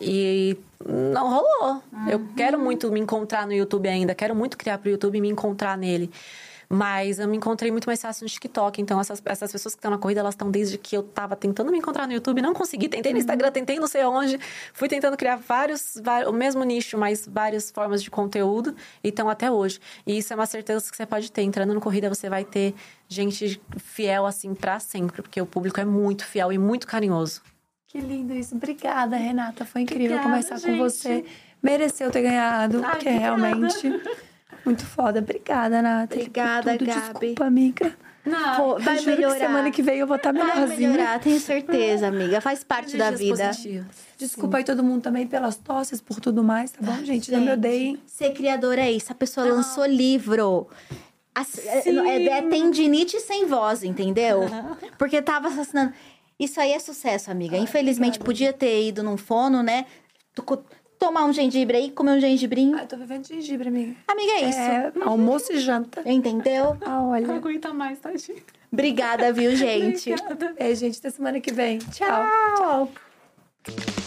e 0.00 0.56
não 0.86 1.28
rolou. 1.30 1.82
Eu 2.08 2.20
quero 2.36 2.58
muito 2.58 2.90
me 2.90 3.00
encontrar 3.00 3.46
no 3.46 3.52
YouTube 3.52 3.88
ainda, 3.88 4.14
quero 4.14 4.34
muito 4.34 4.56
criar 4.56 4.78
pro 4.78 4.90
YouTube 4.90 5.16
e 5.18 5.20
me 5.20 5.28
encontrar 5.28 5.76
nele. 5.76 6.10
Mas 6.74 7.18
eu 7.18 7.28
me 7.28 7.36
encontrei 7.36 7.70
muito 7.70 7.84
mais 7.84 8.00
fácil 8.00 8.24
no 8.24 8.30
TikTok. 8.30 8.80
Então, 8.80 8.98
essas, 8.98 9.20
essas 9.26 9.52
pessoas 9.52 9.74
que 9.74 9.78
estão 9.78 9.90
na 9.90 9.98
corrida, 9.98 10.20
elas 10.20 10.32
estão 10.32 10.50
desde 10.50 10.78
que 10.78 10.96
eu 10.96 11.02
tava 11.02 11.36
tentando 11.36 11.70
me 11.70 11.76
encontrar 11.76 12.06
no 12.06 12.14
YouTube. 12.14 12.40
Não 12.40 12.54
consegui. 12.54 12.88
Tentei 12.88 13.12
no 13.12 13.18
Instagram, 13.18 13.50
tentei 13.52 13.78
não 13.78 13.86
sei 13.86 14.02
onde. 14.06 14.38
Fui 14.72 14.88
tentando 14.88 15.14
criar 15.14 15.36
vários, 15.36 16.00
va- 16.02 16.26
o 16.26 16.32
mesmo 16.32 16.64
nicho, 16.64 16.96
mas 16.96 17.28
várias 17.30 17.70
formas 17.70 18.02
de 18.02 18.10
conteúdo. 18.10 18.74
E 19.04 19.08
estão 19.08 19.28
até 19.28 19.50
hoje. 19.50 19.80
E 20.06 20.16
isso 20.16 20.32
é 20.32 20.36
uma 20.36 20.46
certeza 20.46 20.90
que 20.90 20.96
você 20.96 21.04
pode 21.04 21.30
ter. 21.30 21.42
Entrando 21.42 21.74
no 21.74 21.80
corrida, 21.80 22.08
você 22.08 22.30
vai 22.30 22.42
ter 22.42 22.74
gente 23.06 23.60
fiel, 23.76 24.24
assim, 24.24 24.54
pra 24.54 24.80
sempre. 24.80 25.20
Porque 25.20 25.42
o 25.42 25.46
público 25.46 25.78
é 25.78 25.84
muito 25.84 26.24
fiel 26.24 26.50
e 26.54 26.56
muito 26.56 26.86
carinhoso. 26.86 27.42
Que 27.92 28.00
lindo 28.00 28.32
isso. 28.34 28.54
Obrigada, 28.54 29.16
Renata. 29.16 29.66
Foi 29.66 29.82
incrível 29.82 30.16
Obrigada, 30.16 30.28
conversar 30.28 30.54
com 30.60 30.66
gente. 30.72 30.78
você. 30.78 31.24
mereceu 31.62 32.10
ter 32.10 32.22
ganhado, 32.22 32.78
Ai, 32.82 32.90
porque 32.92 33.08
obrigada. 33.10 33.36
realmente 33.36 34.02
muito 34.64 34.84
foda. 34.86 35.18
Obrigada, 35.18 35.82
por 36.08 36.16
Obrigada, 36.16 36.72
tudo. 36.78 36.86
Gabi. 36.86 37.00
Desculpa, 37.00 37.44
amiga. 37.44 37.94
Não. 38.24 38.56
Pô, 38.56 38.78
vai 38.78 39.00
melhorar. 39.04 39.36
semana 39.38 39.70
que 39.70 39.82
vem 39.82 39.98
eu 39.98 40.06
vou 40.06 40.16
estar 40.16 40.32
Vai 40.32 40.42
melhorzinha. 40.44 40.88
melhorar, 40.90 41.18
tenho 41.20 41.38
certeza, 41.40 42.06
amiga. 42.06 42.40
Faz 42.40 42.64
parte 42.64 42.96
da 42.96 43.10
vida. 43.10 43.48
positivas. 43.48 43.86
Desculpa 44.16 44.56
aí 44.58 44.64
todo 44.64 44.82
mundo 44.82 45.02
também 45.02 45.26
pelas 45.26 45.56
tosses, 45.56 46.00
por 46.00 46.18
tudo 46.20 46.42
mais, 46.42 46.70
tá 46.70 46.78
bom, 46.80 47.04
gente? 47.04 47.30
Não 47.32 47.40
me 47.40 47.46
Gente, 47.46 47.54
odeiem. 47.58 48.02
Ser 48.06 48.30
criadora 48.32 48.80
é 48.80 48.92
isso. 48.92 49.10
A 49.12 49.14
pessoa 49.14 49.46
lançou 49.46 49.84
livro. 49.84 50.68
Ass- 51.34 51.66
é, 51.66 51.80
Sim. 51.80 51.98
é- 52.08 52.26
é 52.28 52.42
tendinite 52.42 53.18
sem 53.20 53.46
voz, 53.46 53.82
entendeu? 53.82 54.42
Porque 54.98 55.20
tava 55.22 55.48
assassinando. 55.48 55.92
Isso 56.42 56.60
aí 56.60 56.72
é 56.72 56.78
sucesso, 56.80 57.30
amiga. 57.30 57.56
Infelizmente, 57.56 58.18
podia 58.18 58.52
ter 58.52 58.88
ido 58.88 59.00
num 59.00 59.16
fono, 59.16 59.62
né? 59.62 59.86
Tomar 60.98 61.24
um 61.24 61.32
gengibre 61.32 61.76
aí, 61.76 61.90
comer 61.92 62.12
um 62.16 62.20
gengibrinho. 62.20 62.76
Ah, 62.76 62.82
eu 62.82 62.88
tô 62.88 62.96
vivendo 62.96 63.22
de 63.22 63.34
gengibre, 63.34 63.68
amiga. 63.68 63.94
Amiga, 64.08 64.32
é 64.32 64.48
isso. 64.48 64.58
É, 64.58 64.92
almoço 65.04 65.52
e 65.52 65.60
janta. 65.60 66.02
Entendeu? 66.04 66.76
Ah, 66.80 66.88
Não 66.90 67.10
olha. 67.10 67.32
aguenta 67.32 67.72
mais, 67.72 68.00
tadinho. 68.00 68.42
Obrigada, 68.72 69.32
viu, 69.32 69.54
gente? 69.54 70.12
É, 70.56 70.74
gente, 70.74 70.98
até 70.98 71.10
semana 71.10 71.40
que 71.40 71.52
vem. 71.52 71.78
Tchau. 71.78 72.24
Tchau. 72.56 74.01